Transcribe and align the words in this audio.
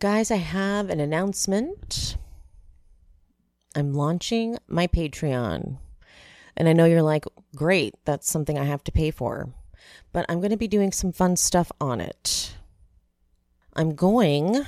Guys, 0.00 0.30
I 0.30 0.36
have 0.36 0.88
an 0.88 0.98
announcement. 0.98 2.16
I'm 3.76 3.92
launching 3.92 4.56
my 4.66 4.86
Patreon. 4.86 5.76
And 6.56 6.68
I 6.68 6.72
know 6.72 6.86
you're 6.86 7.02
like, 7.02 7.26
great, 7.54 7.96
that's 8.06 8.30
something 8.30 8.58
I 8.58 8.64
have 8.64 8.82
to 8.84 8.92
pay 8.92 9.10
for. 9.10 9.50
But 10.10 10.24
I'm 10.30 10.38
going 10.40 10.52
to 10.52 10.56
be 10.56 10.68
doing 10.68 10.90
some 10.90 11.12
fun 11.12 11.36
stuff 11.36 11.70
on 11.82 12.00
it. 12.00 12.54
I'm 13.76 13.94
going 13.94 14.64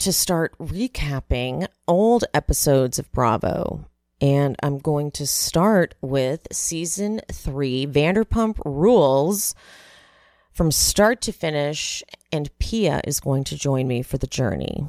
to 0.00 0.12
start 0.12 0.58
recapping 0.58 1.66
old 1.88 2.24
episodes 2.34 2.98
of 2.98 3.10
Bravo. 3.12 3.86
And 4.20 4.56
I'm 4.62 4.76
going 4.76 5.10
to 5.12 5.26
start 5.26 5.94
with 6.02 6.48
season 6.52 7.22
three 7.32 7.86
Vanderpump 7.86 8.60
Rules 8.66 9.54
from 10.54 10.70
start 10.70 11.20
to 11.22 11.32
finish, 11.32 12.02
and 12.30 12.56
Pia 12.58 13.00
is 13.04 13.18
going 13.20 13.42
to 13.44 13.56
join 13.56 13.88
me 13.88 14.02
for 14.02 14.18
the 14.18 14.26
journey. 14.26 14.86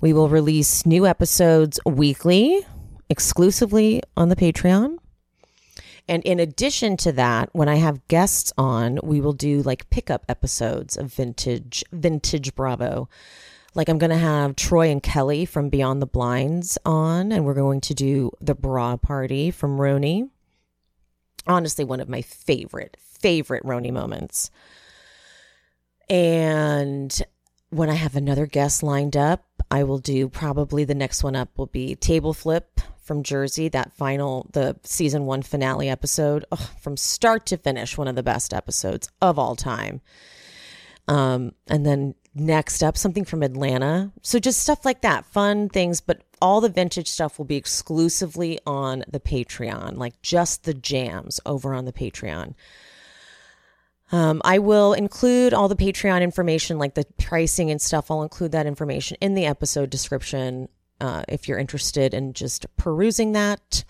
We 0.00 0.12
will 0.12 0.28
release 0.28 0.86
new 0.86 1.06
episodes 1.06 1.80
weekly, 1.84 2.64
exclusively 3.10 4.00
on 4.16 4.28
the 4.28 4.36
Patreon. 4.36 4.98
And 6.06 6.22
in 6.22 6.38
addition 6.38 6.96
to 6.98 7.12
that, 7.12 7.50
when 7.52 7.68
I 7.68 7.76
have 7.76 8.06
guests 8.06 8.52
on, 8.56 9.00
we 9.02 9.20
will 9.20 9.32
do 9.32 9.60
like 9.62 9.90
pickup 9.90 10.24
episodes 10.28 10.96
of 10.96 11.12
vintage 11.12 11.84
vintage 11.92 12.54
Bravo. 12.54 13.08
Like 13.74 13.88
I'm 13.88 13.98
going 13.98 14.10
to 14.10 14.16
have 14.16 14.56
Troy 14.56 14.88
and 14.88 15.02
Kelly 15.02 15.44
from 15.44 15.68
Beyond 15.68 16.00
the 16.00 16.06
Blinds 16.06 16.78
on, 16.86 17.32
and 17.32 17.44
we're 17.44 17.54
going 17.54 17.80
to 17.82 17.94
do 17.94 18.30
the 18.40 18.54
bra 18.54 18.96
party 18.96 19.50
from 19.50 19.78
RHONY. 19.78 20.30
Honestly, 21.46 21.84
one 21.84 22.00
of 22.00 22.08
my 22.08 22.22
favorite 22.22 22.96
favorite 23.20 23.64
RHONY 23.64 23.92
moments. 23.92 24.50
And 26.08 27.20
when 27.70 27.90
I 27.90 27.94
have 27.94 28.16
another 28.16 28.46
guest 28.46 28.82
lined 28.82 29.16
up, 29.16 29.44
I 29.70 29.84
will 29.84 29.98
do 29.98 30.28
probably 30.28 30.84
the 30.84 30.94
next 30.94 31.22
one 31.22 31.36
up 31.36 31.50
will 31.58 31.66
be 31.66 31.94
Table 31.94 32.32
Flip 32.32 32.80
from 33.02 33.22
Jersey, 33.22 33.68
that 33.68 33.92
final, 33.92 34.48
the 34.52 34.76
season 34.82 35.26
one 35.26 35.42
finale 35.42 35.88
episode. 35.88 36.44
From 36.80 36.96
start 36.96 37.46
to 37.46 37.56
finish, 37.56 37.98
one 37.98 38.08
of 38.08 38.16
the 38.16 38.22
best 38.22 38.54
episodes 38.54 39.08
of 39.20 39.38
all 39.38 39.56
time. 39.56 40.00
Um, 41.08 41.52
and 41.66 41.86
then 41.86 42.14
next 42.34 42.82
up, 42.82 42.96
something 42.96 43.24
from 43.24 43.42
Atlanta. 43.42 44.12
So 44.22 44.38
just 44.38 44.60
stuff 44.60 44.84
like 44.84 45.00
that, 45.02 45.26
fun 45.26 45.68
things, 45.68 46.00
but 46.00 46.22
all 46.40 46.60
the 46.60 46.68
vintage 46.68 47.08
stuff 47.08 47.38
will 47.38 47.46
be 47.46 47.56
exclusively 47.56 48.58
on 48.66 49.04
the 49.08 49.20
Patreon, 49.20 49.96
like 49.96 50.20
just 50.22 50.64
the 50.64 50.74
jams 50.74 51.40
over 51.46 51.74
on 51.74 51.84
the 51.86 51.92
Patreon. 51.92 52.54
Um, 54.10 54.40
I 54.44 54.58
will 54.58 54.94
include 54.94 55.52
all 55.52 55.68
the 55.68 55.76
Patreon 55.76 56.22
information, 56.22 56.78
like 56.78 56.94
the 56.94 57.04
pricing 57.18 57.70
and 57.70 57.80
stuff. 57.80 58.10
I'll 58.10 58.22
include 58.22 58.52
that 58.52 58.66
information 58.66 59.18
in 59.20 59.34
the 59.34 59.46
episode 59.46 59.90
description 59.90 60.68
uh, 61.00 61.24
if 61.28 61.46
you're 61.46 61.58
interested 61.58 62.14
in 62.14 62.32
just 62.32 62.66
perusing 62.76 63.32
that. 63.32 63.84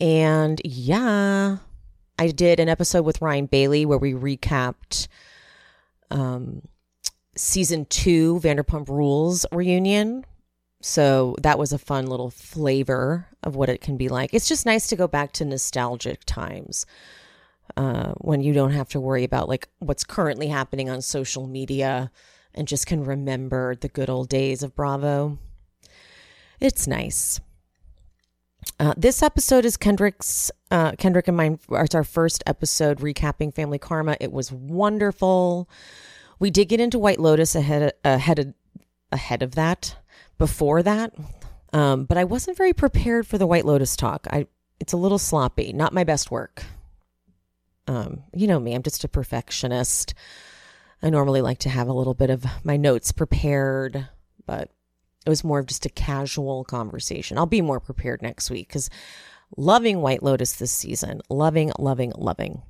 And 0.00 0.60
yeah, 0.64 1.58
I 2.18 2.28
did 2.28 2.60
an 2.60 2.68
episode 2.68 3.04
with 3.04 3.20
Ryan 3.20 3.46
Bailey 3.46 3.84
where 3.84 3.98
we 3.98 4.12
recapped 4.12 5.08
um, 6.10 6.62
season 7.36 7.86
two 7.86 8.40
Vanderpump 8.40 8.88
Rules 8.88 9.46
reunion. 9.52 10.24
So 10.80 11.36
that 11.42 11.58
was 11.58 11.72
a 11.72 11.78
fun 11.78 12.06
little 12.06 12.30
flavor 12.30 13.26
of 13.42 13.56
what 13.56 13.68
it 13.68 13.82
can 13.82 13.96
be 13.98 14.08
like. 14.08 14.32
It's 14.32 14.48
just 14.48 14.64
nice 14.64 14.86
to 14.88 14.96
go 14.96 15.06
back 15.06 15.32
to 15.32 15.44
nostalgic 15.44 16.24
times 16.24 16.86
uh, 17.76 18.12
when 18.18 18.40
you 18.40 18.52
don't 18.52 18.72
have 18.72 18.88
to 18.90 19.00
worry 19.00 19.24
about 19.24 19.48
like 19.48 19.68
what's 19.78 20.04
currently 20.04 20.48
happening 20.48 20.88
on 20.90 21.02
social 21.02 21.46
media 21.46 22.10
and 22.54 22.66
just 22.66 22.86
can 22.86 23.04
remember 23.04 23.74
the 23.76 23.88
good 23.88 24.10
old 24.10 24.28
days 24.28 24.62
of 24.62 24.74
Bravo. 24.74 25.38
It's 26.60 26.86
nice. 26.86 27.40
Uh, 28.78 28.94
this 28.96 29.22
episode 29.22 29.64
is 29.64 29.76
Kendrick's, 29.76 30.50
uh, 30.70 30.92
Kendrick 30.92 31.28
and 31.28 31.36
mine. 31.36 31.58
It's 31.70 31.94
our 31.94 32.04
first 32.04 32.42
episode 32.46 32.98
recapping 32.98 33.54
Family 33.54 33.78
Karma. 33.78 34.16
It 34.20 34.32
was 34.32 34.52
wonderful. 34.52 35.68
We 36.38 36.50
did 36.50 36.68
get 36.68 36.80
into 36.80 36.98
White 36.98 37.20
Lotus 37.20 37.54
ahead 37.54 37.92
ahead 38.04 38.38
of, 38.38 38.54
ahead 39.12 39.42
of 39.42 39.54
that, 39.54 39.96
before 40.38 40.82
that, 40.82 41.14
um, 41.72 42.04
but 42.04 42.16
I 42.16 42.24
wasn't 42.24 42.56
very 42.56 42.72
prepared 42.72 43.26
for 43.26 43.38
the 43.38 43.46
White 43.46 43.66
Lotus 43.66 43.94
talk. 43.96 44.26
I 44.30 44.46
it's 44.80 44.94
a 44.94 44.96
little 44.96 45.18
sloppy, 45.18 45.72
not 45.74 45.92
my 45.92 46.04
best 46.04 46.30
work. 46.30 46.64
Um, 47.86 48.24
you 48.34 48.46
know 48.46 48.60
me, 48.60 48.74
I'm 48.74 48.82
just 48.82 49.04
a 49.04 49.08
perfectionist. 49.08 50.14
I 51.02 51.10
normally 51.10 51.40
like 51.40 51.58
to 51.60 51.68
have 51.68 51.88
a 51.88 51.92
little 51.92 52.14
bit 52.14 52.30
of 52.30 52.44
my 52.62 52.76
notes 52.76 53.10
prepared, 53.12 54.08
but 54.46 54.70
it 55.26 55.30
was 55.30 55.44
more 55.44 55.58
of 55.58 55.66
just 55.66 55.86
a 55.86 55.90
casual 55.90 56.64
conversation. 56.64 57.38
I'll 57.38 57.46
be 57.46 57.62
more 57.62 57.80
prepared 57.80 58.22
next 58.22 58.50
week 58.50 58.68
because 58.68 58.90
loving 59.56 60.00
White 60.00 60.22
Lotus 60.22 60.54
this 60.54 60.72
season. 60.72 61.20
Loving, 61.28 61.72
loving, 61.78 62.12
loving. 62.16 62.62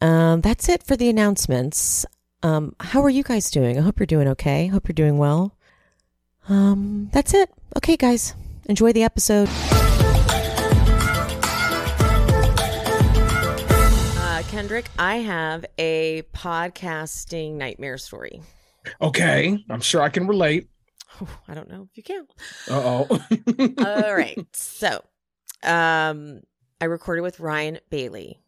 Um, 0.00 0.40
that's 0.40 0.68
it 0.68 0.82
for 0.82 0.96
the 0.96 1.08
announcements. 1.08 2.06
Um, 2.42 2.74
how 2.80 3.02
are 3.02 3.10
you 3.10 3.22
guys 3.22 3.50
doing? 3.50 3.78
I 3.78 3.82
hope 3.82 3.98
you're 3.98 4.06
doing 4.06 4.28
okay. 4.28 4.66
Hope 4.66 4.88
you're 4.88 4.94
doing 4.94 5.18
well. 5.18 5.56
Um, 6.48 7.10
that's 7.12 7.34
it. 7.34 7.50
Okay, 7.76 7.96
guys, 7.96 8.34
enjoy 8.66 8.92
the 8.92 9.02
episode. 9.02 9.48
Kendrick, 14.50 14.86
I 14.98 15.18
have 15.18 15.64
a 15.78 16.22
podcasting 16.34 17.52
nightmare 17.52 17.98
story. 17.98 18.42
Okay, 19.00 19.64
I'm 19.70 19.80
sure 19.80 20.02
I 20.02 20.08
can 20.08 20.26
relate. 20.26 20.68
I 21.46 21.54
don't 21.54 21.70
know 21.70 21.86
if 21.88 21.96
you 21.96 22.02
can. 22.02 22.26
Uh 22.68 23.04
oh. 23.08 23.20
All 23.78 24.12
right. 24.12 24.36
So, 24.52 25.04
um, 25.62 26.40
I 26.80 26.86
recorded 26.86 27.22
with 27.22 27.38
Ryan 27.38 27.78
Bailey. 27.90 28.40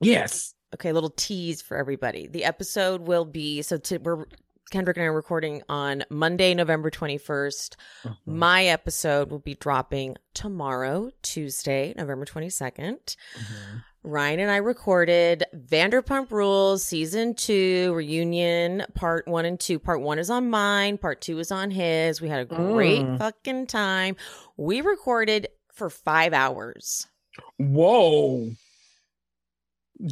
Yes. 0.00 0.54
Okay, 0.72 0.88
a 0.88 0.94
little 0.94 1.10
tease 1.10 1.60
for 1.60 1.76
everybody. 1.76 2.28
The 2.28 2.44
episode 2.44 3.02
will 3.02 3.26
be 3.26 3.60
so 3.60 3.76
to, 3.76 3.98
we're 3.98 4.24
Kendrick 4.70 4.96
and 4.96 5.04
I 5.04 5.06
are 5.06 5.12
recording 5.12 5.62
on 5.68 6.04
Monday, 6.10 6.52
November 6.52 6.90
21st. 6.90 7.76
Uh-huh. 8.04 8.14
My 8.26 8.64
episode 8.64 9.30
will 9.30 9.38
be 9.38 9.54
dropping 9.54 10.16
tomorrow, 10.34 11.10
Tuesday, 11.22 11.94
November 11.96 12.24
22nd. 12.24 13.16
Uh-huh. 13.36 13.78
Ryan 14.02 14.40
and 14.40 14.50
I 14.50 14.56
recorded 14.56 15.44
Vanderpump 15.54 16.30
Rules 16.30 16.84
season 16.84 17.34
two 17.34 17.92
reunion 17.94 18.84
part 18.94 19.26
one 19.26 19.44
and 19.44 19.58
two. 19.58 19.80
Part 19.80 20.00
one 20.00 20.20
is 20.20 20.30
on 20.30 20.48
mine, 20.48 20.96
part 20.96 21.20
two 21.20 21.40
is 21.40 21.50
on 21.50 21.72
his. 21.72 22.20
We 22.20 22.28
had 22.28 22.40
a 22.40 22.44
great 22.44 23.02
mm. 23.02 23.18
fucking 23.18 23.66
time. 23.66 24.14
We 24.56 24.80
recorded 24.80 25.48
for 25.72 25.90
five 25.90 26.32
hours. 26.32 27.08
Whoa. 27.58 28.50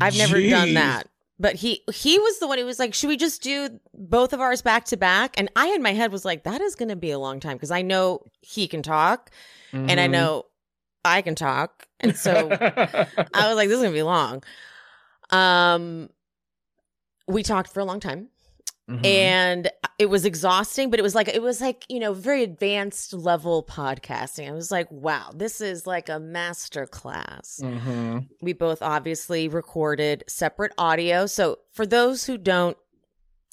I've 0.01 0.17
never 0.17 0.41
done 0.41 0.75
that. 0.75 1.09
But 1.39 1.57
he 1.57 1.83
he 1.93 2.19
was 2.19 2.39
the 2.39 2.47
one 2.47 2.59
who 2.59 2.65
was 2.65 2.79
like, 2.79 2.95
should 2.95 3.09
we 3.09 3.17
just 3.17 3.43
do 3.43 3.81
both 3.93 4.33
of 4.33 4.41
ours 4.41 4.63
back 4.63 4.85
to 4.87 4.97
back? 4.97 5.35
And 5.37 5.51
I 5.57 5.69
in 5.69 5.83
my 5.83 5.93
head 5.93 6.13
was 6.13 6.25
like, 6.25 6.45
that 6.45 6.61
is 6.61 6.77
gonna 6.77 6.97
be 6.97 7.11
a 7.11 7.19
long 7.19 7.41
time 7.41 7.57
because 7.57 7.73
I 7.73 7.83
know 7.83 8.23
he 8.41 8.69
can 8.69 8.83
talk 8.83 9.31
mm-hmm. 9.73 9.91
and 9.91 9.99
I 9.99 10.05
mm-hmm. 10.05 10.13
know 10.13 10.47
I 11.05 11.23
can 11.23 11.35
talk. 11.35 11.89
And 11.99 12.17
so 12.17 12.31
I 12.51 13.49
was 13.49 13.57
like, 13.57 13.69
this 13.69 13.79
is 13.79 13.83
gonna 13.83 13.93
be 13.93 14.03
long. 14.03 14.45
Um 15.31 16.11
we 17.27 17.43
talked 17.43 17.73
for 17.73 17.81
a 17.81 17.85
long 17.85 18.01
time. 18.01 18.29
Mm-hmm. 18.89 19.07
And 19.07 19.71
it 19.99 20.11
was 20.11 20.27
exhausting, 20.27 20.91
but 20.91 20.99
it 20.99 21.03
was 21.03 21.15
like 21.15 21.29
it 21.29 21.41
was 21.41 21.61
like, 21.61 21.87
you 21.89 21.99
know, 21.99 22.13
very 22.13 22.43
advanced 22.43 23.15
level 23.15 23.63
podcasting. 23.63 24.49
I 24.49 24.53
was 24.53 24.71
like, 24.71 24.91
wow, 24.91 25.31
this 25.35 25.61
is 25.61 25.87
like 25.87 26.09
a 26.09 26.19
master 26.19 26.87
class. 26.87 27.61
Mm-hmm. 27.63 28.19
We 28.43 28.53
both 28.53 28.83
obviously 28.83 29.49
recorded 29.49 30.25
separate 30.27 30.73
audio. 30.77 31.27
So 31.27 31.61
for 31.73 31.87
those 31.87 32.27
who 32.27 32.37
don't 32.37 32.77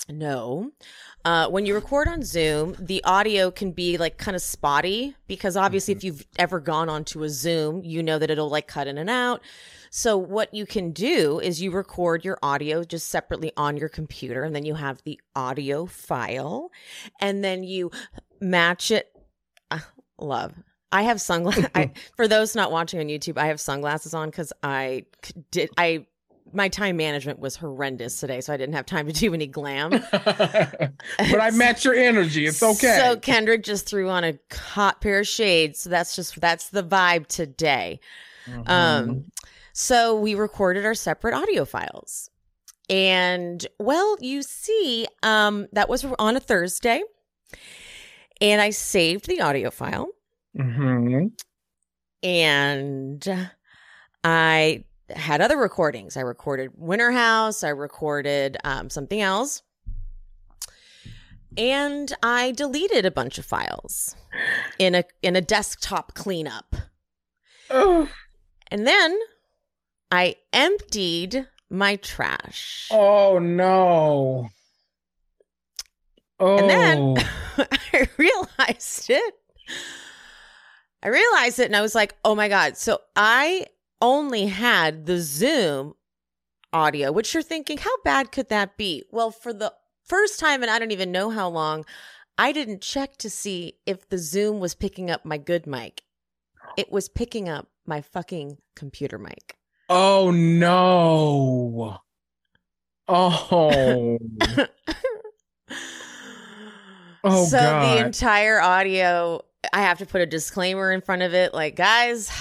know, 0.09 0.71
uh, 1.23 1.47
when 1.47 1.65
you 1.65 1.75
record 1.75 2.07
on 2.07 2.23
Zoom, 2.23 2.75
the 2.79 3.03
audio 3.03 3.51
can 3.51 3.71
be 3.71 3.97
like 3.97 4.17
kind 4.17 4.35
of 4.35 4.41
spotty 4.41 5.15
because 5.27 5.55
obviously, 5.55 5.93
mm-hmm. 5.93 5.99
if 5.99 6.03
you've 6.03 6.27
ever 6.39 6.59
gone 6.59 6.89
onto 6.89 7.23
a 7.23 7.29
Zoom, 7.29 7.83
you 7.83 8.03
know 8.03 8.19
that 8.19 8.31
it'll 8.31 8.49
like 8.49 8.67
cut 8.67 8.87
in 8.87 8.97
and 8.97 9.09
out. 9.09 9.41
So 9.93 10.17
what 10.17 10.53
you 10.53 10.65
can 10.65 10.91
do 10.91 11.41
is 11.41 11.61
you 11.61 11.69
record 11.69 12.23
your 12.23 12.39
audio 12.41 12.85
just 12.85 13.09
separately 13.09 13.51
on 13.57 13.75
your 13.75 13.89
computer 13.89 14.43
and 14.43 14.55
then 14.55 14.63
you 14.63 14.75
have 14.75 15.01
the 15.03 15.19
audio 15.35 15.85
file 15.85 16.71
and 17.19 17.43
then 17.43 17.63
you 17.63 17.91
match 18.39 18.89
it 18.89 19.11
uh, 19.69 19.79
love. 20.17 20.53
I 20.93 21.01
have 21.03 21.19
sunglasses. 21.19 21.67
I, 21.75 21.91
for 22.15 22.29
those 22.29 22.55
not 22.55 22.71
watching 22.71 23.01
on 23.01 23.07
YouTube, 23.07 23.37
I 23.37 23.47
have 23.47 23.59
sunglasses 23.59 24.13
on 24.13 24.31
cuz 24.31 24.53
I 24.63 25.05
did 25.51 25.69
I 25.77 26.05
my 26.53 26.69
time 26.69 26.95
management 26.95 27.39
was 27.39 27.57
horrendous 27.57 28.19
today, 28.19 28.39
so 28.39 28.53
I 28.53 28.57
didn't 28.57 28.75
have 28.75 28.85
time 28.85 29.07
to 29.07 29.13
do 29.13 29.33
any 29.33 29.47
glam. 29.47 29.89
but 30.11 30.91
I 31.19 31.51
match 31.51 31.83
your 31.83 31.95
energy. 31.95 32.45
It's 32.45 32.63
okay. 32.63 32.97
So 32.99 33.17
Kendrick 33.17 33.63
just 33.63 33.87
threw 33.87 34.09
on 34.09 34.23
a 34.23 34.39
hot 34.53 35.01
pair 35.01 35.19
of 35.19 35.27
shades. 35.27 35.81
So 35.81 35.89
that's 35.89 36.15
just 36.15 36.39
that's 36.39 36.69
the 36.69 36.83
vibe 36.83 37.27
today. 37.27 37.99
Mhm. 38.47 38.69
Um, 38.69 39.25
so 39.73 40.15
we 40.15 40.35
recorded 40.35 40.85
our 40.85 40.93
separate 40.95 41.33
audio 41.33 41.65
files. 41.65 42.29
And 42.89 43.65
well, 43.79 44.17
you 44.19 44.41
see, 44.41 45.07
um, 45.23 45.67
that 45.73 45.87
was 45.89 46.03
on 46.19 46.35
a 46.35 46.39
Thursday. 46.39 47.03
And 48.41 48.59
I 48.61 48.71
saved 48.71 49.27
the 49.27 49.39
audio 49.41 49.69
file 49.69 50.09
Mhm. 50.57 51.31
and 52.23 53.49
I 54.23 54.83
had 55.09 55.41
other 55.41 55.57
recordings. 55.57 56.17
I 56.17 56.21
recorded 56.21 56.71
Winter 56.75 57.11
House, 57.11 57.63
I 57.63 57.69
recorded 57.69 58.57
um, 58.63 58.89
something 58.89 59.21
else. 59.21 59.61
And 61.57 62.13
I 62.23 62.51
deleted 62.51 63.05
a 63.05 63.11
bunch 63.11 63.37
of 63.37 63.45
files 63.45 64.15
in 64.79 64.95
a 64.95 65.03
in 65.21 65.35
a 65.35 65.41
desktop 65.41 66.13
cleanup. 66.13 66.75
Oh, 67.69 68.09
And 68.69 68.87
then 68.87 69.17
I 70.11 70.35
emptied 70.51 71.47
my 71.69 71.95
trash. 71.95 72.89
oh 72.91 73.39
no. 73.39 74.49
Oh. 76.39 76.57
And 76.57 76.69
then 76.69 77.15
oh. 77.57 77.65
I 77.93 78.09
realized 78.17 79.09
it. 79.09 79.33
I 81.03 81.07
realized 81.07 81.59
it 81.59 81.65
and 81.65 81.75
I 81.75 81.81
was 81.81 81.95
like, 81.95 82.15
oh 82.25 82.35
my 82.35 82.49
God. 82.49 82.77
So 82.77 82.99
I 83.15 83.67
only 84.01 84.47
had 84.47 85.05
the 85.05 85.19
Zoom 85.19 85.93
audio, 86.73 87.11
which 87.11 87.33
you're 87.33 87.43
thinking, 87.43 87.77
how 87.77 87.95
bad 88.03 88.31
could 88.31 88.49
that 88.49 88.77
be? 88.77 89.03
Well, 89.11 89.31
for 89.31 89.53
the 89.53 89.73
first 90.05 90.39
time, 90.39 90.61
and 90.61 90.71
I 90.71 90.79
don't 90.79 90.91
even 90.91 91.11
know 91.11 91.29
how 91.29 91.47
long, 91.49 91.85
I 92.37 92.51
didn't 92.51 92.81
check 92.81 93.17
to 93.17 93.29
see 93.29 93.75
if 93.85 94.09
the 94.09 94.17
Zoom 94.17 94.59
was 94.59 94.73
picking 94.73 95.11
up 95.11 95.25
my 95.25 95.37
good 95.37 95.67
mic. 95.67 96.01
It 96.77 96.91
was 96.91 97.09
picking 97.09 97.49
up 97.49 97.67
my 97.85 98.01
fucking 98.01 98.57
computer 98.75 99.17
mic. 99.17 99.57
Oh 99.91 100.31
no. 100.31 101.97
Oh. 103.07 104.17
Oh, 107.23 107.45
so 107.45 107.59
God. 107.59 107.99
the 107.99 108.05
entire 108.05 108.59
audio, 108.59 109.41
I 109.73 109.81
have 109.83 109.99
to 109.99 110.07
put 110.07 110.21
a 110.21 110.25
disclaimer 110.25 110.91
in 110.91 111.01
front 111.01 111.21
of 111.21 111.35
it, 111.35 111.53
like, 111.53 111.75
guys, 111.75 112.31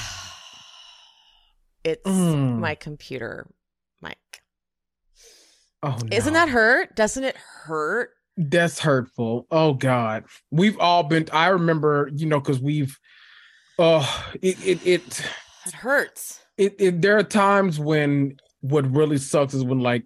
it's 1.85 2.03
Mm. 2.09 2.61
my 2.61 2.75
computer 2.77 3.47
mic. 4.01 4.17
oh 5.83 5.99
no. 6.03 6.17
Isn't 6.17 6.33
that 6.33 6.49
hurt? 6.49 6.97
Doesn't 6.97 7.25
it 7.25 7.37
hurt? 7.37 8.11
That's 8.39 8.79
hurtful. 8.79 9.47
Oh 9.51 9.75
God, 9.75 10.25
we've 10.51 10.79
all 10.79 11.03
been. 11.03 11.29
I 11.31 11.49
remember, 11.49 12.09
you 12.15 12.25
know, 12.27 12.41
because 12.41 12.59
we've. 12.61 12.99
Oh, 13.79 14.25
it 14.41 14.57
it 14.67 14.87
it 14.87 15.31
It 15.67 15.75
hurts. 15.75 16.40
It 16.61 16.75
it. 16.79 17.03
There 17.03 17.19
are 17.19 17.23
times 17.23 17.79
when 17.79 18.37
what 18.61 18.91
really 18.95 19.19
sucks 19.19 19.55
is 19.55 19.65
when 19.65 19.81
like 19.81 20.05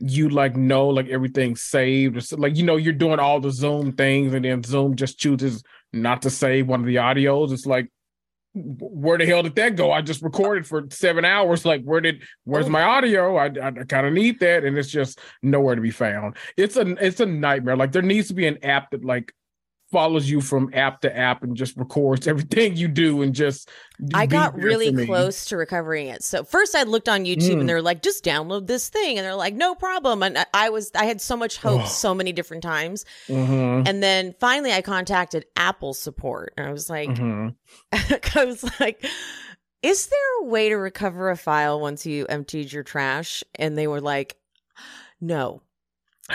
you 0.00 0.28
like 0.28 0.56
know 0.56 0.88
like 0.88 1.08
everything's 1.08 1.62
saved 1.62 2.16
or 2.16 2.20
so, 2.20 2.36
like 2.36 2.56
you 2.56 2.64
know 2.64 2.76
you're 2.76 2.92
doing 2.92 3.18
all 3.18 3.40
the 3.40 3.50
Zoom 3.50 3.92
things 3.92 4.34
and 4.34 4.44
then 4.44 4.62
Zoom 4.62 4.96
just 4.96 5.18
chooses 5.18 5.62
not 5.92 6.22
to 6.22 6.30
save 6.30 6.66
one 6.66 6.80
of 6.80 6.86
the 6.86 6.96
audios. 6.96 7.52
It's 7.52 7.66
like. 7.66 7.90
Where 8.56 9.18
the 9.18 9.26
hell 9.26 9.42
did 9.42 9.56
that 9.56 9.74
go? 9.74 9.90
I 9.90 10.00
just 10.00 10.22
recorded 10.22 10.64
for 10.64 10.84
seven 10.90 11.24
hours. 11.24 11.64
Like, 11.64 11.82
where 11.82 12.00
did? 12.00 12.22
Where's 12.44 12.68
my 12.68 12.82
audio? 12.82 13.36
I, 13.36 13.46
I, 13.46 13.72
kind 13.72 14.06
of 14.06 14.12
need 14.12 14.38
that, 14.38 14.62
and 14.62 14.78
it's 14.78 14.92
just 14.92 15.18
nowhere 15.42 15.74
to 15.74 15.80
be 15.80 15.90
found. 15.90 16.36
It's 16.56 16.76
a 16.76 16.82
it's 17.04 17.18
a 17.18 17.26
nightmare. 17.26 17.76
Like 17.76 17.90
there 17.90 18.00
needs 18.00 18.28
to 18.28 18.34
be 18.34 18.46
an 18.46 18.64
app 18.64 18.92
that 18.92 19.04
like 19.04 19.32
follows 19.94 20.28
you 20.28 20.40
from 20.40 20.68
app 20.74 21.00
to 21.02 21.16
app 21.16 21.42
and 21.44 21.56
just 21.56 21.76
records 21.76 22.26
everything 22.32 22.76
you 22.76 22.88
do 22.88 23.22
and 23.22 23.34
just. 23.34 23.70
I 24.12 24.26
got 24.26 24.56
really 24.56 25.06
close 25.06 25.44
to 25.46 25.56
recovering 25.56 26.08
it. 26.08 26.24
So 26.24 26.42
first 26.42 26.74
I 26.74 26.82
looked 26.82 27.08
on 27.08 27.24
YouTube 27.24 27.54
Mm. 27.54 27.60
and 27.60 27.68
they're 27.68 27.80
like, 27.80 28.02
just 28.02 28.24
download 28.24 28.66
this 28.66 28.88
thing. 28.88 29.16
And 29.18 29.24
they're 29.24 29.36
like, 29.36 29.54
no 29.54 29.74
problem. 29.76 30.22
And 30.24 30.44
I- 30.52 30.70
was, 30.70 30.90
I 30.96 31.04
had 31.04 31.20
so 31.20 31.36
much 31.36 31.58
hope 31.58 31.86
so 31.86 32.12
many 32.14 32.32
different 32.32 32.62
times. 32.64 33.04
Mhm, 33.28 33.86
And 33.88 34.02
then 34.02 34.34
finally 34.40 34.72
I 34.72 34.82
contacted 34.82 35.46
Apple 35.56 35.94
support 35.94 36.52
and 36.56 36.66
I 36.66 36.72
was 36.72 36.90
like, 36.90 37.08
mhm. 37.10 37.54
I 37.92 38.44
was 38.44 38.64
like, 38.80 39.04
is 39.82 40.08
there 40.08 40.40
a 40.40 40.44
way 40.46 40.70
to 40.70 40.74
recover 40.76 41.30
a 41.30 41.36
file 41.36 41.80
once 41.80 42.04
you 42.04 42.26
emptied 42.26 42.72
your 42.72 42.82
trash? 42.82 43.44
And 43.54 43.78
they 43.78 43.86
were 43.86 44.00
like, 44.00 44.36
no. 45.20 45.62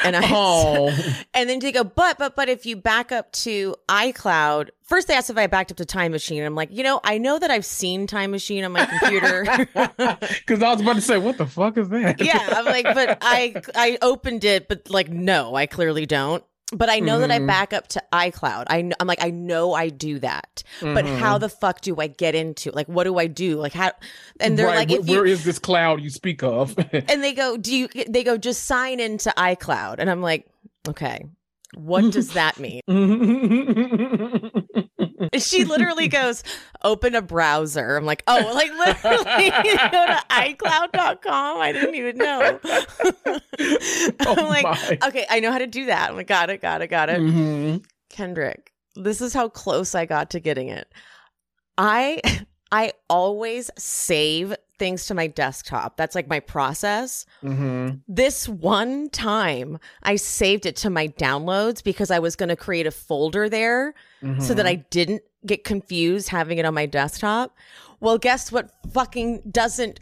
And 0.03 0.15
I 0.15 0.21
Oh, 0.24 0.95
and 1.33 1.50
then 1.50 1.59
they 1.59 1.71
go, 1.71 1.83
but 1.83 2.18
but 2.19 2.36
but 2.36 2.47
if 2.47 2.65
you 2.65 2.75
back 2.75 3.12
up 3.12 3.31
to 3.31 3.75
iCloud, 3.88 4.69
first 4.83 5.07
they 5.07 5.15
asked 5.15 5.30
if 5.30 5.38
I 5.38 5.47
backed 5.47 5.71
up 5.71 5.77
to 5.77 5.86
Time 5.86 6.12
Machine. 6.12 6.38
And 6.39 6.45
I'm 6.45 6.56
like, 6.56 6.69
you 6.71 6.83
know, 6.83 7.00
I 7.03 7.18
know 7.18 7.39
that 7.39 7.50
I've 7.50 7.65
seen 7.65 8.06
Time 8.06 8.31
Machine 8.31 8.63
on 8.63 8.71
my 8.71 8.86
computer. 8.86 9.45
because 9.74 10.62
I 10.62 10.71
was 10.71 10.81
about 10.81 10.95
to 10.95 11.01
say, 11.01 11.18
what 11.18 11.38
the 11.38 11.47
fuck 11.47 11.77
is 11.77 11.89
that? 11.89 12.21
yeah, 12.21 12.53
I'm 12.56 12.65
like, 12.65 12.86
but 12.86 13.18
I 13.21 13.56
I 13.75 13.97
opened 14.01 14.44
it, 14.44 14.68
but 14.68 14.89
like, 14.89 15.09
no, 15.09 15.56
I 15.56 15.65
clearly 15.65 16.06
don't. 16.06 16.44
But 16.71 16.88
I 16.89 17.00
know 17.00 17.19
that 17.19 17.31
I 17.31 17.39
Mhm. 17.39 17.48
back 17.48 17.74
up 17.74 17.88
to 17.89 18.04
iCloud. 18.13 18.66
I 18.68 18.92
I'm 19.00 19.07
like, 19.07 19.24
I 19.24 19.31
know 19.31 19.74
I 19.74 19.89
do 19.89 20.19
that. 20.19 20.62
But 20.81 21.06
Mhm. 21.06 21.18
how 21.18 21.39
the 21.39 21.50
fuck 21.50 21.81
do 21.81 21.95
I 22.00 22.06
get 22.07 22.36
into? 22.36 22.69
Like, 22.71 22.88
what 22.88 23.06
do 23.06 23.18
I 23.18 23.25
do? 23.25 23.57
Like, 23.57 23.74
how? 23.74 23.92
And 24.39 24.56
they're 24.57 24.68
Right, 24.68 24.88
like, 24.88 24.89
wh- 24.92 25.01
if 25.01 25.10
you, 25.10 25.16
where 25.16 25.25
is 25.25 25.44
this 25.45 25.57
cloud 25.57 26.00
you 26.01 26.12
speak 26.12 26.44
of? 26.44 26.75
and 27.10 27.24
they 27.24 27.33
go, 27.33 27.57
do 27.57 27.75
you? 27.75 27.88
They 28.07 28.24
go, 28.24 28.38
just 28.38 28.66
sign 28.66 29.00
into 29.00 29.33
iCloud, 29.36 29.95
and 29.98 30.12
I'm 30.12 30.21
like, 30.21 30.45
okay, 30.88 31.25
what 31.74 32.12
does 32.12 32.33
that 32.39 32.60
mean? 32.60 32.81
She 35.38 35.66
literally 35.66 36.08
goes, 36.20 36.44
open 36.84 37.14
a 37.16 37.22
browser. 37.22 37.98
I'm 37.98 38.06
like, 38.06 38.24
oh, 38.28 38.52
like 38.54 38.72
literally 38.72 39.50
go 39.92 40.06
to 40.08 40.24
iCloud.com. 40.31 41.58
I 41.60 41.72
didn't 41.72 41.96
even 41.96 42.18
know. 42.18 42.60
Oh 44.26 44.36
I'm 44.38 44.48
like, 44.48 44.64
my. 44.64 44.98
okay, 45.08 45.26
I 45.30 45.40
know 45.40 45.52
how 45.52 45.58
to 45.60 45.68
do 45.68 45.86
that. 45.88 46.10
I'm 46.10 46.16
like, 46.16 46.28
got 46.28 46.50
it, 46.50 46.62
got 46.62 46.81
it, 46.81 46.88
got 46.88 47.10
it. 47.10 47.20
Mhm. 47.20 47.84
Kendrick, 48.10 48.72
this 48.96 49.22
is 49.22 49.34
how 49.34 49.50
close 49.50 49.96
I 49.96 50.06
got 50.06 50.30
to 50.32 50.39
getting 50.39 50.70
it. 50.70 50.92
I 51.77 52.22
I 52.72 52.94
always 53.10 53.70
save 53.77 54.56
things 54.77 55.08
to 55.08 55.13
my 55.13 55.27
desktop. 55.27 55.98
That's 55.98 56.15
like 56.15 56.27
my 56.30 56.39
process. 56.39 57.25
Mhm. 57.44 58.01
This 58.08 58.48
one 58.48 59.10
time 59.10 59.77
I 60.03 60.15
saved 60.15 60.65
it 60.65 60.75
to 60.77 60.89
my 60.89 61.08
downloads 61.10 61.84
because 61.84 62.12
I 62.12 62.20
was 62.20 62.36
going 62.36 62.50
to 62.50 62.56
create 62.56 62.88
a 62.88 62.92
folder 62.92 63.50
there 63.50 63.94
so 64.39 64.53
that 64.53 64.65
Mhm. 64.65 64.70
I 64.70 64.75
didn't 64.75 65.24
get 65.46 65.63
confused 65.63 66.29
having 66.29 66.58
it 66.58 66.65
on 66.65 66.74
my 66.74 66.86
desktop. 66.86 67.55
Well, 68.00 68.17
guess 68.17 68.51
what 68.51 68.72
fucking 68.93 69.43
doesn't 69.51 70.00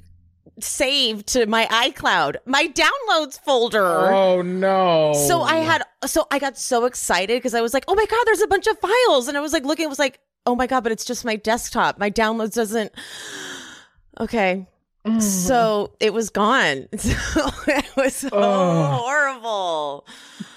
save 0.59 1.25
to 1.27 1.45
my 1.45 1.65
iCloud? 1.65 2.37
My 2.45 2.67
downloads 2.67 3.39
folder. 3.39 4.13
Oh 4.13 4.41
no. 4.41 5.13
So 5.27 5.41
I 5.41 5.57
had 5.57 5.83
so 6.05 6.27
I 6.31 6.39
got 6.39 6.57
so 6.57 6.85
excited 6.85 7.37
because 7.37 7.53
I 7.53 7.61
was 7.61 7.73
like, 7.73 7.85
"Oh 7.87 7.95
my 7.95 8.05
god, 8.05 8.23
there's 8.25 8.41
a 8.41 8.47
bunch 8.47 8.67
of 8.67 8.77
files." 8.79 9.27
And 9.27 9.37
I 9.37 9.41
was 9.41 9.53
like 9.53 9.65
looking, 9.65 9.85
it 9.85 9.89
was 9.89 9.99
like, 9.99 10.19
"Oh 10.45 10.55
my 10.55 10.67
god, 10.67 10.81
but 10.83 10.91
it's 10.91 11.05
just 11.05 11.25
my 11.25 11.35
desktop. 11.35 11.97
My 11.97 12.09
downloads 12.11 12.53
doesn't 12.53 12.91
Okay. 14.19 14.67
Mhm. 15.07 15.21
So 15.21 15.91
it 15.99 16.13
was 16.13 16.29
gone. 16.29 16.87
So 16.97 17.49
it 17.67 17.85
was 17.95 18.15
so 18.15 18.29
Oh. 18.31 18.83
horrible. 19.01 20.05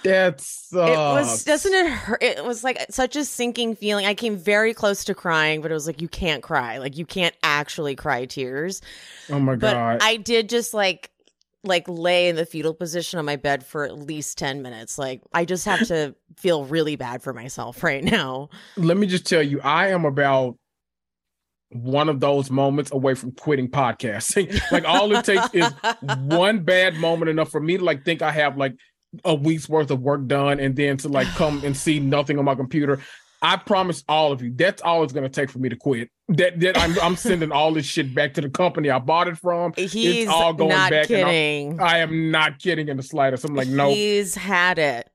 That's. 0.03 0.69
It 0.73 0.77
was 0.79 1.45
doesn't 1.45 1.73
it 1.75 1.91
hurt? 1.91 2.23
It 2.23 2.45
was 2.45 2.65
like 2.65 2.87
such 2.91 3.17
a 3.17 3.25
sinking 3.25 3.77
feeling. 3.77 4.07
I 4.07 4.15
came 4.15 4.37
very 4.37 4.73
close 4.75 5.05
to 5.05 5.15
crying, 5.15 5.61
but 5.61 5.71
it 5.71 5.75
was 5.75 5.87
like 5.87 6.01
you 6.01 6.09
can't 6.09 6.43
cry. 6.43 6.79
Like 6.79 6.97
you 6.97 7.05
can't 7.07 7.35
actually 7.43 7.97
cry 7.97 8.25
tears. 8.27 8.81
Oh 9.31 9.39
my 9.39 9.57
But 9.57 9.73
god. 9.75 9.99
I 10.03 10.17
did 10.17 10.49
just 10.49 10.73
like 10.75 11.11
like 11.63 11.85
lay 11.89 12.29
in 12.31 12.37
the 12.37 12.47
fetal 12.47 12.73
position 12.73 13.19
on 13.19 13.27
my 13.27 13.37
bed 13.37 13.65
for 13.67 13.85
at 13.85 13.99
least 13.99 14.39
10 14.39 14.63
minutes. 14.63 14.97
Like 14.99 15.21
I 15.35 15.45
just 15.45 15.67
have 15.67 15.87
to 15.89 16.15
feel 16.39 16.65
really 16.65 16.97
bad 16.97 17.23
for 17.23 17.35
myself 17.35 17.83
right 17.85 18.03
now. 18.03 18.49
Let 18.79 18.97
me 18.97 19.07
just 19.07 19.27
tell 19.27 19.43
you, 19.43 19.61
I 19.61 19.89
am 19.89 20.07
about 20.07 20.57
one 21.71 22.09
of 22.09 22.21
those 22.21 22.51
moments 22.51 22.93
away 22.93 23.15
from 23.15 23.33
quitting 23.33 23.69
podcasting. 23.69 24.61
like 24.73 24.85
all 24.85 25.15
it 25.15 25.25
takes 25.25 25.49
is 25.55 25.71
one 26.19 26.61
bad 26.63 26.95
moment 26.97 27.29
enough 27.29 27.51
for 27.51 27.61
me 27.61 27.79
to 27.79 27.85
like 27.85 28.05
think 28.05 28.23
I 28.23 28.31
have 28.33 28.57
like 28.57 28.75
a 29.25 29.35
week's 29.35 29.69
worth 29.69 29.91
of 29.91 30.01
work 30.01 30.27
done 30.27 30.61
and 30.61 30.77
then 30.77 30.97
to 30.99 31.09
like 31.09 31.27
come 31.29 31.65
and 31.65 31.77
see 31.77 32.01
nothing 32.01 32.39
on 32.39 32.45
my 32.45 32.55
computer. 32.55 33.01
I 33.43 33.57
promise 33.57 34.05
all 34.07 34.33
of 34.33 34.43
you, 34.43 34.53
that's 34.55 34.83
all 34.83 35.03
it's 35.03 35.15
going 35.15 35.25
to 35.25 35.31
take 35.31 35.49
for 35.49 35.59
me 35.61 35.71
to 35.71 35.77
quit. 35.77 36.11
That 36.29 36.61
that 36.61 36.77
I'm, 36.77 36.99
I'm 37.01 37.17
sending 37.17 37.53
all 37.53 37.73
this 37.73 37.87
shit 37.87 38.15
back 38.15 38.35
to 38.35 38.41
the 38.41 38.51
company 38.51 38.91
I 38.91 38.99
bought 38.99 39.29
it 39.29 39.39
from. 39.39 39.73
He's 39.77 39.95
it's 39.95 40.31
all 40.31 40.53
going 40.53 40.71
not 40.71 40.91
back. 40.91 41.07
kidding. 41.07 41.81
I 41.81 41.99
am 41.99 42.31
not 42.31 42.59
kidding 42.59 42.89
in 42.89 42.99
the 42.99 43.03
slightest. 43.03 43.45
I'm 43.45 43.55
like, 43.55 43.69
no. 43.69 43.91
He's 43.91 44.35
had 44.35 44.79
it. 44.79 45.09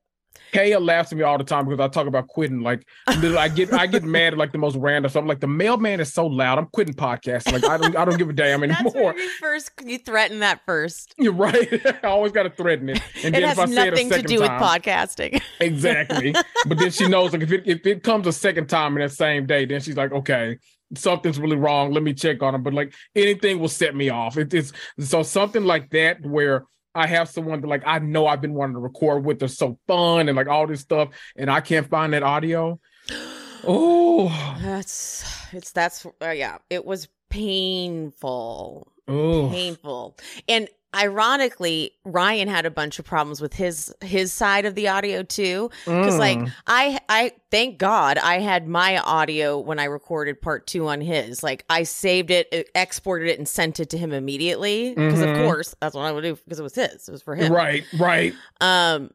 Kaya 0.56 0.80
laughs 0.80 1.12
at 1.12 1.18
me 1.18 1.24
all 1.24 1.38
the 1.38 1.44
time 1.44 1.66
because 1.66 1.80
I 1.80 1.88
talk 1.88 2.08
about 2.08 2.28
quitting. 2.28 2.62
Like, 2.62 2.88
I 3.08 3.48
get 3.50 3.74
I 3.74 3.88
get 3.88 4.04
mad 4.18 4.34
at 4.34 4.40
like 4.40 4.52
the 4.52 4.58
most 4.58 4.76
random 4.78 5.10
stuff. 5.10 5.22
I'm 5.22 5.28
like, 5.28 5.40
the 5.42 5.48
mailman 5.48 6.00
is 6.00 6.14
so 6.14 6.26
loud. 6.26 6.58
I'm 6.58 6.68
quitting 6.68 6.94
podcasting. 6.94 7.54
Like, 7.54 7.66
I 7.66 7.78
don't 7.78 7.96
I 7.98 8.06
don't 8.06 8.18
give 8.18 8.30
a 8.30 8.34
damn 8.34 8.64
anymore. 8.64 9.14
you 9.18 9.30
first 9.40 9.72
you 9.84 9.98
threaten 9.98 10.40
that 10.40 10.62
first. 10.66 11.14
You're 11.20 11.34
right. 11.34 11.70
I 12.04 12.08
always 12.08 12.32
got 12.32 12.44
to 12.44 12.50
threaten 12.50 12.90
it. 12.90 13.02
And 13.24 13.36
It 13.36 13.40
then 13.42 13.44
if 13.44 13.58
has 13.58 13.60
I 13.60 13.66
say 13.66 13.88
it 13.88 13.92
nothing 13.92 14.10
to 14.12 14.22
do 14.22 14.40
with 14.40 14.48
time, 14.50 14.62
podcasting. 14.82 15.42
Exactly. 15.60 16.34
but 16.68 16.78
then 16.78 16.92
she 16.92 17.08
knows 17.08 17.34
like 17.34 17.42
if 17.42 17.52
it 17.52 17.64
if 17.66 17.86
it 17.86 18.04
comes 18.04 18.28
a 18.28 18.34
second 18.34 18.68
time 18.68 18.96
in 18.96 19.02
that 19.02 19.12
same 19.12 19.46
day, 19.46 19.66
then 19.66 19.82
she's 19.82 19.98
like, 19.98 20.12
okay, 20.12 20.58
something's 20.96 21.40
really 21.40 21.58
wrong. 21.58 21.92
Let 21.92 22.04
me 22.04 22.14
check 22.14 22.42
on 22.44 22.56
it. 22.56 22.60
But 22.60 22.74
like 22.74 22.94
anything 23.16 23.60
will 23.60 23.68
set 23.70 23.96
me 23.96 24.10
off. 24.10 24.38
It, 24.38 24.54
it's 24.54 24.72
so 25.00 25.24
something 25.24 25.64
like 25.66 25.90
that 25.92 26.22
where 26.26 26.64
I 26.96 27.08
have 27.08 27.30
someone 27.30 27.62
that 27.62 27.68
like 27.68 27.84
I 27.86 28.00
know 28.00 28.26
I've 28.26 28.42
been 28.42 28.54
wanting 28.54 28.76
to 28.76 28.80
record 28.80 29.26
with. 29.26 29.40
They're 29.40 29.50
so 29.50 29.78
fun 29.88 30.30
and 30.30 30.36
like 30.36 30.48
all 30.48 30.66
this 30.66 30.82
stuff, 30.82 31.10
and 31.36 31.52
I 31.52 31.60
can't 31.62 31.88
find 31.90 32.14
that 32.14 32.24
audio. 32.24 32.80
Oh, 33.68 34.28
That's 34.62 35.26
it's 35.52 35.72
that's 35.72 36.06
uh, 36.22 36.30
yeah. 36.30 36.60
It 36.70 36.86
was 36.86 37.08
painful, 37.32 38.92
oh, 39.08 39.50
painful, 39.50 40.18
and 40.48 40.70
ironically, 40.96 41.92
Ryan 42.06 42.48
had 42.48 42.66
a 42.66 42.72
bunch 42.72 42.98
of 43.00 43.06
problems 43.06 43.42
with 43.42 43.54
his 43.54 43.94
his 44.02 44.32
side 44.32 44.66
of 44.66 44.76
the 44.76 44.88
audio 44.88 45.22
too. 45.24 45.70
Because 45.86 46.18
like 46.18 46.38
Mm. 46.38 46.52
I 46.68 47.00
I 47.10 47.32
thank 47.52 47.78
God 47.78 48.18
I 48.18 48.40
had 48.40 48.68
my 48.68 48.98
audio 49.00 49.60
when 49.60 49.78
I 49.80 49.84
recorded 49.86 50.42
part 50.42 50.66
two 50.68 50.88
on 50.88 51.02
his. 51.02 51.44
Like 51.44 51.66
I 51.70 51.84
saved 51.84 52.32
it, 52.32 52.70
exported 52.74 53.28
it, 53.30 53.38
and 53.38 53.48
sent 53.48 53.80
it 53.80 53.90
to 53.92 53.98
him 53.98 54.14
immediately. 54.14 54.90
Because 54.96 55.20
Mhm. 55.20 55.32
of 55.40 55.46
course 55.46 55.76
that's 55.82 55.96
what 55.96 56.04
I 56.04 56.12
would 56.12 56.22
do 56.24 56.36
because 56.46 56.60
it 56.60 56.64
was 56.64 56.76
his. 56.76 57.08
It 57.08 57.12
was 57.12 57.22
for 57.22 57.36
him. 57.36 57.52
right, 57.52 57.84
right. 58.00 58.34
um 58.62 59.12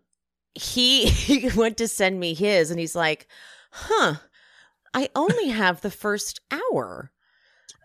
he 0.55 1.07
he 1.09 1.49
went 1.57 1.77
to 1.79 1.89
send 1.89 2.19
me 2.21 2.35
his 2.35 2.71
and 2.71 2.81
he's 2.81 2.97
like 2.97 3.27
huh 3.71 4.15
i 4.93 5.09
only 5.15 5.49
have 5.49 5.81
the 5.81 5.91
first 5.91 6.41
hour 6.51 7.13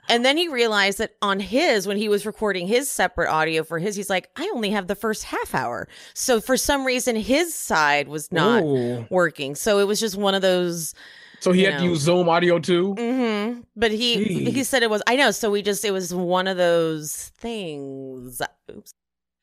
and 0.10 0.24
then 0.26 0.38
he 0.38 0.48
realized 0.48 0.98
that 1.00 1.16
on 1.22 1.40
his 1.40 1.88
when 1.88 1.98
he 1.98 2.08
was 2.10 2.26
recording 2.26 2.68
his 2.68 2.90
separate 2.90 3.30
audio 3.30 3.64
for 3.64 3.80
his 3.80 3.96
he's 3.96 4.10
like 4.10 4.30
i 4.36 4.50
only 4.54 4.70
have 4.72 4.88
the 4.88 4.96
first 4.96 5.24
half 5.24 5.54
hour 5.56 5.88
so 6.14 6.40
for 6.42 6.58
some 6.58 6.86
reason 6.86 7.16
his 7.16 7.54
side 7.54 8.08
was 8.08 8.32
not 8.32 8.64
Ooh. 8.64 9.06
working 9.10 9.56
so 9.56 9.80
it 9.80 9.86
was 9.88 10.00
just 10.00 10.16
one 10.18 10.36
of 10.36 10.42
those 10.42 10.94
So 11.40 11.52
he 11.52 11.64
had 11.64 11.80
to 11.80 11.86
use 11.86 12.00
Zoom 12.02 12.30
audio 12.30 12.60
too. 12.60 12.94
hmm 12.94 13.62
but 13.76 13.92
he 13.92 14.24
he 14.52 14.64
said 14.64 14.84
it 14.84 14.90
was 14.90 15.02
i 15.08 15.16
know 15.16 15.32
so 15.32 15.50
we 15.52 15.62
just 15.62 15.84
it 15.86 15.92
was 15.92 16.14
one 16.14 16.48
of 16.48 16.58
those 16.58 17.32
things 17.38 18.42
oops 18.72 18.92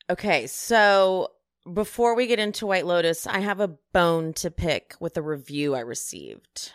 okay 0.09 0.47
so 0.47 1.29
before 1.73 2.15
we 2.15 2.27
get 2.27 2.39
into 2.39 2.65
white 2.65 2.85
lotus 2.85 3.25
i 3.27 3.39
have 3.39 3.59
a 3.59 3.69
bone 3.93 4.33
to 4.33 4.51
pick 4.51 4.95
with 4.99 5.15
a 5.17 5.21
review 5.21 5.75
i 5.75 5.79
received 5.79 6.73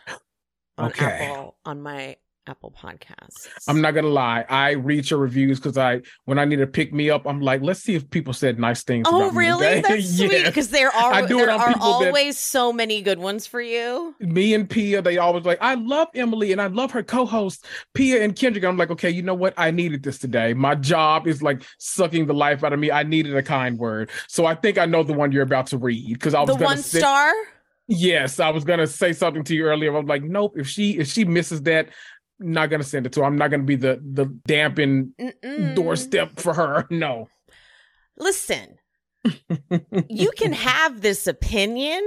on 0.79 0.87
Okay. 0.91 1.05
apple 1.05 1.57
on 1.65 1.83
my 1.83 2.17
apple 2.49 2.75
podcasts 2.77 3.49
I'm 3.69 3.81
not 3.81 3.93
gonna 3.93 4.09
lie. 4.09 4.45
I 4.49 4.71
read 4.73 5.11
your 5.11 5.21
reviews 5.21 5.59
because 5.61 5.77
I, 5.77 6.01
when 6.25 6.39
I 6.39 6.45
need 6.45 6.57
to 6.57 6.67
pick 6.67 6.93
me 6.93 7.11
up, 7.11 7.27
I'm 7.27 7.41
like, 7.41 7.61
let's 7.63 7.81
see 7.81 7.95
if 7.95 8.09
people 8.11 8.33
said 8.33 8.59
nice 8.59 8.83
things. 8.83 9.07
Oh 9.09 9.23
about 9.23 9.35
really? 9.37 9.81
That's 9.81 10.17
sweet 10.17 10.45
because 10.47 10.71
there 10.71 10.89
are 10.95 11.13
I 11.13 11.27
do 11.27 11.37
there 11.37 11.51
are 11.51 11.69
people 11.69 12.01
that- 12.01 12.09
always 12.09 12.39
so 12.39 12.73
many 12.73 13.03
good 13.03 13.19
ones 13.19 13.47
for 13.47 13.61
you. 13.61 14.15
me 14.21 14.55
and 14.55 14.69
Pia, 14.69 15.03
they 15.03 15.19
always 15.19 15.45
like, 15.45 15.59
I 15.61 15.75
love 15.75 16.09
Emily 16.15 16.53
and 16.53 16.61
I 16.61 16.69
love 16.69 16.91
her 16.93 17.03
co-host 17.03 17.67
Pia 17.95 18.23
and 18.23 18.35
Kendrick. 18.35 18.65
I'm 18.65 18.77
like, 18.77 18.91
okay, 18.91 19.11
you 19.11 19.23
know 19.23 19.35
what? 19.35 19.55
I 19.57 19.71
needed 19.71 20.03
this 20.03 20.19
today. 20.19 20.55
My 20.55 20.75
job 20.75 21.27
is 21.27 21.43
like 21.43 21.63
sucking 21.79 22.27
the 22.27 22.35
life 22.35 22.65
out 22.65 22.73
of 22.73 22.79
me. 22.81 22.91
I 22.91 23.03
needed 23.03 23.37
a 23.37 23.43
kind 23.43 23.79
word. 23.79 24.11
So 24.29 24.47
I 24.47 24.55
think 24.55 24.79
I 24.79 24.87
know 24.87 25.03
the 25.03 25.13
one 25.13 25.33
you're 25.33 25.43
about 25.43 25.67
to 25.69 25.79
read 25.79 26.13
because 26.15 26.35
I 26.35 26.41
was 26.41 26.57
The 26.57 26.65
one 26.65 26.79
say, 26.79 27.01
star. 27.01 27.33
Yes, 27.91 28.39
I 28.39 28.51
was 28.51 28.65
gonna 28.65 28.87
say 28.87 29.15
something 29.15 29.45
to 29.45 29.55
you 29.55 29.65
earlier. 29.65 29.97
I'm 29.97 30.07
like, 30.07 30.23
nope. 30.23 30.55
If 30.57 30.69
she 30.69 30.99
if 30.99 31.09
she 31.09 31.25
misses 31.25 31.63
that, 31.63 31.89
not 32.41 32.71
gonna 32.71 32.85
send 32.85 33.07
it 33.07 33.13
to 33.13 33.21
her. 33.21 33.27
I'm 33.27 33.37
not 33.37 33.51
gonna 33.51 33.63
be 33.65 33.77
the 33.77 34.01
the 34.13 34.27
dampen 34.47 35.15
Mm-mm. 35.21 35.75
doorstep 35.75 36.39
for 36.41 36.55
her. 36.55 36.87
No. 36.91 37.29
Listen, 38.17 38.79
you 40.09 40.31
can 40.37 40.53
have 40.53 41.01
this 41.03 41.27
opinion, 41.29 42.03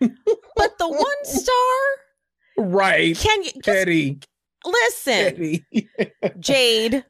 but 0.00 0.78
the 0.78 0.88
one 0.88 1.24
star 1.24 2.66
right. 2.66 3.16
can 3.16 3.42
you 3.42 3.50
just 3.62 3.68
Eddie. 3.68 4.20
listen, 4.64 5.12
Eddie. 5.12 5.66
Jade? 6.40 7.04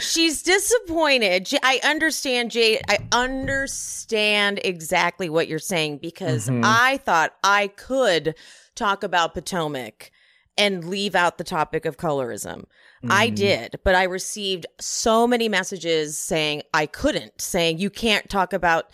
She's 0.00 0.42
disappointed. 0.42 1.48
I 1.62 1.80
understand, 1.82 2.50
Jade. 2.52 2.82
I 2.88 2.98
understand 3.10 4.60
exactly 4.62 5.28
what 5.28 5.48
you're 5.48 5.58
saying 5.58 5.98
because 5.98 6.48
Mhm. 6.48 6.62
I 6.64 6.98
thought 6.98 7.34
I 7.42 7.68
could 7.68 8.34
talk 8.78 9.02
about 9.02 9.34
Potomac 9.34 10.10
and 10.56 10.84
leave 10.84 11.14
out 11.14 11.38
the 11.38 11.44
topic 11.44 11.84
of 11.84 11.96
colorism. 11.96 12.64
I 13.08 13.30
Mhm. 13.30 13.34
did, 13.36 13.80
but 13.84 13.94
I 13.94 14.02
received 14.04 14.66
so 14.80 15.26
many 15.26 15.48
messages 15.48 16.18
saying 16.18 16.62
I 16.74 16.86
couldn't, 16.86 17.40
saying 17.40 17.78
you 17.78 17.90
can't 17.90 18.28
talk 18.28 18.52
about 18.52 18.90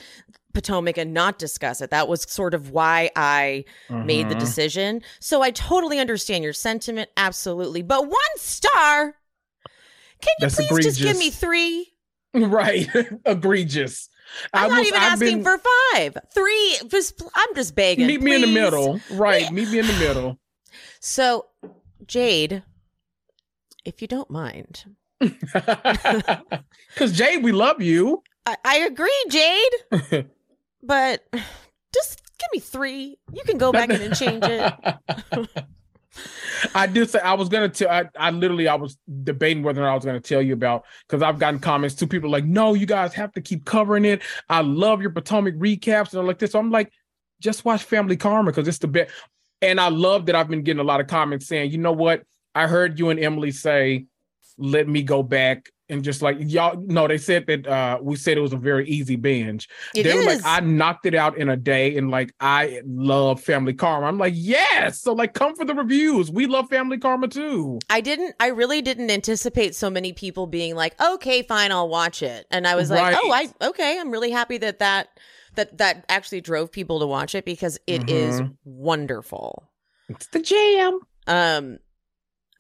Potomac 0.53 0.99
and 0.99 1.13
not 1.15 1.39
discuss 1.39 1.81
it. 1.81 1.91
That 1.91 2.07
was 2.07 2.23
sort 2.29 2.55
of 2.55 2.71
why 2.71 3.11
I 3.17 3.65
made 3.91 4.29
the 4.29 4.35
Mhm. 4.37 4.41
decision. 4.41 5.03
So 5.21 5.43
I 5.43 5.51
totally 5.51 5.99
understand 5.99 6.45
your 6.45 6.53
sentiment, 6.53 7.11
absolutely. 7.17 7.83
But 7.83 8.07
one 8.07 8.37
star, 8.37 9.17
can 10.21 10.35
you 10.39 10.49
That's 10.49 10.55
please 10.57 10.85
just 10.85 10.99
give 11.01 11.19
me 11.19 11.31
three? 11.31 11.91
Right. 12.35 12.89
Egregious. 13.27 14.09
I'm 14.53 14.67
I 14.67 14.69
not 14.77 14.87
even 14.87 15.01
I've 15.01 15.13
asking 15.13 15.43
been- 15.43 15.45
for 15.45 15.59
five, 15.93 16.17
three. 16.35 16.79
Just 16.89 17.23
I'm 17.35 17.55
just 17.55 17.75
begging. 17.75 18.07
meet 18.07 18.21
me 18.23 18.35
in 18.35 18.41
the 18.41 18.47
middle. 18.47 19.01
Right. 19.11 19.51
Meet 19.53 19.71
me 19.71 19.79
in 19.81 19.87
the 19.87 19.93
middle. 19.99 20.39
So, 21.01 21.47
Jade, 22.07 22.63
if 23.85 24.01
you 24.03 24.09
don't 24.09 24.31
mind, 24.31 24.85
Because 25.21 27.13
Jade, 27.13 27.43
we 27.43 27.53
love 27.53 27.81
you. 27.83 28.23
I, 28.47 28.57
I 28.65 28.77
agree, 28.79 29.25
Jade, 29.29 30.27
but 30.83 31.23
just 31.95 32.21
give 32.39 32.49
me 32.53 32.61
three. 32.61 33.19
You 33.33 33.43
can 33.45 33.57
go 33.59 33.73
back 33.73 33.91
in 33.91 34.01
and 34.01 34.15
change 34.17 34.45
it. 34.45 34.75
I 36.75 36.87
did 36.87 37.11
say 37.11 37.19
I 37.21 37.35
was 37.35 37.49
gonna 37.49 37.69
tell. 37.69 37.91
I, 37.91 38.09
I 38.17 38.31
literally 38.31 38.69
I 38.69 38.75
was 38.75 38.97
debating 39.23 39.63
whether 39.63 39.81
or 39.81 39.85
not 39.85 39.93
I 39.93 39.95
was 39.97 40.05
gonna 40.05 40.21
tell 40.21 40.43
you 40.43 40.55
about 40.55 40.85
because 41.07 41.23
I've 41.23 41.39
gotten 41.39 41.61
comments. 41.61 41.95
to 41.97 42.07
people 42.07 42.31
like, 42.31 42.45
no, 42.45 42.75
you 42.75 42.87
guys 42.87 43.15
have 43.15 43.33
to 43.33 43.41
keep 43.41 43.65
covering 43.65 44.05
it. 44.05 44.23
I 44.49 44.61
love 44.61 45.01
your 45.01 45.11
Potomac 45.11 45.55
recaps 45.55 46.11
and 46.11 46.21
all 46.21 46.27
like 46.27 46.39
this. 46.39 46.53
So 46.53 46.59
I'm 46.59 46.71
like, 46.71 46.93
just 47.41 47.65
watch 47.65 47.85
Family 47.85 48.17
Karma 48.17 48.51
because 48.51 48.69
it's 48.69 48.79
the 48.79 48.89
best. 48.89 49.13
And 49.63 49.81
I 49.81 49.89
love 49.89 50.27
that 50.27 50.35
I've 50.35 50.49
been 50.49 50.63
getting 50.63 50.81
a 50.81 50.85
lot 50.85 51.01
of 51.01 51.07
comments 51.07 51.47
saying, 51.47 51.71
you 51.71 51.79
know 51.79 51.93
what? 51.93 52.23
I 52.55 52.67
heard 52.67 52.99
you 52.99 53.11
and 53.11 53.19
Emily 53.19 53.51
say, 53.51 54.07
let 54.59 54.89
me 54.89 55.03
go 55.03 55.23
back 55.23 55.71
and 55.89 56.03
just 56.03 56.23
like 56.23 56.37
y'all. 56.41 56.81
No, 56.87 57.07
they 57.07 57.19
said 57.19 57.47
that 57.47 57.67
uh 57.67 57.99
we 58.01 58.17
said 58.17 58.37
it 58.37 58.41
was 58.41 58.53
a 58.53 58.59
very 58.59 58.89
easy 58.89 59.17
binge. 59.17 59.69
It 59.95 60.05
they 60.05 60.15
were 60.15 60.23
like, 60.23 60.41
I 60.45 60.61
knocked 60.61 61.07
it 61.07 61.15
out 61.15 61.37
in 61.37 61.49
a 61.49 61.57
day, 61.57 61.97
and 61.97 62.11
like 62.11 62.35
I 62.41 62.83
love 62.87 63.43
Family 63.43 63.75
Karma. 63.75 64.07
I'm 64.07 64.19
like, 64.19 64.35
yes. 64.37 65.01
So 65.01 65.13
like, 65.13 65.35
come 65.35 65.55
for 65.55 65.65
the 65.65 65.75
reviews. 65.75 66.31
We 66.31 66.47
love 66.47 66.69
Family 66.69 66.99
Karma 66.99 67.29
too. 67.29 67.79
I 67.91 68.01
didn't. 68.01 68.35
I 68.41 68.49
really 68.49 68.83
didn't 68.83 69.11
anticipate 69.11 69.75
so 69.75 69.91
many 69.91 70.13
people 70.13 70.47
being 70.47 70.75
like, 70.75 71.01
"Okay, 71.01 71.43
fine, 71.43 71.73
I'll 71.73 71.89
watch 71.89 72.23
it." 72.23 72.47
And 72.51 72.67
I 72.67 72.75
was 72.75 72.91
like, 72.91 73.17
"Oh, 73.23 73.31
I 73.33 73.49
okay." 73.69 73.99
I'm 73.99 74.11
really 74.11 74.31
happy 74.31 74.59
that 74.59 74.79
that 74.79 75.09
that 75.57 75.79
that 75.79 76.05
actually 76.09 76.41
drove 76.41 76.73
people 76.73 77.01
to 77.01 77.07
watch 77.07 77.35
it 77.35 77.45
because 77.45 77.79
it 77.87 78.09
is 78.09 78.41
Mhm. 78.41 78.57
wonderful. 78.65 79.71
It's 80.09 80.27
the 80.29 80.41
jam. 80.41 81.01
Um, 81.27 81.79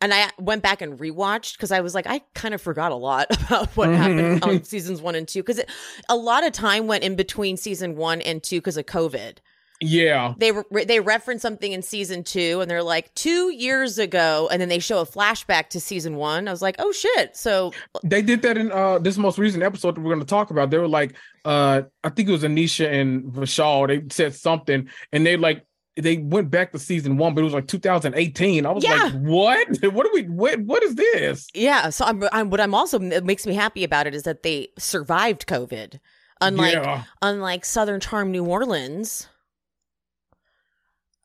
and 0.04 0.14
I 0.14 0.30
went 0.38 0.62
back 0.62 0.80
and 0.82 0.98
rewatched 0.98 1.56
because 1.56 1.72
I 1.72 1.80
was 1.80 1.94
like, 1.94 2.06
I 2.06 2.20
kind 2.34 2.54
of 2.54 2.60
forgot 2.62 2.92
a 2.92 2.96
lot 2.96 3.26
about 3.46 3.68
what 3.76 3.88
happened 3.88 4.40
Mhm. 4.42 4.46
on 4.46 4.64
seasons 4.64 5.00
one 5.02 5.14
and 5.14 5.26
two 5.26 5.42
because 5.42 5.60
a 6.08 6.16
lot 6.16 6.46
of 6.46 6.52
time 6.52 6.86
went 6.86 7.02
in 7.04 7.16
between 7.16 7.56
season 7.56 7.96
one 7.96 8.20
and 8.20 8.42
two 8.42 8.58
because 8.60 8.76
of 8.76 8.86
COVID. 8.86 9.38
Yeah. 9.80 10.34
They 10.38 10.52
re- 10.52 10.84
they 10.84 11.00
reference 11.00 11.42
something 11.42 11.72
in 11.72 11.82
season 11.82 12.22
two, 12.22 12.60
and 12.60 12.70
they're 12.70 12.82
like 12.82 13.12
two 13.14 13.50
years 13.52 13.98
ago, 13.98 14.48
and 14.50 14.62
then 14.62 14.68
they 14.68 14.78
show 14.78 15.00
a 15.00 15.04
flashback 15.04 15.68
to 15.70 15.80
season 15.80 16.14
one. 16.16 16.46
I 16.46 16.52
was 16.52 16.62
like, 16.62 16.76
oh 16.78 16.92
shit! 16.92 17.36
So 17.36 17.72
They 18.04 18.22
did 18.22 18.42
that 18.42 18.56
in 18.56 18.70
uh 18.70 19.00
this 19.00 19.18
most 19.18 19.36
recent 19.36 19.62
episode 19.64 19.96
that 19.96 20.00
we're 20.00 20.12
gonna 20.14 20.24
talk 20.24 20.50
about. 20.50 20.70
They 20.70 20.78
were 20.78 20.88
like, 20.88 21.16
uh, 21.44 21.82
I 22.04 22.08
think 22.10 22.28
it 22.28 22.32
was 22.32 22.44
Anisha 22.44 22.90
and 22.90 23.24
Vishal. 23.24 23.88
They 23.88 24.02
said 24.14 24.34
something 24.34 24.88
and 25.12 25.26
they 25.26 25.36
like 25.36 25.66
they 25.96 26.16
went 26.16 26.50
back 26.50 26.72
to 26.72 26.78
season 26.78 27.16
one, 27.16 27.34
but 27.34 27.42
it 27.42 27.44
was 27.44 27.54
like 27.54 27.68
2018. 27.68 28.66
I 28.66 28.70
was 28.72 28.82
Yeah. 28.84 28.94
like, 29.04 29.12
what? 29.14 29.68
What 29.92 30.06
are 30.06 30.12
we 30.12 30.22
what 30.24 30.60
what 30.60 30.82
is 30.82 30.94
this? 30.94 31.48
yeah, 31.54 31.90
so 31.90 32.04
I'm, 32.04 32.24
I'm 32.32 32.50
what 32.50 32.60
I'm 32.60 32.74
also 32.74 33.00
it 33.00 33.24
makes 33.24 33.46
me 33.46 33.54
happy 33.54 33.84
about 33.84 34.06
it 34.06 34.14
is 34.14 34.24
that 34.24 34.42
they 34.42 34.68
survived 34.78 35.46
COVID, 35.46 36.00
unlike 36.40 36.74
yeah. 36.74 37.04
unlike 37.22 37.64
Southern 37.64 38.00
Charm 38.00 38.30
New 38.32 38.44
Orleans. 38.44 39.28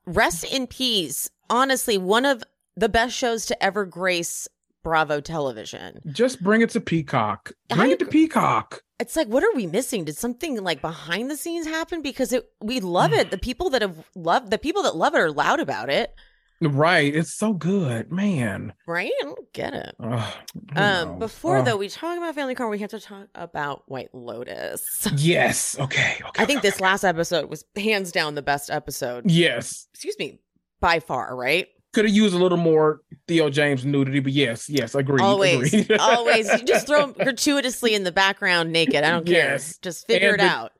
rest 0.05 0.43
in 0.45 0.67
peace. 0.67 1.29
Honestly, 1.49 1.97
one 1.97 2.25
of 2.25 2.43
the 2.75 2.89
best 2.89 3.15
shows 3.15 3.45
to 3.47 3.63
ever 3.63 3.85
grace 3.85 4.47
Bravo 4.83 5.19
television. 5.21 5.99
Just 6.11 6.41
bring 6.43 6.61
it 6.61 6.69
to 6.71 6.81
Peacock. 6.81 7.51
I 7.71 7.75
Bring 7.75 7.91
it 7.91 7.99
to. 7.99 8.05
Peacock. 8.05 8.81
It's 8.99 9.15
like, 9.15 9.27
what 9.27 9.43
are 9.43 9.53
we 9.55 9.65
missing? 9.67 10.03
Did 10.05 10.17
something 10.17 10.61
like 10.63 10.81
behind 10.81 11.31
the 11.31 11.37
scenes 11.37 11.65
happen? 11.65 12.01
Because 12.01 12.33
it, 12.33 12.49
we 12.61 12.79
love 12.79 13.13
it. 13.13 13.31
The 13.31 13.37
people 13.37 13.69
that 13.71 13.81
have 13.81 14.07
loved, 14.15 14.51
the 14.51 14.57
people 14.57 14.83
that 14.83 14.95
love 14.95 15.15
it 15.15 15.19
are 15.19 15.31
loud 15.31 15.59
about 15.59 15.89
it, 15.89 16.13
Right. 16.61 17.15
It's 17.15 17.33
so 17.33 17.53
good, 17.53 18.11
man. 18.11 18.73
right? 18.85 19.09
I 19.21 19.23
don't 19.23 19.53
get 19.53 19.73
it. 19.73 19.95
Ugh, 19.97 20.33
Um, 20.75 21.17
before 21.17 21.59
Ugh. 21.59 21.65
though, 21.65 21.77
we 21.77 21.87
talk 21.87 22.17
about 22.17 22.35
Family 22.35 22.53
Car. 22.53 22.67
We 22.67 22.79
have 22.79 22.89
to 22.89 22.99
talk 22.99 23.27
about 23.33 23.83
White 23.87 24.13
Lotus. 24.13 25.07
Yes. 25.15 25.79
Okay. 25.79 26.17
Okay. 26.21 26.43
I 26.43 26.45
think 26.45 26.61
this 26.61 26.81
last 26.81 27.05
episode 27.05 27.49
was 27.49 27.63
hands 27.77 28.11
down 28.11 28.35
the 28.35 28.41
best 28.41 28.69
episode. 28.69 29.31
Yes. 29.31 29.87
Excuse 29.93 30.17
me, 30.19 30.41
by 30.81 30.99
far, 30.99 31.33
right? 31.33 31.69
Could 31.93 32.05
have 32.05 32.13
used 32.13 32.35
a 32.35 32.37
little 32.37 32.57
more 32.57 33.01
Theo 33.27 33.49
James 33.49 33.83
nudity, 33.83 34.19
but 34.19 34.31
yes, 34.31 34.69
yes, 34.69 34.93
agree. 34.93 35.21
always, 35.21 35.73
agreed. 35.73 35.97
always. 35.99 36.47
You 36.51 36.59
just 36.63 36.85
throw 36.85 37.05
him 37.05 37.13
gratuitously 37.13 37.95
in 37.95 38.03
the 38.03 38.11
background 38.11 38.71
naked. 38.71 39.03
I 39.03 39.09
don't 39.11 39.25
care. 39.25 39.35
Yes. 39.53 39.77
Just 39.79 40.05
figure 40.05 40.29
And 40.33 40.35
it 40.41 40.43
the- 40.43 40.49
out. 40.49 40.71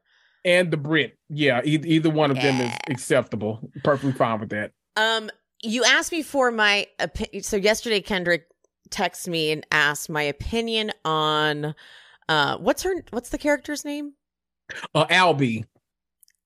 and 0.46 0.70
the 0.72 0.78
Brit. 0.78 1.18
Yeah, 1.30 1.62
either, 1.63 1.88
either 1.88 2.10
one 2.12 2.30
of 2.30 2.38
them 2.38 2.62
is 2.62 2.72
acceptable. 2.89 3.60
Perfectly 3.84 4.12
fine 4.12 4.39
with 4.39 4.50
that. 4.50 4.72
Um, 4.98 5.32
you 5.63 5.84
asked 5.84 6.12
me 6.12 6.22
for 6.22 6.51
my 6.51 6.86
opinion. 7.00 7.42
So 7.44 7.58
yesterday, 7.58 8.01
Kendrick 8.01 8.46
texted 8.92 9.30
me 9.30 9.51
and 9.51 9.66
asked 9.72 10.10
my 10.10 10.22
opinion 10.24 10.92
on 11.06 11.74
uh, 12.28 12.58
what's 12.58 12.84
her, 12.84 12.94
what's 13.10 13.30
the 13.30 13.38
character's 13.39 13.84
name? 13.84 14.13
Uh, 14.94 15.06
Albie. 15.08 15.66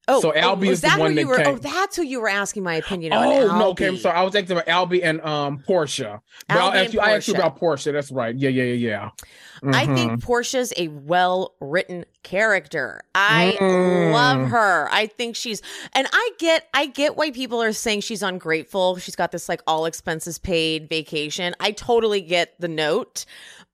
Oh, 0.07 0.19
So 0.19 0.31
oh, 0.31 0.36
Albie 0.36 0.67
is 0.67 0.81
the 0.81 0.88
that 0.88 1.00
one 1.00 1.13
who 1.13 1.19
you 1.19 1.27
that 1.38 1.48
were? 1.48 1.53
Oh, 1.53 1.57
that's 1.57 1.95
who 1.95 2.03
you 2.03 2.19
were 2.19 2.27
asking 2.27 2.63
my 2.63 2.75
opinion 2.75 3.13
on. 3.13 3.25
Oh 3.25 3.57
no, 3.57 3.69
okay. 3.69 3.88
I'm 3.88 3.98
sorry. 3.98 4.17
I 4.17 4.24
was 4.24 4.36
asking 4.36 4.57
about 4.57 4.67
Albie 4.67 5.01
and 5.01 5.22
um 5.22 5.60
Portia. 5.60 6.22
But 6.48 6.55
Albie 6.55 6.60
I'll 6.60 6.74
ask 6.74 6.93
you, 6.93 7.00
I 7.00 7.12
asked 7.13 7.27
you 7.29 7.36
about 7.36 7.55
Portia. 7.55 7.93
That's 7.93 8.12
right. 8.12 8.36
Yeah, 8.36 8.50
yeah, 8.50 8.63
yeah, 8.63 8.74
yeah. 8.74 9.10
I 9.74 9.88
Mhm. 9.88 9.95
think 9.95 10.22
Portia's 10.24 10.74
a 10.75 10.89
well 10.89 11.55
written 11.62 12.03
character. 12.22 13.01
I 13.15 13.57
Mm. 13.62 14.12
love 14.12 14.50
her. 14.50 14.89
I 14.91 15.07
think 15.07 15.38
she's 15.38 15.62
and 15.93 16.05
I 16.12 16.31
get 16.38 16.67
I 16.74 16.88
get 16.88 17.15
why 17.15 17.31
people 17.31 17.62
are 17.62 17.72
saying 17.72 18.01
she's 18.01 18.24
ungrateful. 18.24 18.98
She's 18.98 19.15
got 19.15 19.31
this 19.31 19.48
like 19.48 19.62
all 19.67 19.86
expenses 19.86 20.38
paid 20.38 20.89
vacation. 20.89 21.55
I 21.62 21.72
totally 21.72 22.19
get 22.19 22.60
the 22.60 22.67
note. 22.67 23.25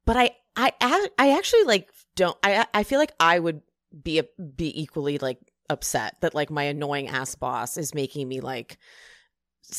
But 0.06 0.16
I 0.16 0.32
I 0.56 0.74
I 0.80 1.08
I 1.18 1.32
actually 1.38 1.64
like 1.64 1.90
don't 2.16 2.38
I 2.44 2.68
I 2.72 2.84
feel 2.84 3.00
like 3.00 3.14
I 3.20 3.40
would 3.40 3.62
be 4.04 4.20
a, 4.20 4.26
be 4.56 4.80
equally 4.80 5.18
like 5.18 5.40
upset 5.70 6.16
that 6.22 6.36
like 6.36 6.50
my 6.50 6.64
annoying 6.64 7.08
ass 7.08 7.36
boss 7.36 7.78
is 7.78 7.94
making 7.94 8.28
me 8.28 8.42
like 8.42 8.78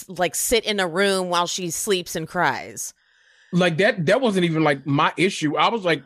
like 0.09 0.35
sit 0.35 0.65
in 0.65 0.81
a 0.81 0.87
room 0.87 1.29
while 1.29 1.47
she 1.47 1.71
sleeps 1.71 2.15
and 2.17 2.29
cries. 2.29 2.95
like 3.53 3.79
that. 3.79 4.07
That 4.07 4.21
wasn't 4.21 4.45
even 4.45 4.63
like 4.63 4.87
my 4.87 5.13
issue. 5.17 5.57
I 5.57 5.69
was 5.69 5.85
like, 5.85 6.03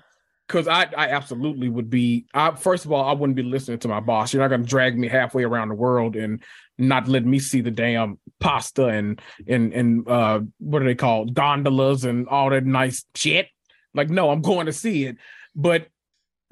because 0.46 0.68
I 0.68 0.84
I 0.96 1.08
absolutely 1.08 1.68
would 1.68 1.90
be. 1.90 2.26
I 2.34 2.52
first 2.52 2.84
of 2.84 2.92
all, 2.92 3.04
I 3.04 3.12
wouldn't 3.12 3.36
be 3.36 3.42
listening 3.42 3.78
to 3.80 3.88
my 3.88 4.00
boss. 4.00 4.32
You're 4.32 4.42
not 4.42 4.48
going 4.48 4.62
to 4.62 4.68
drag 4.68 4.98
me 4.98 5.08
halfway 5.08 5.44
around 5.44 5.68
the 5.68 5.74
world 5.74 6.16
and 6.16 6.42
not 6.76 7.08
let 7.08 7.24
me 7.24 7.38
see 7.38 7.60
the 7.60 7.70
damn 7.70 8.18
pasta 8.40 8.86
and 8.86 9.20
and 9.46 9.72
and 9.72 10.08
uh 10.08 10.40
what 10.58 10.82
are 10.82 10.86
they 10.86 10.94
called 10.94 11.34
gondolas 11.34 12.04
and 12.04 12.28
all 12.28 12.50
that 12.50 12.64
nice 12.66 13.04
shit. 13.14 13.48
Like, 13.94 14.10
no, 14.10 14.30
I'm 14.30 14.42
going 14.42 14.66
to 14.66 14.72
see 14.72 15.04
it. 15.04 15.16
But 15.54 15.86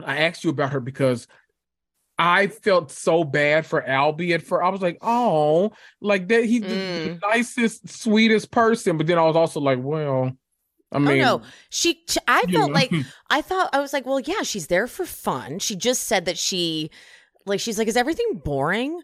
I 0.05 0.19
asked 0.19 0.45
you 0.45 0.51
about 0.51 0.73
her 0.73 0.81
because 0.81 1.27
I 2.19 2.47
felt 2.49 2.91
so 2.93 3.25
bad 3.25 3.67
for 3.67 3.83
Albie 3.83 4.33
at 4.35 4.43
first. 4.43 4.63
I 4.65 4.69
was 4.69 4.83
like, 4.83 4.99
oh, 5.03 5.73
like 6.01 6.29
that 6.29 6.45
he's 6.45 6.63
the- 6.63 6.69
the, 6.69 6.75
Mm. 6.75 7.21
nicest, 7.23 7.89
sweetest 7.89 8.51
person. 8.51 8.97
But 8.99 9.07
then 9.07 9.19
I 9.19 9.23
was 9.23 9.35
also 9.37 9.61
like, 9.61 9.79
well, 9.81 10.31
I 10.93 10.99
mean, 10.99 11.23
oh 11.23 11.39
no, 11.39 11.43
she. 11.71 12.03
she- 12.09 12.21
I 12.29 12.43
felt 12.43 12.69
know. 12.71 12.75
like 12.75 12.93
I 13.31 13.41
thought 13.43 13.71
I 13.73 13.81
was 13.81 13.93
like, 13.93 14.05
well, 14.07 14.21
yeah, 14.21 14.43
she's 14.43 14.67
there 14.67 14.87
for 14.87 15.07
fun. 15.07 15.59
She 15.59 15.75
just 15.75 16.03
said 16.07 16.27
that 16.27 16.37
she, 16.39 16.91
like, 17.47 17.61
she's 17.61 17.79
like, 17.79 17.89
is 17.89 17.97
everything 17.97 18.41
boring? 18.45 19.01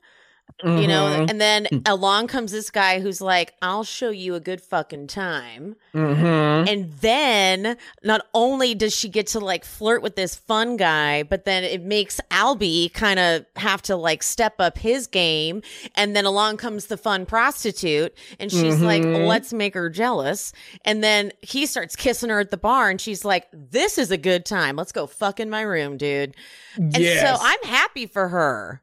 You 0.64 0.88
know, 0.88 1.04
Mhm, 1.06 1.30
and 1.30 1.40
then 1.40 1.68
along 1.86 2.26
comes 2.26 2.50
this 2.50 2.68
guy 2.70 2.98
who's 2.98 3.20
like, 3.20 3.54
I'll 3.62 3.84
show 3.84 4.10
you 4.10 4.34
a 4.34 4.40
good 4.40 4.60
fucking 4.60 5.06
time. 5.06 5.76
mhm. 5.94 6.68
And 6.68 6.92
then 6.94 7.76
not 8.02 8.26
only 8.34 8.74
does 8.74 8.92
she 8.94 9.08
get 9.08 9.28
to 9.28 9.38
like 9.40 9.64
flirt 9.64 10.02
with 10.02 10.16
this 10.16 10.34
fun 10.34 10.76
guy, 10.76 11.22
but 11.22 11.44
then 11.44 11.62
it 11.62 11.82
makes 11.82 12.20
Albie 12.32 12.92
kind 12.92 13.20
of 13.20 13.46
have 13.54 13.82
to 13.82 13.94
like 13.94 14.24
step 14.24 14.56
up 14.58 14.78
his 14.78 15.06
game. 15.06 15.62
And 15.94 16.16
then 16.16 16.24
along 16.24 16.56
comes 16.56 16.86
the 16.86 16.96
fun 16.96 17.24
prostitute 17.24 18.12
and 18.40 18.50
she's 18.50 18.80
like, 18.80 19.02
Mhm. 19.02 19.28
let's 19.28 19.52
make 19.52 19.74
her 19.74 19.88
jealous. 19.88 20.52
And 20.84 21.04
then 21.04 21.30
he 21.40 21.66
starts 21.66 21.94
kissing 21.94 22.30
her 22.30 22.40
at 22.40 22.50
the 22.50 22.56
bar 22.56 22.90
and 22.90 23.00
she's 23.00 23.24
like, 23.24 23.46
this 23.52 23.96
is 23.96 24.10
a 24.10 24.18
good 24.18 24.44
time. 24.44 24.74
Let's 24.74 24.92
go 24.92 25.06
fuck 25.06 25.38
in 25.38 25.48
my 25.50 25.62
room, 25.62 25.96
dude. 25.96 26.34
And 26.76 26.96
yes. 26.98 27.20
so 27.38 27.44
I'm 27.46 27.62
happy 27.62 28.06
for 28.06 28.28
her. 28.28 28.82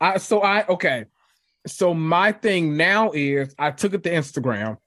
I 0.00 0.18
so 0.18 0.42
I 0.42 0.66
okay. 0.66 1.06
So 1.66 1.92
my 1.92 2.32
thing 2.32 2.76
now 2.76 3.10
is 3.12 3.54
I 3.58 3.70
took 3.70 3.94
it 3.94 4.02
to 4.04 4.10
Instagram. 4.10 4.78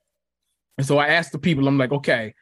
And 0.78 0.88
so 0.88 0.98
I 0.98 1.08
asked 1.10 1.32
the 1.32 1.38
people, 1.38 1.68
I'm 1.68 1.78
like, 1.78 1.92
okay, 1.92 2.34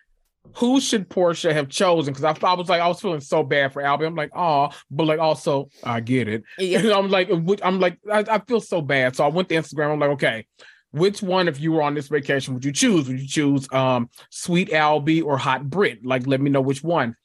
who 0.56 0.80
should 0.80 1.10
Portia 1.10 1.54
have 1.54 1.68
chosen? 1.70 2.14
Because 2.14 2.24
I, 2.24 2.48
I 2.48 2.54
was 2.54 2.70
like, 2.70 2.82
I 2.82 2.88
was 2.88 3.02
feeling 3.02 3.20
so 3.20 3.44
bad 3.44 3.74
for 3.74 3.82
Albie. 3.82 4.06
I'm 4.06 4.16
like, 4.16 4.32
oh, 4.36 4.70
but 4.90 5.06
like 5.06 5.20
also, 5.20 5.70
I 5.84 6.00
get 6.00 6.28
it. 6.28 6.44
Yeah. 6.58 6.94
I'm 6.98 7.10
like, 7.10 7.30
which- 7.30 7.60
I'm 7.64 7.80
like, 7.80 7.98
I, 8.12 8.24
I 8.30 8.40
feel 8.40 8.62
so 8.62 8.82
bad. 8.82 9.16
So 9.16 9.26
I 9.26 9.28
went 9.28 9.50
to 9.50 9.56
Instagram. 9.56 9.92
I'm 9.92 10.00
like, 10.00 10.12
okay, 10.12 10.46
which 10.92 11.22
one, 11.22 11.48
if 11.48 11.60
you 11.60 11.72
were 11.72 11.82
on 11.82 11.94
this 11.94 12.08
vacation, 12.08 12.54
would 12.54 12.66
you 12.66 12.72
choose? 12.72 13.08
Would 13.08 13.20
you 13.20 13.28
choose 13.28 13.72
um 13.74 14.10
Sweet 14.30 14.70
Albie 14.70 15.24
or 15.24 15.38
Hot 15.38 15.70
Brit? 15.70 16.06
Like, 16.06 16.26
let 16.28 16.42
me 16.42 16.50
know 16.50 16.62
which 16.62 16.84
one. 16.84 17.16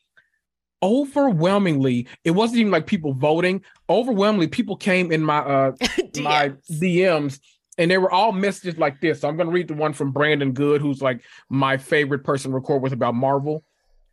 Overwhelmingly, 0.85 2.07
it 2.25 2.33
wasn't 2.33 2.61
even 2.61 2.73
like 2.73 2.87
people 2.87 3.15
voting. 3.15 3.63
Overwhelmingly, 3.89 4.49
people 4.49 4.77
came 4.77 5.11
in 5.11 5.23
my 5.23 5.39
uh 5.39 5.73
my 6.21 6.51
DMs. 6.51 6.79
DMs 6.79 7.41
and 7.79 7.91
they 7.91 7.99
were 7.99 8.11
all 8.11 8.33
messages 8.33 8.79
like 8.79 9.01
this. 9.01 9.21
So 9.21 9.29
I'm 9.29 9.37
going 9.37 9.49
to 9.49 9.53
read 9.53 9.69
the 9.69 9.75
one 9.75 9.93
from 9.93 10.13
Brandon 10.13 10.53
Good, 10.53 10.81
who's 10.81 11.03
like 11.03 11.23
my 11.49 11.77
favorite 11.77 12.25
person 12.25 12.51
to 12.51 12.55
record 12.55 12.83
with 12.83 12.93
about 12.93 13.15
Marvel. 13.15 13.65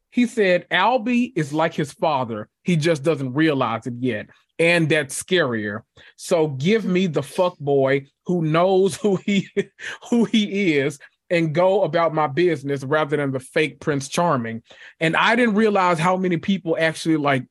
He 0.09 0.25
said, 0.25 0.67
Albie 0.69 1.31
is 1.35 1.53
like 1.53 1.73
his 1.73 1.93
father. 1.93 2.49
He 2.63 2.75
just 2.75 3.03
doesn't 3.03 3.33
realize 3.33 3.87
it 3.87 3.93
yet. 3.99 4.27
And 4.59 4.89
that's 4.89 5.21
scarier. 5.21 5.81
So 6.17 6.47
give 6.47 6.85
me 6.85 7.07
the 7.07 7.23
fuck 7.23 7.57
boy 7.59 8.07
who 8.25 8.41
knows 8.41 8.95
who 8.95 9.15
he 9.17 9.47
who 10.09 10.25
he 10.25 10.77
is 10.77 10.99
and 11.31 11.55
go 11.55 11.83
about 11.83 12.13
my 12.13 12.27
business 12.27 12.83
rather 12.83 13.17
than 13.17 13.31
the 13.31 13.39
fake 13.39 13.79
Prince 13.79 14.09
Charming. 14.09 14.61
And 14.99 15.15
I 15.15 15.35
didn't 15.35 15.55
realize 15.55 15.97
how 15.97 16.17
many 16.17 16.37
people 16.37 16.75
actually 16.77 17.15
like 17.15 17.45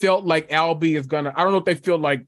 felt 0.00 0.24
like 0.24 0.48
Albie 0.48 0.98
is 0.98 1.06
gonna. 1.06 1.32
I 1.36 1.44
don't 1.44 1.52
know 1.52 1.58
if 1.58 1.66
they 1.66 1.74
feel 1.74 1.98
like 1.98 2.26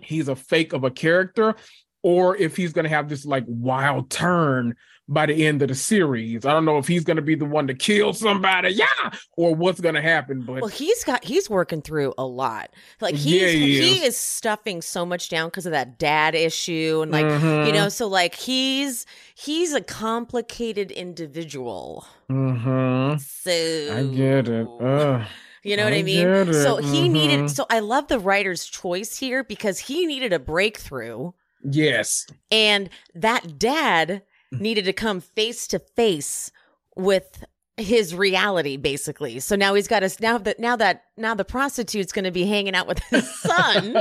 he's 0.00 0.28
a 0.28 0.36
fake 0.36 0.72
of 0.72 0.84
a 0.84 0.90
character 0.90 1.56
or 2.02 2.36
if 2.36 2.56
he's 2.56 2.72
to 2.72 2.88
have 2.88 3.08
this 3.08 3.26
like 3.26 3.44
wild 3.46 4.10
turn 4.10 4.76
by 5.10 5.26
the 5.26 5.44
end 5.44 5.60
of 5.60 5.68
the 5.68 5.74
series. 5.74 6.46
I 6.46 6.52
don't 6.52 6.64
know 6.64 6.78
if 6.78 6.86
he's 6.86 7.02
going 7.02 7.16
to 7.16 7.22
be 7.22 7.34
the 7.34 7.44
one 7.44 7.66
to 7.66 7.74
kill 7.74 8.12
somebody, 8.14 8.70
yeah, 8.70 9.10
or 9.36 9.54
what's 9.54 9.80
going 9.80 9.96
to 9.96 10.00
happen. 10.00 10.42
But 10.42 10.62
Well, 10.62 10.68
he's 10.68 11.02
got 11.02 11.24
he's 11.24 11.50
working 11.50 11.82
through 11.82 12.14
a 12.16 12.24
lot. 12.24 12.70
Like 13.00 13.16
he's 13.16 13.42
Yeah, 13.42 13.48
he 13.48 13.78
he, 13.78 13.96
is. 13.98 14.14
is 14.14 14.16
stuffing 14.16 14.80
so 14.80 15.04
much 15.04 15.28
down 15.28 15.48
because 15.48 15.66
of 15.66 15.72
that 15.72 15.98
dad 15.98 16.36
issue 16.36 17.00
and 17.02 17.10
like 17.10 17.24
you 17.24 17.32
Mhm. 17.32 17.74
know, 17.74 17.88
so 17.88 18.06
like 18.06 18.36
he's 18.36 19.04
he's 19.34 19.74
a 19.74 19.80
complicated 19.80 20.92
individual. 20.92 22.06
Mhm. 22.30 23.20
So 23.20 23.50
I 23.50 24.16
get 24.16 24.48
it. 24.48 24.66
Ugh. 24.80 25.22
You 25.64 25.76
know 25.76 25.84
what 25.84 25.92
I 25.92 25.98
I 25.98 26.02
mean? 26.02 26.52
So 26.54 26.76
he 26.76 27.08
Mhm. 27.08 27.10
needed 27.10 27.50
so 27.50 27.66
I 27.68 27.80
love 27.80 28.06
the 28.06 28.20
writer's 28.20 28.64
choice 28.64 29.18
here 29.18 29.42
because 29.42 29.80
he 29.80 30.06
needed 30.06 30.32
a 30.32 30.38
breakthrough 30.38 31.32
yes, 31.64 32.26
and 32.52 32.88
that 33.14 33.58
dad. 33.58 34.22
Needed 34.52 34.84
to 34.84 34.92
come 34.92 35.20
face 35.20 35.66
to 35.68 35.78
face 35.78 36.50
with 36.96 37.44
his 37.76 38.14
reality 38.14 38.76
basically 38.76 39.40
so 39.40 39.56
now 39.56 39.72
he's 39.72 39.88
got 39.88 40.02
us 40.02 40.20
now 40.20 40.36
that 40.36 40.58
now 40.60 40.76
that 40.76 41.04
now 41.16 41.34
the 41.34 41.44
prostitute's 41.44 42.12
going 42.12 42.24
to 42.24 42.30
be 42.30 42.44
hanging 42.44 42.74
out 42.74 42.86
with 42.86 42.98
his 43.04 43.26
son 43.40 43.96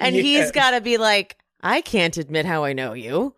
and 0.00 0.14
he's 0.14 0.50
got 0.50 0.70
to 0.70 0.80
be 0.80 0.96
like 0.96 1.36
i 1.62 1.80
can't 1.82 2.16
admit 2.16 2.46
how 2.46 2.64
i 2.64 2.72
know 2.72 2.94
you 2.94 3.34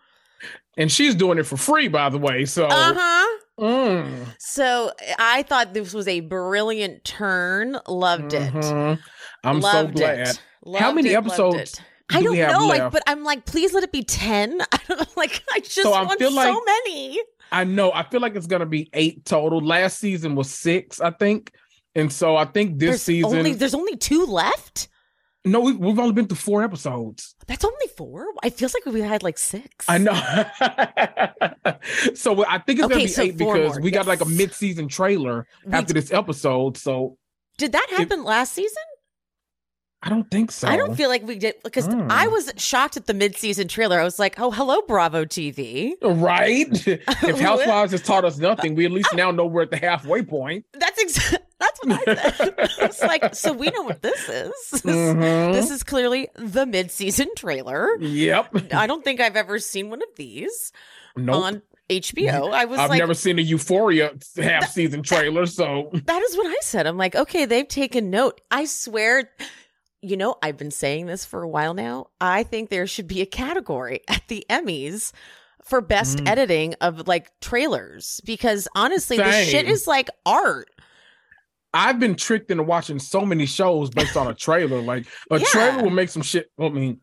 and 0.76 0.92
she's 0.92 1.16
doing 1.16 1.38
it 1.38 1.42
for 1.44 1.56
free, 1.56 1.88
by 1.88 2.08
the 2.08 2.18
way. 2.18 2.44
So 2.44 2.66
uh-huh 2.66 3.38
mm. 3.58 4.26
so 4.38 4.92
i 5.18 5.42
thought 5.42 5.74
this 5.74 5.92
was 5.92 6.06
a 6.06 6.20
brilliant 6.20 7.02
turn 7.04 7.78
loved 7.88 8.32
it 8.34 8.52
Mhm. 8.52 8.98
I'm 9.42 9.60
loved 9.60 9.98
so 9.98 10.04
glad. 10.04 10.18
it 10.28 10.40
How 10.78 10.92
many 10.92 11.10
it, 11.10 11.16
episodes. 11.16 11.80
I 12.10 12.22
do 12.22 12.32
have 12.32 12.52
know, 12.52 12.66
like, 12.66 12.90
but 12.90 13.02
I'm 13.06 13.22
like, 13.24 13.44
please 13.44 13.74
let 13.74 13.84
it 13.84 13.92
be 13.92 14.02
ten. 14.02 14.60
I 14.72 14.78
don't 14.88 15.00
know, 15.00 15.06
like. 15.16 15.42
I 15.52 15.60
just 15.60 15.82
So 15.82 15.92
I 15.92 16.02
want 16.04 16.18
feel 16.18 16.30
so 16.30 16.36
like- 16.36 16.56
many. 16.66 17.20
I 17.50 17.64
know. 17.64 17.90
I 17.92 18.02
feel 18.02 18.20
like 18.20 18.36
it's 18.36 18.46
gonna 18.46 18.66
be 18.66 18.90
eight 18.92 19.24
total. 19.24 19.60
Last 19.60 19.98
season 19.98 20.34
was 20.34 20.50
six, 20.50 21.00
I 21.00 21.10
think, 21.10 21.52
and 21.94 22.12
so 22.12 22.36
I 22.36 22.44
think 22.44 22.78
this 22.78 22.88
There's 22.90 23.02
season. 23.02 23.38
only 23.38 23.54
there's 23.54 23.74
only 23.74 23.96
two 23.96 24.24
left. 24.26 24.88
No, 25.44 25.60
we, 25.60 25.72
we've 25.72 25.98
only 25.98 26.12
been 26.12 26.26
through 26.26 26.36
four 26.36 26.62
episodes. 26.62 27.34
That's 27.46 27.64
only 27.64 27.86
four. 27.96 28.26
It 28.44 28.54
feels 28.54 28.74
like 28.74 28.84
we 28.92 29.00
had 29.00 29.22
like 29.22 29.38
six. 29.38 29.86
I 29.88 29.96
know. 29.96 30.12
so 32.14 32.44
I 32.44 32.58
think 32.58 32.80
it's 32.80 32.86
Okay, 32.86 32.94
gonna 32.94 32.96
be 32.96 33.06
so 33.06 33.22
eight 33.22 33.38
because 33.38 33.72
more, 33.74 33.80
we 33.80 33.90
got 33.90 34.06
like 34.06 34.20
a 34.20 34.28
yes. 34.28 34.36
mid-season 34.38 34.88
trailer 34.88 35.46
We 35.64 35.72
after 35.72 35.94
this 35.94 36.12
episode. 36.12 36.76
So 36.76 37.16
Did 37.56 37.72
that 37.72 37.86
happen 37.96 38.24
last 38.24 38.52
season? 38.52 38.82
I 40.00 40.10
don't 40.10 40.30
think 40.30 40.52
so. 40.52 40.68
I 40.68 40.76
don't 40.76 40.94
feel 40.94 41.08
like 41.08 41.26
we 41.26 41.36
did 41.38 41.56
because 41.64 41.88
Mm. 41.88 42.06
I 42.08 42.28
was 42.28 42.52
shocked 42.56 42.96
at 42.96 43.06
the 43.06 43.14
mid-season 43.14 43.66
trailer. 43.66 43.98
I 43.98 44.04
was 44.04 44.18
like, 44.18 44.38
"Oh, 44.38 44.52
hello, 44.52 44.80
Bravo 44.82 45.24
TV." 45.24 45.94
right. 46.02 46.68
if 46.86 47.40
Housewives 47.40 47.90
has 47.92 48.02
taught 48.02 48.24
us 48.24 48.38
nothing, 48.38 48.76
we 48.76 48.84
at 48.86 48.92
least 48.92 49.12
now 49.14 49.32
know 49.32 49.44
we're 49.46 49.62
at 49.62 49.70
the 49.72 49.76
halfway 49.76 50.22
point. 50.22 50.64
That's 50.72 51.02
exactly 51.02 51.38
that's 51.58 51.80
what 51.84 52.08
I 52.08 52.30
said. 52.32 52.54
it's 52.82 53.02
like, 53.02 53.34
so 53.34 53.52
we 53.52 53.66
know 53.70 53.82
what 53.82 54.00
this 54.02 54.28
is. 54.28 54.52
This, 54.70 54.82
Mhm. 54.84 55.52
this 55.52 55.70
is 55.72 55.82
clearly 55.82 56.28
the 56.36 56.64
mid-season 56.64 57.26
trailer. 57.36 57.96
Yep. 57.98 58.72
I 58.74 58.86
don't 58.86 59.02
think 59.02 59.20
I've 59.20 59.34
ever 59.34 59.58
seen 59.58 59.90
one 59.90 60.00
of 60.00 60.08
these 60.14 60.70
Nope. 61.16 61.34
on 61.44 61.62
HBO. 61.90 62.52
I 62.52 62.66
was 62.66 62.78
I've 62.78 62.90
like, 62.90 63.00
never 63.00 63.14
seen 63.14 63.40
a 63.40 63.42
Euphoria 63.42 64.12
half 64.36 64.70
season 64.70 65.02
trailer, 65.02 65.46
so 65.46 65.90
that 65.92 66.22
is 66.22 66.36
what 66.36 66.46
I 66.46 66.56
said. 66.60 66.86
I'm 66.86 66.96
like, 66.96 67.16
okay, 67.16 67.44
they've 67.44 67.66
taken 67.66 68.08
note. 68.10 68.40
I 68.52 68.64
swear, 68.66 69.30
you 70.02 70.16
know, 70.16 70.36
I've 70.42 70.56
been 70.56 70.70
saying 70.70 71.06
this 71.06 71.24
for 71.24 71.42
a 71.42 71.48
while 71.48 71.74
now. 71.74 72.06
I 72.20 72.42
think 72.44 72.70
there 72.70 72.86
should 72.86 73.08
be 73.08 73.20
a 73.20 73.26
category 73.26 74.00
at 74.08 74.22
the 74.28 74.44
Emmys 74.50 75.12
for 75.64 75.80
best 75.80 76.18
Mm. 76.18 76.28
editing 76.28 76.74
of 76.80 77.06
like 77.08 77.30
trailers 77.40 78.20
because 78.24 78.68
honestly, 78.74 79.16
the 79.16 79.30
Same. 79.32 79.48
shit 79.48 79.66
is 79.68 79.86
like 79.86 80.08
art. 80.24 80.68
I've 81.74 82.00
been 82.00 82.14
tricked 82.14 82.50
into 82.50 82.62
watching 82.62 82.98
so 82.98 83.20
many 83.26 83.44
shows 83.44 83.90
based 83.90 84.16
on 84.16 84.26
a 84.26 84.34
trailer. 84.34 84.80
Like 84.80 85.06
a 85.30 85.38
Yeah. 85.38 85.44
trailer 85.46 85.82
will 85.82 85.90
make 85.90 86.08
some 86.08 86.22
shit. 86.22 86.50
I 86.58 86.68
mean, 86.70 87.00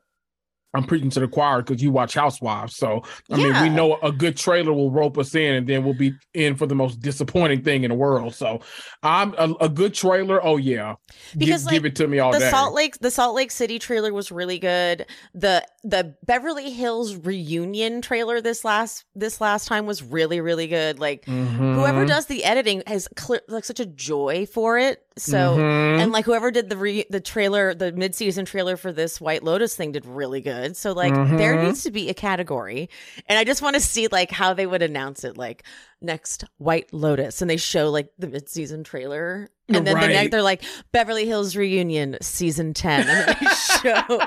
I'm 0.76 0.84
preaching 0.84 1.10
to 1.12 1.20
the 1.20 1.28
choir 1.28 1.62
because 1.62 1.82
you 1.82 1.92
watch 1.92 2.14
Housewives. 2.14 2.76
So 2.76 3.04
I 3.32 3.38
mean, 3.38 3.62
we 3.62 3.70
know 3.70 3.96
a 3.98 4.12
good 4.12 4.38
trailer 4.38 4.74
will 4.74 4.92
rope 4.92 5.18
us 5.18 5.34
in, 5.36 5.56
and 5.56 5.68
then 5.68 5.84
we'll 5.84 5.94
be 5.94 6.14
in 6.34 6.56
for 6.56 6.66
the 6.68 6.76
most 6.76 7.00
disappointing 7.00 7.64
thing 7.64 7.84
in 7.84 7.90
the 7.90 7.96
world. 7.96 8.36
So 8.36 8.62
I'm 9.04 9.34
a, 9.38 9.54
a 9.62 9.70
good 9.70 9.94
trailer. 9.94 10.44
Oh 10.46 10.58
yeah, 10.58 10.96
Because, 11.38 11.62
give, 11.62 11.66
like, 11.66 11.74
give 11.74 11.86
it 11.86 11.96
to 11.98 12.08
me 12.08 12.20
all 12.20 12.32
the 12.32 12.40
day. 12.40 12.50
Salt 12.50 12.74
Lake 12.74 12.98
the 13.00 13.12
Salt 13.12 13.36
Lake 13.36 13.52
City 13.52 13.80
trailer 13.80 14.14
was 14.14 14.32
really 14.32 14.60
good. 14.60 15.06
The 15.34 15.66
the 15.84 16.16
Beverly 16.26 16.72
Hills 16.72 17.16
reunion 17.16 18.02
trailer 18.02 18.42
this 18.42 18.66
last 18.66 19.06
this 19.16 19.40
last 19.40 19.68
time 19.68 19.86
was 19.86 20.02
really 20.04 20.42
really 20.42 20.68
good. 20.68 21.00
Like 21.00 21.26
Mhm. 21.26 21.76
whoever 21.76 22.06
does 22.06 22.26
the 22.26 22.44
editing 22.44 22.82
has 22.88 23.08
clear, 23.16 23.42
like 23.48 23.64
such 23.66 23.80
a 23.80 23.86
joy 23.86 24.46
for 24.52 24.78
it. 24.80 25.02
So 25.18 25.58
Mhm. 25.58 26.02
and 26.02 26.12
like 26.12 26.26
whoever 26.26 26.50
did 26.52 26.70
the 26.70 26.78
re- 26.78 27.06
the 27.10 27.20
trailer 27.22 27.74
the 27.74 27.92
mid-season 27.92 28.46
trailer 28.46 28.76
for 28.78 28.92
this 28.92 29.22
White 29.22 29.44
Lotus 29.44 29.76
thing 29.76 29.92
did 29.92 30.06
really 30.06 30.42
good. 30.42 30.65
So 30.74 30.94
like 30.94 31.14
there 31.14 31.56
Mhm. 31.56 31.66
needs 31.68 31.84
to 31.84 31.92
be 31.92 32.10
a 32.10 32.14
category. 32.14 32.90
And 33.28 33.38
I 33.38 33.44
just 33.44 33.62
want 33.62 33.76
to 33.76 33.80
see 33.80 34.08
like 34.08 34.32
how 34.32 34.54
they 34.54 34.66
would 34.66 34.82
announce 34.82 35.24
it 35.24 35.38
like 35.38 35.64
next 36.02 36.44
White 36.58 36.92
Lotus. 36.94 37.42
And 37.42 37.50
they 37.50 37.58
show 37.58 37.90
like 37.92 38.10
the 38.18 38.28
mid-season 38.28 38.84
trailer. 38.84 39.50
And 39.68 39.86
then 39.86 40.00
the 40.00 40.08
next 40.08 40.32
they're 40.32 40.42
like 40.42 40.64
Beverly 40.92 41.26
Hills 41.26 41.56
reunion 41.56 42.18
season 42.22 42.74
10 42.74 43.08
and 43.08 43.28
they 43.40 43.46
show 43.82 44.20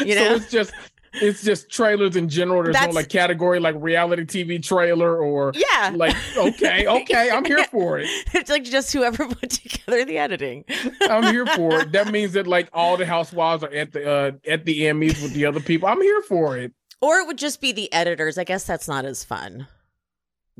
you 0.04 0.14
so 0.14 0.20
know? 0.24 0.34
it's 0.36 0.50
just 0.50 0.72
it's 1.16 1.42
just 1.42 1.68
trailers 1.70 2.16
in 2.16 2.28
general. 2.28 2.62
There's 2.62 2.74
That's- 2.74 2.94
no 2.94 2.98
like 3.00 3.08
category 3.08 3.58
like 3.60 3.74
reality 3.78 4.24
TV 4.24 4.62
trailer 4.62 5.16
or 5.18 5.52
yeah 5.54 5.90
like 5.94 6.14
okay, 6.36 6.86
okay, 7.02 7.30
I'm 7.30 7.44
here 7.44 7.64
for 7.64 7.98
it. 7.98 8.08
it's 8.34 8.50
like 8.50 8.64
just 8.64 8.92
whoever 8.92 9.26
put 9.34 9.50
together 9.50 10.04
the 10.04 10.18
editing 10.18 10.64
I'm 11.02 11.24
here 11.32 11.46
for 11.46 11.80
it. 11.80 11.92
That 11.92 12.12
means 12.12 12.32
that 12.34 12.46
like 12.46 12.68
all 12.72 12.96
the 12.96 13.06
housewives 13.06 13.62
are 13.64 13.72
at 13.72 13.92
the 13.92 14.10
uh, 14.10 14.32
at 14.46 14.64
the 14.64 14.80
Emmys 14.82 15.22
with 15.22 15.32
the 15.34 15.46
other 15.46 15.60
people. 15.60 15.88
I'm 15.88 16.00
here 16.02 16.22
for 16.22 16.56
it. 16.58 16.72
or 17.00 17.18
it 17.18 17.26
would 17.26 17.38
just 17.38 17.60
be 17.60 17.72
the 17.72 17.92
editors 17.92 18.38
I 18.38 18.44
guess 18.44 18.64
that's 18.64 18.88
not 18.88 19.04
as 19.04 19.24
fun 19.24 19.66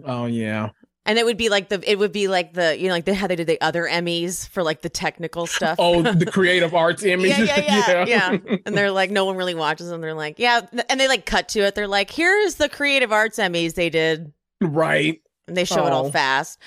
Oh 0.05 0.27
yeah. 0.27 0.71
And 1.07 1.19
it 1.19 1.25
would 1.25 1.37
be 1.37 1.49
like 1.49 1.69
the 1.69 1.81
it 1.90 1.99
would 1.99 2.12
be 2.12 2.27
like 2.29 2.53
the 2.53 2.77
you 2.77 2.88
know 2.88 2.95
like 2.95 3.05
the, 3.05 3.14
how 3.14 3.27
they 3.29 3.37
did 3.37 3.47
the 3.47 3.61
other 3.61 3.85
Emmys 3.85 4.49
for 4.49 4.62
like 4.62 4.83
the 4.83 4.88
technical 4.88 5.47
stuff. 5.47 5.77
Oh, 5.79 6.03
the 6.12 6.27
creative 6.27 6.75
arts 6.75 7.03
Emmys. 7.05 7.29
yeah, 7.29 7.45
yeah, 7.45 8.05
yeah, 8.05 8.31
yeah. 8.42 8.57
And 8.66 8.77
they're 8.77 8.90
like, 8.90 9.11
no 9.11 9.25
one 9.25 9.37
really 9.37 9.55
watches 9.55 9.88
them. 9.88 10.01
They're 10.01 10.14
like, 10.14 10.38
yeah, 10.38 10.62
and 10.90 10.99
they 11.01 11.07
like 11.09 11.25
cut 11.25 11.49
to 11.51 11.61
it. 11.61 11.75
They're 11.77 11.88
like, 11.88 12.11
here's 12.11 12.57
the 12.57 12.69
creative 12.69 13.12
arts 13.12 13.38
Emmys 13.38 13.75
they 13.75 13.88
did, 13.88 14.33
right. 14.61 15.23
and 15.47 15.57
they 15.57 15.64
show 15.64 15.87
it 15.87 15.92
all 15.92 16.07
Oh. 16.07 16.11
fast. 16.11 16.59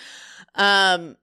Um, 0.56 1.17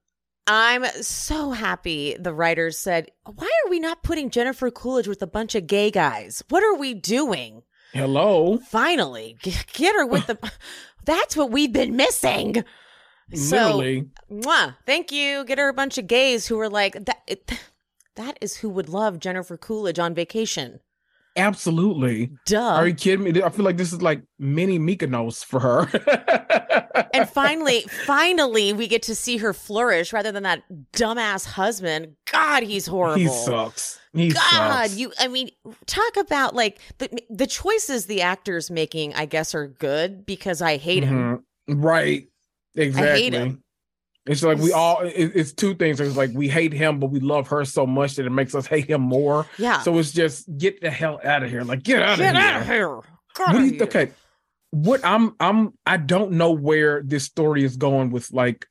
I'm 0.46 0.84
so 1.02 1.50
happy 1.50 2.16
the 2.20 2.32
writers 2.32 2.78
said, 2.78 3.10
why 3.24 3.46
are 3.64 3.70
we 3.70 3.80
not 3.80 4.02
putting 4.04 4.30
Jennifer 4.30 4.70
Coolidge 4.70 5.08
with 5.08 5.20
a 5.22 5.26
bunch 5.26 5.54
of 5.56 5.66
gay 5.66 5.90
guys? 5.90 6.44
What 6.50 6.62
are 6.62 6.76
we 6.76 6.94
doing? 6.94 7.62
Hello. 7.92 8.58
Finally, 8.58 9.38
get 9.42 9.94
her 9.96 10.06
with 10.06 10.26
the. 10.26 10.38
That's 11.04 11.36
what 11.36 11.50
we've 11.50 11.72
been 11.72 11.96
missing. 11.96 12.62
So, 13.34 13.56
Literally. 13.56 14.06
Mwah. 14.30 14.76
Thank 14.86 15.10
you. 15.10 15.44
Get 15.44 15.58
her 15.58 15.68
a 15.68 15.74
bunch 15.74 15.98
of 15.98 16.06
gays 16.06 16.46
who 16.46 16.56
were 16.56 16.70
like 16.70 17.04
that. 17.06 17.22
It, 17.26 17.58
that 18.16 18.38
is 18.40 18.56
who 18.56 18.68
would 18.70 18.88
love 18.88 19.18
Jennifer 19.18 19.56
Coolidge 19.56 19.98
on 19.98 20.14
vacation. 20.14 20.80
Absolutely. 21.36 22.30
Duh. 22.46 22.60
Are 22.60 22.88
you 22.88 22.94
kidding 22.94 23.24
me? 23.30 23.42
I 23.42 23.50
feel 23.50 23.64
like 23.64 23.76
this 23.76 23.92
is 23.92 24.00
like 24.00 24.22
mini 24.38 24.78
Mykonos 24.78 25.44
for 25.44 25.60
her. 25.60 27.06
and 27.12 27.28
finally, 27.28 27.82
finally, 28.06 28.72
we 28.72 28.86
get 28.88 29.02
to 29.02 29.14
see 29.14 29.36
her 29.36 29.52
flourish 29.52 30.14
rather 30.14 30.32
than 30.32 30.44
that 30.44 30.62
dumbass 30.94 31.44
husband. 31.44 32.14
God, 32.32 32.62
he's 32.62 32.86
horrible. 32.86 33.18
he 33.18 33.28
sucks. 33.28 34.00
He 34.14 34.30
God, 34.30 34.40
sucks. 34.88 34.96
you. 34.96 35.12
I 35.18 35.28
mean, 35.28 35.50
talk 35.84 36.16
about 36.16 36.54
like 36.54 36.78
the 36.96 37.10
the 37.28 37.46
choices 37.46 38.06
the 38.06 38.22
actor's 38.22 38.70
making. 38.70 39.12
I 39.14 39.26
guess 39.26 39.54
are 39.54 39.66
good 39.68 40.24
because 40.24 40.62
I 40.62 40.78
hate 40.78 41.04
him. 41.04 41.44
Mhm. 41.68 41.84
Right. 41.84 42.28
Exactly. 42.76 43.56
It's 44.26 44.42
like 44.42 44.58
we 44.58 44.72
all. 44.72 44.98
It's 45.04 45.52
two 45.52 45.74
things. 45.74 46.00
It's 46.00 46.16
like 46.16 46.30
we 46.34 46.48
hate 46.48 46.72
him, 46.72 46.98
but 46.98 47.08
we 47.12 47.20
love 47.20 47.46
her 47.48 47.64
so 47.64 47.86
much 47.86 48.16
that 48.16 48.26
it 48.26 48.30
makes 48.30 48.54
us 48.56 48.66
hate 48.66 48.90
him 48.90 49.00
more. 49.02 49.46
Yeah. 49.56 49.80
So 49.82 49.96
it's 49.98 50.10
just 50.12 50.48
get 50.58 50.80
the 50.80 50.90
hell 50.90 51.20
out 51.22 51.44
of 51.44 51.50
here. 51.50 51.62
Like 51.62 51.84
get 51.84 52.02
out 52.02 52.18
Get 52.18 52.34
of 52.34 52.40
here. 52.42 52.50
out 52.50 52.60
of 52.62 52.66
here. 52.66 52.88
God, 52.88 53.04
What 53.36 53.52
do 53.52 53.58
I 53.58 53.60
you, 53.60 53.70
hate 53.70 53.80
him. 53.80 53.86
okay. 53.88 54.10
What 54.72 55.00
I'm 55.04 55.36
I'm 55.38 55.74
I 55.86 55.96
don't 55.96 56.32
know 56.32 56.50
where 56.50 57.02
this 57.04 57.22
story 57.24 57.62
is 57.62 57.76
going 57.76 58.10
with 58.10 58.32
like 58.32 58.66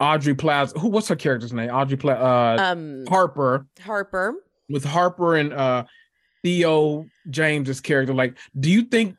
Aubrey 0.00 0.34
Plaza. 0.34 0.76
Who 0.80 0.88
what's 0.88 1.06
her 1.08 1.16
character's 1.16 1.52
name? 1.52 1.70
Aubrey 1.70 1.96
Pla 1.96 2.14
uh 2.14 2.72
Um, 2.72 3.04
Harper 3.08 3.66
Harper. 3.80 4.34
with 4.68 4.84
Harper 4.84 5.36
and 5.36 5.52
uh 5.52 5.84
Theo 6.42 7.06
James's 7.30 7.80
character. 7.80 8.14
Like, 8.14 8.36
do 8.58 8.68
you 8.70 8.82
think 8.82 9.14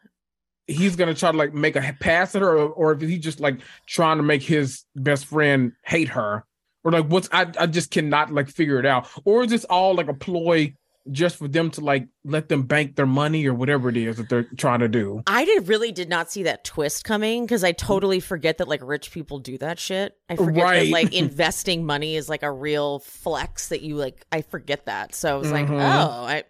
he's 0.70 0.96
gonna 0.96 1.14
try 1.14 1.32
to 1.32 1.38
like 1.38 1.54
make 1.54 1.76
a 1.76 1.96
pass 2.00 2.36
at 2.36 2.42
her, 2.42 2.58
or, 2.58 2.70
or 2.70 2.94
is 2.96 3.10
he 3.10 3.18
just 3.18 3.40
like 3.40 3.60
trying 3.88 4.18
to 4.18 4.24
make 4.24 4.44
his 4.44 4.86
best 4.96 5.26
friend 5.26 5.74
hate 5.84 6.10
her, 6.10 6.46
or 6.84 6.92
like 6.92 7.06
what's 7.08 7.28
I 7.32 7.52
I 7.60 7.66
just 7.68 7.92
cannot 7.92 8.32
like 8.32 8.48
figure 8.50 8.80
it 8.80 8.86
out, 8.86 9.08
or 9.26 9.44
is 9.44 9.50
this 9.52 9.66
all 9.66 9.96
like 9.96 10.08
a 10.08 10.14
ploy 10.14 10.74
just 11.12 11.38
for 11.38 11.48
them 11.48 11.72
to 11.72 11.82
like 11.82 12.08
let 12.24 12.50
them 12.50 12.62
bank 12.64 12.96
their 12.96 13.06
money 13.08 13.48
or 13.48 13.54
whatever 13.54 13.90
it 13.90 13.98
is 13.98 14.18
that 14.18 14.30
they're 14.30 14.46
trying 14.58 14.80
to 14.82 14.88
do? 14.88 15.24
I 15.26 15.44
did 15.44 15.68
really 15.68 15.92
did 15.92 16.08
not 16.08 16.30
see 16.30 16.44
that 16.44 16.64
twist 16.64 17.04
coming 17.04 17.46
because 17.46 17.64
I 17.64 17.72
totally 17.72 18.20
forget 18.20 18.60
that 18.60 18.68
like 18.68 18.82
rich 18.84 19.10
people 19.12 19.40
do 19.40 19.58
that 19.58 19.80
shit. 19.80 20.16
I 20.30 20.36
forget 20.36 20.64
Right. 20.64 20.84
that 20.86 20.92
like 20.92 21.14
investing 21.16 21.84
money 21.86 22.16
is 22.16 22.30
like 22.30 22.44
a 22.44 22.52
real 22.52 23.00
flex 23.00 23.70
that 23.70 23.82
you 23.82 23.96
like. 23.96 24.24
I 24.32 24.42
forget 24.42 24.86
that. 24.86 25.16
So 25.16 25.34
I 25.34 25.38
was 25.40 25.52
like, 25.52 25.66
Mhm. 25.68 25.80
oh, 25.82 26.26
I 26.26 26.44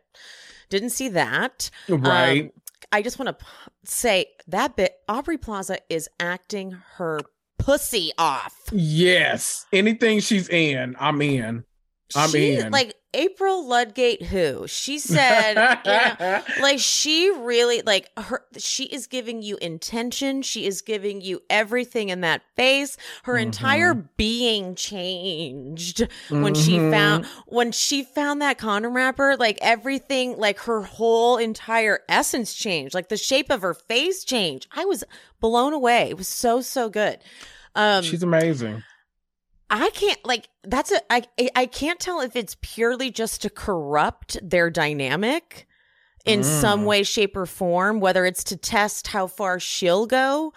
didn't 0.70 0.90
see 0.90 1.10
that. 1.10 1.70
Right. 1.88 2.46
Um, 2.46 2.52
I 2.92 3.02
just 3.02 3.20
want 3.20 3.38
to 3.38 3.46
say 3.84 4.28
that 4.48 4.76
bit. 4.76 4.94
Aubrey 5.08 5.38
Plaza 5.38 5.80
is 5.90 6.10
acting 6.20 6.72
her 6.96 7.20
pussy 7.58 8.12
off. 8.18 8.56
yes. 8.72 9.66
Anything 9.74 10.20
she's 10.20 10.50
in, 10.50 10.96
I'm 11.00 11.22
in. 11.22 11.66
I'm 12.16 12.30
she. 12.30 12.62
Like 12.64 12.96
April 13.14 13.68
Ludgate, 13.68 14.24
who? 14.24 14.68
She 14.68 15.00
said, 15.00 15.56
you 15.86 15.92
know, 15.92 16.42
like 16.62 16.80
she 16.80 17.32
really 17.32 17.82
like 17.82 18.10
her 18.18 18.44
she 18.58 18.86
is 18.86 19.08
giving 19.08 19.42
you 19.42 19.58
intention. 19.58 20.42
She 20.42 20.66
is 20.66 20.82
giving 20.82 21.22
you 21.22 21.42
everything 21.50 22.10
in 22.10 22.22
that 22.22 22.42
face. 22.56 22.98
Her 23.24 23.38
entire 23.38 23.94
being 23.96 24.76
changed 24.76 26.08
when 26.30 26.54
she 26.54 26.78
Mhm. 26.78 26.92
found 26.92 27.26
when 27.48 27.72
she 27.72 28.04
found 28.04 28.42
that 28.42 28.58
condom 28.58 28.96
wrapper 28.96 29.36
like 29.38 29.58
everything 29.62 30.38
like 30.38 30.60
her 30.62 30.82
whole 30.84 31.38
entire 31.38 32.00
essence 32.10 32.54
changed. 32.54 32.94
Like 32.94 33.10
the 33.10 33.18
shape 33.18 33.50
of 33.50 33.62
her 33.62 33.74
face 33.74 34.24
changed. 34.24 34.68
I 34.72 34.86
was 34.86 35.04
blown 35.40 35.74
away. 35.74 36.10
It 36.10 36.18
was 36.18 36.28
so 36.28 36.62
so 36.62 36.90
good. 36.90 37.20
Um 37.76 38.04
she's 38.04 38.24
amazing. 38.24 38.84
I 39.70 39.90
can't 39.92 40.24
like 40.26 40.50
that's 40.64 40.92
a 40.92 41.00
I 41.14 41.24
I- 41.56 41.66
can't 41.68 42.00
tell 42.00 42.22
if 42.22 42.36
it's 42.36 42.58
purely 42.62 43.12
just 43.12 43.42
to 43.44 43.50
corrupt 43.50 44.38
their 44.42 44.70
dynamic 44.70 45.68
in 46.26 46.44
some 46.44 46.82
Mm. 46.82 46.86
way 46.86 47.04
shape 47.04 47.38
or 47.38 47.46
form 47.46 48.00
whether 48.00 48.26
it's 48.26 48.44
to 48.46 48.58
test 48.58 49.08
how 49.08 49.28
far 49.28 49.60
she'll 49.60 50.06
go 50.06 50.54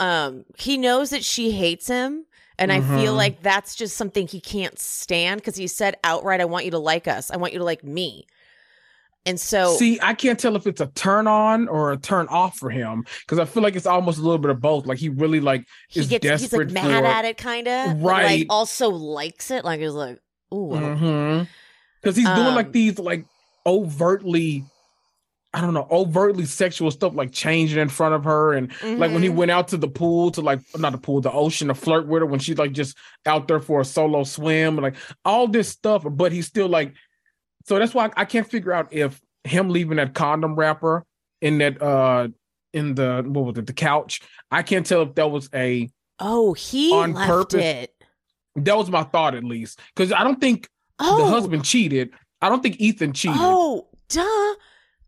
um 0.00 0.44
he 0.56 0.78
knows 0.78 1.10
that 1.10 1.24
she 1.24 1.52
hates 1.52 1.86
him 1.88 2.24
And 2.58 2.70
I 2.70 2.80
feel 2.80 3.14
Mhm. 3.14 3.16
like 3.16 3.42
that's 3.42 3.74
just 3.74 3.96
something 3.96 4.26
he 4.28 4.40
can't 4.40 4.78
stand 4.78 5.40
because 5.40 5.56
he 5.56 5.66
said 5.66 5.96
outright, 6.04 6.40
I 6.40 6.44
want 6.44 6.64
you 6.66 6.70
to 6.72 6.78
like 6.78 7.08
us. 7.08 7.30
I 7.30 7.36
want 7.38 7.52
you 7.54 7.58
to 7.58 7.64
like 7.64 7.82
me. 7.82 8.26
And 9.24 9.38
so 9.38 9.76
See, 9.76 10.00
I 10.02 10.14
can't 10.14 10.38
tell 10.38 10.56
if 10.56 10.66
it's 10.66 10.80
a 10.80 10.86
turn 10.88 11.28
on 11.28 11.68
or 11.68 11.92
a 11.92 11.96
turn 11.96 12.26
off 12.28 12.58
for 12.58 12.70
him 12.70 13.04
because 13.20 13.38
I 13.38 13.44
feel 13.44 13.62
like 13.62 13.76
it's 13.76 13.86
almost 13.86 14.18
a 14.18 14.22
little 14.22 14.38
bit 14.38 14.50
of 14.50 14.60
both. 14.60 14.84
Like 14.86 14.98
he 14.98 15.10
really 15.10 15.38
like 15.38 15.64
he 15.88 16.00
is 16.00 16.08
gets 16.08 16.24
he's 16.26 16.52
like 16.52 16.68
desperate 16.68 16.70
mad 16.72 17.02
for- 17.04 17.06
at 17.06 17.24
it 17.24 17.36
kind 17.38 17.68
of. 17.68 18.02
Right. 18.02 18.40
Like 18.40 18.46
also 18.50 18.88
likes 18.90 19.50
it. 19.52 19.64
Like 19.64 19.78
he's 19.80 19.92
like, 19.92 20.18
ooh. 20.52 20.70
Don't- 20.72 20.98
Mm-hmm. 20.98 21.44
Because 22.02 22.16
he's 22.16 22.26
doing 22.26 22.48
Um, 22.48 22.54
like 22.56 22.72
these 22.72 22.98
like 22.98 23.24
overtly, 23.64 24.64
I 25.54 25.60
don't 25.60 25.74
know, 25.74 25.86
overtly 25.90 26.46
sexual 26.46 26.90
stuff, 26.90 27.14
like 27.14 27.30
changing 27.30 27.78
in 27.78 27.88
front 27.88 28.14
of 28.14 28.24
her, 28.24 28.54
and 28.54 28.72
like 28.82 29.12
when 29.12 29.22
he 29.22 29.28
Mhm. 29.28 29.34
went 29.36 29.50
out 29.52 29.68
to 29.68 29.76
the 29.76 29.86
pool 29.88 30.30
to 30.32 30.40
like 30.40 30.60
not 30.76 30.92
the 30.92 30.98
pool, 30.98 31.20
the 31.20 31.30
ocean 31.30 31.68
to 31.68 31.74
flirt 31.74 32.06
with 32.08 32.22
her 32.22 32.26
when 32.26 32.40
she's 32.40 32.58
like 32.58 32.72
just 32.72 32.96
out 33.26 33.46
there 33.48 33.60
for 33.60 33.80
a 33.80 33.84
solo 33.84 34.24
swim, 34.24 34.76
like 34.76 34.96
all 35.24 35.46
this 35.46 35.68
stuff. 35.68 36.04
But 36.10 36.32
he's 36.32 36.46
still 36.46 36.68
like, 36.68 36.94
so 37.66 37.78
that's 37.78 37.94
why 37.94 38.10
I 38.16 38.24
can't 38.24 38.46
figure 38.48 38.72
out 38.72 38.92
if 38.92 39.20
him 39.44 39.68
leaving 39.70 39.96
that 39.96 40.14
condom 40.14 40.54
wrapper 40.56 41.04
in 41.40 41.58
that 41.58 41.80
uh 41.82 42.28
in 42.72 42.94
the 42.94 43.22
what 43.26 43.44
was 43.44 43.58
it 43.58 43.66
the 43.66 43.72
couch. 43.72 44.20
I 44.50 44.62
can't 44.62 44.86
tell 44.86 45.02
if 45.02 45.14
that 45.16 45.30
was 45.30 45.48
a 45.54 45.88
Oh, 46.18 46.52
he 46.52 46.92
on 46.92 47.12
left 47.14 47.28
purpose. 47.28 47.60
it. 47.64 47.94
that 48.56 48.76
was 48.76 48.90
my 48.90 49.02
thought 49.02 49.34
at 49.34 49.44
least 49.44 49.80
because 49.94 50.12
I 50.12 50.22
don't 50.24 50.40
think 50.40 50.68
Oh, 50.98 51.18
the 51.18 51.26
husband 51.26 51.64
cheated. 51.64 52.10
I 52.40 52.48
don't 52.48 52.62
think 52.62 52.80
Ethan 52.80 53.12
cheated. 53.12 53.38
Oh, 53.40 53.88
duh. 54.08 54.54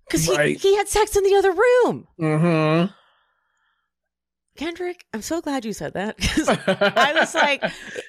Because 0.07 0.25
he, 0.27 0.37
Right. 0.37 0.57
he 0.61 0.77
had 0.77 0.89
sex 0.89 1.17
in 1.17 1.23
the 1.25 1.35
other 1.37 1.53
room. 1.53 2.07
Mm-hmm. 2.21 2.93
Kendrick, 4.57 5.05
I'm 5.13 5.23
so 5.23 5.41
glad 5.41 5.65
you 5.65 5.73
said 5.73 5.95
that. 5.95 6.17
'cause 6.19 6.49
I 6.69 7.13
was 7.15 7.35
like, 7.35 7.65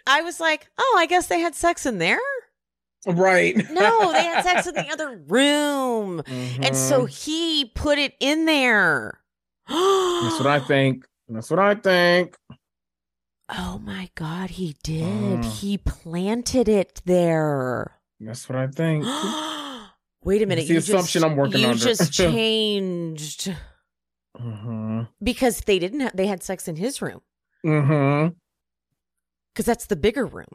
I 0.05 0.21
was 0.21 0.39
like, 0.39 0.67
oh, 0.77 0.95
I 0.99 1.05
guess 1.07 1.27
they 1.27 1.39
had 1.39 1.55
sex 1.55 1.85
in 1.85 1.97
there. 1.97 2.19
Right. 3.07 3.55
No, 3.71 4.11
they 4.11 4.23
had 4.23 4.43
sex 4.43 4.67
in 4.67 4.73
the 4.75 4.87
other 4.91 5.17
room, 5.27 6.21
and 6.27 6.75
so 6.75 7.05
Mhm. 7.05 7.09
he 7.09 7.65
put 7.75 7.97
it 7.97 8.13
in 8.19 8.45
there. 8.45 9.19
that's 9.67 10.39
what 10.39 10.47
I 10.47 10.59
think. 10.67 11.05
That's 11.27 11.49
what 11.49 11.59
I 11.59 11.75
think. 11.75 12.35
Oh 13.49 13.79
my 13.83 14.09
god, 14.15 14.49
he 14.51 14.75
did. 14.83 15.03
Mm. 15.41 15.45
He 15.59 15.77
planted 15.77 16.67
it 16.67 17.01
there. 17.05 17.99
That's 18.19 18.47
what 18.49 18.55
I 18.57 18.67
think. 18.67 19.03
Wait 20.23 20.41
a 20.41 20.45
minute. 20.47 20.61
It's 20.61 20.67
the 20.69 20.73
you 20.73 20.79
assumption 20.79 21.21
just, 21.21 21.25
I'm 21.31 21.35
working 21.37 21.61
you 21.61 21.67
under. 21.67 21.79
just 21.83 22.11
changed 22.13 23.53
Mm-hmm. 24.35 25.03
because 25.23 25.61
they 25.61 25.79
didn't. 25.79 25.99
have 26.01 26.15
They 26.15 26.27
had 26.27 26.43
sex 26.43 26.67
in 26.67 26.75
his 26.75 27.01
room 27.01 27.21
Mm-hmm. 27.65 28.33
because 29.53 29.65
that's 29.65 29.85
the 29.85 29.95
bigger 29.95 30.25
room. 30.25 30.47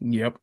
Yep. 0.00 0.36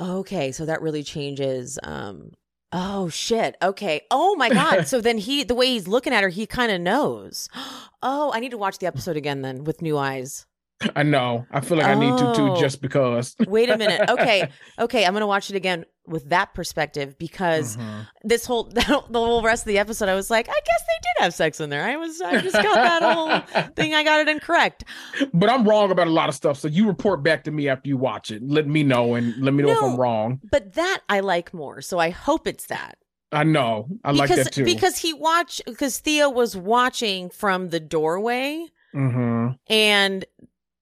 Okay, 0.00 0.52
so 0.52 0.64
that 0.66 0.82
really 0.82 1.02
changes. 1.02 1.78
Um. 1.82 2.32
Oh 2.72 3.08
shit. 3.08 3.56
Okay. 3.62 4.02
Oh 4.10 4.34
my 4.36 4.48
god. 4.48 4.86
so 4.88 5.00
then 5.00 5.18
he, 5.18 5.44
the 5.44 5.54
way 5.54 5.66
he's 5.66 5.88
looking 5.88 6.12
at 6.12 6.22
her, 6.22 6.28
he 6.28 6.46
kind 6.46 6.72
of 6.72 6.80
knows. 6.80 7.48
Oh, 8.02 8.30
I 8.32 8.40
need 8.40 8.50
to 8.50 8.58
watch 8.58 8.78
the 8.78 8.86
episode 8.86 9.16
again 9.16 9.40
then 9.40 9.64
with 9.64 9.82
new 9.82 9.98
eyes. 9.98 10.46
I 10.94 11.02
know. 11.04 11.46
I 11.50 11.60
feel 11.60 11.78
like 11.78 11.86
I 11.86 11.94
need 11.94 12.18
to 12.18 12.34
too, 12.34 12.50
Oh. 12.52 12.60
just 12.60 12.82
because. 12.82 13.34
Wait 13.46 13.70
a 13.70 13.78
minute. 13.78 14.10
Okay. 14.10 14.48
Okay. 14.78 15.06
I'm 15.06 15.14
gonna 15.14 15.26
watch 15.26 15.48
it 15.48 15.56
again 15.56 15.86
with 16.06 16.28
that 16.28 16.52
perspective 16.54 17.18
because 17.18 17.76
Mhm. 17.78 18.06
this 18.24 18.44
whole 18.44 18.64
the 18.74 18.82
whole 19.14 19.42
rest 19.42 19.62
of 19.62 19.68
the 19.68 19.78
episode, 19.78 20.08
I 20.10 20.14
was 20.14 20.30
like, 20.30 20.48
I 20.48 20.52
guess 20.52 20.80
they 20.82 21.00
did 21.02 21.24
have 21.24 21.34
sex 21.34 21.60
in 21.60 21.70
there. 21.70 21.82
I 21.84 21.96
was, 21.96 22.20
I 22.20 22.40
just 22.42 22.54
got 22.54 22.74
that 22.74 23.02
whole 23.02 23.64
thing. 23.76 23.94
I 23.94 24.04
got 24.04 24.20
it 24.20 24.28
incorrect. 24.28 24.84
But 25.32 25.48
I'm 25.48 25.66
wrong 25.66 25.90
about 25.90 26.08
a 26.08 26.10
lot 26.10 26.28
of 26.28 26.34
stuff. 26.34 26.58
So 26.58 26.68
you 26.68 26.86
report 26.86 27.22
back 27.22 27.44
to 27.44 27.50
me 27.50 27.68
after 27.70 27.88
you 27.88 27.96
watch 27.96 28.30
it. 28.30 28.42
Let 28.42 28.66
me 28.68 28.82
know 28.82 29.14
and 29.14 29.34
let 29.42 29.54
me 29.54 29.62
know 29.62 29.70
if 29.72 29.82
I'm 29.82 29.96
wrong. 29.96 30.40
But 30.50 30.74
that 30.74 31.00
I 31.08 31.20
like 31.20 31.54
more. 31.54 31.80
So 31.80 31.98
I 31.98 32.10
hope 32.10 32.46
it's 32.46 32.66
that. 32.66 32.98
I 33.32 33.44
know. 33.44 33.88
I 34.04 34.12
like 34.12 34.28
that 34.30 34.52
too. 34.52 34.64
because 34.64 34.98
he 34.98 35.12
watched 35.14 35.62
because 35.66 35.98
Theo 35.98 36.28
was 36.30 36.54
watching 36.54 37.30
from 37.30 37.70
the 37.70 37.80
doorway 37.80 38.66
Mm-hmm. 38.94 39.48
and 39.70 40.24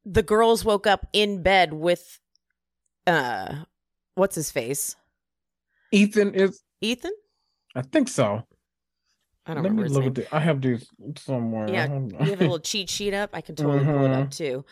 the 0.04 0.22
girls 0.22 0.64
woke 0.64 0.86
up 0.86 1.06
in 1.12 1.42
bed 1.42 1.72
with 1.72 2.20
uh 3.06 3.64
what's 4.14 4.34
his 4.34 4.50
face? 4.50 4.96
Ethan 5.92 6.34
is. 6.34 6.62
Ethan? 6.80 7.12
I 7.74 7.82
think 7.82 8.08
so. 8.08 8.44
I 9.46 9.54
don't 9.54 9.62
Let 9.62 9.70
remember 9.70 9.82
me 9.82 9.94
look 9.94 10.06
at 10.06 10.14
the. 10.14 10.34
I 10.34 10.40
have 10.40 10.60
these 10.60 10.88
somewhere. 11.16 11.68
Yeah, 11.70 11.86
you 11.86 12.30
have 12.30 12.40
a 12.40 12.44
little 12.44 12.58
cheat 12.58 12.88
sheet 12.88 13.12
up. 13.12 13.30
I 13.32 13.42
can 13.42 13.54
totally 13.54 13.84
pull 13.84 14.04
it 14.04 14.10
up 14.10 14.30
too. 14.30 14.64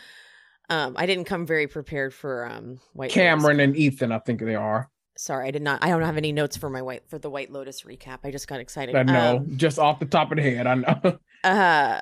Um, 0.70 0.94
I 0.96 1.04
didn't 1.04 1.24
come 1.24 1.46
very 1.46 1.66
prepared 1.66 2.14
for 2.14 2.46
um 2.46 2.80
White 2.94 3.10
Lotus. 3.10 3.14
Cameron 3.14 3.60
and 3.60 3.76
Ethan. 3.76 4.12
I 4.12 4.18
think 4.20 4.40
they 4.40 4.54
are. 4.54 4.88
Sorry, 5.16 5.46
I 5.46 5.50
did 5.50 5.60
not. 5.60 5.84
I 5.84 5.88
don't 5.90 6.02
have 6.02 6.16
any 6.16 6.32
notes 6.32 6.56
for 6.56 6.70
my 6.70 6.80
white 6.80 7.02
for 7.08 7.18
the 7.18 7.28
White 7.28 7.52
Lotus 7.52 7.82
recap. 7.82 8.20
I 8.24 8.30
just 8.30 8.48
got 8.48 8.60
excited. 8.60 8.94
I 8.94 9.02
know. 9.02 9.36
Um, 9.36 9.56
just 9.58 9.78
off 9.78 10.00
the 10.00 10.06
top 10.06 10.32
of 10.32 10.36
the 10.36 10.42
head. 10.42 10.66
I 10.66 10.74
know. 10.74 11.18
uh, 11.44 12.00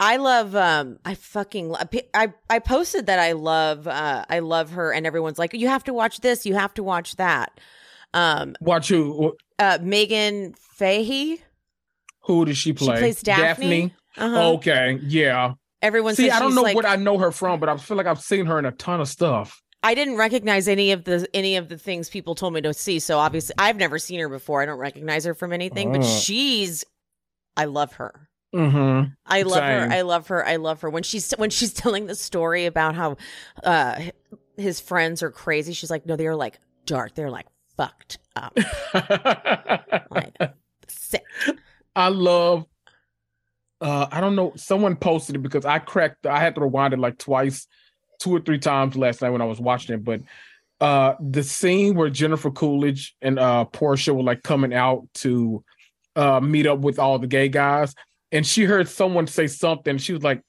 I 0.00 0.16
love. 0.16 0.54
Um, 0.54 0.98
I 1.04 1.14
fucking. 1.14 1.70
lo- 1.70 1.78
I 2.14 2.32
I 2.48 2.58
posted 2.60 3.06
that 3.06 3.18
I 3.18 3.32
love. 3.32 3.86
Uh, 3.88 4.24
I 4.28 4.38
love 4.38 4.70
her, 4.72 4.92
and 4.92 5.06
everyone's 5.06 5.38
like, 5.38 5.54
"You 5.54 5.68
have 5.68 5.84
to 5.84 5.92
watch 5.92 6.20
this. 6.20 6.46
You 6.46 6.54
have 6.54 6.72
to 6.74 6.82
watch 6.82 7.16
that." 7.16 7.58
Um, 8.14 8.54
Watch 8.60 8.88
who? 8.88 9.36
uh, 9.58 9.78
Meghan 9.78 10.54
Fahy. 10.78 11.40
Who 12.22 12.44
does 12.44 12.56
she 12.58 12.72
play? 12.72 12.86
She 12.86 12.90
play? 12.92 12.98
plays 13.00 13.22
Daphne. 13.22 13.94
Uh-huh. 14.16 14.52
Okay. 14.54 14.98
Yeah. 15.02 15.54
Everyone 15.82 16.14
See, 16.14 16.30
I 16.30 16.38
don't 16.40 16.54
know 16.54 16.62
like, 16.62 16.74
what 16.74 16.86
I 16.86 16.96
know 16.96 17.18
her 17.18 17.30
from, 17.30 17.60
but 17.60 17.68
I 17.68 17.76
feel 17.76 17.96
like 17.96 18.06
I've 18.06 18.20
seen 18.20 18.46
her 18.46 18.58
in 18.58 18.64
a 18.64 18.72
ton 18.72 19.00
of 19.00 19.08
stuff. 19.08 19.60
I 19.82 19.94
didn't 19.94 20.16
recognize 20.16 20.66
any 20.68 20.90
of 20.92 21.04
the 21.04 21.28
any 21.34 21.56
of 21.56 21.68
the 21.68 21.78
things 21.78 22.08
people 22.08 22.34
told 22.34 22.52
me 22.54 22.60
to 22.62 22.74
see. 22.74 22.98
So 22.98 23.18
obviously, 23.18 23.54
I've 23.58 23.76
never 23.76 23.98
seen 23.98 24.18
her 24.20 24.28
before. 24.28 24.62
I 24.62 24.66
don't 24.66 24.78
recognize 24.78 25.24
her 25.24 25.34
from 25.34 25.52
anything, 25.52 25.92
but 25.92 26.00
Oh. 26.00 26.04
she's. 26.04 26.84
I 27.56 27.64
love 27.66 27.92
her. 27.94 28.27
Mm-hmm. 28.54 29.10
I 29.26 29.42
love 29.42 29.58
Same. 29.58 29.90
her. 29.90 29.96
I 29.96 30.00
love 30.02 30.28
her. 30.28 30.46
I 30.46 30.56
love 30.56 30.80
her. 30.80 30.90
When 30.90 31.02
she's 31.02 31.30
when 31.32 31.50
she's 31.50 31.72
telling 31.74 32.06
the 32.06 32.14
story 32.14 32.66
about 32.66 32.94
how 32.94 33.16
uh 33.62 34.00
his 34.56 34.80
friends 34.80 35.22
are 35.22 35.30
crazy, 35.30 35.72
she's 35.72 35.90
like, 35.90 36.06
no, 36.06 36.16
they're 36.16 36.36
like 36.36 36.58
dark. 36.86 37.14
They're 37.14 37.30
like 37.30 37.46
fucked 37.76 38.18
up, 38.34 38.56
like 40.10 40.36
sick. 40.88 41.24
I 41.94 42.08
love. 42.08 42.66
Uh, 43.80 44.08
I 44.10 44.20
don't 44.20 44.34
know. 44.34 44.52
Someone 44.56 44.96
posted 44.96 45.36
it 45.36 45.42
because 45.42 45.64
I 45.64 45.78
cracked. 45.78 46.26
I 46.26 46.40
had 46.40 46.56
to 46.56 46.62
rewind 46.62 46.94
it 46.94 46.98
like 46.98 47.18
twice, 47.18 47.66
two 48.18 48.34
or 48.34 48.40
three 48.40 48.58
times 48.58 48.96
last 48.96 49.22
night 49.22 49.30
when 49.30 49.42
I 49.42 49.44
was 49.46 49.60
watching 49.60 49.94
it. 49.94 50.04
But 50.04 50.22
uh, 50.80 51.14
the 51.20 51.44
scene 51.44 51.94
where 51.94 52.10
Jennifer 52.10 52.50
Coolidge 52.50 53.14
and 53.22 53.38
uh 53.38 53.66
Portia 53.66 54.14
were 54.14 54.22
like 54.22 54.42
coming 54.42 54.74
out 54.74 55.06
to 55.16 55.62
uh 56.16 56.40
meet 56.40 56.66
up 56.66 56.80
with 56.80 56.98
all 56.98 57.18
the 57.18 57.26
gay 57.28 57.48
guys, 57.48 57.94
and 58.32 58.46
she 58.46 58.64
heard 58.64 58.88
someone 58.88 59.26
say 59.26 59.46
something. 59.46 59.98
She 59.98 60.12
was 60.12 60.22
like, 60.22 60.42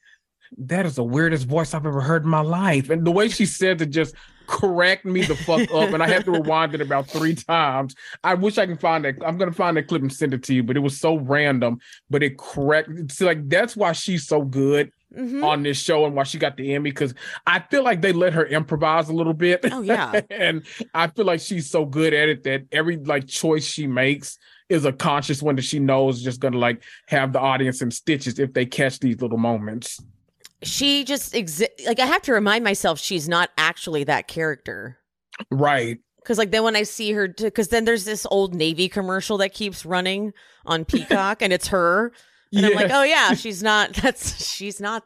"That 0.57 0.85
is 0.85 0.95
the 0.95 1.03
weirdest 1.03 1.45
voice 1.47 1.73
I've 1.73 1.85
ever 1.85 2.01
heard 2.01 2.23
in 2.23 2.29
my 2.29 2.41
life." 2.41 2.89
And 2.89 3.05
the 3.05 3.11
way 3.11 3.29
she 3.29 3.45
said 3.45 3.81
it 3.81 3.87
just 3.91 4.15
cracked 4.47 5.05
me 5.05 5.21
the 5.21 5.35
fuck 5.35 5.61
up, 5.71 5.93
and 5.93 6.01
I 6.01 6.07
had 6.07 6.25
to 6.25 6.31
rewind 6.31 6.73
it 6.73 6.81
about 6.81 7.07
three 7.07 7.35
times. 7.35 7.93
I 8.23 8.33
wish 8.33 8.57
I 8.57 8.65
can 8.65 8.77
find 8.77 9.05
that. 9.05 9.15
I'm 9.23 9.37
gonna 9.37 9.51
find 9.51 9.77
that 9.77 9.87
clip 9.87 10.01
and 10.01 10.11
send 10.11 10.33
it 10.33 10.41
to 10.43 10.53
you, 10.55 10.63
but 10.63 10.75
it 10.75 10.79
was 10.79 10.99
so 10.99 11.17
random. 11.17 11.79
But 12.09 12.23
it 12.23 12.37
cracked. 12.37 12.89
It's 12.89 13.21
like 13.21 13.47
that's 13.47 13.75
why 13.75 13.91
she's 13.91 14.27
so 14.27 14.41
good 14.41 14.91
Mhm. 15.17 15.43
on 15.43 15.63
this 15.63 15.79
show 15.81 16.05
and 16.05 16.15
why 16.15 16.23
she 16.23 16.37
got 16.37 16.55
the 16.55 16.73
Emmy 16.75 16.91
because 16.91 17.15
I 17.47 17.59
feel 17.71 17.83
like 17.83 18.01
they 18.01 18.11
let 18.13 18.33
her 18.33 18.45
improvise 18.45 19.09
a 19.09 19.13
little 19.13 19.33
bit. 19.33 19.61
Oh, 19.71 19.81
yeah. 19.81 20.21
and 20.29 20.63
I 20.93 21.07
feel 21.07 21.25
like 21.25 21.39
she's 21.39 21.67
so 21.67 21.83
good 21.85 22.13
at 22.13 22.29
it 22.29 22.43
that 22.43 22.65
every 22.71 22.97
like 22.97 23.25
choice 23.27 23.65
she 23.65 23.87
makes 23.87 24.37
is 24.69 24.85
a 24.85 24.93
conscious 24.93 25.41
one 25.41 25.55
that 25.55 25.63
she 25.63 25.79
knows 25.79 26.17
is 26.17 26.23
just 26.23 26.39
gonna 26.39 26.57
like 26.57 26.83
have 27.07 27.33
the 27.33 27.39
audience 27.39 27.81
in 27.81 27.91
stitches 27.91 28.39
if 28.39 28.53
they 28.53 28.65
catch 28.65 28.99
these 28.99 29.21
little 29.21 29.37
moments. 29.37 29.99
She 30.61 31.03
just 31.03 31.33
exi- 31.33 31.67
like 31.85 31.99
I 31.99 32.05
have 32.05 32.21
to 32.23 32.33
remind 32.33 32.63
myself 32.63 32.99
she's 32.99 33.27
not 33.27 33.49
actually 33.57 34.03
that 34.05 34.27
character. 34.27 34.97
Right. 35.51 35.99
Because 36.17 36.37
like 36.37 36.51
then 36.51 36.63
when 36.63 36.75
I 36.75 36.83
see 36.83 37.11
her, 37.13 37.27
because 37.27 37.69
then 37.69 37.85
there's 37.85 38.05
this 38.05 38.27
old 38.29 38.53
Navy 38.53 38.89
commercial 38.89 39.37
that 39.37 39.53
keeps 39.53 39.85
running 39.85 40.33
on 40.65 40.85
Peacock, 40.85 41.41
and 41.41 41.51
it's 41.51 41.69
her, 41.69 42.11
and 42.53 42.65
I'm 42.65 42.73
like, 42.73 42.91
oh 42.91 43.03
yeah, 43.03 43.33
she's 43.33 43.63
not. 43.63 43.93
That's 44.01 44.45
she's 44.45 44.79
not 44.79 45.03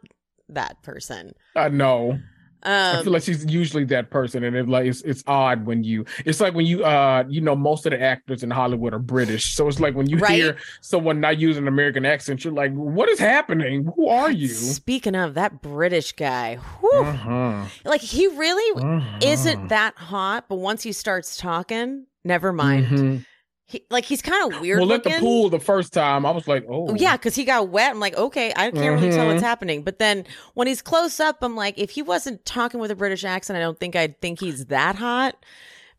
that 0.50 0.82
person. 0.84 1.34
I 1.56 1.70
know. 1.70 2.20
I 2.66 2.98
Um, 2.98 3.04
feel 3.04 3.14
like 3.14 3.24
she's 3.24 3.46
usually 3.46 3.84
that 3.86 4.10
person, 4.10 4.44
and 4.44 4.56
it 4.56 4.70
like 4.70 4.86
it's, 4.86 5.02
it's 5.02 5.24
odd 5.28 5.66
when 5.66 5.84
you. 5.84 6.06
It's 6.26 6.40
like 6.40 6.54
when 6.54 6.66
you 6.66 6.84
uh 6.84 7.24
you 7.28 7.42
know 7.42 7.56
most 7.56 7.86
of 7.86 7.92
the 7.92 8.02
actors 8.02 8.42
in 8.44 8.50
Hollywood 8.52 8.94
are 8.94 9.00
British, 9.00 9.54
so 9.56 9.68
it's 9.68 9.80
like 9.80 9.96
when 9.96 10.10
you 10.10 10.18
Right. 10.18 10.36
hear 10.36 10.58
someone 10.82 11.20
not 11.20 11.38
using 11.40 11.64
an 11.64 11.68
American 11.68 12.06
accent, 12.06 12.44
you're 12.44 12.54
like, 12.54 12.72
what 12.74 13.10
is 13.10 13.20
happening? 13.20 13.86
Who 13.96 14.08
are 14.08 14.32
you? 14.32 14.48
Speaking 14.48 15.16
of 15.16 15.34
that 15.34 15.62
British 15.62 16.14
guy, 16.14 16.58
Mhm. 16.82 17.68
like 17.86 18.02
he 18.02 18.28
really 18.28 18.82
Mhm. 18.82 19.24
isn't 19.24 19.68
that 19.70 19.96
hot, 19.98 20.46
but 20.48 20.56
once 20.56 20.84
he 20.84 20.92
starts 20.92 21.36
talking, 21.38 22.06
never 22.24 22.54
mind. 22.54 22.88
Mhm. 22.88 23.26
He, 23.74 23.86
like 23.90 24.06
he's 24.06 24.22
kind 24.22 24.54
of 24.54 24.62
weird. 24.62 24.80
well, 24.80 24.94
at 24.94 25.04
the 25.04 25.10
pool 25.20 25.50
the 25.50 25.60
first 25.60 25.92
time, 25.94 26.26
I 26.26 26.32
was 26.32 26.48
like, 26.48 26.66
oh, 26.70 26.94
yeah, 26.96 27.18
because 27.18 27.36
he 27.36 27.44
got 27.44 27.70
wet. 27.70 27.92
I'm 27.92 28.00
like, 28.00 28.16
okay, 28.16 28.54
I 28.56 28.70
can't 28.72 29.02
really 29.02 29.10
tell 29.12 29.26
what's 29.28 29.42
Mhm. 29.42 29.46
happening. 29.46 29.84
But 29.84 30.00
then 30.00 30.26
when 30.54 30.68
he's 30.68 30.82
close 30.82 31.20
up, 31.20 31.40
I'm 31.42 31.56
like, 31.56 31.78
if 31.78 31.90
he 31.90 32.02
wasn't 32.02 32.46
talking 32.46 32.80
with 32.80 32.92
a 32.92 32.96
British 32.96 33.24
accent, 33.26 33.58
I 33.58 33.60
don't 33.62 33.80
think 33.80 33.96
I'd 33.96 34.22
think 34.22 34.40
he's 34.40 34.66
that 34.68 34.96
hot. 34.96 35.36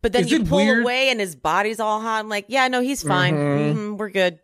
But 0.01 0.13
then 0.13 0.23
Is 0.23 0.31
you 0.31 0.43
pull 0.45 0.59
weird? 0.59 0.83
away 0.83 1.09
and 1.09 1.19
his 1.19 1.35
body's 1.35 1.79
all 1.79 1.99
hot. 2.01 2.19
I'm 2.19 2.29
like, 2.29 2.45
yeah, 2.47 2.67
no, 2.67 2.79
he's 2.81 3.03
fine. 3.03 3.35
Mhm. 3.35 3.75
Mhm, 3.75 3.97
we're 3.97 4.09
good. 4.09 4.39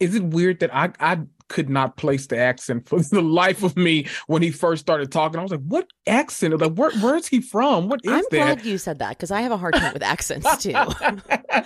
Is 0.00 0.14
it 0.14 0.22
weird 0.24 0.60
that 0.60 0.74
I 0.74 0.90
I 1.00 1.18
could 1.52 1.70
not 1.70 1.96
place 1.96 2.26
the 2.26 2.38
accent 2.38 2.88
for 2.88 2.98
the 3.16 3.22
life 3.22 3.62
of 3.62 3.76
me 3.76 4.06
when 4.26 4.42
he 4.42 4.50
first 4.50 4.80
started 4.82 5.12
talking? 5.12 5.38
I 5.38 5.42
was 5.42 5.52
like, 5.52 5.60
what 5.66 5.86
accent? 6.06 6.58
Like, 6.60 6.72
where 6.74 6.90
where 7.00 7.16
is 7.16 7.28
he 7.28 7.40
from? 7.40 7.88
What 7.88 8.00
is 8.04 8.10
I'm 8.12 8.24
that? 8.30 8.56
glad 8.58 8.64
you 8.64 8.78
said 8.78 8.98
that 8.98 9.10
because 9.10 9.30
I 9.30 9.42
have 9.42 9.52
a 9.52 9.56
hard 9.56 9.74
time 9.74 9.92
with 9.92 10.02
accents 10.02 10.56
too. 10.62 10.72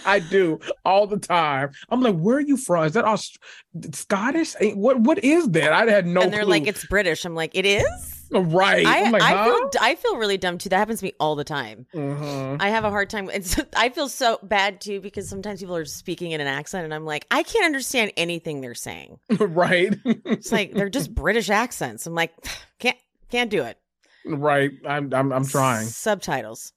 I 0.04 0.18
do 0.30 0.58
all 0.84 1.06
the 1.06 1.18
time. 1.18 1.70
I'm 1.88 2.00
like, 2.02 2.16
where 2.16 2.36
are 2.36 2.40
you 2.40 2.56
from? 2.56 2.84
Is 2.84 2.92
that 2.92 3.04
Aust- 3.04 3.38
Scottish? 3.92 4.54
Eh, 4.60 4.72
What 4.72 5.00
what 5.00 5.22
is 5.24 5.48
that? 5.50 5.72
I 5.72 5.84
had 5.90 6.06
no 6.06 6.20
and 6.22 6.32
they're 6.32 6.42
clue. 6.42 6.50
like, 6.50 6.66
it's 6.66 6.84
British. 6.86 7.24
I'm 7.24 7.34
like, 7.34 7.52
it 7.54 7.64
is. 7.66 8.15
Right. 8.30 8.86
I, 8.86 9.04
I'm 9.04 9.12
like, 9.12 9.22
I 9.22 9.32
huh? 9.34 9.44
feel 9.44 9.70
I 9.80 9.94
feel 9.94 10.16
really 10.16 10.36
dumb 10.36 10.58
too. 10.58 10.68
That 10.68 10.78
happens 10.78 11.00
to 11.00 11.04
me 11.06 11.12
all 11.20 11.36
the 11.36 11.44
time. 11.44 11.86
Mhm. 11.94 12.56
I 12.60 12.70
have 12.70 12.84
a 12.84 12.90
hard 12.90 13.10
time. 13.10 13.28
And 13.32 13.44
so 13.46 13.62
I 13.76 13.88
feel 13.88 14.08
so 14.08 14.38
bad 14.42 14.80
too 14.80 15.00
because 15.00 15.28
sometimes 15.28 15.60
people 15.60 15.76
are 15.76 15.84
speaking 15.84 16.32
in 16.32 16.40
an 16.40 16.46
accent 16.46 16.84
and 16.84 16.92
I'm 16.94 17.04
like, 17.04 17.26
I 17.30 17.42
can't 17.42 17.64
understand 17.64 18.12
anything 18.16 18.60
they're 18.60 18.74
saying. 18.74 19.18
right. 19.38 19.94
It's 20.04 20.50
like 20.52 20.72
they're 20.72 20.88
just 20.90 21.14
British 21.14 21.50
accents. 21.50 22.06
I'm 22.06 22.14
like, 22.14 22.32
can't 22.78 22.96
can't 23.30 23.50
do 23.50 23.62
it. 23.62 23.78
right. 24.24 24.70
I'm 24.86 25.12
I'm 25.14 25.32
I'm 25.32 25.46
trying. 25.46 25.86
Subtitles. 25.86 26.72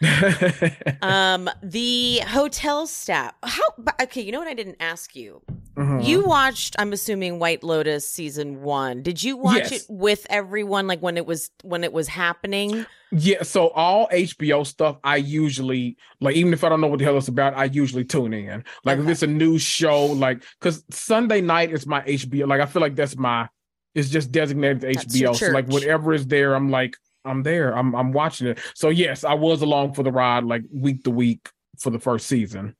Um, 1.02 1.48
the 1.62 2.18
hotel 2.26 2.86
staff. 2.86 3.34
How? 3.42 3.62
Okay, 4.02 4.20
you 4.22 4.32
know 4.32 4.38
what 4.38 4.48
I 4.48 4.54
didn't 4.54 4.76
ask 4.80 5.14
you. 5.14 5.42
Mhm. 5.76 6.04
You 6.04 6.24
watched, 6.24 6.74
I'm 6.78 6.92
assuming, 6.92 7.38
White 7.38 7.62
Lotus 7.62 8.08
season 8.08 8.62
one. 8.62 9.02
Did 9.02 9.22
you 9.22 9.36
watch 9.36 9.70
Yes. 9.70 9.72
it 9.72 9.86
with 9.88 10.26
everyone, 10.30 10.86
like 10.86 11.00
when 11.00 11.16
it 11.16 11.26
was 11.26 11.50
when 11.62 11.84
it 11.84 11.92
was 11.92 12.08
happening? 12.08 12.86
Yeah, 13.12 13.42
so 13.42 13.68
all 13.68 14.08
HBO 14.10 14.64
stuff, 14.66 14.96
I 15.04 15.16
usually 15.16 15.96
like, 16.20 16.34
even 16.34 16.52
if 16.52 16.64
I 16.64 16.68
don't 16.68 16.80
know 16.80 16.88
what 16.88 16.98
the 16.98 17.04
hell 17.04 17.16
it's 17.18 17.28
about, 17.28 17.54
I 17.54 17.64
usually 17.66 18.04
tune 18.04 18.32
in. 18.32 18.64
Like, 18.84 18.98
if 18.98 19.06
it's 19.06 19.22
a 19.22 19.26
new 19.28 19.58
show, 19.58 20.06
like, 20.06 20.42
because 20.60 20.82
Sunday 20.90 21.40
night 21.40 21.72
is 21.72 21.86
my 21.86 22.00
HBO. 22.02 22.46
Like, 22.48 22.60
I 22.60 22.66
feel 22.66 22.82
like 22.82 22.96
that's 22.96 23.16
my, 23.16 23.48
it's 23.94 24.08
just 24.10 24.32
designated 24.32 24.80
to 24.80 24.86
That's 24.92 25.04
HBO. 25.14 25.36
So, 25.36 25.48
like, 25.52 25.68
whatever 25.68 26.12
is 26.14 26.26
there, 26.26 26.54
I'm 26.54 26.70
like, 26.70 26.96
I'm 27.26 27.42
there. 27.42 27.76
I'm 27.76 27.94
I'm 27.94 28.12
watching 28.12 28.46
it. 28.46 28.58
So, 28.74 28.88
yes, 28.88 29.24
I 29.24 29.34
was 29.34 29.62
along 29.62 29.94
for 29.94 30.02
the 30.02 30.12
ride, 30.12 30.44
like 30.44 30.62
week 30.72 31.04
to 31.04 31.10
week 31.10 31.50
for 31.78 31.90
the 31.90 31.98
first 31.98 32.26
season. 32.26 32.76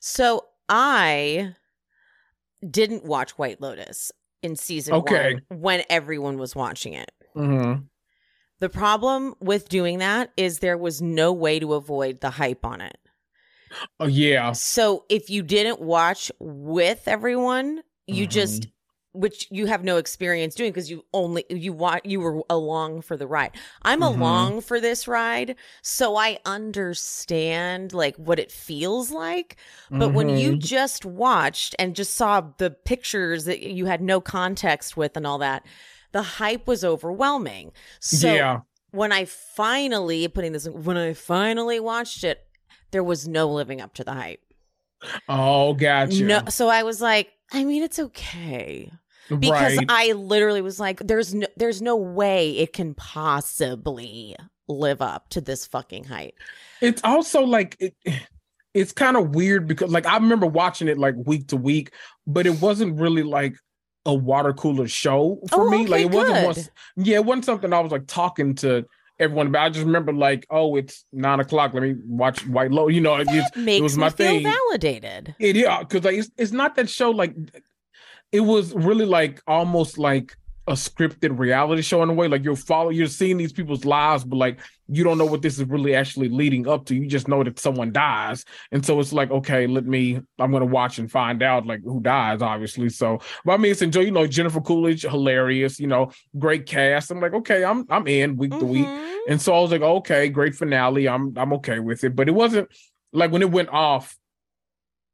So 0.00 0.46
I 0.68 1.54
didn't 2.68 3.04
watch 3.04 3.32
White 3.32 3.60
Lotus 3.60 4.12
in 4.42 4.56
season 4.56 4.94
Okay. 4.94 5.34
one 5.48 5.60
when 5.60 5.84
everyone 5.90 6.38
was 6.38 6.54
watching 6.56 6.94
it. 6.94 7.10
Mhm. 7.36 7.84
The 8.60 8.68
problem 8.68 9.34
with 9.40 9.68
doing 9.68 9.98
that 9.98 10.30
is 10.36 10.60
there 10.60 10.78
was 10.78 11.02
no 11.02 11.32
way 11.32 11.58
to 11.58 11.74
avoid 11.74 12.20
the 12.20 12.30
hype 12.30 12.64
on 12.64 12.80
it. 12.80 12.96
Oh 13.98 14.06
yeah, 14.06 14.52
So 14.52 15.04
if 15.08 15.30
you 15.30 15.42
didn't 15.42 15.80
watch 15.80 16.30
with 16.38 17.08
everyone, 17.08 17.82
you 18.06 18.26
Mhm. 18.26 18.30
just 18.30 18.66
which 19.12 19.46
you 19.50 19.66
have 19.66 19.84
no 19.84 19.98
experience 19.98 20.54
doing 20.54 20.70
because 20.70 20.90
you 20.90 21.04
only 21.12 21.44
you 21.50 21.72
watch 21.72 22.00
you 22.04 22.20
were 22.20 22.42
along 22.48 23.02
for 23.02 23.16
the 23.16 23.26
ride. 23.26 23.50
I'm 23.82 24.00
Mhm. 24.00 24.06
along 24.06 24.60
for 24.62 24.80
this 24.80 25.06
ride, 25.06 25.56
so 25.82 26.16
I 26.16 26.38
understand 26.46 27.92
like 27.92 28.16
what 28.16 28.38
it 28.38 28.50
feels 28.50 29.10
like. 29.10 29.56
But 29.90 30.14
when 30.14 30.30
you 30.30 30.52
Mhm. 30.54 30.58
just 30.60 31.04
watched 31.04 31.74
and 31.78 31.94
just 31.94 32.14
saw 32.14 32.40
the 32.56 32.70
pictures 32.70 33.44
that 33.44 33.60
you 33.60 33.86
had 33.86 34.00
no 34.00 34.20
context 34.20 34.96
with 34.96 35.16
and 35.16 35.26
all 35.26 35.38
that, 35.38 35.64
the 36.12 36.22
hype 36.22 36.66
was 36.66 36.84
overwhelming. 36.84 37.72
So 38.00 38.34
yeah, 38.34 38.60
when 38.92 39.12
I 39.12 39.26
finally 39.26 40.26
putting 40.28 40.52
this 40.52 40.68
when 40.68 40.96
I 40.96 41.12
finally 41.12 41.80
watched 41.80 42.24
it, 42.24 42.46
there 42.92 43.04
was 43.04 43.28
no 43.28 43.48
living 43.48 43.80
up 43.80 43.92
to 43.94 44.04
the 44.04 44.14
hype. 44.14 44.40
oh, 45.28 45.74
gotcha. 45.74 46.24
No, 46.24 46.42
so 46.48 46.68
I 46.68 46.82
was 46.82 47.00
like, 47.00 47.32
I 47.52 47.64
mean, 47.64 47.82
it's 47.82 47.98
okay 47.98 48.90
because 49.28 49.76
right. 49.76 49.86
I 49.88 50.12
literally 50.12 50.62
was 50.62 50.78
like, 50.80 50.98
there's 51.00 51.34
no, 51.34 51.46
there's 51.56 51.80
no 51.82 51.96
way 51.96 52.50
it 52.58 52.72
can 52.72 52.94
possibly 52.94 54.36
live 54.68 55.02
up 55.02 55.28
to 55.30 55.40
this 55.40 55.66
fucking 55.66 56.04
hype. 56.04 56.34
it's 56.80 57.02
also 57.04 57.42
like 57.42 57.76
it, 57.80 57.94
it's 58.74 58.92
kind 58.92 59.16
of 59.16 59.34
weird 59.34 59.66
because 59.66 59.90
like 59.90 60.06
I 60.06 60.14
remember 60.16 60.46
watching 60.46 60.88
it 60.88 60.98
like 60.98 61.14
week 61.26 61.48
to 61.48 61.56
week, 61.56 61.92
but 62.26 62.46
it 62.46 62.60
wasn't 62.60 62.98
really 62.98 63.22
like 63.22 63.54
a 64.06 64.14
water 64.14 64.52
cooler 64.52 64.88
show 64.88 65.38
for 65.50 65.66
Oh, 65.66 65.70
me. 65.70 65.86
like 65.86 66.04
okay, 66.04 66.04
it 66.06 66.10
wasn't 66.10 66.46
once, 66.46 66.70
yeah, 66.96 67.16
it 67.16 67.24
wasn't 67.24 67.44
something 67.44 67.72
I 67.72 67.80
was 67.80 67.92
like 67.92 68.06
talking 68.06 68.54
to 68.56 68.84
everyone 69.20 69.48
about. 69.48 69.66
I 69.66 69.68
just 69.70 69.84
remember 69.84 70.12
like, 70.12 70.46
oh, 70.50 70.74
it's 70.76 71.04
nine 71.12 71.38
o'clock. 71.40 71.74
Let 71.74 71.82
me 71.82 71.94
watch 72.06 72.46
White 72.46 72.70
Lotus. 72.72 72.94
You 72.94 73.00
know, 73.02 73.16
it, 73.16 73.28
makes 73.56 73.82
was 73.82 73.96
me 73.96 74.00
my 74.00 74.10
feel 74.10 74.26
thing. 74.26 74.42
validated. 74.44 75.34
it 75.38 75.54
yeah, 75.56 75.80
because 75.80 76.04
like 76.04 76.16
it's, 76.16 76.30
it's 76.38 76.52
not 76.52 76.74
that 76.76 76.88
show 76.88 77.10
like 77.10 77.34
it 78.32 78.40
was 78.40 78.74
really 78.74 79.04
like 79.06 79.42
almost 79.46 79.98
like 79.98 80.36
a 80.68 80.72
scripted 80.74 81.36
reality 81.38 81.82
show 81.82 82.04
in 82.04 82.08
a 82.08 82.12
way. 82.12 82.28
Like 82.28 82.44
you're 82.44 82.54
following, 82.54 82.96
you're 82.96 83.08
seeing 83.08 83.36
these 83.36 83.52
people's 83.52 83.84
lives, 83.84 84.24
but 84.24 84.36
like 84.36 84.60
you 84.88 85.02
don't 85.02 85.18
know 85.18 85.26
what 85.26 85.42
this 85.42 85.58
is 85.58 85.66
really 85.68 85.94
actually 85.94 86.28
leading 86.28 86.68
up 86.68 86.86
to. 86.86 86.94
You 86.94 87.06
just 87.06 87.26
know 87.26 87.42
that 87.42 87.58
someone 87.58 87.92
dies, 87.92 88.44
and 88.70 88.84
so 88.84 89.00
it's 89.00 89.12
like, 89.12 89.30
okay, 89.30 89.66
let 89.66 89.86
me. 89.86 90.20
I'm 90.38 90.52
gonna 90.52 90.64
watch 90.66 90.98
and 90.98 91.10
find 91.10 91.42
out 91.42 91.66
like 91.66 91.82
who 91.82 92.00
dies, 92.00 92.42
obviously. 92.42 92.88
So, 92.90 93.20
but 93.44 93.52
I 93.52 93.56
mean, 93.56 93.72
it's 93.72 93.82
enjoy. 93.82 94.02
You 94.02 94.12
know, 94.12 94.26
Jennifer 94.26 94.60
Coolidge, 94.60 95.02
hilarious. 95.02 95.80
You 95.80 95.88
know, 95.88 96.12
great 96.38 96.66
cast. 96.66 97.10
I'm 97.10 97.20
like, 97.20 97.34
okay, 97.34 97.64
I'm 97.64 97.84
I'm 97.90 98.06
in 98.06 98.36
week 98.36 98.52
to 98.52 98.64
week. 98.64 98.86
Mhm. 98.86 99.18
And 99.28 99.42
so 99.42 99.54
I 99.54 99.60
was 99.60 99.72
like, 99.72 99.82
okay, 99.82 100.28
great 100.28 100.54
finale. 100.54 101.08
I'm 101.08 101.36
I'm 101.36 101.52
okay 101.54 101.80
with 101.80 102.04
it. 102.04 102.14
But 102.14 102.28
it 102.28 102.32
wasn't 102.32 102.68
like 103.12 103.32
when 103.32 103.42
it 103.42 103.50
went 103.50 103.70
off, 103.70 104.16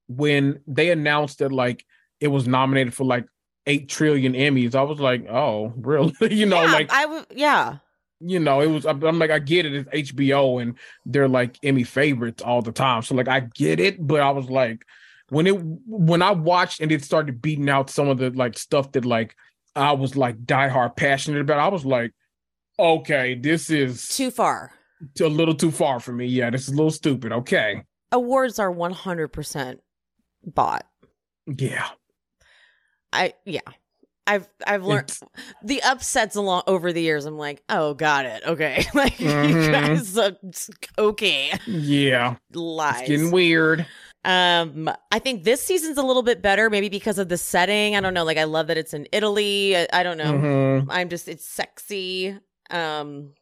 when 0.08 0.60
they 0.66 0.90
announced 0.90 1.38
that 1.38 1.52
like 1.52 1.84
it 2.20 2.28
was 2.28 2.46
nominated 2.48 2.94
for 2.94 3.04
like 3.04 3.26
eight 3.66 3.88
trillion 3.88 4.32
Emmys, 4.32 4.74
I 4.74 4.82
was 4.82 4.98
like, 4.98 5.26
oh, 5.28 5.72
really? 5.76 6.14
you 6.34 6.46
know, 6.46 6.62
yeah, 6.62 6.72
like 6.72 6.92
I 6.92 7.06
would, 7.06 7.26
yeah. 7.34 7.76
you 8.20 8.40
know, 8.40 8.60
it 8.60 8.66
was. 8.66 8.86
I'm, 8.86 9.02
I'm 9.04 9.18
like, 9.18 9.30
I 9.30 9.38
get 9.38 9.66
it. 9.66 9.74
It's 9.74 10.12
HBO, 10.12 10.60
and 10.60 10.74
they're 11.06 11.28
like 11.28 11.58
Emmy 11.62 11.84
favorites 11.84 12.42
all 12.42 12.62
the 12.62 12.72
time. 12.72 13.02
So 13.02 13.14
like, 13.14 13.28
I 13.28 13.40
get 13.40 13.78
it. 13.80 14.04
But 14.04 14.20
I 14.20 14.30
was 14.30 14.48
like, 14.48 14.84
when 15.28 15.46
it 15.46 15.56
when 15.86 16.22
I 16.22 16.32
watched 16.32 16.80
and 16.80 16.90
it 16.90 17.04
started 17.04 17.42
beating 17.42 17.68
out 17.68 17.90
some 17.90 18.08
of 18.08 18.18
the 18.18 18.30
like 18.30 18.58
stuff 18.58 18.92
that 18.92 19.04
like 19.04 19.36
I 19.76 19.92
was 19.92 20.16
like 20.16 20.38
diehard 20.44 20.96
passionate 20.96 21.40
about, 21.40 21.60
I 21.60 21.68
was 21.68 21.84
like, 21.84 22.12
okay, 22.78 23.34
this 23.34 23.70
is 23.70 24.08
Too 24.08 24.30
far. 24.30 24.72
a 25.20 25.24
little 25.26 25.54
too 25.54 25.70
far 25.70 26.00
for 26.00 26.12
me. 26.12 26.26
Yeah, 26.26 26.50
this 26.50 26.62
is 26.62 26.68
a 26.68 26.76
little 26.76 26.90
stupid. 26.90 27.32
Okay. 27.32 27.82
Awards 28.10 28.58
are 28.58 28.72
100% 28.72 29.78
bought. 30.46 30.86
Yeah. 31.46 31.88
I 33.12 33.34
yeah. 33.44 33.60
I've 34.26 34.46
I've 34.66 34.84
learned 34.84 35.10
It's- 35.10 35.22
the 35.64 35.82
upsets 35.82 36.36
along 36.36 36.62
over 36.66 36.92
the 36.92 37.00
years. 37.00 37.24
I'm 37.24 37.38
like, 37.38 37.62
oh, 37.70 37.94
got 37.94 38.26
it. 38.26 38.42
Okay, 38.46 38.84
like 38.94 39.18
you 39.18 39.28
Mhm. 39.28 39.72
guys, 39.72 40.18
uh, 40.18 40.32
okay, 40.98 41.52
yeah. 41.66 42.36
lies. 42.52 43.00
It's 43.00 43.08
getting 43.08 43.30
weird. 43.30 43.86
Um, 44.24 44.90
I 45.10 45.18
think 45.20 45.44
this 45.44 45.62
season's 45.62 45.96
a 45.96 46.02
little 46.02 46.22
bit 46.24 46.42
better, 46.42 46.68
maybe 46.68 46.90
because 46.90 47.18
of 47.18 47.30
the 47.30 47.38
setting. 47.38 47.96
I 47.96 48.00
don't 48.00 48.12
know. 48.12 48.24
Like, 48.24 48.36
I 48.36 48.44
love 48.44 48.66
that 48.66 48.76
it's 48.76 48.92
in 48.92 49.06
Italy. 49.12 49.74
I, 49.76 49.86
I 49.92 50.02
don't 50.02 50.18
know. 50.18 50.32
Mhm. 50.34 50.86
I'm 50.90 51.08
just 51.08 51.26
it's 51.28 51.46
sexy. 51.46 52.36
Um, 52.68 53.32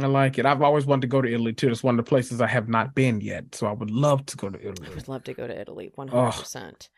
I 0.00 0.06
like 0.06 0.36
it. 0.38 0.46
I've 0.46 0.62
always 0.62 0.84
wanted 0.86 1.02
to 1.02 1.06
go 1.06 1.20
to 1.22 1.32
Italy 1.32 1.52
too. 1.52 1.68
It's 1.70 1.84
one 1.84 1.96
of 1.96 2.04
the 2.04 2.08
places 2.08 2.40
I 2.40 2.48
have 2.48 2.68
not 2.68 2.94
been 2.96 3.20
yet. 3.20 3.54
So 3.54 3.68
I 3.68 3.72
would 3.72 3.90
love 3.92 4.26
to 4.26 4.36
go 4.36 4.48
to 4.50 4.58
Italy. 4.58 4.88
I 4.90 4.94
would 4.96 5.06
love 5.06 5.22
to 5.24 5.34
go 5.34 5.46
to 5.46 5.56
Italy. 5.60 5.92
100. 5.94 6.32
percent 6.32 6.88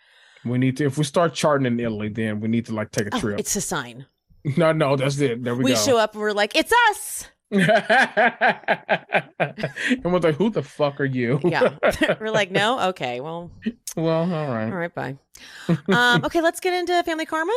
We 0.44 0.58
need 0.58 0.76
to 0.78 0.84
if 0.86 0.98
we 0.98 1.04
start 1.04 1.34
charting 1.34 1.66
in 1.66 1.80
Italy, 1.80 2.08
then 2.08 2.40
we 2.40 2.48
need 2.48 2.66
to 2.66 2.74
like 2.74 2.90
take 2.90 3.06
a 3.06 3.10
Oh, 3.16 3.20
trip. 3.20 3.38
it's 3.40 3.56
a 3.56 3.60
sign. 3.60 4.06
no, 4.56 4.72
no, 4.72 4.96
that's 4.96 5.18
it. 5.20 5.42
There 5.42 5.54
we, 5.54 5.64
We, 5.64 5.72
go. 5.72 5.78
show 5.78 5.96
up 5.98 6.12
and 6.12 6.20
we're 6.20 6.32
like, 6.32 6.54
it's 6.54 6.72
us. 6.90 7.28
and 7.50 7.62
we're 10.04 10.18
like, 10.18 10.34
who 10.34 10.50
the 10.50 10.62
fuck 10.62 11.00
are 11.00 11.04
you? 11.04 11.40
Yeah, 11.44 11.74
we're 12.20 12.30
like, 12.30 12.50
no, 12.50 12.88
okay, 12.88 13.20
well, 13.20 13.50
well, 13.96 14.22
all 14.22 14.48
right. 14.48 14.64
all 14.64 14.76
right, 14.76 14.92
bye. 14.94 15.16
Um, 15.88 16.24
okay, 16.24 16.40
let's 16.40 16.58
get 16.60 16.74
into 16.74 17.00
family 17.04 17.26
karma. 17.26 17.52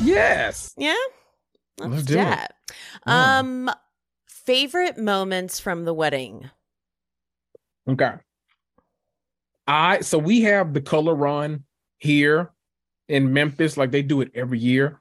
Yes. 0.00 0.72
Yeah, 0.78 0.94
let's, 1.78 1.92
Let's 1.92 2.04
do 2.04 2.14
do 2.14 2.20
it. 2.20 2.26
Yeah. 3.06 3.38
Um, 3.38 3.70
favorite 4.26 4.96
moments 4.96 5.60
from 5.60 5.84
the 5.84 5.92
wedding. 5.92 6.50
Okay. 7.88 8.12
I 9.66 10.00
so 10.00 10.18
we 10.18 10.42
have 10.42 10.72
the 10.74 10.80
color 10.80 11.14
run 11.14 11.64
here 11.98 12.52
in 13.08 13.32
Memphis, 13.32 13.76
like 13.76 13.90
they 13.90 14.02
do 14.02 14.20
it 14.20 14.30
every 14.34 14.58
year. 14.58 15.00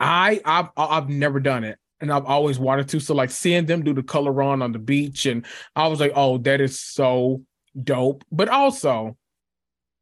I 0.00 0.40
I've 0.44 0.68
I've 0.76 1.08
never 1.08 1.40
done 1.40 1.64
it. 1.64 1.78
and 2.00 2.12
I've 2.12 2.26
always 2.26 2.58
wanted 2.58 2.88
to. 2.90 3.00
So 3.00 3.14
like 3.14 3.30
seeing 3.30 3.66
them 3.66 3.82
do 3.84 3.94
the 3.94 4.02
color 4.02 4.32
run 4.32 4.62
on 4.62 4.72
the 4.72 4.78
beach, 4.78 5.26
and 5.26 5.46
I 5.76 5.86
was 5.88 6.00
like, 6.00 6.12
oh, 6.14 6.38
that 6.38 6.60
is 6.60 6.78
so 6.80 7.42
dope. 7.82 8.24
But 8.30 8.48
also, 8.48 9.16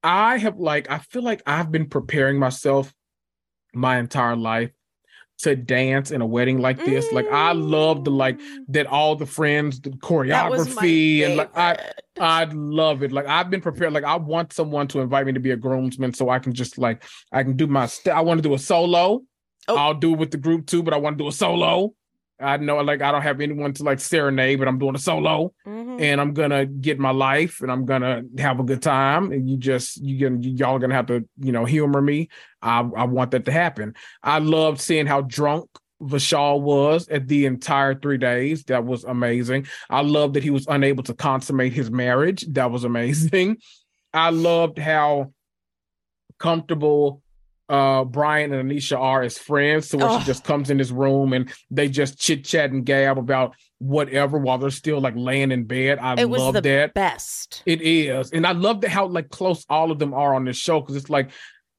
I 0.03 0.39
have 0.39 0.59
like 0.59 0.91
I 0.91 0.99
feel 0.99 1.23
like 1.23 1.43
I've 1.47 1.71
been 1.73 1.89
preparing 1.89 2.39
myself 2.39 2.93
my 3.75 3.99
entire 3.99 4.37
life 4.37 4.71
to 5.43 5.57
dance 5.57 6.11
in 6.11 6.21
a 6.21 6.27
wedding 6.27 6.61
like 6.61 6.85
this. 6.85 7.07
Mm. 7.09 7.13
Like 7.13 7.31
I 7.31 7.53
love 7.53 8.05
the 8.05 8.11
like 8.11 8.39
mm. 8.39 8.65
that 8.69 8.87
all 8.87 9.17
the 9.17 9.27
friends, 9.27 9.81
the 9.81 9.91
choreography, 9.91 11.25
and 11.25 11.37
like 11.37 11.57
I 11.57 11.93
I 12.21 12.45
love 12.45 13.03
it. 13.03 13.13
Like 13.13 13.27
I've 13.27 13.51
been 13.51 13.61
prepared. 13.61 13.93
Like 13.93 14.05
I 14.05 14.17
want 14.17 14.53
someone 14.53 14.89
to 14.89 15.01
invite 15.01 15.27
me 15.27 15.33
to 15.33 15.41
be 15.41 15.51
a 15.51 15.57
groomsman 15.57 16.15
so 16.15 16.29
I 16.29 16.39
can 16.39 16.53
just 16.53 16.79
like 16.79 17.05
I 17.33 17.43
can 17.43 17.57
do 17.57 17.67
my 17.67 17.87
st- 17.87 18.17
I 18.17 18.21
want 18.21 18.39
to 18.39 18.49
do 18.49 18.55
a 18.55 18.59
solo. 18.59 19.23
Oh. 19.69 19.77
I'll 19.77 19.95
do 19.95 20.15
it 20.15 20.19
with 20.19 20.31
the 20.31 20.39
group 20.39 20.67
too, 20.67 20.83
but 20.83 20.95
I 20.95 20.97
want 20.97 21.19
to 21.19 21.25
do 21.25 21.29
a 21.29 21.33
solo. 21.33 21.95
I 22.41 22.57
know 22.57 22.79
like 22.79 23.03
I 23.03 23.13
don't 23.13 23.23
have 23.23 23.41
anyone 23.41 23.73
to 23.75 23.85
like 23.85 24.01
serenade, 24.01 24.59
but 24.59 24.69
I'm 24.69 24.79
doing 24.79 24.95
a 24.95 24.99
solo 24.99 25.53
mm-hmm. 25.67 26.03
and 26.03 26.21
I'm 26.21 26.33
gonna 26.33 26.67
get 26.67 26.99
my 26.99 27.11
life 27.11 27.61
and 27.61 27.71
I'm 27.71 27.85
gonna 27.85 28.23
have 28.39 28.59
a 28.59 28.65
good 28.65 28.83
time. 28.83 29.33
And 29.33 29.49
you 29.49 29.57
just 29.57 30.03
you 30.03 30.19
gonna 30.19 30.41
y'all 30.41 30.79
gonna 30.79 30.95
have 30.95 31.07
to, 31.07 31.29
you 31.39 31.53
know, 31.53 31.65
humor 31.65 32.03
me. 32.03 32.29
I, 32.61 32.81
I 32.81 33.05
want 33.05 33.31
that 33.33 33.45
to 33.45 33.53
happen. 33.53 33.95
I 34.23 34.39
loved 34.39 34.81
seeing 34.81 35.07
how 35.07 35.23
drunk 35.23 35.69
Vishal 36.03 36.61
was 36.61 37.09
at 37.09 37.29
the 37.29 37.47
entire 37.47 37.95
three 37.95 38.19
days. 38.19 38.65
That 38.65 38.85
was 38.85 39.05
amazing. 39.05 39.67
I 39.89 40.03
loved 40.03 40.35
that 40.35 40.43
he 40.43 40.51
was 40.51 40.67
unable 40.67 41.05
to 41.05 41.15
consummate 41.15 41.73
his 41.73 41.91
marriage. 41.91 42.45
That 42.53 42.71
was 42.71 42.85
amazing. 42.85 43.59
I 44.15 44.31
loved 44.31 44.79
how 44.79 45.33
comfortable 46.39 47.22
uh 47.73 48.05
Brian 48.05 48.53
and 48.53 48.71
Anisha 48.71 48.99
are 48.99 49.23
as 49.23 49.39
friends. 49.39 49.89
So 49.89 49.97
when 49.97 50.09
oh. 50.09 50.19
she 50.19 50.27
just 50.27 50.45
comes 50.45 50.69
in 50.69 50.77
this 50.77 50.91
room 50.91 51.33
and 51.33 51.51
they 51.71 51.89
just 51.89 52.21
chit 52.21 52.45
chat 52.45 52.71
and 52.71 52.85
gab 52.85 53.17
about 53.17 53.55
whatever 53.79 54.37
while 54.37 54.59
they're 54.59 54.71
still 54.71 55.01
like 55.01 55.15
laying 55.17 55.51
in 55.51 55.65
bed. 55.65 55.99
I 55.99 56.21
it 56.21 56.27
love 56.27 56.63
that. 56.63 56.93
Best. 56.93 57.63
It 57.65 57.81
is. 57.81 58.31
And 58.31 58.47
I 58.47 58.53
love 58.53 58.83
that 58.83 58.91
how 58.91 59.07
like 59.07 59.31
close 59.31 59.65
all 59.71 59.91
of 59.91 59.99
them 59.99 60.13
are 60.13 60.35
on 60.35 60.45
this 60.45 60.59
show 60.59 60.81
because 60.81 60.97
it's 60.97 61.09
like 61.09 61.31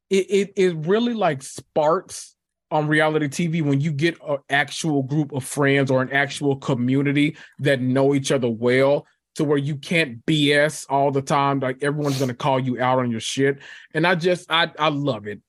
it, 0.09 0.25
it 0.31 0.53
it 0.55 0.75
really 0.87 1.13
like 1.13 1.43
sparks 1.43 2.35
on 2.71 2.87
reality 2.87 3.27
TV 3.27 3.61
when 3.61 3.79
you 3.79 3.91
get 3.91 4.17
an 4.27 4.39
actual 4.49 5.03
group 5.03 5.31
of 5.31 5.43
friends 5.43 5.91
or 5.91 6.01
an 6.01 6.11
actual 6.11 6.55
community 6.55 7.37
that 7.59 7.81
know 7.81 8.15
each 8.15 8.31
other 8.31 8.49
well 8.49 9.05
to 9.35 9.43
where 9.43 9.59
you 9.59 9.75
can't 9.75 10.25
BS 10.25 10.87
all 10.89 11.11
the 11.11 11.21
time. 11.21 11.59
Like 11.59 11.83
everyone's 11.83 12.19
gonna 12.19 12.33
call 12.33 12.59
you 12.59 12.81
out 12.81 12.97
on 12.97 13.11
your 13.11 13.19
shit. 13.19 13.59
And 13.93 14.07
I 14.07 14.15
just 14.15 14.51
I 14.51 14.71
I 14.79 14.89
love 14.89 15.27
it. 15.27 15.39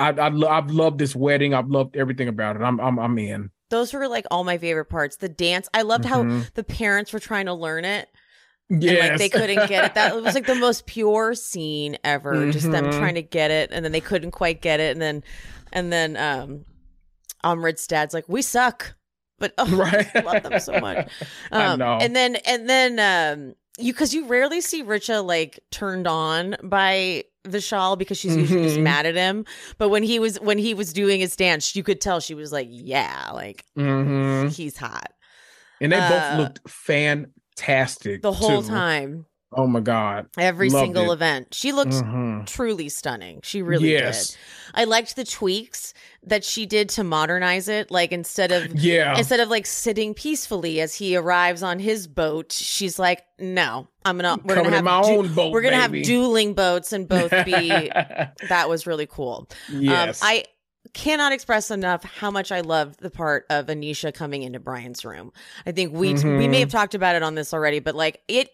I, 0.00 0.10
I 0.10 0.58
I've 0.58 0.70
loved 0.70 0.98
this 0.98 1.14
wedding. 1.14 1.54
I've 1.54 1.68
loved 1.68 1.96
everything 1.96 2.28
about 2.28 2.56
it. 2.56 2.62
I'm 2.62 2.80
I'm 2.80 2.98
I'm 2.98 3.18
in. 3.18 3.50
Those 3.68 3.92
were 3.92 4.08
like 4.08 4.26
all 4.30 4.44
my 4.44 4.58
favorite 4.58 4.86
parts. 4.86 5.16
The 5.16 5.28
dance. 5.28 5.68
I 5.72 5.82
loved 5.82 6.04
mm-hmm. 6.04 6.40
how 6.40 6.46
the 6.54 6.64
parents 6.64 7.12
were 7.12 7.20
trying 7.20 7.46
to 7.46 7.54
learn 7.54 7.84
it. 7.84 8.08
Yes. 8.70 9.00
And, 9.00 9.10
like 9.10 9.18
they 9.18 9.28
couldn't 9.28 9.68
get 9.68 9.84
it. 9.84 9.94
That 9.94 10.14
was 10.22 10.34
like 10.34 10.46
the 10.46 10.54
most 10.54 10.86
pure 10.86 11.34
scene 11.34 11.98
ever. 12.02 12.34
Mm-hmm. 12.34 12.50
Just 12.52 12.70
them 12.70 12.86
mm-hmm. 12.86 12.98
trying 12.98 13.14
to 13.16 13.22
get 13.22 13.50
it 13.50 13.70
and 13.72 13.84
then 13.84 13.92
they 13.92 14.00
couldn't 14.00 14.30
quite 14.30 14.62
get 14.62 14.80
it. 14.80 14.92
And 14.92 15.02
then 15.02 15.24
and 15.72 15.92
then 15.92 16.16
um 16.16 16.64
Amrit's 17.44 17.86
dad's 17.86 18.14
like, 18.14 18.28
We 18.28 18.42
suck. 18.42 18.94
But 19.38 19.54
oh, 19.58 19.76
right. 19.76 20.08
I 20.14 20.20
love 20.20 20.42
them 20.42 20.60
so 20.60 20.80
much. 20.80 21.08
Um, 21.52 21.82
and 21.82 22.14
then 22.14 22.36
and 22.36 22.68
then 22.68 22.98
um 22.98 23.54
you 23.78 23.92
because 23.92 24.14
you 24.14 24.26
rarely 24.26 24.60
see 24.60 24.84
Richa 24.84 25.24
like 25.24 25.58
turned 25.70 26.06
on 26.06 26.56
by 26.62 27.24
Vishal 27.44 27.98
because 27.98 28.18
she's 28.18 28.36
usually 28.36 28.60
mm-hmm. 28.60 28.68
just 28.68 28.80
mad 28.80 29.06
at 29.06 29.14
him. 29.14 29.44
But 29.78 29.88
when 29.88 30.02
he 30.02 30.18
was 30.18 30.38
when 30.40 30.58
he 30.58 30.74
was 30.74 30.92
doing 30.92 31.20
his 31.20 31.36
dance, 31.36 31.74
you 31.74 31.82
could 31.82 32.00
tell 32.00 32.20
she 32.20 32.34
was 32.34 32.52
like, 32.52 32.68
yeah, 32.70 33.30
like 33.32 33.64
mm-hmm. 33.76 34.48
he's 34.48 34.76
hot. 34.76 35.12
And 35.80 35.92
they 35.92 35.98
uh, 35.98 36.08
both 36.08 36.38
looked 36.38 36.70
fantastic 36.70 38.22
the 38.22 38.32
whole 38.32 38.62
too. 38.62 38.68
time. 38.68 39.26
Oh 39.52 39.66
my 39.66 39.80
god! 39.80 40.28
Every 40.38 40.70
Loved 40.70 40.84
single 40.84 41.10
it. 41.10 41.14
event, 41.14 41.54
she 41.54 41.72
looked 41.72 41.92
mm-hmm. 41.92 42.44
truly 42.44 42.88
stunning. 42.88 43.40
She 43.42 43.62
really 43.62 43.90
yes. 43.90 44.30
did. 44.30 44.38
I 44.74 44.84
liked 44.84 45.16
the 45.16 45.24
tweaks 45.24 45.92
that 46.22 46.44
she 46.44 46.66
did 46.66 46.88
to 46.90 47.02
modernize 47.02 47.68
it. 47.68 47.90
Like 47.90 48.12
instead 48.12 48.52
of 48.52 48.72
yeah, 48.78 49.18
instead 49.18 49.40
of 49.40 49.48
like 49.48 49.66
sitting 49.66 50.14
peacefully 50.14 50.80
as 50.80 50.94
he 50.94 51.16
arrives 51.16 51.64
on 51.64 51.80
his 51.80 52.06
boat, 52.06 52.52
she's 52.52 52.96
like, 52.96 53.24
"No, 53.40 53.88
I'm 54.04 54.18
gonna 54.18 54.40
we're 54.44 54.54
Coming 54.54 54.70
gonna 54.70 54.76
have 54.76 54.84
my 54.84 55.02
du- 55.02 55.08
own 55.08 55.34
boat, 55.34 55.52
we're 55.52 55.62
gonna 55.62 55.88
baby. 55.88 55.98
have 55.98 56.06
dueling 56.06 56.54
boats 56.54 56.92
and 56.92 57.08
both 57.08 57.32
be." 57.44 57.68
that 58.48 58.68
was 58.68 58.86
really 58.86 59.06
cool. 59.06 59.48
Um, 59.68 59.80
yes, 59.80 60.22
um, 60.22 60.28
I 60.28 60.44
cannot 60.92 61.32
express 61.32 61.72
enough 61.72 62.04
how 62.04 62.30
much 62.30 62.52
I 62.52 62.60
love 62.60 62.96
the 62.98 63.10
part 63.10 63.46
of 63.50 63.66
Anisha 63.66 64.14
coming 64.14 64.44
into 64.44 64.60
Brian's 64.60 65.04
room. 65.04 65.32
I 65.66 65.72
think 65.72 65.92
we 65.92 66.14
mm-hmm. 66.14 66.38
we 66.38 66.46
may 66.46 66.60
have 66.60 66.70
talked 66.70 66.94
about 66.94 67.16
it 67.16 67.24
on 67.24 67.34
this 67.34 67.52
already, 67.52 67.80
but 67.80 67.96
like 67.96 68.22
it 68.28 68.50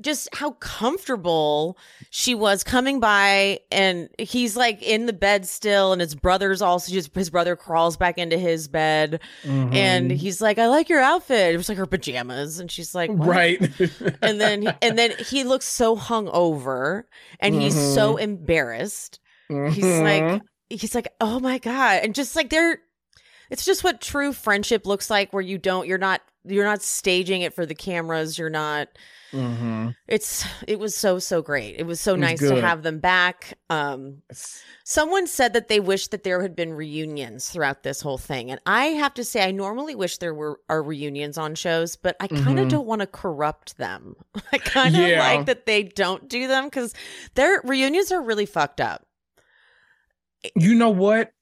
just 0.00 0.28
how 0.34 0.52
comfortable 0.52 1.78
she 2.10 2.34
was 2.34 2.64
coming 2.64 2.98
by 2.98 3.60
and 3.70 4.08
he's 4.18 4.56
like 4.56 4.82
in 4.82 5.06
the 5.06 5.12
bed 5.12 5.46
still 5.46 5.92
and 5.92 6.00
his 6.00 6.14
brother's 6.14 6.60
also 6.60 6.92
just 6.92 7.14
his 7.14 7.30
brother 7.30 7.54
crawls 7.54 7.96
back 7.96 8.18
into 8.18 8.36
his 8.36 8.66
bed 8.66 9.20
mm-hmm. 9.44 9.72
and 9.72 10.10
he's 10.10 10.40
like 10.40 10.58
i 10.58 10.66
like 10.66 10.88
your 10.88 11.00
outfit 11.00 11.54
it 11.54 11.56
was 11.56 11.68
like 11.68 11.78
her 11.78 11.86
pajamas 11.86 12.58
and 12.58 12.70
she's 12.70 12.94
like 12.94 13.10
what? 13.10 13.28
right 13.28 13.60
and 14.22 14.40
then 14.40 14.74
and 14.82 14.98
then 14.98 15.12
he 15.18 15.44
looks 15.44 15.66
so 15.66 15.94
hung 15.94 16.28
over 16.28 17.06
and 17.38 17.54
mm-hmm. 17.54 17.62
he's 17.62 17.94
so 17.94 18.14
mm-hmm. 18.14 18.24
embarrassed 18.24 19.20
mm-hmm. 19.48 19.72
he's 19.72 20.00
like 20.00 20.42
he's 20.70 20.94
like 20.94 21.08
oh 21.20 21.38
my 21.38 21.58
god 21.58 22.00
and 22.02 22.16
just 22.16 22.34
like 22.34 22.50
they're 22.50 22.80
it's 23.50 23.64
just 23.64 23.84
what 23.84 24.00
true 24.00 24.32
friendship 24.32 24.86
looks 24.86 25.08
like 25.08 25.32
where 25.32 25.42
you 25.42 25.56
don't 25.56 25.86
you're 25.86 25.98
not 25.98 26.20
you're 26.44 26.64
not 26.64 26.82
staging 26.82 27.42
it 27.42 27.54
for 27.54 27.64
the 27.64 27.74
cameras 27.74 28.38
you're 28.38 28.50
not 28.50 28.88
Mm-hmm. 29.34 29.88
It's 30.06 30.46
it 30.68 30.78
was 30.78 30.94
so 30.94 31.18
so 31.18 31.42
great. 31.42 31.74
It 31.76 31.86
was 31.86 32.00
so 32.00 32.14
it 32.14 32.18
nice 32.18 32.38
to 32.38 32.60
have 32.60 32.84
them 32.84 33.00
back. 33.00 33.58
Um, 33.68 34.22
someone 34.84 35.26
said 35.26 35.54
that 35.54 35.66
they 35.66 35.80
wish 35.80 36.06
that 36.08 36.22
there 36.22 36.40
had 36.40 36.54
been 36.54 36.72
reunions 36.72 37.48
throughout 37.48 37.82
this 37.82 38.00
whole 38.00 38.18
thing, 38.18 38.52
and 38.52 38.60
I 38.64 38.86
have 38.86 39.12
to 39.14 39.24
say, 39.24 39.42
I 39.42 39.50
normally 39.50 39.96
wish 39.96 40.18
there 40.18 40.34
were 40.34 40.60
are 40.68 40.84
reunions 40.84 41.36
on 41.36 41.56
shows, 41.56 41.96
but 41.96 42.14
I 42.20 42.28
kind 42.28 42.40
of 42.40 42.46
mm-hmm. 42.46 42.68
don't 42.68 42.86
want 42.86 43.00
to 43.00 43.08
corrupt 43.08 43.76
them. 43.76 44.14
I 44.52 44.58
kind 44.58 44.94
of 44.94 45.02
yeah. 45.02 45.18
like 45.18 45.46
that 45.46 45.66
they 45.66 45.82
don't 45.82 46.28
do 46.28 46.46
them 46.46 46.66
because 46.66 46.94
their 47.34 47.60
reunions 47.64 48.12
are 48.12 48.22
really 48.22 48.46
fucked 48.46 48.80
up. 48.80 49.04
You 50.54 50.76
know 50.76 50.90
what? 50.90 51.32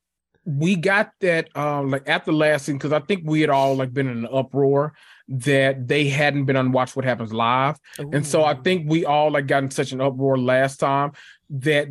We 0.46 0.76
got 0.76 1.12
that 1.20 1.54
um 1.56 1.90
like 1.90 2.08
after 2.08 2.32
last 2.32 2.62
season 2.62 2.78
because 2.78 2.92
I 2.92 3.00
think 3.00 3.24
we 3.26 3.42
had 3.42 3.50
all 3.50 3.76
like 3.76 3.92
been 3.92 4.08
in 4.08 4.24
an 4.24 4.28
uproar 4.32 4.94
that 5.28 5.88
they 5.88 6.08
hadn't 6.08 6.44
been 6.44 6.56
on 6.56 6.72
Watch 6.72 6.96
What 6.96 7.04
Happens 7.04 7.32
Live. 7.32 7.78
Ooh. 8.00 8.10
And 8.12 8.26
so 8.26 8.44
I 8.44 8.54
think 8.54 8.88
we 8.88 9.04
all 9.04 9.30
like 9.30 9.46
got 9.46 9.62
in 9.62 9.70
such 9.70 9.92
an 9.92 10.00
uproar 10.00 10.38
last 10.38 10.78
time 10.78 11.12
that 11.50 11.88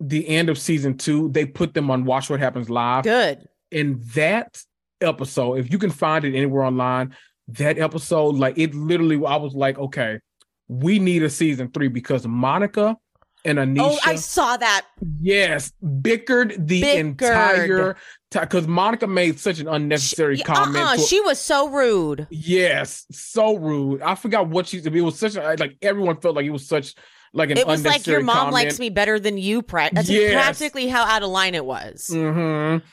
the 0.00 0.28
end 0.28 0.48
of 0.48 0.58
season 0.58 0.96
two, 0.96 1.28
they 1.30 1.44
put 1.44 1.74
them 1.74 1.90
on 1.90 2.04
Watch 2.04 2.30
What 2.30 2.40
Happens 2.40 2.70
Live. 2.70 3.04
Good. 3.04 3.48
And 3.72 4.02
that 4.14 4.62
episode, 5.00 5.58
if 5.58 5.72
you 5.72 5.78
can 5.78 5.90
find 5.90 6.24
it 6.24 6.34
anywhere 6.34 6.64
online, 6.64 7.14
that 7.48 7.78
episode, 7.78 8.36
like 8.36 8.58
it 8.58 8.74
literally, 8.74 9.16
I 9.24 9.36
was 9.36 9.54
like, 9.54 9.78
okay, 9.78 10.20
we 10.68 10.98
need 10.98 11.22
a 11.22 11.30
season 11.30 11.70
three 11.70 11.88
because 11.88 12.26
Monica 12.26 12.96
and 13.44 13.58
Anisha. 13.58 13.90
Oh, 13.92 13.98
I 14.04 14.16
saw 14.16 14.56
that. 14.56 14.86
Yes, 15.20 15.72
bickered 15.82 16.66
the 16.66 16.82
bickered. 16.82 16.98
entire 16.98 17.96
because 18.30 18.66
Monica 18.66 19.06
made 19.06 19.38
such 19.40 19.58
an 19.58 19.68
unnecessary 19.68 20.36
she, 20.36 20.42
comment. 20.42 20.84
Uh-uh, 20.84 20.96
she 20.98 21.20
was 21.20 21.38
so 21.40 21.68
rude. 21.68 22.26
Yes, 22.30 23.06
so 23.10 23.56
rude. 23.56 24.02
I 24.02 24.14
forgot 24.14 24.48
what 24.48 24.66
she. 24.66 24.78
It 24.78 25.00
was 25.00 25.18
such 25.18 25.36
a 25.36 25.56
like 25.58 25.76
everyone 25.82 26.20
felt 26.20 26.36
like 26.36 26.46
it 26.46 26.50
was 26.50 26.66
such 26.66 26.94
like 27.32 27.50
an. 27.50 27.58
It 27.58 27.66
was 27.66 27.84
like 27.84 28.06
your 28.06 28.22
mom 28.22 28.36
comment. 28.36 28.54
likes 28.54 28.78
me 28.78 28.90
better 28.90 29.18
than 29.18 29.38
you. 29.38 29.62
Pra- 29.62 29.90
that's 29.92 30.08
yes. 30.08 30.34
practically 30.34 30.88
how 30.88 31.04
out 31.04 31.22
of 31.22 31.30
line 31.30 31.54
it 31.54 31.64
was. 31.64 32.10
Mm-hmm. 32.12 32.84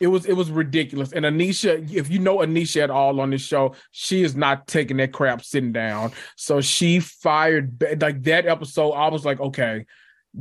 It 0.00 0.08
was 0.08 0.26
it 0.26 0.34
was 0.34 0.50
ridiculous. 0.50 1.12
And 1.12 1.24
Anisha, 1.24 1.90
if 1.90 2.10
you 2.10 2.18
know 2.18 2.38
Anisha 2.38 2.82
at 2.82 2.90
all 2.90 3.20
on 3.20 3.30
this 3.30 3.42
show, 3.42 3.74
she 3.92 4.22
is 4.22 4.36
not 4.36 4.66
taking 4.66 4.98
that 4.98 5.12
crap 5.12 5.42
sitting 5.42 5.72
down. 5.72 6.12
So 6.36 6.60
she 6.60 7.00
fired 7.00 7.82
like 8.00 8.22
that 8.24 8.46
episode. 8.46 8.92
I 8.92 9.08
was 9.08 9.24
like, 9.24 9.40
okay, 9.40 9.86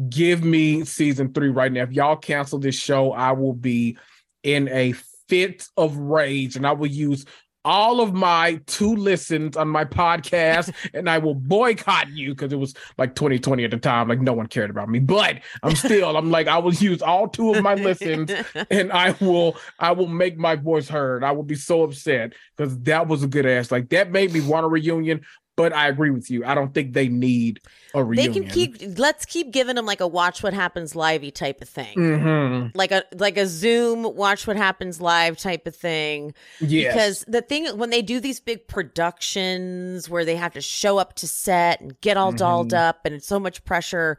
give 0.10 0.44
me 0.44 0.84
season 0.84 1.32
three 1.32 1.50
right 1.50 1.72
now. 1.72 1.84
If 1.84 1.94
y'all 1.94 2.18
cancel 2.18 2.60
this 2.60 2.76
show, 2.76 3.14
I 3.14 3.32
will 3.34 3.54
be 3.54 3.98
in 4.44 4.68
a 4.70 4.94
fit 5.28 5.68
of 5.78 5.98
rage 5.98 6.56
and 6.56 6.68
I 6.68 6.74
will 6.74 6.88
use 6.88 7.26
all 7.66 8.02
of 8.02 8.14
my 8.14 8.60
two 8.66 8.96
listens 8.96 9.56
on 9.56 9.70
my 9.70 9.86
podcast 9.86 10.74
and 10.94 11.10
I 11.10 11.18
will 11.18 11.36
boycott 11.36 12.10
you 12.10 12.30
because 12.30 12.52
it 12.52 12.58
was 12.58 12.74
like 12.98 13.16
2020 13.16 13.64
at 13.64 13.72
the 13.72 13.78
time. 13.78 14.10
Like 14.10 14.20
no 14.20 14.34
one 14.34 14.48
cared 14.48 14.70
about 14.70 14.90
me, 14.90 15.00
but 15.00 15.40
I'm 15.62 15.76
still, 15.76 16.18
I'm 16.18 16.30
like, 16.30 16.48
I 16.48 16.58
will 16.58 16.74
use 16.74 17.02
all 17.02 17.28
two 17.28 17.54
of 17.54 17.64
my 17.64 17.76
listens 17.76 18.32
and 18.70 18.92
I 18.92 19.12
will, 19.22 19.58
I 19.80 19.92
will 19.94 20.08
make 20.08 20.38
my 20.38 20.56
voice 20.56 20.90
heard. 20.90 21.24
I 21.24 21.32
will 21.32 21.44
be 21.44 21.56
so 21.56 21.84
upset 21.84 22.34
because 22.56 22.78
that 22.82 23.08
was 23.08 23.24
a 23.24 23.28
good 23.28 23.46
ass. 23.46 23.72
Like 23.72 23.90
that 23.90 24.12
made 24.12 24.34
me 24.34 24.42
want 24.42 24.66
a 24.66 24.70
reunion, 24.70 25.22
But 25.56 25.72
I 25.72 25.88
agree 25.88 26.10
with 26.10 26.32
you. 26.32 26.44
I 26.44 26.56
don't 26.56 26.74
think 26.74 26.94
they 26.94 27.08
need 27.08 27.60
a 27.94 28.04
reunion. 28.04 28.34
They 28.34 28.40
can 28.40 28.50
keep 28.50 28.98
let's 28.98 29.24
keep 29.24 29.52
giving 29.52 29.76
them 29.76 29.86
like 29.86 30.02
a 30.02 30.08
watch 30.08 30.42
what 30.42 30.52
happens 30.54 30.96
livey 30.96 31.30
type 31.30 31.62
of 31.62 31.70
thing. 31.70 31.94
hmm 31.94 32.68
Like 32.76 32.92
a 32.92 33.04
like 33.16 33.38
a 33.38 33.46
Zoom 33.46 34.02
watch 34.16 34.48
what 34.48 34.56
happens 34.58 35.00
live 35.00 35.38
type 35.38 35.68
of 35.68 35.76
thing. 35.76 36.34
Yes. 36.60 36.94
Because 36.94 37.26
the 37.28 37.42
thing 37.44 37.78
when 37.78 37.92
they 37.92 38.02
do 38.02 38.20
these 38.20 38.40
big 38.40 38.68
productions 38.68 40.10
where 40.10 40.26
they 40.26 40.36
have 40.36 40.54
to 40.54 40.62
show 40.62 40.98
up 40.98 41.14
to 41.18 41.28
set 41.28 41.82
and 41.82 42.00
get 42.02 42.18
all 42.18 42.32
dolled 42.32 42.72
Mhm. 42.72 42.78
up 42.90 43.06
and 43.06 43.14
it's 43.14 43.28
so 43.28 43.40
much 43.40 43.64
pressure. 43.64 44.18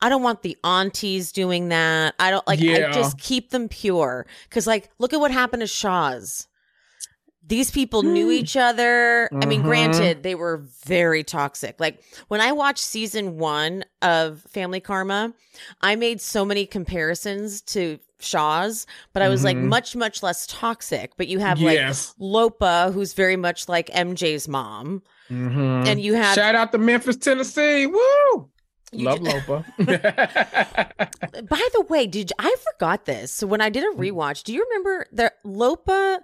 I 0.00 0.08
don't 0.08 0.22
want 0.22 0.42
the 0.42 0.56
aunties 0.64 1.32
doing 1.32 1.68
that. 1.68 2.14
I 2.18 2.30
don't 2.30 2.46
like 2.46 2.60
Yeah. 2.60 2.88
I 2.88 2.92
just 2.92 3.18
keep 3.18 3.50
them 3.50 3.68
pure. 3.68 4.26
Cause 4.50 4.66
like 4.66 4.88
look 4.98 5.12
at 5.12 5.20
what 5.20 5.30
happened 5.30 5.60
to 5.60 5.66
Shahs. 5.66 6.48
These 7.52 7.70
people 7.70 8.02
knew 8.02 8.28
Hmm. 8.28 8.32
each 8.32 8.56
other. 8.56 9.28
I 9.30 9.44
mean, 9.44 9.60
Mhm. 9.60 9.64
granted, 9.64 10.22
they 10.22 10.34
were 10.34 10.62
very 10.86 11.22
toxic. 11.22 11.78
Like 11.78 12.02
when 12.28 12.40
I 12.40 12.50
watched 12.52 12.82
season 12.82 13.36
one 13.36 13.84
of 14.00 14.40
Family 14.48 14.80
Karma, 14.80 15.34
I 15.82 15.94
made 15.96 16.22
so 16.22 16.46
many 16.46 16.64
comparisons 16.64 17.60
to 17.72 17.98
Shahs, 18.20 18.86
but 19.12 19.20
I 19.22 19.28
was 19.28 19.44
like 19.44 19.58
Mhm. 19.58 19.64
much, 19.68 19.94
much 19.94 20.22
less 20.22 20.46
toxic. 20.46 21.10
But 21.18 21.28
you 21.28 21.40
have 21.40 21.60
like 21.60 21.74
yes. 21.76 22.14
Lopa, 22.18 22.90
who's 22.94 23.12
very 23.12 23.36
much 23.36 23.68
like 23.68 23.90
MJ's 23.92 24.48
mom, 24.48 25.02
Mhm. 25.30 25.86
and 25.86 26.00
you 26.00 26.14
have 26.14 26.34
Shout 26.34 26.54
out 26.54 26.72
to 26.72 26.78
Memphis, 26.78 27.18
Tennessee. 27.18 27.86
Woo! 27.86 28.48
you 28.92 29.04
Love 29.04 29.20
Lopa. 29.20 29.64
By 31.50 31.68
the 31.74 31.84
way, 31.88 32.06
did 32.06 32.30
you- 32.30 32.36
I 32.38 32.54
forgot 32.72 33.04
this? 33.04 33.30
So 33.30 33.46
when 33.46 33.60
I 33.60 33.68
did 33.68 33.84
a 33.84 33.88
Mm. 33.94 33.98
rewatch, 34.10 34.42
do 34.42 34.54
you 34.54 34.64
remember 34.64 35.06
that 35.12 35.36
Lopa 35.44 36.22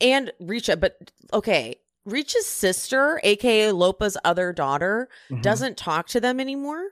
and 0.00 0.32
Richa? 0.40 0.78
But 0.78 1.12
okay, 1.32 1.76
Richa's 2.08 2.46
sister, 2.46 3.20
aka 3.22 3.70
Lopa's 3.72 4.16
other 4.24 4.52
daughter, 4.52 5.08
Mhm. 5.30 5.42
doesn't 5.42 5.76
talk 5.76 6.08
to 6.08 6.20
them 6.20 6.40
anymore. 6.40 6.88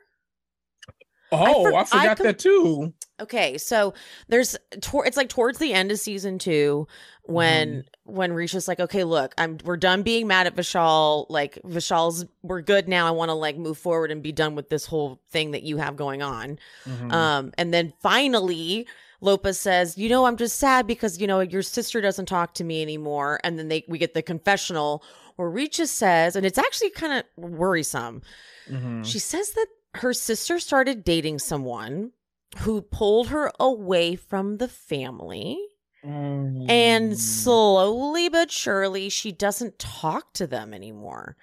Oh, 1.34 1.62
for- 1.62 1.74
I, 1.74 1.80
I 1.80 1.84
forgot 1.84 2.16
com- 2.18 2.26
that 2.26 2.38
too. 2.38 2.92
Okay, 3.20 3.56
so 3.56 3.94
there's 4.28 4.54
tor- 4.82 5.06
it's 5.06 5.16
like 5.16 5.30
towards 5.30 5.58
the 5.58 5.72
end 5.72 5.90
of 5.90 5.98
season 5.98 6.38
two 6.38 6.86
when 7.22 7.68
Mm-hmm. 8.04 8.12
when 8.14 8.32
Richa's 8.32 8.68
like, 8.68 8.80
okay, 8.80 9.04
look, 9.04 9.32
I'm 9.38 9.56
we're 9.64 9.76
done 9.78 10.02
being 10.02 10.26
mad 10.26 10.46
at 10.46 10.56
Vishal. 10.56 11.24
Like 11.30 11.58
Vishal's, 11.64 12.26
we're 12.42 12.60
good 12.60 12.86
now. 12.86 13.06
I 13.06 13.12
want 13.12 13.30
to 13.30 13.34
like 13.34 13.56
move 13.56 13.78
forward 13.78 14.10
and 14.10 14.22
be 14.22 14.32
done 14.32 14.54
with 14.54 14.68
this 14.68 14.84
whole 14.84 15.22
thing 15.30 15.52
that 15.52 15.62
you 15.62 15.78
have 15.78 15.96
going 15.96 16.20
on. 16.20 16.58
Mhm. 16.86 17.12
Um, 17.12 17.52
and 17.56 17.72
then 17.72 17.94
finally, 18.02 18.86
Lopa 19.22 19.54
says, 19.54 19.96
"You 19.96 20.08
know, 20.08 20.26
I'm 20.26 20.36
just 20.36 20.58
sad 20.58 20.86
because 20.86 21.18
you 21.20 21.26
know 21.26 21.40
your 21.40 21.62
sister 21.62 22.00
doesn't 22.00 22.26
talk 22.26 22.54
to 22.54 22.64
me 22.64 22.82
anymore." 22.82 23.40
And 23.44 23.58
then 23.58 23.68
they 23.68 23.84
we 23.88 23.96
get 23.96 24.12
the 24.12 24.22
confessional 24.22 25.02
where 25.36 25.48
Richa 25.48 25.86
says, 25.86 26.36
and 26.36 26.44
it's 26.44 26.58
actually 26.58 26.90
kind 26.90 27.12
of 27.14 27.24
worrisome. 27.42 28.20
Mhm. 28.68 29.06
She 29.06 29.18
says 29.18 29.52
that 29.52 29.66
her 29.94 30.12
sister 30.12 30.58
started 30.58 31.04
dating 31.04 31.38
someone 31.38 32.12
who 32.58 32.82
pulled 32.82 33.28
her 33.28 33.50
away 33.58 34.16
from 34.16 34.58
the 34.58 34.68
family. 34.68 35.58
Mm. 36.04 36.68
And 36.68 37.18
slowly 37.18 38.28
but 38.28 38.50
surely, 38.50 39.08
she 39.08 39.30
doesn't 39.30 39.78
talk 39.78 40.32
to 40.34 40.46
them 40.46 40.74
anymore. 40.74 41.36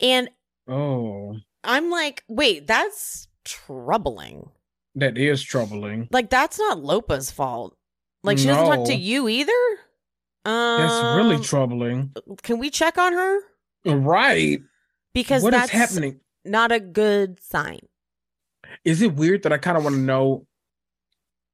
And 0.00 0.28
oh, 0.68 1.36
I'm 1.62 1.90
like, 1.90 2.24
wait, 2.28 2.66
that's 2.66 3.28
troubling. 3.44 4.50
That 4.96 5.16
is 5.18 5.42
troubling. 5.42 6.08
Like 6.10 6.30
that's 6.30 6.58
not 6.58 6.78
Lopa's 6.78 7.30
fault. 7.30 7.76
Like 8.22 8.38
she 8.38 8.46
doesn't 8.46 8.64
talk 8.66 8.86
to 8.86 8.94
you 8.94 9.28
either. 9.28 9.52
That's 10.44 11.16
really 11.16 11.36
Um, 11.36 11.42
troubling. 11.42 12.12
Can 12.42 12.58
we 12.58 12.70
check 12.70 12.98
on 12.98 13.12
her 13.12 13.40
Right. 13.84 14.60
because 15.14 15.42
What 15.42 15.54
is 15.54 15.60
that's 15.60 15.70
happening? 15.72 16.20
not 16.44 16.72
a 16.72 16.80
good 16.80 17.40
sign. 17.42 17.80
Is 18.84 19.02
it 19.02 19.14
weird 19.14 19.42
that 19.44 19.52
I 19.52 19.58
kind 19.58 19.76
of 19.76 19.84
want 19.84 19.96
to 19.96 20.00
know 20.02 20.46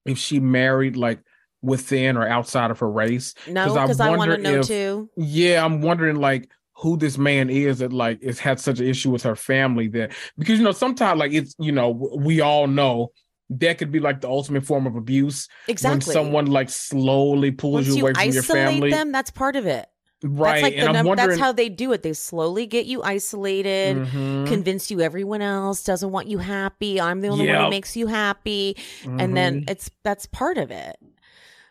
if 0.05 0.19
she 0.19 0.41
married 0.41 0.97
like 0.97 1.21
within 1.63 2.17
or 2.17 2.27
outside 2.27 2.71
of 2.71 2.79
her 2.81 2.91
race? 2.91 3.35
No, 3.47 3.67
'Cause 3.67 3.75
because 3.75 4.01
I, 4.01 4.17
want 4.17 4.31
to 4.31 4.39
know 4.39 4.61
if- 4.61 4.67
too. 4.67 5.11
Yeah, 5.17 5.65
I'm 5.65 5.81
wondering 5.81 6.17
like 6.17 6.51
who 6.77 6.97
this 6.97 7.19
man 7.19 7.51
is 7.51 7.79
that 7.81 7.93
like 7.93 8.23
has 8.23 8.39
had 8.39 8.61
such 8.61 8.79
an 8.81 8.87
issue 8.87 9.11
with 9.11 9.23
her 9.25 9.35
family 9.37 9.89
that 9.89 10.13
because 10.39 10.59
you 10.59 10.65
know 10.65 10.71
sometimes 10.73 11.19
like 11.19 11.33
it's 11.33 11.55
you 11.59 11.73
know 11.73 11.91
we 11.91 12.41
all 12.41 12.67
know 12.69 13.11
that 13.51 13.79
could 13.79 13.91
be 13.91 14.01
like 14.01 14.21
the 14.21 14.29
ultimate 14.29 14.65
form 14.65 14.87
of 14.87 14.95
abuse 14.97 15.49
Exactly. 15.69 15.97
when 15.97 16.01
someone 16.13 16.47
like 16.47 16.69
slowly 16.71 17.51
pulls 17.51 17.75
Once 17.75 17.87
you 17.89 17.97
you 17.97 18.03
away 18.03 18.13
from 18.15 18.23
your 18.33 18.43
isolate 18.43 18.65
family. 18.69 18.91
them, 18.91 19.13
that's 19.13 19.31
part 19.31 19.57
of 19.57 19.67
it. 19.67 19.87
right. 20.23 20.61
That's 20.61 20.63
like 20.63 20.77
and 20.77 20.89
I'm 20.89 20.95
num- 20.95 21.07
wondering 21.07 21.29
that's 21.31 21.41
how 21.41 21.53
they 21.53 21.69
do 21.69 21.93
it. 21.93 22.03
They 22.03 22.13
slowly 22.13 22.67
get 22.67 22.87
you 22.87 23.03
isolated, 23.03 23.97
Mhm, 23.97 24.47
convince 24.49 24.91
you 24.91 25.01
everyone 25.01 25.41
else 25.43 25.83
doesn't 25.85 26.11
want 26.11 26.27
you 26.29 26.39
happy. 26.39 27.01
I'm 27.01 27.21
the 27.21 27.29
only 27.29 27.47
one 27.47 27.65
who 27.65 27.71
makes 27.71 27.97
you 27.97 28.07
happy, 28.09 28.77
and 29.05 29.37
then 29.37 29.63
mhm. 29.63 29.71
it's 29.71 29.91
that's 30.05 30.27
part 30.27 30.59
of 30.59 30.71
it. 30.71 30.97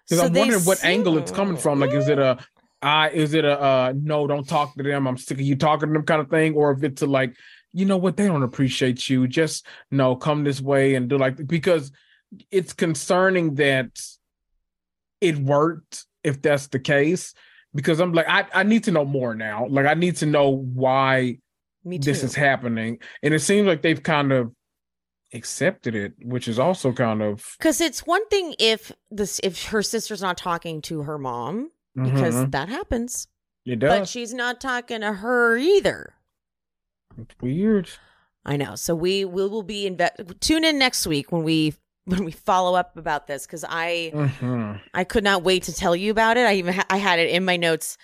Because 0.09 0.19
So 0.21 0.25
I'm 0.27 0.33
wondering 0.33 0.61
what 0.63 0.77
seem- 0.79 0.91
angle 0.91 1.17
it's 1.17 1.31
coming 1.31 1.57
from. 1.57 1.79
Like, 1.81 1.91
is 1.93 2.07
it 2.07 2.17
a, 2.17 2.37
I 2.81 3.09
is 3.09 3.33
it 3.33 3.43
a, 3.43 3.59
uh, 3.61 3.93
no, 4.01 4.25
don't 4.27 4.47
talk 4.47 4.73
to 4.77 4.83
them. 4.83 5.05
I'm 5.07 5.17
sick 5.17 5.37
of 5.39 5.41
you 5.41 5.55
talking 5.57 5.89
to 5.89 5.93
them 5.93 6.03
kind 6.03 6.21
of 6.21 6.29
thing, 6.29 6.53
or 6.55 6.71
if 6.71 6.83
it's 6.83 7.01
a 7.01 7.05
like, 7.07 7.35
you 7.73 7.85
know 7.85 7.97
what, 7.97 8.17
they 8.17 8.25
don't 8.27 8.43
appreciate 8.43 9.09
you. 9.09 9.27
Just 9.27 9.65
no, 9.91 10.15
come 10.15 10.43
this 10.43 10.61
way 10.61 10.95
and 10.95 11.09
do 11.09 11.17
like 11.17 11.45
because 11.47 11.91
it's 12.51 12.73
concerning 12.73 13.55
that 13.55 13.99
it 15.21 15.37
worked 15.37 16.05
if 16.23 16.41
that's 16.41 16.67
the 16.67 16.79
case. 16.79 17.33
Because 17.75 17.99
I'm 17.99 18.13
like, 18.13 18.27
I, 18.27 18.45
I 18.53 18.63
need 18.63 18.85
to 18.85 18.91
know 18.91 19.05
more 19.05 19.35
now. 19.35 19.67
Like, 19.67 19.85
I 19.85 19.93
need 19.93 20.15
to 20.17 20.25
know 20.25 20.49
why 20.49 21.37
this 21.83 22.23
is 22.23 22.33
happening, 22.33 22.99
and 23.21 23.33
it 23.33 23.39
seems 23.39 23.67
like 23.67 23.81
they've 23.81 24.01
kind 24.01 24.31
of 24.31 24.51
accepted 25.33 25.93
it, 25.95 26.13
which 26.23 26.47
is 26.47 26.57
also 26.59 26.91
kind 26.91 27.21
of 27.21 27.55
Because 27.59 27.79
it's 27.81 28.05
one 28.07 28.25
thing 28.29 28.55
if 28.59 28.91
this 29.11 29.39
if 29.43 29.65
her 29.67 29.81
sister's 29.83 30.21
not 30.21 30.37
talking 30.37 30.81
to 30.83 31.03
her 31.03 31.17
mom 31.17 31.69
because 31.95 32.35
Mhm. 32.35 32.51
that 32.51 32.69
happens, 32.69 33.27
it 33.65 33.79
does. 33.79 33.99
but 33.99 34.07
she's 34.07 34.33
not 34.33 34.59
talking 34.61 35.01
to 35.01 35.13
her 35.13 35.57
either. 35.57 36.13
It's 37.17 37.35
weird. 37.41 37.89
I 38.45 38.55
know. 38.57 38.75
So 38.75 38.95
we 38.95 39.25
we 39.25 39.47
will 39.47 39.63
be 39.63 39.89
inve- 39.89 40.39
tune 40.39 40.63
in 40.63 40.77
next 40.79 41.05
week 41.05 41.31
when 41.31 41.43
we 41.43 41.73
when 42.05 42.23
we 42.23 42.31
follow 42.31 42.75
up 42.75 42.95
about 42.95 43.27
this 43.27 43.45
because 43.45 43.65
I 43.67 44.11
Mhm. 44.13 44.79
I 44.93 45.03
could 45.03 45.23
not 45.25 45.43
wait 45.43 45.63
to 45.63 45.73
tell 45.73 45.95
you 45.95 46.11
about 46.11 46.37
it. 46.37 46.45
I 46.47 46.53
even 46.53 46.73
ha- 46.75 46.85
I 46.89 46.97
had 46.97 47.19
it 47.19 47.29
in 47.29 47.43
my 47.43 47.57
notes. 47.57 47.97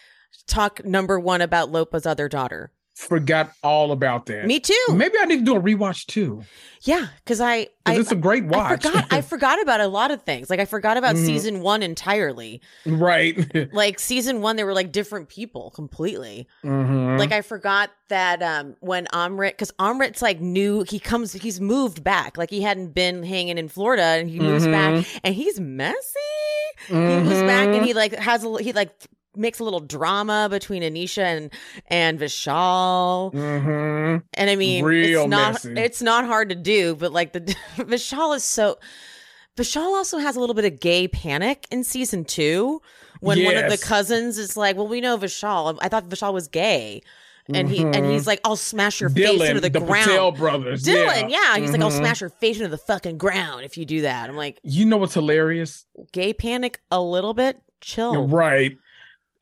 Talk 0.47 0.83
number 0.83 1.17
one 1.19 1.39
about 1.41 1.71
Lopa's 1.71 2.05
other 2.05 2.27
daughter. 2.27 2.71
Forgot 2.95 3.51
all 3.63 3.91
about 3.91 4.27
that. 4.27 4.45
Me 4.45 4.59
too. 4.59 4.85
Maybe 4.93 5.15
I 5.19 5.25
need 5.25 5.39
to 5.39 5.43
do 5.45 5.55
a 5.55 5.59
rewatch 5.61 6.05
too. 6.05 6.43
Yeah, 6.83 7.07
because 7.23 7.41
I 7.41 7.67
I, 7.87 7.95
it's 7.95 8.11
a 8.11 8.15
great 8.15 8.45
watch. 8.45 8.85
I 8.85 8.89
forgot 8.89 9.05
I 9.13 9.21
forgot 9.33 9.61
about 9.61 9.81
a 9.81 9.87
lot 9.87 10.11
of 10.11 10.21
things. 10.21 10.47
Like 10.49 10.59
I 10.59 10.65
forgot 10.65 10.95
about 10.97 11.15
Mhm. 11.15 11.25
season 11.25 11.61
one 11.61 11.81
entirely. 11.81 12.61
right. 12.85 13.33
Like 13.73 13.99
season 13.99 14.41
one, 14.41 14.57
they 14.57 14.63
were 14.63 14.73
like 14.75 14.91
different 14.91 15.27
people 15.29 15.71
completely. 15.71 16.47
Mhm. 16.63 17.17
Like 17.17 17.31
I 17.31 17.41
forgot 17.41 17.89
that 18.09 18.43
um 18.43 18.75
when 18.79 19.07
Amrit 19.07 19.51
because 19.51 19.71
Amrit's 19.79 20.21
like 20.21 20.39
new 20.39 20.83
he 20.87 20.99
comes 20.99 21.33
he's 21.33 21.59
moved 21.59 22.03
back 22.03 22.37
like 22.37 22.51
he 22.51 22.61
hadn't 22.61 22.89
been 22.93 23.23
hanging 23.23 23.57
in 23.57 23.69
Florida 23.69 24.03
and 24.03 24.29
he 24.29 24.39
moves 24.39 24.67
back 24.67 25.03
and 25.23 25.33
he's 25.33 25.59
messy. 25.59 25.97
He 26.87 26.93
moves 26.93 27.41
back 27.41 27.69
and 27.69 27.81
Mhm. 27.81 27.85
he 27.85 27.93
like 27.95 28.13
has 28.13 28.43
a 28.43 28.61
he 28.61 28.71
like 28.71 28.91
makes 29.35 29.59
a 29.59 29.63
little 29.63 29.79
drama 29.79 30.47
between 30.49 30.83
Anisha 30.83 31.23
and 31.23 31.51
and 31.87 32.19
Vishal. 32.19 33.33
Mhm. 33.33 34.23
And 34.33 34.49
I 34.49 34.55
mean 34.55 34.83
Real 34.85 35.21
it's 35.21 35.29
not 35.29 35.53
messy. 35.53 35.73
it's 35.81 36.01
not 36.01 36.25
hard 36.25 36.49
to 36.49 36.55
do, 36.55 36.95
but 36.95 37.11
like 37.11 37.33
the 37.33 37.41
Vishal 37.77 38.35
is 38.35 38.43
so 38.43 38.77
Vishal 39.57 39.95
also 39.95 40.17
has 40.17 40.35
a 40.35 40.39
little 40.39 40.55
bit 40.55 40.65
of 40.65 40.79
gay 40.79 41.07
panic 41.07 41.67
in 41.71 41.83
season 41.83 42.25
two 42.25 42.81
when 43.19 43.43
one 43.45 43.55
of 43.55 43.69
the 43.71 43.77
cousins 43.77 44.37
is 44.37 44.57
like, 44.57 44.75
Well, 44.75 44.87
we 44.87 45.01
know 45.01 45.17
Vishal. 45.17 45.77
I 45.81 45.89
thought 45.89 46.09
Vishal 46.09 46.33
was 46.33 46.47
gay. 46.47 47.01
And 47.53 47.67
he 47.69 47.83
and 47.83 47.93
Mhm. 47.93 48.11
he's 48.13 48.25
like, 48.25 48.39
I'll 48.45 48.55
smash 48.55 49.01
your 49.01 49.09
face 49.09 49.41
into 49.41 49.59
the, 49.59 49.69
the 49.69 49.81
ground. 49.81 50.05
Patel 50.09 50.31
brothers. 50.31 50.83
Dylan, 50.85 51.29
yeah. 51.29 51.57
He's 51.57 51.71
like, 51.73 51.81
I'll 51.81 51.91
Mhm. 51.91 51.97
smash 51.97 52.21
your 52.21 52.29
face 52.29 52.55
into 52.55 52.69
the 52.69 52.77
fucking 52.77 53.17
ground 53.17 53.65
if 53.65 53.77
you 53.77 53.83
do 53.85 54.01
that. 54.03 54.29
I'm 54.29 54.37
like, 54.37 54.59
You 54.63 54.85
know 54.85 54.95
what's 54.95 55.13
hilarious? 55.13 55.85
gay 56.13 56.33
panic 56.33 56.79
a 56.89 57.01
little 57.01 57.33
bit. 57.33 57.59
Chill. 57.81 58.27
Right. 58.29 58.77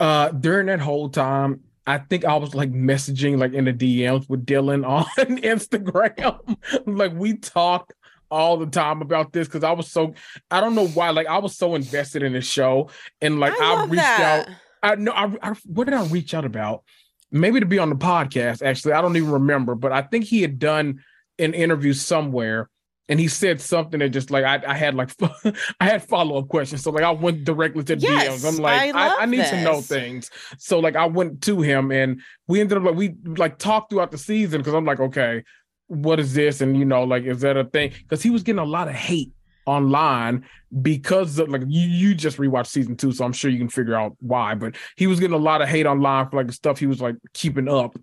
Uh, 0.02 0.30
during 0.32 0.66
that 0.66 0.80
whole 0.80 1.10
time, 1.10 1.60
I 1.86 2.00
think 2.00 2.26
I 2.26 2.36
was 2.36 2.56
like 2.56 2.72
messaging 2.72 3.38
like 3.38 3.54
in 3.54 3.66
the 3.66 3.74
DMs 3.74 4.28
with 4.28 4.48
Dylan 4.48 4.84
on 4.88 5.06
Instagram. 5.38 6.58
like 6.98 7.14
we 7.14 7.38
talked 7.38 7.94
all 8.32 8.58
the 8.58 8.66
time 8.66 9.04
about 9.04 9.32
this 9.32 9.48
because 9.48 9.64
I 9.64 9.74
was 9.74 9.92
so 9.92 10.16
I 10.50 10.60
don't 10.60 10.74
know 10.74 10.88
why. 10.88 11.12
Like 11.12 11.28
I 11.28 11.38
was 11.38 11.56
so 11.56 11.76
invested 11.76 12.24
in 12.24 12.34
the 12.34 12.42
show 12.42 12.90
and 13.22 13.40
like 13.40 13.54
I 13.62 13.76
I, 13.76 13.84
reached 13.84 13.96
that. 13.98 14.50
out. 14.50 14.56
I 14.82 14.96
know 14.96 15.12
I, 15.12 15.38
I 15.44 15.54
what 15.66 15.84
did 15.84 15.94
I 15.94 16.04
reach 16.06 16.34
out 16.34 16.46
about? 16.46 16.84
Maybe 17.32 17.60
to 17.60 17.68
be 17.68 17.78
on 17.78 17.90
the 17.90 17.96
podcast. 17.96 18.64
Actually, 18.66 18.94
I 18.94 19.02
don't 19.02 19.16
even 19.18 19.30
remember, 19.30 19.76
but 19.76 19.92
I 19.92 20.02
think 20.02 20.26
he 20.26 20.42
had 20.42 20.58
done 20.58 21.04
an 21.38 21.54
interview 21.54 21.94
somewhere, 21.94 22.71
and 23.12 23.20
he 23.20 23.28
said 23.28 23.60
something 23.60 24.00
that 24.00 24.10
just 24.10 24.32
like 24.32 24.46
I, 24.46 24.64
I 24.66 24.74
had 24.74 24.96
like 24.96 25.12
I 25.82 25.86
had 25.86 26.02
follow 26.02 26.40
up 26.40 26.48
questions. 26.48 26.82
So 26.82 26.92
like 26.92 27.04
I 27.04 27.12
went 27.12 27.44
directly 27.44 27.84
to 27.84 27.98
Yes, 27.98 28.42
DMs. 28.42 28.48
I'm 28.48 28.56
like 28.56 28.96
I 28.96 29.08
I, 29.08 29.24
I, 29.24 29.26
need 29.26 29.46
to 29.48 29.62
know 29.62 29.82
things. 29.82 30.32
So 30.58 30.80
like 30.80 30.96
I 30.96 31.08
went 31.08 31.42
to 31.42 31.62
him 31.62 31.92
and 31.92 32.22
we 32.48 32.62
ended 32.62 32.78
up 32.78 32.86
like 32.86 32.96
we 32.96 33.16
like 33.26 33.58
talked 33.58 33.92
throughout 33.92 34.12
the 34.12 34.18
season 34.18 34.62
because 34.62 34.74
I'm 34.74 34.86
like 34.86 35.02
okay, 35.02 35.44
what 35.88 36.22
is 36.22 36.34
this? 36.34 36.62
And 36.62 36.78
you 36.78 36.86
know 36.86 37.04
like 37.04 37.24
is 37.24 37.42
that 37.42 37.58
a 37.58 37.66
thing? 37.66 37.92
Because 37.92 38.24
he 38.24 38.30
was 38.30 38.44
getting 38.44 38.60
a 38.60 38.66
lot 38.66 38.88
of 38.88 38.96
hate 38.96 39.34
online 39.66 40.46
because 40.82 41.38
of, 41.38 41.50
like 41.50 41.64
you 41.68 41.82
you 41.82 42.16
just 42.16 42.38
rewatched 42.38 42.68
season 42.68 42.96
two, 42.96 43.12
so 43.12 43.26
I'm 43.26 43.34
sure 43.34 43.52
you 43.52 43.60
can 43.60 43.68
figure 43.68 43.96
out 43.96 44.16
why. 44.22 44.56
But 44.56 44.78
he 44.96 45.08
was 45.08 45.20
getting 45.20 45.36
a 45.36 45.38
lot 45.38 45.62
of 45.62 45.68
hate 45.68 45.86
online 45.86 46.30
for 46.30 46.42
like 46.42 46.54
stuff 46.54 46.80
he 46.80 46.88
was 46.88 47.02
like 47.02 47.18
keeping 47.34 47.68
up 47.68 47.98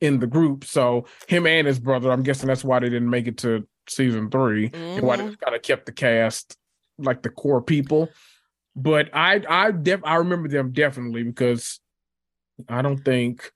in 0.00 0.18
the 0.18 0.26
group. 0.26 0.64
So 0.64 1.06
him 1.28 1.46
and 1.46 1.64
his 1.64 1.78
brother, 1.78 2.10
I'm 2.10 2.24
guessing 2.24 2.48
that's 2.48 2.64
why 2.64 2.80
they 2.80 2.88
didn't 2.88 3.10
make 3.10 3.28
it 3.28 3.38
to 3.38 3.64
season 3.90 4.30
3 4.30 4.70
and 4.74 5.06
why 5.06 5.16
they 5.16 5.24
Mhm. 5.24 5.40
kind 5.40 5.56
of 5.56 5.62
kept 5.62 5.86
the 5.86 5.92
cast 5.92 6.56
like 6.98 7.22
the 7.22 7.30
core 7.30 7.62
people. 7.62 8.08
But 8.76 9.10
I 9.12 9.42
I 9.48 9.70
def 9.70 10.00
I 10.04 10.16
remember 10.16 10.48
them 10.48 10.72
definitely 10.72 11.22
because 11.24 11.80
I 12.68 12.82
don't 12.82 13.04
think 13.04 13.52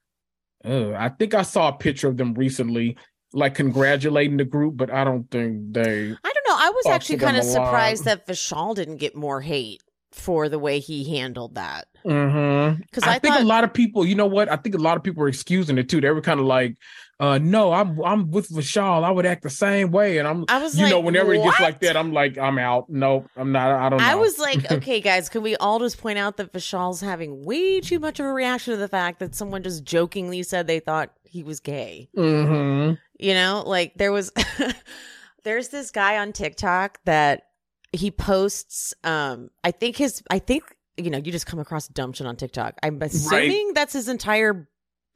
uh, 0.65 0.91
I 0.93 1.09
think 1.09 1.33
I 1.33 1.41
saw 1.41 1.69
a 1.69 1.73
picture 1.73 2.07
of 2.07 2.15
them 2.17 2.33
recently, 2.35 2.97
like 3.33 3.53
congratulating 3.55 4.37
the 4.37 4.45
group, 4.45 4.77
but 4.77 4.89
I 4.89 5.03
don't 5.03 5.29
think 5.29 5.73
they 5.73 6.11
I 6.11 6.33
don't 6.33 6.47
know. 6.47 6.57
I 6.57 6.71
was 6.73 6.85
actually 6.87 7.17
kind 7.17 7.37
of 7.37 7.43
surprised 7.43 8.05
that 8.05 8.27
Vishal 8.27 8.75
didn't 8.75 8.97
get 8.97 9.15
more 9.15 9.41
hate 9.41 9.81
for 10.11 10.47
the 10.47 10.59
way 10.59 10.79
he 10.79 11.17
handled 11.17 11.55
that. 11.55 11.87
Mm-hmm. 12.05 12.81
'Cause 12.91 13.03
I, 13.03 13.13
I 13.15 13.19
think 13.19 13.33
thought- 13.35 13.43
a 13.43 13.45
lot 13.45 13.63
of 13.63 13.73
people, 13.73 14.05
you 14.05 14.15
know 14.15 14.25
what? 14.25 14.51
I 14.51 14.55
think 14.57 14.75
a 14.75 14.79
lot 14.79 14.97
of 14.97 15.03
people 15.03 15.21
were 15.21 15.27
excusing 15.27 15.77
it 15.77 15.89
too. 15.89 16.01
They 16.01 16.09
were 16.11 16.21
kind 16.21 16.39
of 16.39 16.45
like, 16.45 16.75
uh, 17.19 17.37
no, 17.37 17.71
I'm 17.71 18.03
I'm 18.03 18.31
with 18.31 18.49
Vishal. 18.49 19.03
I 19.03 19.11
would 19.11 19.25
act 19.25 19.43
the 19.43 19.49
same 19.49 19.91
way. 19.91 20.17
And 20.17 20.27
I'm 20.27 20.45
I 20.49 20.61
was 20.61 20.75
you 20.75 20.83
like, 20.83 20.91
know, 20.91 20.99
whenever 20.99 21.33
it 21.33 21.43
gets 21.43 21.59
like 21.59 21.79
that, 21.81 21.95
I'm 21.95 22.11
like, 22.11 22.37
I'm 22.37 22.57
out. 22.57 22.89
Nope, 22.89 23.29
I'm 23.37 23.51
not. 23.51 23.71
I 23.71 23.89
don't 23.89 23.99
know. 23.99 24.05
I 24.05 24.15
was 24.15 24.37
like, 24.39 24.69
okay, 24.71 24.99
guys, 24.99 25.29
can 25.29 25.41
we 25.41 25.55
all 25.57 25.79
just 25.79 25.99
point 25.99 26.17
out 26.17 26.37
that 26.37 26.51
Vishal's 26.51 26.99
having 27.01 27.45
way 27.45 27.79
too 27.79 27.99
much 27.99 28.19
of 28.19 28.25
a 28.25 28.33
reaction 28.33 28.71
to 28.73 28.77
the 28.77 28.87
fact 28.89 29.19
that 29.19 29.35
someone 29.35 29.63
just 29.63 29.83
jokingly 29.85 30.43
said 30.43 30.67
they 30.67 30.79
thought 30.79 31.11
he 31.23 31.43
was 31.43 31.59
gay? 31.59 32.09
mm-hmm. 32.17 32.95
You 33.19 33.33
know, 33.35 33.63
like 33.65 33.93
there 33.95 34.11
was, 34.11 34.31
there's 35.43 35.69
this 35.69 35.91
guy 35.91 36.17
on 36.17 36.33
TikTok 36.33 36.99
that 37.05 37.43
he 37.91 38.11
posts. 38.11 38.93
Um, 39.03 39.49
I 39.63 39.71
think 39.71 39.95
his, 39.97 40.23
I 40.29 40.39
think 40.39 40.63
you 40.97 41.09
know, 41.09 41.17
you 41.17 41.31
just 41.31 41.45
come 41.47 41.59
across 41.59 41.87
dumb 41.87 42.13
shit 42.13 42.27
on 42.27 42.35
TikTok. 42.35 42.75
I'm 42.83 43.01
assuming 43.01 43.73
that's 43.73 43.93
his 43.93 44.07
entire 44.07 44.67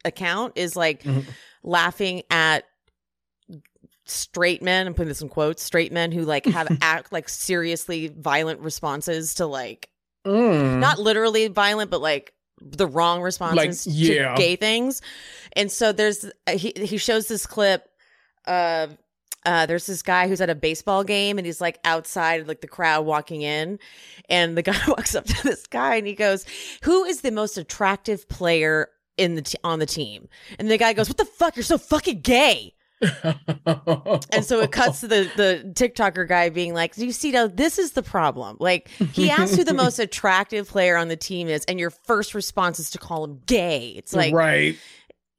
account 0.05 0.53
is 0.55 0.75
like 0.75 1.03
Mhm. 1.03 1.25
laughing 1.63 2.23
at 2.30 2.63
straight 4.05 4.61
men. 4.61 4.88
I'm 4.88 4.93
putting 4.93 5.09
this 5.09 5.21
in 5.21 5.30
quotes. 5.30 5.61
Straight 5.61 5.91
men 5.91 6.11
who 6.11 6.23
like 6.23 6.45
have 6.45 6.67
act 6.82 7.11
like 7.11 7.30
seriously 7.30 8.07
violent 8.07 8.59
responses 8.61 9.36
to 9.36 9.45
like 9.45 9.89
Mm. 10.25 10.80
not 10.80 10.99
literally 10.99 11.47
violent, 11.47 11.89
but 11.89 12.01
like 12.01 12.34
the 12.61 12.88
wrong 12.88 13.21
responses 13.21 13.84
to 13.86 13.91
yeah. 13.91 14.36
gay 14.36 14.55
things. 14.57 15.01
And 15.53 15.71
so 15.71 15.91
there's 15.93 16.25
he 16.49 16.73
he 16.75 16.97
shows 16.97 17.28
this 17.28 17.45
clip 17.45 17.88
of 18.45 18.97
uh, 19.47 19.65
there's 19.65 19.85
this 19.85 20.01
guy 20.01 20.27
who's 20.27 20.41
at 20.41 20.49
a 20.49 20.55
baseball 20.55 21.05
game 21.05 21.37
and 21.37 21.45
he's 21.45 21.61
like 21.61 21.79
outside 21.85 22.47
like 22.49 22.59
the 22.59 22.67
crowd 22.67 23.05
walking 23.05 23.41
in 23.41 23.79
and 24.29 24.57
the 24.57 24.61
guy 24.63 24.77
walks 24.89 25.15
up 25.15 25.23
to 25.25 25.43
this 25.43 25.65
guy 25.65 25.95
and 25.95 26.05
he 26.05 26.13
goes 26.13 26.45
who 26.83 27.05
is 27.05 27.21
the 27.21 27.31
most 27.31 27.57
attractive 27.57 28.27
player 28.27 28.89
in 29.15 29.35
the 29.35 29.41
t- 29.41 29.57
on 29.63 29.79
the 29.79 29.85
team 29.85 30.27
and 30.59 30.69
the 30.69 30.77
guy 30.77 30.91
goes 30.91 31.07
what 31.07 31.17
the 31.17 31.25
fuck 31.25 31.55
you're 31.55 31.63
so 31.63 31.77
fucking 31.77 32.19
gay 32.19 32.73
and 33.65 34.43
so 34.43 34.59
it 34.59 34.71
cuts 34.71 35.01
to 35.01 35.07
the 35.07 35.31
the 35.35 35.71
TikToker 35.75 36.27
guy 36.27 36.49
being 36.49 36.73
like, 36.73 36.97
"You 36.97 37.11
see, 37.11 37.29
now 37.29 37.45
this 37.45 37.77
is 37.77 37.91
the 37.91 38.01
problem. 38.01 38.57
Like 38.59 38.87
he 38.87 39.29
asked 39.29 39.55
who 39.55 39.63
the 39.63 39.75
most 39.75 39.99
attractive 39.99 40.67
player 40.67 40.97
on 40.97 41.07
the 41.07 41.15
team 41.15 41.47
is, 41.47 41.63
and 41.65 41.79
your 41.79 41.91
first 41.91 42.33
response 42.33 42.79
is 42.79 42.89
to 42.89 42.97
call 42.97 43.23
him 43.23 43.39
gay. 43.45 43.93
It's 43.95 44.15
like, 44.15 44.33
right. 44.33 44.77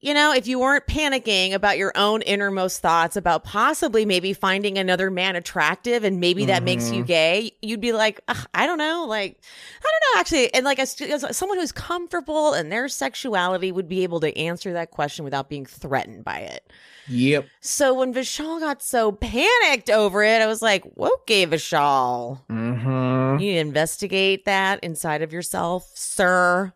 You 0.00 0.14
know, 0.14 0.32
if 0.32 0.46
you 0.46 0.60
weren't 0.60 0.86
panicking 0.86 1.52
about 1.54 1.76
your 1.76 1.92
own 1.96 2.22
innermost 2.22 2.80
thoughts 2.80 3.16
about 3.16 3.42
possibly 3.42 4.04
maybe 4.04 4.32
finding 4.32 4.78
another 4.78 5.10
man 5.10 5.34
attractive, 5.34 6.04
and 6.04 6.20
maybe 6.20 6.44
that 6.46 6.62
makes 6.62 6.90
you 6.92 7.02
gay, 7.02 7.50
you'd 7.62 7.80
be 7.80 7.92
like, 7.92 8.20
I 8.54 8.66
don't 8.66 8.78
know, 8.78 9.06
like 9.08 9.40
I 9.80 9.84
don't 9.84 10.14
know, 10.14 10.20
actually, 10.20 10.54
and 10.54 10.64
like 10.64 10.78
as, 10.78 11.00
as 11.00 11.36
someone 11.36 11.58
who's 11.58 11.72
comfortable 11.72 12.54
in 12.54 12.68
their 12.68 12.88
sexuality 12.88 13.72
would 13.72 13.88
be 13.88 14.04
able 14.04 14.20
to 14.20 14.36
answer 14.38 14.72
that 14.74 14.92
question 14.92 15.24
without 15.24 15.48
being 15.48 15.66
threatened 15.66 16.24
by 16.24 16.38
it. 16.40 16.70
Yep. 17.08 17.46
So 17.62 17.94
when 17.94 18.12
Vishal 18.12 18.60
got 18.60 18.82
so 18.82 19.12
panicked 19.12 19.88
over 19.90 20.22
it, 20.22 20.42
I 20.42 20.46
was 20.46 20.60
like, 20.62 20.84
okay, 20.98 21.46
Vishal, 21.46 22.40
Mm-hmm. 22.50 23.42
you 23.42 23.58
investigate 23.58 24.44
that 24.44 24.78
inside 24.84 25.22
of 25.22 25.32
yourself, 25.32 25.90
sir, 25.94 26.72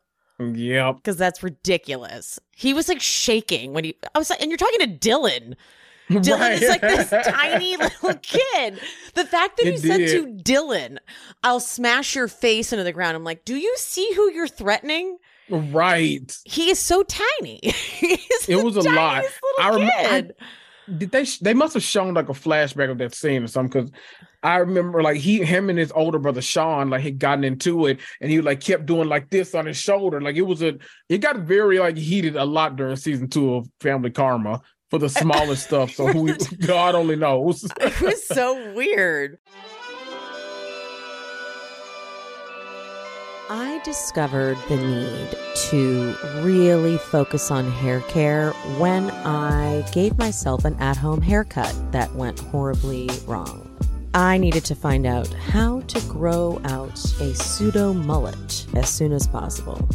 Yep. 0.54 0.96
because 0.96 1.16
that's 1.16 1.42
ridiculous. 1.42 2.38
He 2.54 2.74
was 2.74 2.88
like 2.88 3.00
shaking 3.00 3.72
when 3.72 3.84
he, 3.84 3.96
I 4.14 4.18
was 4.18 4.30
like, 4.30 4.40
and 4.40 4.50
you're 4.50 4.58
talking 4.58 4.80
to 4.80 4.86
Dylan. 5.08 5.54
Dylan 6.10 6.40
Right. 6.40 6.62
is 6.62 6.68
like 6.68 6.80
this 6.82 7.10
tiny 7.26 7.76
little 7.76 8.14
kid. 8.14 8.80
The 9.14 9.24
fact 9.24 9.56
that 9.58 9.66
It 9.66 9.72
he 9.72 9.76
said 9.78 9.98
to 10.08 10.26
Dylan, 10.26 10.98
I'll 11.42 11.60
smash 11.60 12.14
your 12.14 12.28
face 12.28 12.72
into 12.72 12.84
the 12.84 12.92
ground. 12.92 13.16
I'm 13.16 13.24
like, 13.24 13.44
do 13.44 13.56
you 13.56 13.74
see 13.78 14.12
who 14.14 14.30
you're 14.32 14.48
threatening? 14.48 15.18
right. 15.48 16.36
He 16.44 16.70
is 16.70 16.78
so 16.78 17.02
tiny. 17.02 17.60
He's 17.62 18.48
It 18.48 18.62
was 18.64 18.76
a 18.76 18.82
lot. 18.82 19.24
I 19.58 19.70
Little 19.70 19.80
rem- 19.88 19.90
I- 19.96 20.08
kid. 20.22 20.34
Did 20.98 21.10
they? 21.12 21.24
They 21.40 21.54
must 21.54 21.74
have 21.74 21.82
shown 21.82 22.14
like 22.14 22.28
a 22.28 22.32
flashback 22.32 22.90
of 22.90 22.98
that 22.98 23.14
scene 23.14 23.44
or 23.44 23.46
something. 23.46 23.84
Because 23.84 23.92
I 24.42 24.56
remember 24.56 25.02
like 25.02 25.18
he, 25.18 25.42
him, 25.42 25.70
and 25.70 25.78
his 25.78 25.92
older 25.92 26.18
brother 26.18 26.42
Sean 26.42 26.90
like 26.90 27.02
had 27.02 27.18
gotten 27.18 27.44
into 27.44 27.86
it, 27.86 28.00
and 28.20 28.30
he 28.30 28.40
like 28.40 28.60
kept 28.60 28.86
doing 28.86 29.08
like 29.08 29.30
this 29.30 29.54
on 29.54 29.66
his 29.66 29.76
shoulder. 29.76 30.20
Like 30.20 30.36
it 30.36 30.42
was 30.42 30.62
a. 30.62 30.78
It 31.08 31.18
got 31.18 31.38
very 31.38 31.78
like 31.78 31.96
heated 31.96 32.36
a 32.36 32.44
lot 32.44 32.76
during 32.76 32.96
season 32.96 33.28
two 33.28 33.54
of 33.54 33.68
Family 33.80 34.10
Karma 34.10 34.60
for 34.90 34.98
the 34.98 35.08
smallest 35.08 35.64
stuff. 35.64 35.92
So 35.92 36.06
who 36.08 36.34
God 36.66 36.94
only 36.94 37.16
knows. 37.16 37.64
it 37.80 38.00
was 38.00 38.26
so 38.26 38.74
weird. 38.74 39.38
I 43.54 43.80
discovered 43.84 44.56
the 44.68 44.78
need 44.78 45.36
to 45.68 46.16
really 46.42 46.96
focus 46.96 47.50
on 47.50 47.70
hair 47.70 48.00
care 48.02 48.52
when 48.78 49.10
I 49.10 49.86
gave 49.92 50.16
myself 50.16 50.64
an 50.64 50.74
at 50.76 50.96
home 50.96 51.20
haircut 51.20 51.74
that 51.92 52.14
went 52.14 52.38
horribly 52.38 53.10
wrong. 53.26 53.61
I 54.14 54.36
needed 54.36 54.66
to 54.66 54.74
find 54.74 55.06
out 55.06 55.32
how 55.32 55.80
to 55.80 56.00
grow 56.02 56.60
out 56.64 57.02
a 57.20 57.34
pseudo 57.34 57.94
mullet 57.94 58.66
as 58.74 58.90
soon 58.90 59.10
as 59.10 59.26
possible. 59.26 59.88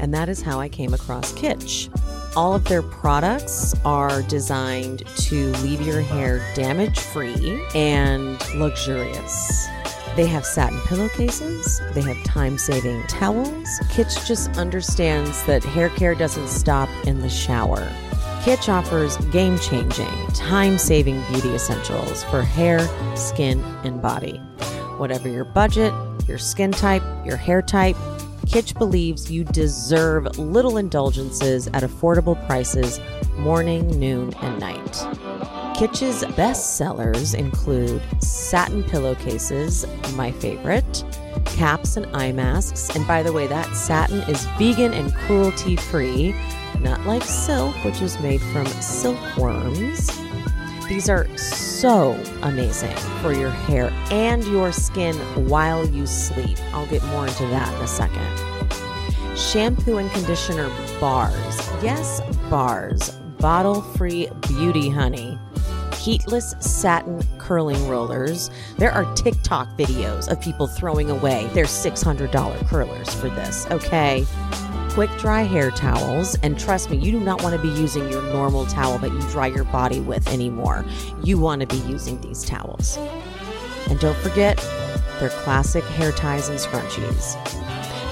And 0.00 0.12
that 0.12 0.28
is 0.28 0.42
how 0.42 0.60
I 0.60 0.68
came 0.68 0.92
across 0.92 1.32
Kitsch. 1.32 1.88
All 2.36 2.54
of 2.54 2.64
their 2.64 2.82
products 2.82 3.74
are 3.86 4.20
designed 4.22 5.06
to 5.16 5.52
leave 5.62 5.80
your 5.80 6.02
hair 6.02 6.46
damage 6.54 6.98
free 6.98 7.64
and 7.74 8.38
luxurious. 8.56 9.66
They 10.14 10.26
have 10.26 10.44
satin 10.44 10.80
pillowcases, 10.82 11.80
they 11.94 12.02
have 12.02 12.22
time 12.22 12.58
saving 12.58 13.02
towels. 13.06 13.66
Kitsch 13.88 14.26
just 14.26 14.50
understands 14.58 15.42
that 15.46 15.64
hair 15.64 15.88
care 15.88 16.14
doesn't 16.14 16.48
stop 16.48 16.90
in 17.06 17.20
the 17.20 17.30
shower. 17.30 17.90
Kitsch 18.44 18.68
offers 18.68 19.16
game 19.32 19.58
changing, 19.58 20.26
time 20.34 20.76
saving 20.76 21.18
beauty 21.30 21.54
essentials 21.54 22.24
for 22.24 22.42
hair, 22.42 22.78
skin, 23.16 23.58
and 23.84 24.02
body. 24.02 24.36
Whatever 24.98 25.30
your 25.30 25.46
budget, 25.46 25.94
your 26.28 26.36
skin 26.36 26.70
type, 26.70 27.02
your 27.24 27.38
hair 27.38 27.62
type, 27.62 27.96
Kitsch 28.44 28.76
believes 28.76 29.32
you 29.32 29.44
deserve 29.44 30.38
little 30.38 30.76
indulgences 30.76 31.68
at 31.68 31.84
affordable 31.84 32.36
prices 32.46 33.00
morning, 33.38 33.88
noon, 33.98 34.34
and 34.42 34.60
night. 34.60 34.92
Kitsch's 35.74 36.22
best 36.36 36.76
sellers 36.76 37.32
include 37.32 38.02
satin 38.22 38.84
pillowcases, 38.84 39.86
my 40.16 40.30
favorite, 40.30 41.02
caps 41.44 41.96
and 41.96 42.06
eye 42.14 42.32
masks. 42.32 42.94
And 42.94 43.06
by 43.06 43.22
the 43.22 43.32
way, 43.32 43.46
that 43.46 43.74
satin 43.74 44.20
is 44.22 44.46
vegan 44.58 44.92
and 44.92 45.14
cruelty 45.14 45.76
free, 45.76 46.34
not 46.80 47.04
like 47.06 47.22
silk, 47.22 47.74
which 47.84 48.02
is 48.02 48.18
made 48.20 48.40
from 48.40 48.66
silkworms. 48.66 50.10
These 50.88 51.08
are 51.08 51.26
so 51.38 52.12
amazing 52.42 52.94
for 53.22 53.32
your 53.32 53.50
hair 53.50 53.90
and 54.10 54.44
your 54.44 54.70
skin 54.70 55.16
while 55.48 55.88
you 55.88 56.06
sleep. 56.06 56.58
I'll 56.74 56.86
get 56.86 57.02
more 57.04 57.26
into 57.26 57.46
that 57.46 57.74
in 57.74 57.80
a 57.82 57.86
second. 57.86 59.38
Shampoo 59.38 59.96
and 59.96 60.10
conditioner 60.10 60.68
bars. 61.00 61.56
Yes, 61.82 62.20
bars. 62.50 63.10
Bottle 63.38 63.80
free 63.80 64.28
beauty 64.46 64.88
honey. 64.90 65.33
Heatless 66.04 66.54
satin 66.62 67.22
curling 67.38 67.88
rollers. 67.88 68.50
There 68.76 68.92
are 68.92 69.10
TikTok 69.14 69.68
videos 69.78 70.30
of 70.30 70.38
people 70.38 70.66
throwing 70.66 71.08
away 71.08 71.46
their 71.54 71.64
$600 71.64 72.68
curlers 72.68 73.14
for 73.14 73.30
this, 73.30 73.66
okay? 73.70 74.26
quick 74.90 75.10
dry 75.18 75.42
hair 75.42 75.70
towels. 75.70 76.36
And 76.42 76.58
trust 76.58 76.90
me, 76.90 76.98
you 76.98 77.10
do 77.10 77.18
not 77.18 77.42
want 77.42 77.56
to 77.56 77.60
be 77.60 77.80
using 77.80 78.08
your 78.10 78.22
normal 78.22 78.66
towel 78.66 78.98
that 78.98 79.12
you 79.12 79.20
dry 79.30 79.46
your 79.46 79.64
body 79.64 80.00
with 80.00 80.28
anymore. 80.28 80.84
You 81.24 81.38
want 81.38 81.62
to 81.62 81.66
be 81.66 81.78
using 81.90 82.20
these 82.20 82.44
towels. 82.44 82.98
And 83.88 83.98
don't 83.98 84.16
forget 84.18 84.58
their 85.18 85.30
classic 85.30 85.84
hair 85.84 86.12
ties 86.12 86.50
and 86.50 86.58
scrunchies. 86.58 87.63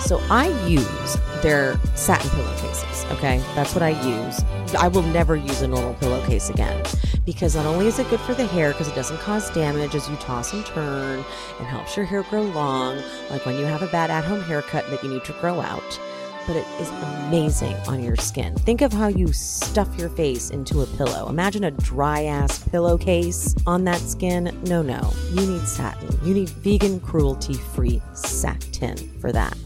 So 0.05 0.21
I 0.31 0.49
use 0.67 1.17
their 1.43 1.79
satin 1.95 2.31
pillowcases, 2.31 3.05
okay? 3.13 3.39
That's 3.55 3.75
what 3.75 3.83
I 3.83 3.91
use. 3.91 4.43
I 4.75 4.89
will 4.89 5.03
never 5.03 5.37
use 5.37 5.63
a 5.63 5.69
normal 5.69 5.95
pillowcase 5.95 6.51
again 6.51 6.85
because 7.25 7.55
not 7.55 7.67
only 7.67 7.87
is 7.87 7.99
it 7.99 8.09
good 8.11 8.21
for 8.21 8.35
the 8.35 8.47
hair 8.47 8.73
because 8.73 8.89
it 8.89 8.95
doesn't 8.95 9.19
cause 9.19 9.51
damage 9.51 9.95
as 9.95 10.09
you 10.09 10.17
toss 10.17 10.53
and 10.53 10.65
turn 10.67 11.25
and 11.59 11.67
helps 11.67 11.97
your 11.97 12.05
hair 12.05 12.23
grow 12.25 12.43
long, 12.43 13.01
like 13.31 13.47
when 13.47 13.59
you 13.59 13.65
have 13.65 13.83
a 13.83 13.87
bad 13.89 14.11
at 14.11 14.25
home 14.25 14.43
haircut 14.43 14.89
that 14.91 15.03
you 15.03 15.11
need 15.11 15.25
to 15.25 15.33
grow 15.35 15.61
out, 15.61 16.01
but 16.47 16.57
it 16.57 16.67
is 16.81 16.91
amazing 16.91 17.77
on 17.87 18.03
your 18.03 18.17
skin. 18.17 18.55
Think 18.57 18.83
of 18.83 18.93
how 18.93 19.09
you 19.09 19.33
stuff 19.33 19.89
your 19.99 20.09
face 20.11 20.51
into 20.51 20.83
a 20.83 20.87
pillow. 20.87 21.29
Imagine 21.29 21.65
a 21.65 21.71
dry 21.71 22.25
ass 22.25 22.59
pillowcase 22.69 23.55
on 23.67 23.85
that 23.85 24.01
skin. 24.01 24.59
No, 24.65 24.83
no. 24.83 25.13
You 25.31 25.47
need 25.47 25.69
satin. 25.69 26.19
You 26.25 26.35
need 26.35 26.49
vegan, 26.49 26.99
cruelty 27.01 27.55
free 27.55 28.03
satin 28.15 28.97
for 29.21 29.31
that. 29.33 29.57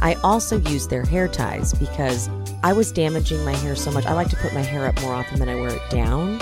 I 0.00 0.14
also 0.22 0.58
use 0.58 0.86
their 0.88 1.04
hair 1.04 1.28
ties 1.28 1.72
because 1.74 2.28
I 2.62 2.72
was 2.72 2.92
damaging 2.92 3.44
my 3.44 3.54
hair 3.54 3.76
so 3.76 3.90
much. 3.90 4.06
I 4.06 4.12
like 4.12 4.28
to 4.30 4.36
put 4.36 4.52
my 4.52 4.62
hair 4.62 4.86
up 4.86 5.00
more 5.02 5.14
often 5.14 5.38
than 5.38 5.48
I 5.48 5.54
wear 5.54 5.70
it 5.70 5.90
down. 5.90 6.40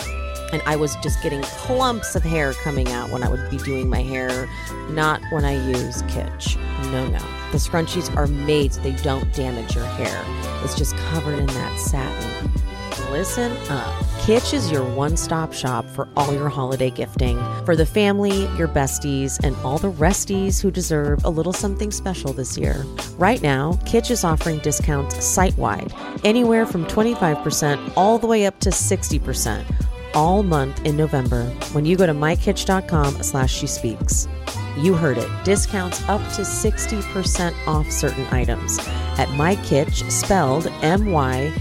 And 0.53 0.63
I 0.67 0.77
was 0.77 0.95
just 0.97 1.23
getting 1.23 1.43
clumps 1.43 2.15
of 2.15 2.23
hair 2.23 2.53
coming 2.53 2.89
out 2.89 3.11
when 3.11 3.23
I 3.23 3.29
would 3.29 3.51
be 3.51 3.57
doing 3.59 3.89
my 3.89 4.03
hair, 4.03 4.49
not 4.91 5.21
when 5.31 5.45
I 5.45 5.55
use 5.67 6.03
Kitsch. 6.05 6.57
No, 6.93 7.07
no. 7.09 7.19
The 7.51 7.59
scrunchies 7.59 8.15
are 8.17 8.27
made 8.27 8.73
so 8.73 8.81
they 8.81 8.93
don't 9.03 9.33
damage 9.35 9.75
your 9.75 9.85
hair. 9.85 10.25
It's 10.63 10.77
just 10.77 10.97
covered 10.97 11.39
in 11.39 11.47
that 11.47 11.79
satin. 11.81 12.53
Listen 13.11 13.53
up. 13.71 13.95
Kitsch 14.25 14.55
is 14.55 14.71
your 14.71 14.85
one 14.95 15.17
stop 15.17 15.53
shop 15.53 15.85
for 15.91 16.09
all 16.17 16.33
your 16.33 16.49
holiday 16.49 16.91
gifting. 16.91 17.37
For 17.65 17.77
the 17.77 17.87
family, 17.87 18.47
your 18.57 18.69
besties, 18.69 19.39
and 19.45 19.55
all 19.65 19.79
the 19.79 19.93
resties 19.93 20.61
who 20.61 20.71
deserve 20.71 21.25
a 21.25 21.31
little 21.31 21.53
something 21.53 21.91
special 21.91 22.33
this 22.33 22.57
year. 22.57 22.85
Right 23.19 23.43
now, 23.43 23.75
Kitsch 23.85 24.11
is 24.11 24.25
offering 24.25 24.59
discounts 24.59 25.25
site 25.25 25.57
wide, 25.57 25.93
anywhere 26.25 26.67
from 26.67 26.87
25% 26.87 27.93
all 27.97 28.19
the 28.19 28.27
way 28.27 28.47
up 28.47 28.59
to 28.61 28.71
60% 28.71 29.65
all 30.15 30.43
month 30.43 30.85
in 30.87 30.97
November 30.97 31.45
when 31.73 31.85
you 31.85 31.97
go 31.97 32.07
to 32.07 32.15
mykitsch.com 32.15 33.23
slash 33.23 33.53
she 33.53 33.67
speaks. 33.67 34.29
You 34.77 34.95
heard 34.95 35.19
it. 35.19 35.29
Discounts 35.45 36.03
up 36.09 36.21
to 36.35 36.43
60% 36.43 37.67
off 37.67 37.91
certain 37.91 38.27
items 38.33 38.79
at 39.19 39.29
MyKitsch, 39.29 40.11
spelled 40.11 40.67
M-Y-K-I-T-S-C-H 40.83 41.55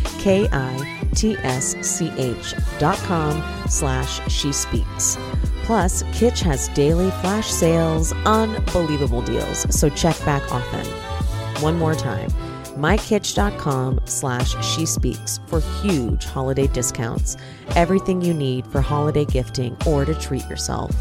dot 2.79 2.97
com 2.99 3.67
slash 3.69 4.31
she 4.31 4.51
speaks. 4.51 5.17
Plus, 5.63 6.03
Kitsch 6.03 6.39
has 6.41 6.67
daily 6.69 7.11
flash 7.21 7.49
sales, 7.49 8.13
unbelievable 8.25 9.21
deals, 9.21 9.65
so 9.73 9.89
check 9.89 10.17
back 10.25 10.43
often. 10.51 10.85
One 11.61 11.77
more 11.77 11.95
time, 11.95 12.29
mykitsch.com 12.75 14.01
slash 14.05 14.65
she 14.65 14.85
speaks 14.85 15.39
for 15.47 15.61
huge 15.81 16.25
holiday 16.25 16.67
discounts. 16.67 17.37
Everything 17.75 18.21
you 18.21 18.33
need 18.33 18.67
for 18.67 18.81
holiday 18.81 19.23
gifting 19.25 19.77
or 19.85 20.03
to 20.03 20.13
treat 20.15 20.45
yourself. 20.49 20.91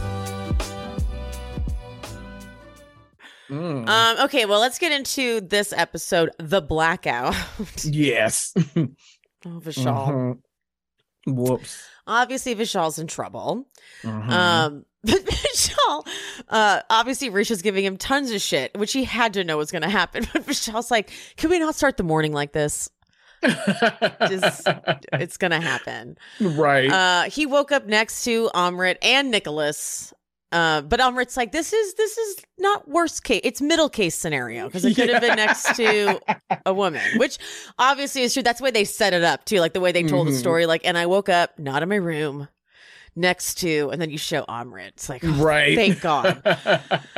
Mm. 3.52 3.86
Um, 3.88 4.24
okay, 4.24 4.46
well, 4.46 4.60
let's 4.60 4.78
get 4.78 4.92
into 4.92 5.40
this 5.42 5.72
episode, 5.74 6.30
The 6.38 6.62
Blackout. 6.62 7.34
yes. 7.84 8.52
oh, 8.76 8.88
Vishal. 9.44 10.08
Mhm. 10.08 10.38
Whoops. 11.26 11.82
Obviously, 12.06 12.54
Vishal's 12.54 12.98
in 12.98 13.06
trouble. 13.06 13.66
Mhm. 14.02 14.30
Um, 14.30 14.84
but 15.04 15.22
Vishal, 15.24 16.06
uh, 16.48 16.80
obviously, 16.88 17.28
Richa's 17.28 17.60
giving 17.62 17.84
him 17.84 17.96
tons 17.98 18.30
of 18.30 18.40
shit, 18.40 18.76
which 18.78 18.92
he 18.92 19.04
had 19.04 19.34
to 19.34 19.44
know 19.44 19.58
was 19.58 19.70
going 19.70 19.82
to 19.82 19.88
happen. 19.90 20.26
But 20.32 20.46
Vishal's 20.46 20.90
like, 20.90 21.10
can 21.36 21.50
we 21.50 21.58
not 21.58 21.74
start 21.74 21.96
the 21.98 22.02
morning 22.04 22.32
like 22.32 22.52
this? 22.52 22.88
Just, 23.44 24.68
it's 25.12 25.36
going 25.36 25.50
to 25.50 25.60
happen. 25.60 26.16
right. 26.40 26.90
Uh, 26.90 27.22
he 27.24 27.44
woke 27.44 27.72
up 27.72 27.86
next 27.86 28.24
to 28.24 28.48
Amrit 28.54 28.96
and 29.02 29.30
Nicholas. 29.30 30.14
Uh, 30.52 30.82
but 30.82 31.00
Amrit's 31.00 31.36
like, 31.36 31.50
this 31.50 31.72
is 31.72 31.94
this 31.94 32.18
is 32.18 32.36
not 32.58 32.86
worst 32.88 33.24
case. 33.24 33.40
It's 33.42 33.60
middle 33.62 33.88
case 33.88 34.14
scenario 34.14 34.66
because 34.66 34.84
it 34.84 34.94
could 34.94 35.08
have 35.08 35.22
been 35.22 35.36
next 35.36 35.74
to 35.76 36.20
a 36.66 36.74
woman, 36.74 37.00
which 37.16 37.38
obviously 37.78 38.22
is 38.22 38.34
true. 38.34 38.42
That's 38.42 38.58
the 38.58 38.64
way 38.64 38.70
they 38.70 38.84
set 38.84 39.14
it 39.14 39.24
up 39.24 39.44
too, 39.46 39.60
like 39.60 39.72
the 39.72 39.80
way 39.80 39.92
they 39.92 40.02
told 40.02 40.26
the 40.26 40.32
Mhm. 40.32 40.38
story. 40.38 40.66
Like, 40.66 40.82
and 40.84 40.98
I 40.98 41.06
woke 41.06 41.28
up 41.30 41.58
not 41.58 41.82
in 41.82 41.88
my 41.88 41.96
room, 41.96 42.48
next 43.16 43.54
to, 43.60 43.88
and 43.90 44.00
then 44.00 44.10
you 44.10 44.18
show 44.18 44.44
Amrit. 44.48 44.88
It's 44.88 45.08
like, 45.08 45.22
oh, 45.24 45.32
right. 45.42 45.74
thank 45.74 46.00
God. 46.00 46.42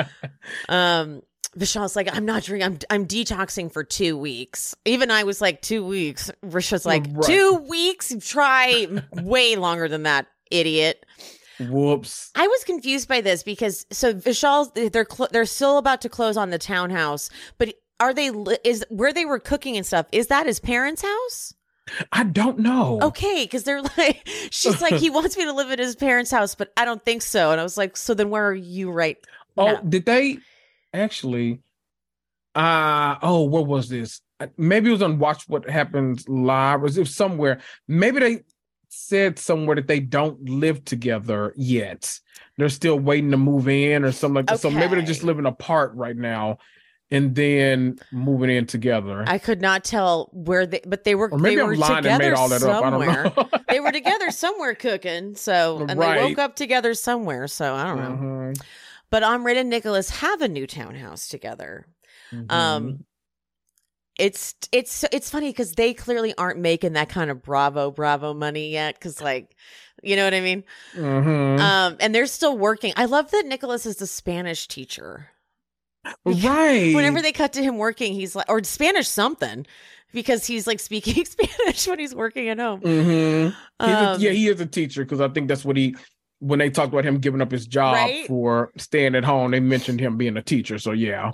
Um, 0.69 1.23
Vishal's 1.59 1.95
like, 1.97 2.15
I'm 2.15 2.25
not 2.27 2.43
drinking. 2.43 2.67
I'm 2.67 2.79
I'm 3.03 3.07
detoxing 3.07 3.73
for 3.73 3.85
two 3.85 4.19
weeks. 4.19 4.75
Even 4.85 5.11
I 5.11 5.23
was 5.25 5.41
like, 5.41 5.63
two 5.63 5.85
weeks. 5.87 6.31
Richa's 6.43 6.85
like, 6.85 7.07
Right. 7.11 7.25
two 7.27 7.65
weeks. 7.69 8.13
Try 8.21 8.87
way 9.13 9.57
longer 9.57 9.89
than 9.89 10.03
that, 10.03 10.27
idiot. 10.51 11.07
Whoops. 11.61 12.31
I 12.35 12.47
was 12.47 12.65
confused 12.65 13.09
by 13.09 13.21
this 13.21 13.43
because 13.43 13.87
so 13.91 14.13
Vishal's 14.15 14.71
they're 14.91 15.07
cl- 15.11 15.29
they're 15.31 15.45
still 15.47 15.79
about 15.79 16.01
to 16.03 16.09
close 16.09 16.37
on 16.37 16.51
the 16.51 16.59
townhouse, 16.59 17.31
but 17.59 17.75
are 18.01 18.13
they 18.13 18.31
is 18.65 18.85
where 18.89 19.13
they 19.13 19.25
were 19.25 19.39
cooking 19.39 19.77
and 19.77 19.87
stuff? 19.87 20.07
Is 20.13 20.27
that 20.29 20.47
his 20.47 20.59
parents' 20.61 21.03
house? 21.03 21.55
I 22.13 22.25
don't 22.25 22.59
know. 22.61 22.99
Okay, 23.03 23.45
because 23.45 23.65
they're 23.65 23.83
like, 23.83 24.27
she's 24.51 24.81
like, 24.81 24.95
he 24.95 25.11
wants 25.11 25.37
me 25.37 25.45
to 25.45 25.53
live 25.53 25.71
at 25.71 25.79
his 25.79 25.95
parents' 25.95 26.31
house, 26.31 26.55
but 26.55 26.73
I 26.77 26.85
don't 26.87 27.05
think 27.05 27.21
so. 27.23 27.51
And 27.53 27.61
I 27.61 27.63
was 27.63 27.77
like, 27.77 27.97
so 27.97 28.15
then 28.15 28.31
where 28.31 28.47
are 28.49 28.55
you 28.55 28.91
right 28.91 29.19
Oh, 29.57 29.67
now? 29.67 29.81
did 29.81 30.07
they 30.07 30.39
actually? 30.93 31.61
Uh 32.55 33.17
oh, 33.23 33.43
what 33.43 33.67
was 33.67 33.89
this? 33.89 34.21
Uh, 34.41 34.47
Maybe 34.57 34.89
it 34.89 34.93
was 34.93 35.03
on 35.03 35.19
Watch 35.19 35.49
What 35.49 35.69
Happens 35.69 36.29
Live, 36.29 36.83
or 36.83 36.87
it 36.87 36.97
was 36.97 37.15
somewhere. 37.15 37.61
Maybe 37.89 38.21
they 38.21 38.43
said 38.95 39.39
somewhere 39.39 39.77
that 39.77 39.89
they 39.89 40.01
don't 40.01 40.49
live 40.49 40.85
together 40.85 41.53
yet. 41.57 42.19
They're 42.57 42.69
still 42.69 42.99
waiting 42.99 43.31
to 43.33 43.37
move 43.37 43.69
in 43.69 44.05
or 44.05 44.13
something 44.13 44.37
like 44.37 44.47
that. 44.47 44.61
So 44.61 44.71
maybe 44.71 44.95
they're 44.95 45.03
just 45.05 45.25
living 45.25 45.47
apart 45.47 45.93
right 45.95 46.17
now 46.17 46.59
and 47.11 47.35
then 47.35 47.99
moving 48.13 48.51
in 48.51 48.67
together. 48.67 49.25
I 49.27 49.39
could 49.39 49.61
not 49.61 49.85
tell 49.85 50.31
where 50.33 50.67
they, 50.67 50.81
but 50.87 51.05
they 51.05 51.15
were. 51.15 51.31
or 51.31 51.39
maybe 51.39 51.57
they 51.57 51.63
I'm 51.63 51.69
were 51.69 51.77
lying 51.77 51.97
and 51.99 52.05
together 52.05 52.25
made 52.25 52.33
all 52.35 52.49
that 52.49 52.63
up. 52.63 52.83
I 52.85 52.91
somewhere. 52.91 53.23
don't 53.35 53.37
know. 53.53 53.59
they 53.69 53.81
were 53.81 53.93
together 53.93 54.31
somewhere 54.31 54.75
cooking. 54.75 55.35
So, 55.35 55.85
and 55.89 56.01
they 56.01 56.17
woke 56.17 56.39
up 56.39 56.57
together 56.57 56.95
somewhere. 56.95 57.47
So 57.49 57.75
I 57.75 57.85
don't 57.85 57.99
know. 57.99 58.27
Mhm, 58.55 58.63
But 59.11 59.23
Amrit 59.23 59.57
and 59.57 59.69
Nicholas 59.71 60.11
have 60.11 60.41
a 60.43 60.49
new 60.49 60.67
townhouse 60.67 61.29
together. 61.29 61.87
mhm. 62.33 62.51
Um, 62.51 63.05
it's 64.19 64.55
it's 64.73 65.05
it's 65.13 65.31
funny 65.31 65.51
because 65.51 65.73
they 65.73 65.93
clearly 65.95 66.35
aren't 66.39 66.59
making 66.61 66.93
that 66.95 67.09
kind 67.09 67.31
of 67.31 67.43
Bravo 67.43 67.91
Bravo 67.91 68.33
money 68.35 68.71
yet. 68.71 68.95
Because 68.95 69.21
like, 69.21 69.57
you 70.03 70.17
know 70.17 70.25
what 70.25 70.35
I 70.35 70.41
mean. 70.41 70.65
Mhm. 70.95 71.59
Um, 71.61 71.97
and 72.01 72.15
they're 72.15 72.27
still 72.27 72.57
working. 72.57 72.93
I 72.97 73.07
love 73.07 73.31
that 73.33 73.47
Nicholas 73.47 73.87
is 73.87 73.97
the 73.97 74.07
Spanish 74.07 74.69
teacher. 74.69 75.29
right. 76.25 76.93
Whenever 76.95 77.23
they 77.23 77.33
cut 77.33 77.53
to 77.55 77.63
him 77.63 77.79
working, 77.79 78.13
he's 78.13 78.37
like, 78.37 78.49
or 78.49 78.63
Spanish 78.63 79.09
something, 79.09 79.67
because 80.13 80.47
he's 80.47 80.67
like 80.67 80.79
speaking 80.81 81.25
Spanish 81.25 81.87
when 81.89 81.99
he's 81.99 82.15
working 82.15 82.49
at 82.51 82.59
home. 82.59 82.81
Mhm. 82.83 83.45
He's 83.47 83.89
a- 83.89 84.09
Um, 84.13 84.21
yeah, 84.21 84.31
he 84.31 84.49
is 84.49 84.61
a 84.61 84.67
teacher 84.67 85.03
because 85.05 85.21
I 85.21 85.29
think 85.29 85.49
that's 85.49 85.65
what 85.65 85.77
he 85.77 85.97
when 86.41 86.59
they 86.59 86.69
talked 86.69 86.93
about 86.93 87.07
him 87.07 87.19
giving 87.19 87.41
up 87.41 87.51
his 87.51 87.67
job 87.67 87.95
Right? 87.95 88.27
for 88.27 88.71
staying 88.77 89.15
at 89.15 89.25
home, 89.25 89.53
they 89.53 89.61
mentioned 89.61 89.99
him 89.99 90.19
being 90.19 90.37
a 90.37 90.43
teacher. 90.43 90.79
So 90.79 90.93
yeah. 90.93 91.33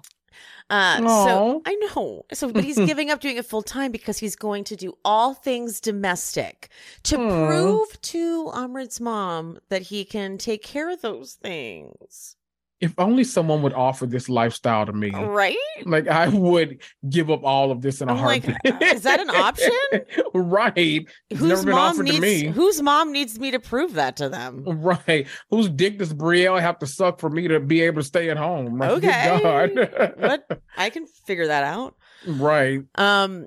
Uh, 0.70 0.98
so 1.24 1.62
I 1.66 1.74
know. 1.74 2.24
So, 2.32 2.52
but 2.52 2.64
he's 2.64 2.76
giving 2.86 3.10
up 3.10 3.20
doing 3.20 3.36
it 3.36 3.44
full 3.44 3.62
time 3.62 3.90
because 3.90 4.18
he's 4.18 4.36
going 4.36 4.64
to 4.64 4.76
do 4.76 4.96
all 5.04 5.34
things 5.34 5.80
domestic 5.80 6.70
to 7.04 7.16
Aw. 7.16 7.46
prove 7.48 8.00
to 8.02 8.50
Amrit's 8.54 9.00
mom 9.00 9.58
that 9.68 9.82
he 9.82 10.04
can 10.04 10.38
take 10.38 10.62
care 10.62 10.88
of 10.88 11.02
those 11.02 11.34
things. 11.34 12.36
If 12.81 12.95
only 12.99 13.24
someone 13.24 13.61
would 13.62 13.74
offer 13.74 14.07
this 14.07 14.28
lifestyle 14.28 14.87
to 14.87 14.93
me. 14.93 15.11
Right? 15.11 15.57
Like 15.85 16.09
I 16.09 16.28
would 16.28 16.81
give 17.11 17.31
up 17.31 17.45
all 17.45 17.70
of 17.70 17.83
this 17.83 18.01
in 18.01 18.09
a 18.09 18.14
I'm 18.14 18.22
like, 18.24 18.45
heartbeat. 18.45 18.93
is 18.95 19.03
that 19.03 19.20
an 19.20 19.28
option? 19.31 19.70
right. 20.35 21.07
Whose 21.31 21.43
never 21.43 21.62
been 21.64 21.74
mom 21.74 21.91
offered 21.91 22.05
needs 22.05 22.16
to 22.16 22.20
me. 22.22 22.47
whose 22.47 22.81
mom 22.81 23.12
needs 23.12 23.39
me 23.39 23.51
to 23.51 23.61
prove 23.61 23.95
that 23.95 24.16
to 24.16 24.28
them? 24.31 24.64
Right. 24.66 25.26
Whose 25.51 25.68
dick 25.68 25.99
does 25.99 26.14
Brielle 26.14 26.61
have 26.61 26.78
to 26.78 26.87
suck 26.87 27.20
for 27.20 27.28
me 27.28 27.49
to 27.49 27.61
be 27.61 27.83
able 27.83 28.01
to 28.01 28.07
stay 28.07 28.31
at 28.31 28.37
home? 28.39 28.78
Like, 28.78 28.91
Okay. 28.93 29.41
God. 29.43 30.12
What? 30.18 30.62
I 30.78 30.89
can 30.91 31.07
figure 31.07 31.49
that 31.49 31.64
out. 31.64 31.97
right. 32.26 32.81
Um, 32.95 33.47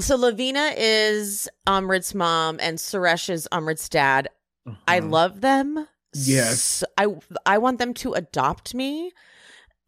so 0.00 0.16
Lavina 0.16 0.72
is 0.76 1.48
Amrit's 1.66 2.14
mom 2.14 2.58
and 2.60 2.78
Suresh 2.78 3.28
is 3.30 3.48
Amrit's 3.50 3.88
dad. 3.88 4.28
I 4.86 5.00
Mhm. 5.00 5.10
love 5.10 5.40
them. 5.40 5.86
Yes. 6.14 6.84
I 6.98 7.06
I 7.46 7.58
want 7.58 7.78
them 7.78 7.94
to 7.94 8.14
adopt 8.14 8.74
me. 8.74 9.12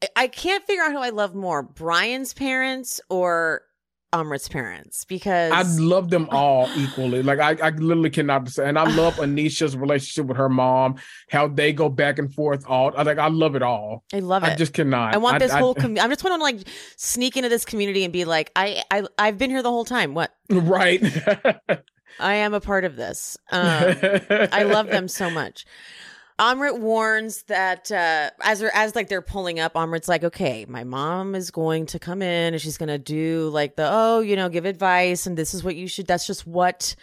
I- 0.02 0.08
I 0.16 0.28
can't 0.28 0.64
figure 0.64 0.82
out 0.82 0.92
who 0.92 0.98
I 0.98 1.10
love 1.10 1.34
more, 1.34 1.62
Brian's 1.62 2.34
parents 2.34 3.00
or 3.08 3.62
Amrit's 4.12 4.48
parents 4.48 5.06
because 5.06 5.52
I 5.52 5.62
love 5.80 6.10
them 6.10 6.28
all 6.30 6.68
equally. 6.76 7.22
Like 7.22 7.38
I, 7.38 7.56
I 7.66 7.70
literally 7.70 8.10
cannot 8.10 8.46
say, 8.48 8.68
and 8.68 8.78
I 8.78 8.84
love 8.94 9.14
Anisha's 9.18 9.76
relationship 9.76 10.26
with 10.26 10.36
her 10.36 10.50
mom, 10.50 10.96
how 11.30 11.48
they 11.48 11.72
go 11.72 11.88
back 11.88 12.18
and 12.18 12.32
forth. 12.32 12.64
All 12.68 12.92
like 12.96 13.18
I 13.18 13.28
love 13.28 13.56
it 13.56 13.62
all. 13.62 14.04
I 14.12 14.18
love 14.18 14.44
it. 14.44 14.50
I 14.50 14.54
just 14.54 14.74
cannot. 14.74 15.14
I 15.14 15.18
want 15.18 15.38
this 15.38 15.52
I, 15.52 15.60
whole. 15.60 15.74
Com- 15.82 15.98
I'm 15.98 16.10
just 16.10 16.22
want 16.24 16.38
to 16.38 16.42
like 16.42 16.60
sneak 16.96 17.36
into 17.36 17.48
this 17.48 17.64
community 17.64 18.04
and 18.04 18.12
be 18.12 18.26
like, 18.26 18.52
I, 18.54 18.82
I, 18.90 19.04
I've 19.18 19.38
been 19.38 19.50
here 19.50 19.62
the 19.62 19.70
whole 19.70 19.86
time. 19.86 20.14
What? 20.14 20.34
right. 20.50 21.02
I 22.20 22.34
am 22.34 22.52
a 22.52 22.60
part 22.60 22.84
of 22.84 22.96
this. 22.96 23.38
Um, 23.50 23.94
I 24.52 24.64
love 24.64 24.88
them 24.88 25.08
so 25.08 25.30
much. 25.30 25.64
Amrit 26.38 26.78
warns 26.80 27.44
that 27.44 27.90
uh, 27.92 28.30
as 28.42 28.60
they're, 28.60 28.74
as 28.74 28.94
like 28.94 29.08
they're 29.08 29.22
pulling 29.22 29.60
up, 29.60 29.74
Amrit's 29.74 30.08
like, 30.08 30.24
"Okay, 30.24 30.64
my 30.68 30.84
mom 30.84 31.34
is 31.34 31.50
going 31.50 31.86
to 31.86 31.98
come 31.98 32.22
in 32.22 32.54
and 32.54 32.60
she's 32.60 32.78
going 32.78 32.88
to 32.88 32.98
do 32.98 33.48
like 33.50 33.76
the 33.76 33.88
oh, 33.90 34.20
you 34.20 34.36
know, 34.36 34.48
give 34.48 34.64
advice 34.64 35.26
and 35.26 35.36
this 35.36 35.54
is 35.54 35.62
what 35.62 35.76
you 35.76 35.86
should. 35.86 36.06
That's 36.06 36.26
just 36.26 36.46
what 36.46 36.94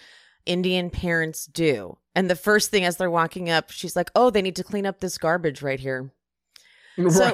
Indian 0.45 0.89
parents 0.89 1.45
do." 1.45 1.97
And 2.15 2.29
the 2.29 2.35
first 2.35 2.71
thing 2.71 2.85
as 2.85 2.97
they're 2.97 3.11
walking 3.11 3.49
up, 3.49 3.71
she's 3.71 3.95
like, 3.95 4.11
"Oh, 4.15 4.29
they 4.29 4.41
need 4.41 4.55
to 4.57 4.63
clean 4.63 4.85
up 4.85 4.99
this 4.99 5.17
garbage 5.17 5.61
right 5.61 5.79
here." 5.79 6.11
So, 7.07 7.31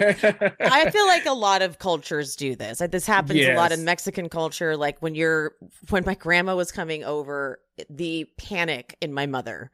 I 0.60 0.92
feel 0.92 1.08
like 1.08 1.26
a 1.26 1.34
lot 1.34 1.64
of 1.64 1.80
cultures 1.80 2.36
do 2.36 2.56
this. 2.56 2.80
Like 2.80 2.92
this 2.92 3.08
happens 3.08 3.40
a 3.42 3.56
lot 3.56 3.72
in 3.72 3.84
Mexican 3.84 4.30
culture. 4.30 4.78
Like 4.78 5.02
when 5.02 5.16
you're 5.16 5.56
when 5.90 6.04
my 6.06 6.14
grandma 6.14 6.56
was 6.56 6.72
coming 6.72 7.04
over, 7.04 7.60
the 7.90 8.30
panic 8.38 8.96
in 9.02 9.14
my 9.14 9.26
mother. 9.26 9.72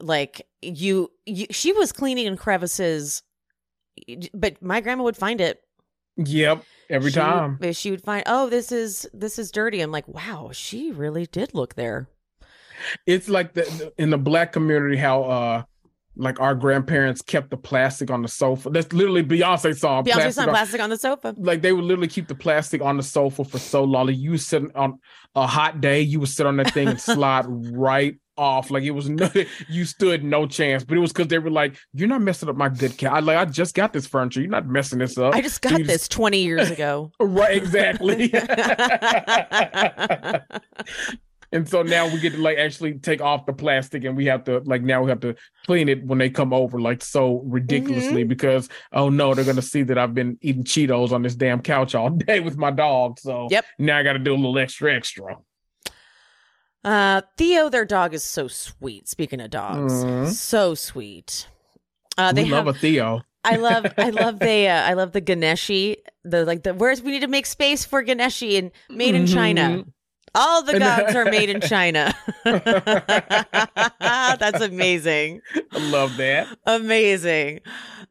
Like 0.00 0.46
you, 0.62 1.10
you 1.26 1.46
she 1.50 1.72
was 1.72 1.92
cleaning 1.92 2.26
in 2.26 2.36
crevices, 2.36 3.22
but 4.32 4.62
my 4.62 4.80
grandma 4.80 5.04
would 5.04 5.16
find 5.16 5.40
it 5.40 5.60
Yep. 6.16 6.64
Every 6.90 7.10
She- 7.12 7.20
time. 7.20 7.60
She 7.72 7.90
would 7.92 8.02
find, 8.02 8.24
oh, 8.26 8.48
this 8.48 8.72
is 8.72 9.08
this 9.12 9.38
is 9.38 9.50
dirty. 9.52 9.80
I'm 9.80 9.92
like, 9.92 10.08
wow, 10.08 10.50
she 10.52 10.90
really 10.90 11.26
did 11.26 11.54
look 11.54 11.74
there. 11.76 12.08
It's 13.06 13.28
like 13.28 13.54
the 13.54 13.92
in 13.98 14.10
the 14.10 14.18
black 14.18 14.52
community 14.52 14.96
how 14.96 15.22
uh 15.24 15.62
like 16.16 16.40
our 16.40 16.56
grandparents 16.56 17.22
kept 17.22 17.50
the 17.50 17.56
plastic 17.56 18.10
on 18.10 18.22
the 18.22 18.28
sofa. 18.28 18.70
That's 18.70 18.92
literally 18.92 19.22
Beyonce 19.22 19.76
song. 19.78 20.02
Beyonce 20.04 20.12
plastic 20.14 20.32
saw 20.32 20.42
on- 20.42 20.48
plastic 20.48 20.80
on 20.80 20.90
the 20.90 20.96
sofa. 20.96 21.34
like 21.38 21.62
they 21.62 21.72
would 21.72 21.84
literally 21.84 22.08
keep 22.08 22.26
the 22.26 22.34
plastic 22.34 22.82
on 22.82 22.96
the 22.96 23.02
sofa 23.04 23.44
for 23.44 23.58
so 23.60 23.84
long. 23.84 24.06
Like 24.08 24.16
you 24.16 24.36
sit 24.38 24.64
on 24.74 24.98
a 25.36 25.46
hot 25.46 25.80
day, 25.80 26.00
you 26.00 26.18
would 26.20 26.28
sit 26.28 26.46
on 26.46 26.56
that 26.56 26.72
thing 26.74 26.88
and 26.88 27.00
slide 27.14 27.44
right 27.48 28.16
off. 28.38 28.70
Like 28.70 28.84
it 28.84 28.92
was 28.92 29.10
no, 29.10 29.28
you 29.68 29.84
stood 29.84 30.24
no 30.24 30.46
chance. 30.46 30.84
But 30.84 30.96
it 30.96 31.00
was 31.00 31.12
because 31.12 31.28
they 31.28 31.38
were 31.38 31.50
like, 31.50 31.76
"You're 31.92 32.08
not 32.08 32.22
messing 32.22 32.48
up 32.48 32.56
my 32.56 32.70
good 32.70 32.96
cat. 32.96 33.12
I 33.12 33.20
like 33.20 33.36
I 33.36 33.44
just 33.44 33.74
got 33.74 33.92
this 33.92 34.06
furniture. 34.06 34.40
You're 34.40 34.48
not 34.50 34.66
messing 34.66 34.98
this 35.00 35.18
up." 35.18 35.34
I 35.34 35.42
just 35.42 35.60
got 35.60 35.78
you 35.78 35.84
this 35.84 36.08
20 36.08 36.42
years 36.42 36.70
ago. 36.70 37.12
right, 37.20 37.54
exactly. 37.56 38.32
and 41.52 41.66
so 41.66 41.82
now 41.82 42.06
we 42.06 42.20
get 42.20 42.32
to 42.34 42.38
like 42.38 42.58
actually 42.58 42.94
take 42.94 43.20
off 43.22 43.46
the 43.46 43.52
plastic, 43.52 44.04
and 44.04 44.16
we 44.16 44.26
have 44.26 44.44
to 44.44 44.60
like 44.60 44.82
now 44.82 45.02
we 45.02 45.08
have 45.10 45.20
to 45.20 45.34
clean 45.66 45.88
it 45.88 46.04
when 46.04 46.18
they 46.18 46.30
come 46.30 46.52
over, 46.52 46.80
like 46.80 47.02
so 47.02 47.42
ridiculously 47.46 48.22
Mm-hmm. 48.22 48.28
because 48.28 48.68
oh 48.92 49.08
no, 49.08 49.34
they're 49.34 49.44
gonna 49.44 49.62
see 49.62 49.82
that 49.84 49.98
I've 49.98 50.14
been 50.14 50.38
eating 50.42 50.64
Cheetos 50.64 51.12
on 51.12 51.22
this 51.22 51.34
damn 51.34 51.60
couch 51.60 51.94
all 51.94 52.10
day 52.10 52.40
with 52.40 52.56
my 52.56 52.70
dog. 52.70 53.18
So 53.18 53.48
Yep. 53.50 53.64
now 53.78 53.98
I 53.98 54.02
got 54.02 54.14
to 54.14 54.18
do 54.18 54.34
a 54.34 54.36
little 54.36 54.58
extra, 54.58 54.94
extra. 54.94 55.36
Uh, 56.84 57.22
Theo, 57.36 57.68
their 57.68 57.84
dog 57.84 58.14
is 58.14 58.22
so 58.22 58.48
sweet. 58.48 59.08
Speaking 59.08 59.40
of 59.40 59.50
dogs, 59.50 59.92
Mhm. 59.92 60.28
so 60.32 60.74
sweet. 60.74 61.48
Uh, 62.16 62.32
they 62.32 62.44
we 62.44 62.50
have. 62.50 62.66
love 62.66 62.76
a 62.76 62.78
Theo. 62.78 63.22
I 63.44 63.56
love. 63.56 63.86
I 63.98 64.10
love 64.10 64.38
the. 64.38 64.68
Uh, 64.68 64.82
I 64.82 64.94
love 64.94 65.12
the 65.12 65.20
Ganeshi. 65.20 65.96
The 66.24 66.44
like 66.44 66.62
the. 66.62 66.74
Where's 66.74 67.02
we 67.02 67.10
need 67.12 67.20
to 67.20 67.28
make 67.28 67.46
space 67.46 67.84
for 67.84 68.02
Ganeshi 68.04 68.58
and 68.58 68.70
made 68.90 69.14
in 69.14 69.26
China. 69.26 69.84
All 70.34 70.62
the 70.62 70.78
gods 70.78 71.14
are 71.14 71.24
made 71.30 71.50
in 71.50 71.60
China. 71.60 72.14
That's 74.00 74.60
amazing. 74.60 75.40
I 75.72 75.78
love 75.90 76.16
that. 76.16 76.48
Amazing. 76.66 77.60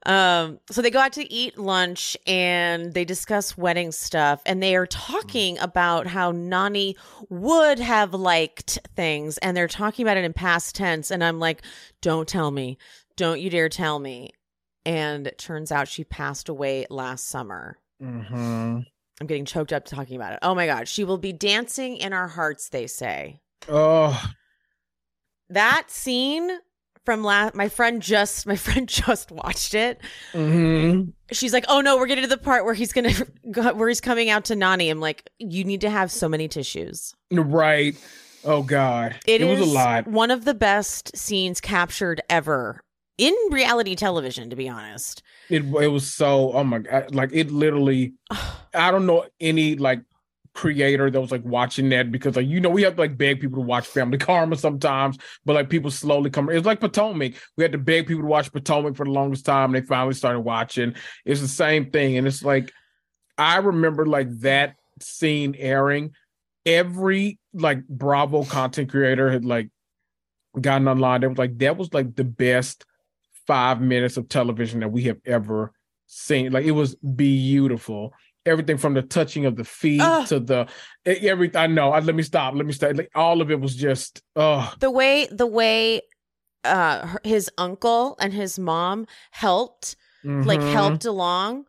Um, 0.06 0.60
so 0.70 0.82
they 0.82 0.90
go 0.92 1.00
out 1.00 1.14
to 1.14 1.32
eat 1.32 1.58
lunch 1.58 2.16
and 2.26 2.94
they 2.94 3.06
discuss 3.06 3.58
wedding 3.58 3.92
stuff 3.92 4.42
and 4.46 4.62
they 4.62 4.76
are 4.76 4.86
talking 4.86 5.58
about 5.60 6.08
how 6.08 6.32
Nani 6.32 6.96
would 7.30 7.80
have 7.80 8.14
liked 8.14 8.80
things 8.96 9.38
and 9.40 9.56
they're 9.58 9.68
talking 9.68 10.06
about 10.06 10.18
it 10.18 10.24
in 10.26 10.34
past 10.34 10.76
tense. 10.76 11.12
And 11.12 11.24
I'm 11.24 11.40
like, 11.40 11.62
don't 12.02 12.28
tell 12.28 12.52
me. 12.52 12.78
Don't 13.16 13.42
you 13.42 13.50
dare 13.50 13.70
tell 13.70 14.00
me. 14.00 14.32
And 14.86 15.28
it 15.28 15.38
turns 15.38 15.72
out 15.72 15.88
she 15.88 16.04
passed 16.04 16.48
away 16.48 16.86
last 16.90 17.28
summer. 17.28 17.78
hmm 18.00 18.80
I'm 19.20 19.28
getting 19.28 19.46
choked 19.46 19.74
up 19.74 19.86
talking 19.86 20.16
about 20.16 20.34
it. 20.34 20.40
Oh 20.42 20.54
my 20.56 20.66
God. 20.68 20.88
She 20.88 21.04
will 21.04 21.18
be 21.18 21.34
dancing 21.34 21.98
in 21.98 22.14
our 22.14 22.28
hearts, 22.28 22.70
they 22.70 22.88
say. 22.88 23.40
Oh, 23.70 24.22
That 25.50 25.86
scene 25.90 26.52
from 27.06 27.24
last, 27.24 27.56
my 27.56 27.70
friend 27.70 28.02
just, 28.02 28.46
my 28.46 28.56
friend 28.68 28.88
just 28.88 29.32
watched 29.32 29.74
it. 29.74 30.02
hmm 30.34 31.04
she's 31.32 31.54
like, 31.54 31.66
"Oh 31.68 31.82
no, 31.82 31.98
we're 31.98 32.06
getting 32.08 32.24
to 32.24 32.30
the 32.30 32.38
part 32.38 32.66
where 32.66 32.74
he's 32.74 32.92
gonna 32.94 33.14
go- 33.52 33.74
where 33.74 33.88
he's 33.88 34.02
coming 34.02 34.30
out 34.30 34.46
to 34.46 34.56
Nani." 34.56 34.90
I'm 34.90 35.00
like, 35.00 35.30
"You 35.40 35.64
need 35.64 35.82
to 35.82 35.90
have 35.90 36.12
so 36.12 36.28
many 36.30 36.48
tissues." 36.48 37.14
right. 37.32 37.96
Oh 38.44 38.62
God, 38.62 39.16
it 39.26 39.44
was 39.46 39.60
a 39.60 39.66
lot. 39.66 40.08
one 40.08 40.32
of 40.32 40.46
the 40.46 40.54
best 40.54 41.18
scenes 41.18 41.60
captured 41.60 42.22
ever 42.30 42.82
in 43.18 43.34
reality 43.52 43.96
television. 43.96 44.50
To 44.50 44.56
be 44.56 44.70
honest, 44.70 45.24
It 45.50 45.64
it 45.64 45.88
was 45.88 46.12
so 46.14 46.52
oh 46.54 46.64
my 46.64 46.80
god, 46.80 47.14
like 47.14 47.32
it 47.34 47.52
literally. 47.52 48.14
I 48.74 48.92
don't 48.92 49.06
know 49.08 49.26
any 49.40 49.76
like 49.76 50.02
creator 50.54 51.12
that 51.12 51.22
was 51.22 51.32
like 51.32 51.46
watching 51.46 51.90
that 51.90 52.12
because 52.12 52.36
like 52.36 52.48
you 52.48 52.60
know 52.60 52.70
we 52.70 52.82
have 52.82 52.96
to 52.96 53.02
like 53.02 53.16
beg 53.16 53.40
people 53.40 53.58
to 53.58 53.68
watch 53.68 53.86
Family 53.88 54.18
Karma 54.20 54.56
sometimes, 54.56 55.18
but 55.46 55.54
like 55.54 55.70
people 55.70 55.92
slowly 55.92 56.30
come. 56.30 56.50
It's 56.50 56.66
like 56.66 56.80
Potomac. 56.80 57.34
We 57.56 57.64
had 57.64 57.72
to 57.74 57.78
beg 57.78 58.08
people 58.08 58.24
to 58.24 58.28
watch 58.28 58.52
Potomac 58.52 58.96
for 58.96 59.06
the 59.06 59.12
longest 59.12 59.46
time, 59.46 59.74
and 59.74 59.76
they 59.76 59.88
finally 59.88 60.14
started 60.14 60.42
watching. 60.42 60.96
It's 61.26 61.42
the 61.42 61.48
same 61.48 61.92
thing, 61.92 62.18
and 62.18 62.28
it's 62.28 62.44
like 62.44 62.72
I 63.38 63.58
remember 63.58 64.06
like 64.06 64.30
that 64.40 64.76
scene 65.00 65.56
airing. 65.58 66.14
Every 66.66 67.40
like 67.54 67.88
Bravo 67.88 68.44
content 68.44 68.90
creator 68.90 69.32
had 69.32 69.46
like 69.46 69.70
gotten 70.60 70.88
online. 70.88 71.22
They 71.22 71.28
was 71.28 71.38
like 71.38 71.58
that 71.60 71.78
was 71.78 71.94
like 71.94 72.16
the 72.16 72.24
best 72.24 72.86
five 73.48 73.82
minutes 73.82 74.18
of 74.18 74.30
television 74.30 74.82
that 74.82 74.92
we 74.92 75.04
have 75.04 75.18
ever 75.26 75.74
seen. 76.06 76.52
Like 76.52 76.66
it 76.66 76.72
was 76.72 76.96
beautiful. 76.96 78.14
Everything 78.46 78.78
from 78.78 78.94
the 78.94 79.02
touching 79.02 79.46
of 79.46 79.56
the 79.56 79.64
feet 79.64 80.02
to 80.28 80.40
the 80.40 80.68
e- 81.08 81.28
every. 81.28 81.54
I 81.56 81.68
know. 81.68 81.92
I, 81.92 82.00
let 82.00 82.16
me 82.16 82.24
stop. 82.24 82.54
Let 82.54 82.66
me 82.66 82.74
stop. 82.74 82.96
Like 82.96 83.12
all 83.16 83.42
of 83.42 83.52
it 83.52 83.60
was 83.60 83.76
just. 83.76 84.22
Oh, 84.36 84.74
the 84.80 84.92
way 84.92 85.28
the 85.32 85.48
way 85.48 86.02
uh 86.64 87.18
his 87.24 87.50
uncle 87.58 88.16
and 88.20 88.34
his 88.34 88.58
mom 88.58 89.06
helped 89.32 89.96
like 90.24 90.60
mhm. 90.60 90.72
helped 90.74 91.06
along 91.06 91.66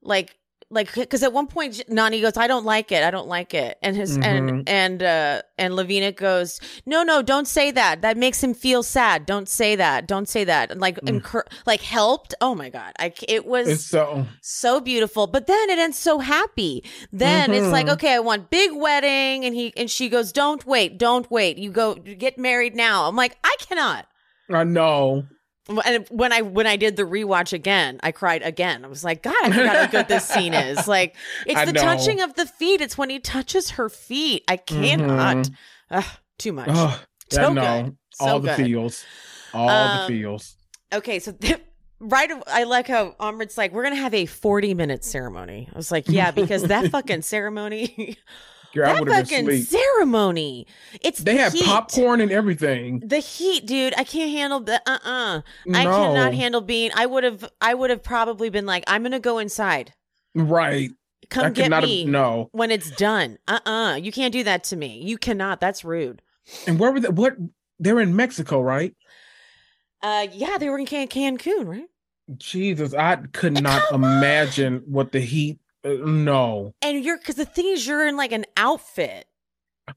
like 0.00 0.36
like 0.72 0.92
because 0.94 1.22
at 1.22 1.32
one 1.32 1.46
point 1.46 1.82
nani 1.88 2.20
goes 2.20 2.36
i 2.36 2.46
don't 2.46 2.64
like 2.64 2.90
it. 2.90 3.02
I 3.04 3.10
don't 3.10 3.28
like 3.28 3.52
it. 3.54 3.78
And 3.82 3.94
his 3.94 4.16
Mhm. 4.18 4.24
and 4.24 4.68
and 4.68 5.02
uh 5.02 5.42
and 5.58 5.74
lavina 5.76 6.10
goes 6.12 6.60
no 6.86 7.02
no 7.02 7.22
don't 7.22 7.46
say 7.46 7.70
that. 7.70 8.02
That 8.02 8.16
makes 8.16 8.42
him 8.42 8.54
feel 8.54 8.82
sad. 8.82 9.26
Don't 9.26 9.48
say 9.48 9.76
that. 9.76 10.06
Don't 10.06 10.28
say 10.28 10.44
that. 10.44 10.70
And 10.72 10.80
like 10.80 10.96
Mm. 11.00 11.08
incur- 11.10 11.44
like 11.66 11.82
helped. 11.82 12.34
Oh 12.40 12.54
my 12.54 12.70
god. 12.70 12.92
I 12.98 13.12
it 13.28 13.44
was 13.46 13.68
It's 13.68 13.84
so. 13.86 14.26
so 14.40 14.80
beautiful. 14.80 15.26
But 15.26 15.46
then 15.46 15.70
it 15.70 15.78
ends 15.78 15.98
so 15.98 16.18
happy. 16.18 16.82
Then 17.12 17.52
it's 17.52 17.68
like 17.68 17.86
Mhm. 17.86 17.92
okay 17.94 18.14
i 18.14 18.18
want 18.18 18.50
big 18.50 18.70
wedding. 18.74 19.44
And 19.44 19.54
he 19.54 19.72
and 19.76 19.90
she 19.90 20.08
goes 20.08 20.32
don't 20.32 20.64
wait. 20.66 20.98
Don't 20.98 21.30
wait. 21.30 21.58
You 21.58 21.70
go 21.70 21.94
get 21.94 22.38
married 22.38 22.74
now. 22.74 23.06
I'm 23.08 23.16
like 23.16 23.36
i 23.44 23.54
cannot. 23.68 24.06
I 24.50 24.64
know. 24.64 25.24
And 25.84 26.06
when 26.10 26.32
I 26.32 26.42
when 26.42 26.66
I 26.66 26.76
did 26.76 26.96
the 26.96 27.04
rewatch 27.04 27.52
again, 27.52 28.00
I 28.02 28.12
cried 28.12 28.42
again. 28.42 28.84
I 28.84 28.88
was 28.88 29.04
like, 29.04 29.22
God, 29.22 29.34
I 29.42 29.50
forgot 29.52 29.76
how 29.76 29.86
good 29.86 30.08
this 30.08 30.26
scene 30.26 30.54
is. 30.54 30.86
Like, 30.88 31.14
it's 31.46 31.64
the 31.70 31.72
touching 31.78 32.20
of 32.20 32.34
the 32.34 32.46
feet. 32.46 32.80
It's 32.80 32.98
when 32.98 33.10
he 33.10 33.18
touches 33.20 33.70
her 33.70 33.88
feet. 33.88 34.44
I 34.48 34.56
cannot. 34.56 35.36
Mhm. 35.36 35.54
Ugh, 35.90 36.04
too 36.38 36.52
much. 36.52 36.68
Oh, 36.70 37.00
So 37.30 37.50
I 37.50 37.52
know. 37.52 37.82
good. 37.84 37.96
So 38.14 38.24
all 38.26 38.40
the 38.40 38.48
good. 38.56 38.66
feels. 38.66 39.04
All 39.54 39.68
Um, 39.68 39.98
the 40.00 40.06
feels. 40.06 40.56
Okay, 40.92 41.18
so 41.20 41.34
right, 42.00 42.30
I 42.48 42.64
like 42.64 42.88
how 42.88 43.14
Amrit's 43.20 43.56
like, 43.56 43.72
we're 43.72 43.84
gonna 43.84 43.96
have 43.96 44.14
a 44.14 44.26
forty 44.26 44.74
minute 44.74 45.04
ceremony. 45.04 45.68
I 45.72 45.76
was 45.76 45.90
like, 45.92 46.08
yeah, 46.08 46.30
because 46.32 46.64
that 46.64 46.90
fucking 46.90 47.22
ceremony, 47.22 48.18
Girl, 48.74 48.88
I 48.88 48.92
that 48.94 49.00
would 49.00 49.12
have 49.12 49.28
been 49.28 49.44
fucking 49.46 49.62
ceremony. 49.64 50.66
It's 51.00 51.18
They 51.20 51.34
the 51.34 51.42
had 51.42 51.52
heat. 51.52 51.64
popcorn 51.64 52.20
and 52.20 52.32
everything. 52.32 53.00
The 53.04 53.18
heat, 53.18 53.66
dude, 53.66 53.94
I 53.98 54.04
can't 54.04 54.30
handle 54.30 54.60
the 54.60 54.80
uh 54.86 54.98
uh 55.04 55.40
I 55.74 55.84
No. 55.84 55.90
cannot 55.90 56.34
handle 56.34 56.60
being 56.60 56.90
I 56.94 57.06
would 57.06 57.24
have 57.24 57.44
I 57.60 57.74
would 57.74 57.90
have 57.90 58.02
probably 58.02 58.48
been 58.50 58.66
like, 58.66 58.84
I'm 58.86 59.02
gonna 59.02 59.20
go 59.20 59.38
inside. 59.38 59.92
Right. 60.34 60.90
Come 61.28 61.46
I 61.46 61.50
get 61.50 61.70
me 61.82 62.00
have. 62.00 62.08
No. 62.08 62.48
when 62.52 62.70
it's 62.70 62.90
done. 62.90 63.38
Uh 63.46 63.60
uh 63.66 63.98
You 64.00 64.10
can't 64.12 64.32
do 64.32 64.42
that 64.44 64.64
to 64.64 64.76
me. 64.76 65.02
You 65.04 65.18
cannot. 65.18 65.60
That's 65.60 65.84
rude. 65.84 66.22
And 66.66 66.78
where 66.78 66.90
were 66.92 67.00
they? 67.00 67.08
What? 67.08 67.36
They're 67.78 68.00
in 68.00 68.16
Mexico, 68.16 68.60
right? 68.62 68.94
Uh 70.02 70.26
yeah, 70.32 70.56
they 70.58 70.68
were 70.68 70.78
in 70.78 70.86
Can- 70.86 71.08
Cancun, 71.08 71.66
right? 71.66 71.88
Jesus, 72.38 72.94
I 72.94 73.16
could 73.32 73.60
not 73.62 73.82
imagine 73.92 74.82
what 74.86 75.12
the 75.12 75.20
heat 75.20 75.58
Uh, 75.58 75.61
no. 75.84 76.74
And 76.82 77.04
you're 77.04 77.18
because 77.18 77.36
the 77.36 77.44
thing 77.44 77.66
is, 77.66 77.86
you're 77.86 78.06
in 78.06 78.16
like 78.16 78.32
an 78.32 78.44
outfit. 78.56 79.26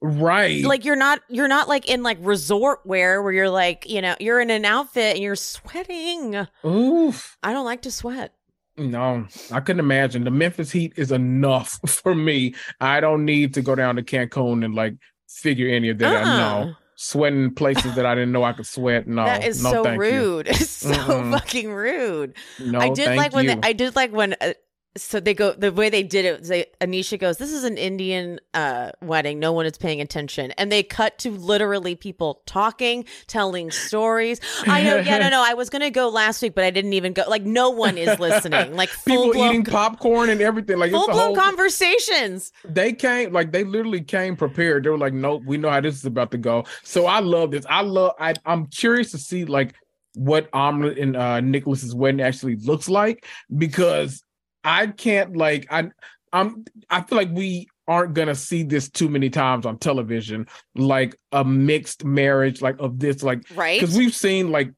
Right. 0.02 0.64
Like 0.64 0.84
you're 0.84 0.96
not 0.96 1.22
you're 1.30 1.48
not 1.48 1.68
like 1.68 1.88
in 1.88 2.02
like 2.04 2.18
resort 2.22 2.86
wear 2.86 3.22
where 3.22 3.32
you're 3.32 3.50
like 3.50 3.88
you 3.88 4.02
know 4.02 4.16
you're 4.20 4.40
in 4.40 4.50
an 4.50 4.66
outfit 4.66 5.16
and 5.16 5.24
you're 5.24 5.36
sweating. 5.36 6.48
Oof. 6.66 7.38
I 7.44 7.54
don't 7.54 7.66
like 7.66 7.84
to 7.84 7.92
sweat. 7.92 8.34
No, 8.78 9.26
I 9.52 9.62
couldn't 9.62 9.80
imagine. 9.80 10.26
The 10.26 10.32
Memphis 10.32 10.72
Heat 10.72 10.94
is 10.98 11.12
enough 11.12 11.80
for 11.88 12.14
me. 12.14 12.56
I 12.82 13.00
don't 13.00 13.24
need 13.24 13.54
to 13.54 13.62
go 13.62 13.74
down 13.76 13.96
to 13.96 14.04
Cancun 14.04 14.66
and 14.66 14.76
like 14.76 14.96
figure 15.30 15.70
any 15.70 15.90
of 15.90 16.00
that 16.00 16.14
out. 16.16 16.28
Uh-uh. 16.28 16.66
No. 16.66 16.74
Sweating 16.98 17.54
places 17.56 17.96
that 17.96 18.06
I 18.06 18.16
didn't 18.16 18.32
know 18.32 18.44
I 18.44 18.54
could 18.54 18.66
sweat. 18.66 19.08
No. 19.08 19.24
that 19.26 19.46
is 19.46 19.64
no, 19.64 19.72
so 19.72 19.84
thank 19.84 19.96
you. 19.96 20.02
rude. 20.02 20.48
It's 20.50 20.70
so 20.70 20.92
Mm-mm. 20.92 21.32
fucking 21.32 21.72
rude. 21.72 22.36
No, 22.60 22.80
I 22.80 22.90
did 22.90 23.16
like 23.16 23.34
when 23.34 23.46
they, 23.48 23.60
I 23.64 23.74
did 23.74 23.96
like 23.96 24.12
when 24.12 24.36
uh, 24.42 24.54
so 24.98 25.20
they 25.20 25.34
go 25.34 25.52
the 25.54 25.72
way 25.72 25.90
they 25.90 26.04
did 26.04 26.26
it. 26.26 26.44
They, 26.44 26.66
Anisha 26.80 27.20
goes, 27.20 27.38
"This 27.38 27.52
is 27.52 27.64
an 27.64 27.78
Indian 27.78 28.40
uh, 28.54 28.92
wedding. 29.02 29.40
No 29.40 29.52
one 29.52 29.66
is 29.66 29.78
paying 29.78 30.00
attention." 30.00 30.52
And 30.52 30.72
they 30.72 30.84
cut 30.84 31.18
to 31.20 31.32
literally 31.32 31.96
people 31.96 32.42
talking, 32.46 33.06
telling 33.28 33.72
stories. 33.72 34.40
I 34.68 34.84
know, 34.84 34.98
yeah, 34.98 35.18
no, 35.18 35.30
no. 35.30 35.44
I 35.46 35.54
was 35.54 35.70
gonna 35.70 35.92
go 35.92 36.08
last 36.08 36.42
week, 36.42 36.56
but 36.56 36.64
I 36.64 36.70
didn't 36.70 36.94
even 36.94 37.14
go. 37.14 37.24
Like 37.28 37.44
no 37.44 37.70
one 37.70 37.98
is 37.98 38.18
listening. 38.20 38.76
Like 38.76 38.90
full 38.90 39.16
People 39.16 39.34
blown, 39.34 39.50
eating 39.50 39.66
popcorn 39.66 40.30
and 40.30 40.42
everything. 40.42 40.78
Like 40.78 40.92
full-blown 40.92 41.18
whole 41.18 41.36
conversations. 41.36 42.52
they 42.64 42.94
came 42.94 43.34
like 43.34 43.52
they 43.52 43.64
literally 43.64 44.02
came 44.02 44.36
prepared. 44.36 44.86
They 44.86 44.90
were 44.90 44.98
like, 44.98 45.14
"Nope, 45.14 45.44
we 45.46 45.58
know 45.58 45.70
how 45.70 45.82
this 45.82 45.96
is 45.96 46.06
about 46.06 46.32
to 46.32 46.38
go." 46.38 46.64
So 46.84 47.06
I 47.06 47.20
love 47.20 47.52
this. 47.52 47.66
I 47.70 47.82
love. 47.82 48.14
I, 48.20 48.34
I'm 48.46 48.68
curious 48.68 49.12
to 49.12 49.18
see 49.18 49.44
like 49.44 49.76
what 50.16 50.50
Amrit 50.52 51.02
and 51.02 51.16
uh, 51.18 51.42
Nicholas's 51.42 51.94
wedding 51.94 52.22
actually 52.22 52.56
looks 52.56 52.88
like 52.88 53.26
because 53.58 54.24
I 54.66 54.88
can't 54.88 55.38
like 55.38 55.68
I 55.72 55.90
I'm 56.34 56.66
I 56.90 57.02
feel 57.02 57.18
like 57.18 57.30
we 57.32 57.68
aren't 57.88 58.16
gonna 58.16 58.36
see 58.36 58.64
this 58.64 58.90
too 58.90 59.08
many 59.08 59.30
times 59.30 59.66
on 59.66 59.78
television, 59.78 60.48
like 60.74 61.16
a 61.32 61.46
mixed 61.46 62.04
marriage, 62.04 62.62
like 62.62 62.76
of 62.80 63.00
this, 63.00 63.22
like 63.24 63.44
Right. 63.56 63.80
because 63.80 63.96
we've 63.96 64.16
seen 64.16 64.52
like 64.52 64.72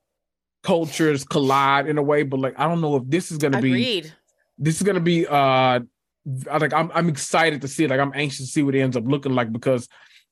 cultures 0.64 1.24
collide 1.24 1.88
in 1.88 1.98
a 1.98 2.04
way, 2.04 2.24
but 2.24 2.40
like 2.40 2.60
I 2.60 2.68
don't 2.68 2.82
know 2.82 2.98
if 2.98 3.04
this 3.08 3.32
is 3.32 3.38
gonna 3.38 3.62
be 3.62 3.72
this 4.58 4.76
is 4.76 4.84
gonna 4.84 5.00
be 5.00 5.26
uh 5.26 5.80
I- 6.52 6.58
like 6.60 6.74
I'm 6.74 6.92
I'm 6.94 7.08
excited 7.08 7.62
to 7.62 7.68
see 7.70 7.86
it. 7.86 7.90
Like 7.90 8.02
I'm 8.02 8.12
anxious 8.14 8.46
to 8.48 8.52
see 8.52 8.64
what 8.64 8.76
it 8.76 8.82
ends 8.82 8.98
up 8.98 9.06
looking 9.08 9.34
like 9.34 9.52
because 9.54 9.88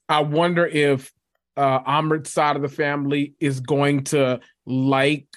I 0.09 0.19
wonder 0.21 0.65
if 0.67 1.11
uh 1.55 1.79
Amrit's 1.83 2.31
side 2.31 2.57
of 2.57 2.61
the 2.61 2.67
family 2.67 3.33
is 3.39 3.61
going 3.61 4.03
to 4.05 4.41
like 4.65 5.27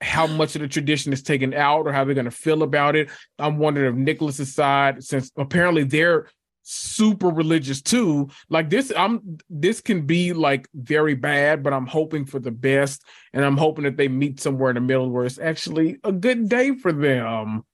how 0.00 0.26
much 0.26 0.54
of 0.54 0.62
the 0.62 0.68
tradition 0.68 1.12
is 1.12 1.22
taken 1.22 1.52
out 1.54 1.86
or 1.86 1.92
how 1.92 2.04
they're 2.04 2.14
gonna 2.14 2.30
feel 2.30 2.62
about 2.62 2.96
it. 2.96 3.10
I'm 3.38 3.58
wondering 3.58 3.92
if 3.92 3.98
Nicholas's 3.98 4.54
side, 4.54 5.02
since 5.02 5.30
apparently 5.36 5.84
they're 5.84 6.28
super 6.70 7.28
religious 7.28 7.80
too, 7.80 8.28
like 8.50 8.68
this, 8.68 8.92
I'm 8.94 9.38
this 9.48 9.80
can 9.80 10.02
be 10.02 10.34
like 10.34 10.68
very 10.74 11.14
bad, 11.14 11.62
but 11.62 11.72
I'm 11.72 11.86
hoping 11.86 12.26
for 12.26 12.38
the 12.38 12.50
best 12.50 13.02
and 13.32 13.44
I'm 13.44 13.56
hoping 13.56 13.84
that 13.84 13.96
they 13.96 14.08
meet 14.08 14.40
somewhere 14.40 14.70
in 14.70 14.74
the 14.74 14.82
middle 14.82 15.10
where 15.10 15.24
it's 15.24 15.38
actually 15.38 15.98
a 16.04 16.12
good 16.12 16.48
day 16.48 16.76
for 16.76 16.92
them. 16.92 17.64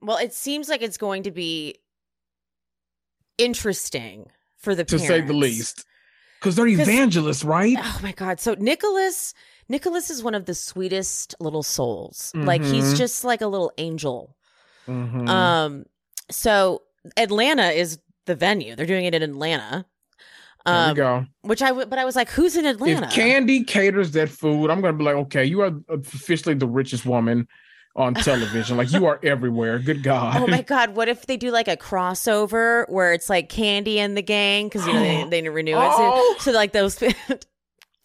Well, 0.00 0.18
it 0.18 0.32
seems 0.32 0.68
like 0.68 0.82
it's 0.82 0.98
going 0.98 1.24
to 1.24 1.32
be 1.32 1.80
interesting 3.38 4.26
for 4.58 4.74
the 4.74 4.84
to 4.84 4.98
say 4.98 5.20
the 5.20 5.32
least. 5.32 5.84
Because 6.38 6.56
they're 6.56 6.66
evangelists, 6.66 7.42
right? 7.42 7.76
Oh 7.78 8.00
my 8.02 8.12
god. 8.12 8.38
So 8.38 8.54
Nicholas 8.54 9.34
Nicholas 9.68 10.10
is 10.10 10.22
one 10.22 10.34
of 10.34 10.44
the 10.46 10.54
sweetest 10.54 11.34
little 11.40 11.62
souls. 11.62 12.32
Like 12.34 12.62
he's 12.62 12.94
Mhm. 12.94 12.96
just 12.98 13.24
like 13.24 13.40
a 13.40 13.46
little 13.46 13.72
angel. 13.78 14.36
Mhm. 14.86 15.28
Um 15.28 15.84
so 16.30 16.82
Atlanta 17.16 17.68
is 17.70 17.98
the 18.26 18.34
venue. 18.34 18.74
They're 18.76 18.86
doing 18.86 19.04
it 19.04 19.14
in 19.14 19.22
Atlanta. 19.22 19.84
there 20.66 20.74
Um 20.74 20.94
go. 20.96 21.26
which 21.42 21.60
I 21.62 21.72
but 21.72 21.98
I 21.98 22.04
was 22.04 22.16
like 22.16 22.30
who's 22.30 22.56
in 22.56 22.66
Atlanta? 22.66 23.06
If 23.08 23.12
Kandi 23.14 23.66
caters 23.66 24.12
that 24.12 24.28
food, 24.30 24.70
I'm 24.70 24.80
gonna 24.80 24.96
be 24.96 25.04
like, 25.04 25.16
okay, 25.16 25.44
you 25.44 25.60
are 25.62 25.72
officially 25.88 26.54
the 26.54 26.66
richest 26.68 27.04
woman 27.06 27.46
on 27.96 28.12
television. 28.14 28.76
like 28.76 28.90
you 28.92 29.06
are 29.06 29.20
everywhere. 29.22 29.78
Good 29.78 30.02
God. 30.02 30.36
Oh 30.42 30.46
my 30.46 30.62
god, 30.62 30.96
what 30.96 31.08
if 31.08 31.26
they 31.26 31.36
do 31.36 31.50
like 31.50 31.68
a 31.68 31.76
crossover 31.76 32.88
where 32.90 33.12
it's 33.12 33.28
like 33.30 33.48
Kandi 33.50 33.96
and 33.98 34.16
the 34.16 34.22
gang 34.22 34.68
cuz 34.70 34.86
you 34.86 34.92
know 34.92 35.00
they, 35.00 35.24
they 35.30 35.40
didn't 35.42 35.54
renew 35.54 35.76
it. 35.76 35.90
Oh. 35.92 36.34
So, 36.40 36.50
so 36.50 36.56
like 36.56 36.72
those 36.72 36.98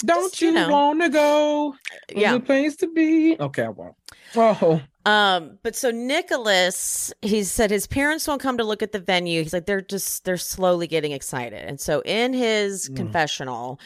Don't 0.06 0.32
just, 0.32 0.42
you 0.42 0.48
you, 0.50 0.54
know. 0.56 0.70
wanna 0.70 1.10
go? 1.10 1.76
yeah. 2.16 2.34
The 2.34 2.40
place 2.40 2.76
to 2.78 2.88
be. 2.92 3.36
Okay, 3.40 3.64
I 3.64 3.70
won't. 3.70 3.96
Oh, 4.36 4.82
Um, 5.06 5.58
but 5.64 5.76
so 5.76 5.92
Nicholas, 5.92 7.12
he 7.22 7.44
said 7.44 7.72
his 7.72 7.88
parents 7.88 8.28
won't 8.28 8.42
come 8.42 8.58
to 8.58 8.64
look 8.64 8.82
at 8.84 8.92
the 8.92 9.00
venue. 9.00 9.42
He's 9.44 9.54
like, 9.54 9.66
they're 9.66 9.82
just 9.82 10.24
they're 10.26 10.38
slowly 10.38 10.88
getting 10.88 11.12
excited. 11.12 11.64
And 11.66 11.80
so 11.80 12.02
in 12.06 12.34
his 12.34 12.90
Mm. 12.90 12.96
confessional, 12.98 13.80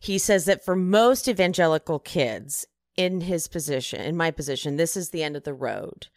he 0.00 0.18
says 0.18 0.46
that 0.46 0.64
for 0.64 0.74
most 0.74 1.28
evangelical 1.28 1.98
kids 1.98 2.66
in 2.96 3.20
his 3.20 3.48
position, 3.48 4.00
in 4.00 4.16
my 4.16 4.30
position, 4.30 4.76
this 4.76 4.96
is 4.96 5.10
the 5.10 5.22
end 5.22 5.36
of 5.36 5.44
the 5.44 5.54
road. 5.54 6.08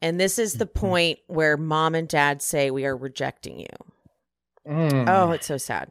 And 0.00 0.20
this 0.20 0.38
is 0.38 0.54
the 0.54 0.66
Mhm. 0.66 0.74
point 0.74 1.18
where 1.26 1.56
mom 1.56 1.94
and 1.94 2.08
dad 2.08 2.42
say 2.42 2.70
we 2.70 2.84
are 2.84 2.96
rejecting 2.96 3.60
you. 3.60 3.66
Mm. 4.66 5.04
Oh, 5.08 5.32
it's 5.32 5.46
so 5.46 5.56
sad. 5.58 5.90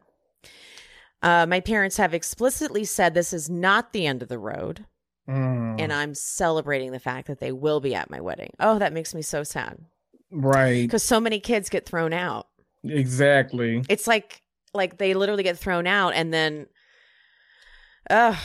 Uh, 1.24 1.46
my 1.48 1.60
parents 1.62 1.98
have 1.98 2.14
explicitly 2.14 2.84
said 2.86 3.14
this 3.14 3.34
is 3.34 3.50
not 3.50 3.94
the 3.94 4.06
end 4.06 4.22
of 4.22 4.30
the 4.30 4.38
road 4.40 4.86
Mm. 5.28 5.80
and 5.80 5.94
I'm 5.94 6.14
celebrating 6.16 6.92
the 6.92 7.00
fact 7.00 7.28
that 7.28 7.40
they 7.40 7.54
will 7.54 7.80
be 7.80 7.96
at 7.96 8.10
my 8.10 8.20
wedding. 8.20 8.52
Oh, 8.60 8.78
that 8.80 8.92
makes 8.92 9.16
me 9.16 9.22
so 9.22 9.44
sad 9.46 9.78
right. 10.30 10.82
because 10.82 11.02
so 11.02 11.22
many 11.22 11.40
kids 11.40 11.70
get 11.70 11.86
thrown 11.86 12.12
out. 12.12 12.48
Exactly. 12.84 13.82
It's 13.88 14.06
like 14.06 14.42
like 14.74 14.98
they 14.98 15.14
literally 15.14 15.44
get 15.44 15.58
thrown 15.58 15.88
out, 15.88 16.14
and 16.14 16.34
then, 16.34 16.66
ugh, 18.10 18.36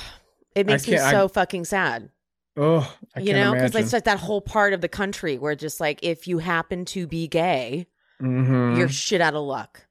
it 0.55 0.67
makes 0.67 0.87
me 0.87 0.95
can't- 0.95 1.07
I- 1.07 1.11
so 1.11 1.27
fucking 1.27 1.65
sad. 1.65 2.11
Oh, 2.57 2.95
I 3.17 3.21
you 3.21 3.33
can't 3.33 3.39
know, 3.39 3.55
because 3.55 3.75
it's 3.75 3.93
like 3.93 4.05
that 4.05 4.19
whole 4.21 4.41
part 4.41 4.73
of 4.73 4.81
the 4.81 4.89
country 4.89 5.37
where 5.39 5.55
just 5.57 5.81
like 5.81 5.99
if 6.03 6.29
you 6.29 6.39
happen 6.39 6.85
to 6.87 7.07
be 7.09 7.27
gay, 7.29 7.87
Mhm. 8.23 8.77
you're 8.79 8.89
shit 8.89 9.21
out 9.21 9.35
of 9.35 9.43
luck. 9.43 9.87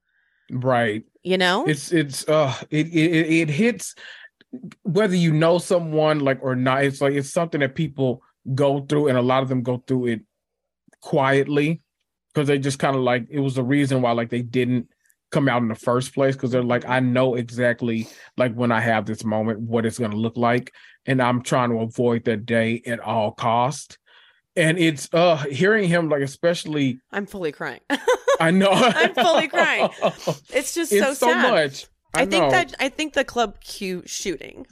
Right. 0.51 1.03
You 1.23 1.37
know, 1.37 1.65
it's 1.65 1.91
it's 1.91 2.27
uh 2.27 2.53
it, 2.69 2.87
it 2.87 3.31
it 3.41 3.49
hits 3.49 3.95
whether 4.83 5.15
you 5.15 5.33
know 5.33 5.57
someone 5.57 6.19
like 6.19 6.39
or 6.41 6.55
not 6.55 6.83
it's 6.83 7.01
like 7.01 7.13
it's 7.13 7.31
something 7.31 7.59
that 7.59 7.75
people 7.75 8.21
go 8.55 8.81
through 8.81 9.07
and 9.07 9.17
a 9.17 9.21
lot 9.21 9.43
of 9.43 9.49
them 9.49 9.61
go 9.61 9.83
through 9.85 10.07
it 10.07 10.21
quietly 11.01 11.81
because 12.33 12.47
they 12.47 12.57
just 12.57 12.79
kind 12.79 12.95
of 12.95 13.01
like 13.01 13.27
it 13.29 13.39
was 13.39 13.55
the 13.55 13.63
reason 13.63 14.01
why 14.01 14.11
like 14.11 14.29
they 14.29 14.41
didn't 14.41 14.87
come 15.31 15.49
out 15.49 15.61
in 15.61 15.67
the 15.67 15.75
first 15.75 16.13
place 16.13 16.35
because 16.35 16.51
they're 16.51 16.63
like 16.63 16.87
I 16.87 17.01
know 17.01 17.35
exactly 17.35 18.07
like 18.37 18.53
when 18.53 18.71
I 18.71 18.79
have 18.79 19.05
this 19.05 19.25
moment 19.25 19.59
what 19.59 19.85
it's 19.85 19.99
going 19.99 20.11
to 20.11 20.17
look 20.17 20.37
like 20.37 20.73
and 21.05 21.21
I'm 21.21 21.41
trying 21.41 21.69
to 21.71 21.79
avoid 21.79 22.23
that 22.25 22.45
day 22.45 22.81
at 22.85 23.01
all 23.01 23.31
cost 23.31 23.97
and 24.57 24.77
it's 24.77 25.07
uh 25.13 25.37
hearing 25.37 25.87
him 25.87 26.09
like 26.09 26.21
especially 26.21 26.99
I'm 27.11 27.25
fully 27.25 27.51
crying. 27.51 27.79
I 28.39 28.51
know 28.51 28.69
I'm 28.71 29.13
fully 29.13 29.47
crying. 29.47 29.89
it's 30.49 30.73
just 30.73 30.91
it's 30.91 31.01
so 31.05 31.13
so, 31.13 31.27
sad. 31.27 31.51
much 31.51 31.85
I, 32.13 32.25
think 32.25 32.43
know. 32.45 32.49
that 32.51 32.73
I 32.79 32.89
think 32.89 33.13
the 33.13 33.23
Club 33.23 33.59
Q 33.61 34.03
shooting 34.05 34.65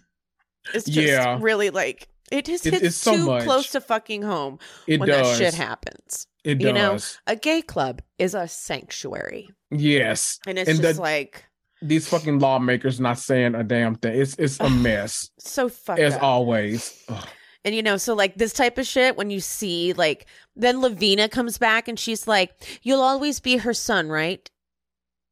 is 0.73 0.83
just 0.85 0.97
Yeah. 1.07 1.37
really 1.41 1.69
like 1.69 2.07
it 2.31 2.45
just 2.45 2.65
It's- 2.65 2.81
hits 2.81 2.95
it's 2.95 3.03
so 3.03 3.15
too 3.15 3.25
much. 3.27 3.43
close 3.43 3.69
to 3.71 3.81
fucking 3.81 4.23
home 4.23 4.59
it 4.87 4.99
when 4.99 5.07
does 5.09 5.37
that 5.39 5.43
shit 5.45 5.53
happens. 5.53 6.27
It 6.43 6.61
You 6.61 6.73
know, 6.73 6.93
does. 6.93 7.19
A 7.27 7.35
gay 7.35 7.61
club 7.63 8.01
is 8.19 8.35
a 8.35 8.47
sanctuary, 8.47 9.49
Yes. 9.71 10.39
and 10.45 10.59
it's 10.59 10.69
And 10.69 10.79
just 10.81 10.97
the- 10.97 11.01
like 11.01 11.43
These 11.81 12.07
fucking 12.07 12.39
lawmakers 12.39 12.99
not 12.99 13.17
saying 13.19 13.53
a 13.55 13.63
damn 13.63 13.95
thing. 13.95 14.19
It's 14.21 14.35
it's 14.39 14.59
a 14.59 14.69
mess. 14.87 15.29
so 15.39 15.69
fucked 15.69 15.99
as 15.99 16.13
up. 16.15 16.23
always. 16.23 17.03
Ugh. 17.09 17.27
And 17.65 17.75
you 17.75 17.81
know, 17.83 17.97
so 17.97 18.13
like 18.13 18.35
this 18.35 18.53
type 18.53 18.77
of 18.77 18.85
shit, 18.85 19.17
when 19.17 19.29
you 19.31 19.39
see 19.41 19.91
like, 19.93 20.27
then 20.55 20.79
Lavina 20.81 21.27
comes 21.27 21.57
back 21.57 21.87
and 21.89 21.99
she's 21.99 22.27
like, 22.27 22.51
"You'll 22.83 23.01
always 23.01 23.39
be 23.41 23.57
her 23.57 23.73
son, 23.73 24.07
right? 24.07 24.49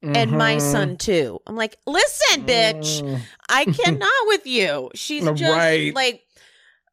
And 0.01 0.31
my 0.31 0.55
Mhm. 0.57 0.61
son 0.71 0.97
too." 0.97 1.39
I'm 1.47 1.55
like, 1.55 1.77
"Listen, 1.87 2.45
bitch, 2.45 3.01
Mm. 3.03 3.21
I 3.49 3.65
cannot 3.83 4.09
with 4.27 4.45
you." 4.47 4.89
She's 4.95 5.23
just 5.23 5.41
Right. 5.43 5.93
like, 5.95 6.23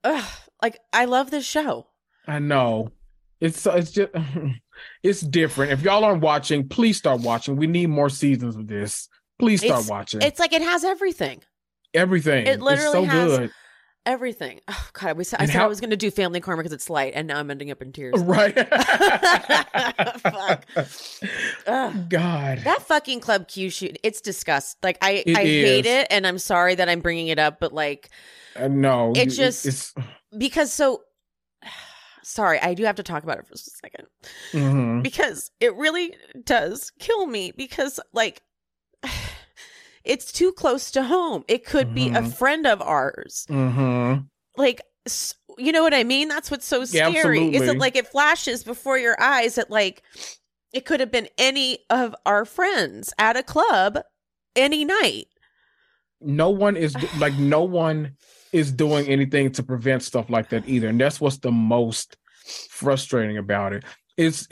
ugh, 0.04 0.24
like 0.62 0.78
I 0.92 1.06
love 1.06 1.30
this 1.32 1.46
show. 1.46 1.86
I 2.28 2.38
know. 2.38 2.92
It's 3.40 3.64
it's 3.66 3.90
just 3.92 4.12
it's 5.02 5.22
different. 5.22 5.72
If 5.72 5.80
y'all 5.82 6.04
aren't 6.04 6.20
watching, 6.22 6.68
please 6.68 6.98
start 6.98 7.22
watching. 7.22 7.56
We 7.56 7.66
need 7.66 7.86
more 7.88 8.10
seasons 8.10 8.56
of 8.56 8.66
this. 8.68 9.08
Please 9.38 9.60
start 9.60 9.80
It's- 9.80 9.88
watching. 9.88 10.20
It's 10.20 10.38
like 10.38 10.52
it 10.52 10.60
has 10.60 10.84
everything, 10.84 11.40
Everything. 11.94 12.46
it 12.46 12.60
literally 12.60 13.04
it's 13.06 13.10
so 13.12 13.18
has- 13.18 13.38
good. 13.38 13.50
Everything. 14.10 14.60
Oh 14.68 14.88
God, 14.92 15.16
we 15.16 15.24
said 15.24 15.40
I 15.40 15.46
said 15.46 15.56
I 15.62 15.66
was 15.66 15.80
going 15.80 15.90
to 15.90 15.96
do 15.96 16.10
Family 16.10 16.40
Karma 16.40 16.62
because 16.62 16.72
it's 16.72 16.90
light, 16.90 17.12
and 17.14 17.26
now 17.28 17.38
I'm 17.38 17.50
ending 17.50 17.70
up 17.70 17.80
in 17.82 17.92
tears. 17.92 18.20
Right. 18.22 18.54
Fuck. 20.20 20.64
Ugh. 21.66 22.08
God. 22.08 22.58
That 22.64 22.82
fucking 22.82 23.20
Club 23.20 23.48
Q 23.48 23.70
shoot, 23.70 23.98
it's 24.02 24.20
disgust. 24.20 24.78
Like 24.82 24.98
I, 25.02 25.22
It 25.26 25.36
I 25.36 25.40
hate 25.42 25.86
is. 25.86 25.92
it, 26.02 26.06
and 26.10 26.26
I'm 26.26 26.38
sorry 26.38 26.74
that 26.74 26.88
I'm 26.88 27.00
bringing 27.00 27.28
it 27.28 27.38
up, 27.38 27.60
but 27.60 27.72
like 27.72 28.10
Uh, 28.56 28.68
no. 28.68 29.12
It 29.14 29.26
you- 29.26 29.30
just- 29.30 29.66
it's 29.66 29.94
because 30.38 30.72
so 30.72 31.02
sorry, 32.22 32.60
I 32.60 32.74
do 32.74 32.84
have 32.84 32.96
to 32.96 33.02
talk 33.02 33.22
about 33.22 33.38
it 33.38 33.46
for 33.46 33.52
just 33.54 33.68
a 33.68 33.70
second 33.70 34.06
Mhm. 34.52 35.02
because 35.02 35.50
it 35.60 35.74
really 35.76 36.14
does 36.44 36.92
kill 36.98 37.26
me 37.26 37.52
because 37.56 37.98
like 38.12 38.42
it's 40.04 40.32
too 40.32 40.52
close 40.52 40.90
to 40.92 41.02
home. 41.04 41.44
It 41.48 41.64
could 41.64 41.94
be 41.94 42.08
a 42.08 42.22
Mhm. 42.22 42.34
friend 42.34 42.66
of 42.66 42.80
ours. 42.82 43.46
Mhm. 43.48 44.26
Like 44.56 44.82
you 45.58 45.72
know 45.72 45.82
what 45.82 45.94
I 45.94 46.04
mean? 46.04 46.28
That's 46.28 46.50
what's 46.50 46.66
so 46.66 46.80
Yeah, 46.80 47.10
scary. 47.10 47.40
Is 47.54 47.62
it 47.68 47.78
like 47.78 47.96
it 47.96 48.06
flashes 48.06 48.62
before 48.62 48.98
your 48.98 49.20
eyes 49.20 49.56
that 49.56 49.70
like 49.70 50.02
it 50.72 50.84
could 50.84 51.00
have 51.00 51.10
been 51.10 51.28
any 51.38 51.80
of 51.90 52.14
our 52.26 52.44
friends 52.44 53.12
at 53.18 53.36
a 53.36 53.42
club 53.42 53.98
any 54.54 54.84
night. 54.84 55.26
no 56.20 56.50
one 56.50 56.76
is 56.76 56.94
like 57.16 57.34
no 57.34 57.62
one 57.62 58.12
is 58.52 58.72
doing 58.72 59.06
anything 59.06 59.50
to 59.52 59.62
prevent 59.62 60.02
stuff 60.02 60.28
like 60.28 60.50
that 60.50 60.66
either 60.68 60.88
and 60.88 61.00
that's 61.00 61.20
what's 61.20 61.38
the 61.38 61.50
most 61.50 62.16
frustrating 62.68 63.38
about 63.38 63.72
it 63.72 63.84
it's 64.18 64.46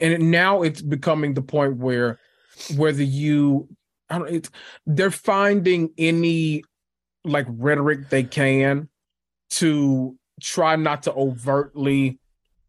and 0.00 0.30
now 0.30 0.62
it's 0.62 0.80
becoming 0.80 1.34
the 1.34 1.42
point 1.42 1.76
where 1.76 2.18
whether 2.76 3.02
you 3.02 3.68
i 4.12 4.18
don't 4.18 4.28
it's 4.28 4.50
they're 4.86 5.10
finding 5.10 5.90
any 5.98 6.62
like 7.24 7.46
rhetoric 7.48 8.08
they 8.10 8.22
can 8.22 8.88
to 9.50 10.16
try 10.40 10.76
not 10.76 11.02
to 11.04 11.12
overtly 11.14 12.18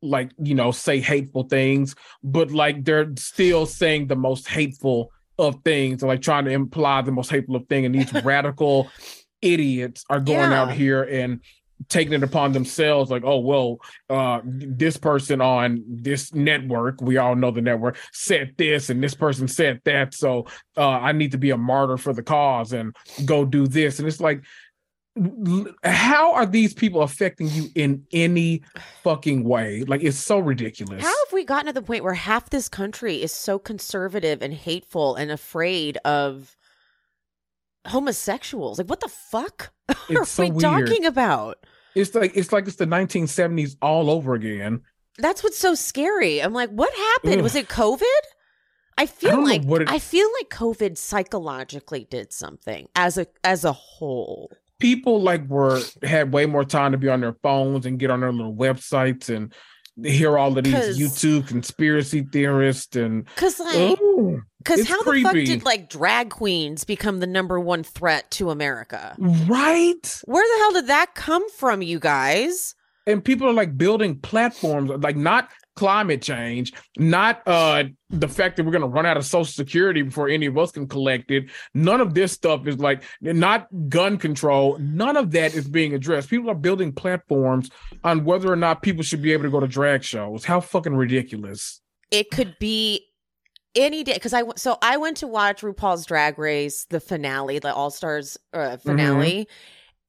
like 0.02 0.32
you 0.42 0.54
know 0.56 0.72
say 0.72 1.00
hateful 1.00 1.44
things 1.44 1.96
but 2.24 2.52
like 2.52 2.84
they're 2.84 3.12
still 3.18 3.66
saying 3.66 4.08
the 4.08 4.16
most 4.16 4.48
hateful 4.48 5.12
of 5.40 5.56
things 5.64 6.04
or 6.04 6.08
like 6.08 6.22
trying 6.22 6.46
to 6.46 6.52
imply 6.52 7.02
the 7.02 7.12
most 7.12 7.32
hateful 7.32 7.56
of 7.56 7.66
thing 7.68 7.86
and 7.86 7.96
these 7.96 8.12
radical 8.24 8.90
idiots 9.42 10.04
are 10.10 10.20
going 10.20 10.52
Yeah. 10.52 10.62
out 10.62 10.72
here 10.72 11.04
and 11.04 11.42
taking 11.90 12.14
it 12.14 12.24
upon 12.24 12.54
themselves 12.54 13.12
like 13.12 13.24
oh 13.26 13.40
well 13.40 13.78
uh 14.10 14.40
this 14.46 14.96
person 14.96 15.42
on 15.42 15.84
this 15.86 16.34
network 16.34 17.02
we 17.02 17.18
all 17.18 17.36
know 17.36 17.52
the 17.52 17.62
network 17.62 17.98
said 18.14 18.54
this 18.58 18.90
and 18.90 19.04
this 19.04 19.14
person 19.14 19.48
said 19.50 19.82
that 19.84 20.14
so 20.14 20.46
uh 20.78 20.92
i 20.92 21.12
need 21.12 21.32
to 21.32 21.38
be 21.38 21.50
a 21.50 21.58
martyr 21.58 21.98
for 21.98 22.14
the 22.14 22.24
cause 22.24 22.72
and 22.74 22.96
go 23.26 23.46
do 23.46 23.68
this. 23.68 24.00
And 24.00 24.08
it's 24.08 24.20
like 24.20 24.44
how 25.84 26.34
are 26.34 26.46
these 26.46 26.74
people 26.74 27.04
affecting 27.04 27.48
you 27.50 27.68
in 27.76 28.04
any 28.12 28.64
fucking 29.04 29.44
way? 29.44 29.84
Like 29.84 30.02
it's 30.02 30.18
so 30.18 30.40
ridiculous. 30.40 31.04
How 31.04 31.26
have 31.26 31.34
we 31.34 31.44
gotten 31.44 31.68
to 31.68 31.74
the 31.74 31.84
point 31.84 32.04
where 32.04 32.16
half 32.16 32.50
this 32.50 32.68
country 32.68 33.22
is 33.22 33.32
so 33.32 33.60
conservative 33.60 34.42
and 34.42 34.54
hateful 34.54 35.16
and 35.16 35.30
afraid 35.30 35.98
of 35.98 36.58
homosexuals? 37.88 38.78
Like, 38.78 38.90
what 38.90 39.00
the 39.02 39.08
fuck 39.10 39.72
are 40.16 40.26
so 40.26 40.44
we 40.44 40.52
weird. 40.52 40.62
talking 40.62 41.06
about? 41.06 41.58
it's 41.96 42.16
like 42.16 42.32
it's 42.36 42.52
like 42.52 42.66
it's 42.68 42.78
the 42.78 42.86
1970s 42.88 43.76
all 43.82 44.10
over 44.10 44.34
again 44.34 44.82
That's 45.20 45.44
what's 45.44 45.60
so 45.60 45.76
scary. 45.76 46.42
I'm 46.42 46.54
like, 46.54 46.70
what 46.72 46.92
happened? 46.94 47.36
Ugh. 47.36 47.44
Was 47.44 47.56
it 47.56 47.68
COVID? 47.68 48.04
I 48.98 49.06
feel 49.06 49.32
don't 49.32 49.46
like 49.46 49.64
what 49.64 49.82
it- 49.84 49.90
I 49.92 50.00
feel 50.00 50.28
like 50.40 50.50
COVID 50.50 50.98
psychologically 50.98 52.08
did 52.10 52.34
something 52.34 52.88
as 52.96 53.18
a 53.18 53.28
as 53.44 53.64
a 53.66 53.72
whole. 53.74 54.52
people 54.80 55.22
like 55.22 55.48
were 55.48 55.80
had 56.04 56.34
way 56.34 56.46
more 56.46 56.64
time 56.66 56.92
to 56.94 56.98
be 56.98 57.10
on 57.10 57.22
their 57.22 57.34
phones 57.44 57.86
and 57.86 58.00
get 58.00 58.12
on 58.12 58.20
their 58.22 58.32
little 58.32 58.54
websites 58.56 59.30
and 59.36 59.54
hear 60.02 60.38
all 60.38 60.58
of 60.58 60.64
these 60.64 60.98
YouTube 60.98 61.48
conspiracy 61.48 62.24
theorists 62.24 62.96
and 62.96 63.28
Cause 63.36 63.60
like, 63.60 64.00
cause 64.66 64.80
it's 64.80 64.90
how 64.90 65.04
the 65.04 65.22
fuck 65.22 65.34
did 65.34 65.64
like 65.66 65.90
drag 65.90 66.30
queens 66.32 66.84
become 66.84 67.20
the 67.20 67.28
number 67.28 67.60
one 67.60 67.84
threat 67.84 68.30
to 68.32 68.50
America? 68.50 69.16
right 69.20 70.22
Where 70.26 70.44
the 70.44 70.62
hell 70.64 70.74
did 70.74 70.88
that 70.88 71.16
come 71.16 71.48
from, 71.52 71.82
you 71.82 72.00
guys? 72.00 72.76
and 73.06 73.24
people 73.24 73.48
are 73.48 73.54
like 73.54 73.78
building 73.78 74.18
platforms 74.20 74.90
like 75.02 75.18
not 75.18 75.50
climate 75.76 76.22
change 76.22 76.72
not 76.98 77.42
uh 77.48 77.84
the 78.14 78.28
fact 78.28 78.58
that 78.58 78.64
we're 78.64 78.72
going 78.72 78.82
to 78.84 78.88
run 78.88 79.06
out 79.06 79.18
of 79.18 79.26
social 79.26 79.52
security 79.52 80.04
before 80.04 80.30
any 80.30 80.46
of 80.46 80.58
us 80.58 80.72
can 80.72 80.88
collect 80.88 81.32
it. 81.32 81.46
None 81.74 82.00
of 82.00 82.14
this 82.14 82.32
stuff 82.32 82.68
is 82.68 82.78
like 82.78 83.04
not 83.22 83.68
gun 83.90 84.18
control. 84.18 84.78
None 84.80 85.18
of 85.18 85.32
that 85.32 85.56
is 85.56 85.68
being 85.68 85.94
addressed. 85.94 86.30
People 86.30 86.50
are 86.50 86.56
building 86.56 86.94
platforms 86.94 87.72
on 88.04 88.24
whether 88.24 88.52
or 88.52 88.56
not 88.56 88.84
people 88.84 89.04
should 89.04 89.22
be 89.22 89.34
able 89.34 89.44
to 89.44 89.50
go 89.50 89.60
to 89.60 89.68
drag 89.68 90.04
shows. 90.04 90.46
How 90.46 90.62
fucking 90.62 90.96
ridiculous. 90.96 91.82
It 92.12 92.30
could 92.30 92.56
be 92.60 93.08
any 93.76 94.04
day 94.04 94.14
because 94.14 94.34
I 94.34 94.44
so 94.56 94.78
I 94.82 94.98
went 94.98 95.18
to 95.18 95.28
watch 95.28 95.62
RuPaul's 95.62 96.06
Drag 96.06 96.38
Race 96.38 96.86
the 96.90 97.00
finale, 97.00 97.60
the 97.60 97.74
All 97.74 97.90
Stars 97.90 98.38
uh, 98.54 98.78
finale, 98.78 99.48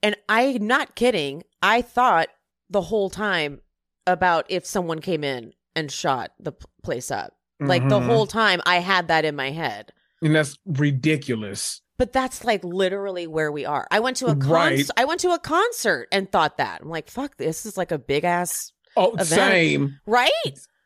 and 0.03 0.17
I'm 0.29 0.67
not 0.67 0.95
kidding. 0.95 1.43
I 1.62 1.81
thought 1.81 2.29
the 2.69 2.83
whole 2.83 3.09
time 3.09 3.61
about 4.07 4.47
if 4.49 4.67
someone 4.67 5.01
came 5.01 5.25
in 5.25 5.53
and 5.77 5.91
shot 5.91 6.33
the 6.39 6.53
place 6.83 7.11
up. 7.11 7.35
Like 7.61 7.89
the 7.89 8.01
Mhm. 8.01 8.07
whole 8.07 8.27
time, 8.27 8.61
I 8.67 8.79
had 8.81 9.09
that 9.09 9.25
in 9.25 9.37
my 9.37 9.51
head. 9.51 9.93
and 10.23 10.35
that's 10.35 10.57
ridiculous 10.65 11.83
But 11.99 12.13
that's 12.13 12.45
like 12.45 12.65
literally 12.65 13.27
where 13.27 13.53
we 13.53 13.65
are. 13.67 13.87
I 13.91 14.01
went 14.01 14.17
to 14.19 14.27
a 14.27 14.35
concert. 14.35 14.49
Right. 14.51 14.89
I 14.97 15.05
went 15.05 15.21
to 15.21 15.31
a 15.31 15.39
concert 15.39 16.09
and 16.11 16.31
thought 16.33 16.57
that. 16.59 16.81
I'm 16.83 16.89
like, 16.89 17.09
fuck, 17.11 17.37
this 17.37 17.65
is 17.67 17.77
like 17.77 17.93
a 17.93 17.99
big 17.99 18.25
ass, 18.25 18.73
oh 18.97 19.13
Event. 19.13 19.27
same 19.29 20.01
right? 20.07 20.31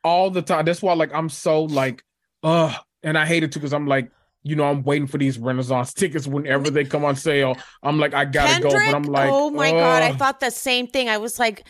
all 0.04 0.30
the 0.30 0.42
time. 0.42 0.64
That's 0.66 0.82
why, 0.82 0.92
like, 0.94 1.12
I'm 1.14 1.28
so 1.28 1.62
like, 1.64 2.02
uh, 2.42 2.74
and 3.02 3.16
I 3.16 3.24
hate 3.26 3.42
it 3.42 3.52
too 3.52 3.60
because 3.60 3.72
I'm 3.72 3.86
like, 3.86 4.10
you 4.42 4.56
know, 4.56 4.64
I'm 4.64 4.82
waiting 4.82 5.06
for 5.06 5.18
these 5.18 5.38
Renaissance 5.38 5.92
tickets 5.94 6.26
whenever 6.26 6.70
they 6.70 6.84
come 6.84 7.04
on 7.04 7.16
sale. 7.16 7.56
I'm 7.82 7.98
like, 7.98 8.14
I 8.14 8.24
gotta 8.24 8.62
go, 8.62 8.70
but 8.70 8.94
I'm 8.94 9.02
like, 9.04 9.30
oh 9.32 9.50
my 9.50 9.70
god, 9.70 10.02
I 10.02 10.12
thought 10.12 10.40
the 10.40 10.50
same 10.50 10.86
thing. 10.86 11.08
I 11.08 11.18
was 11.18 11.38
like, 11.38 11.64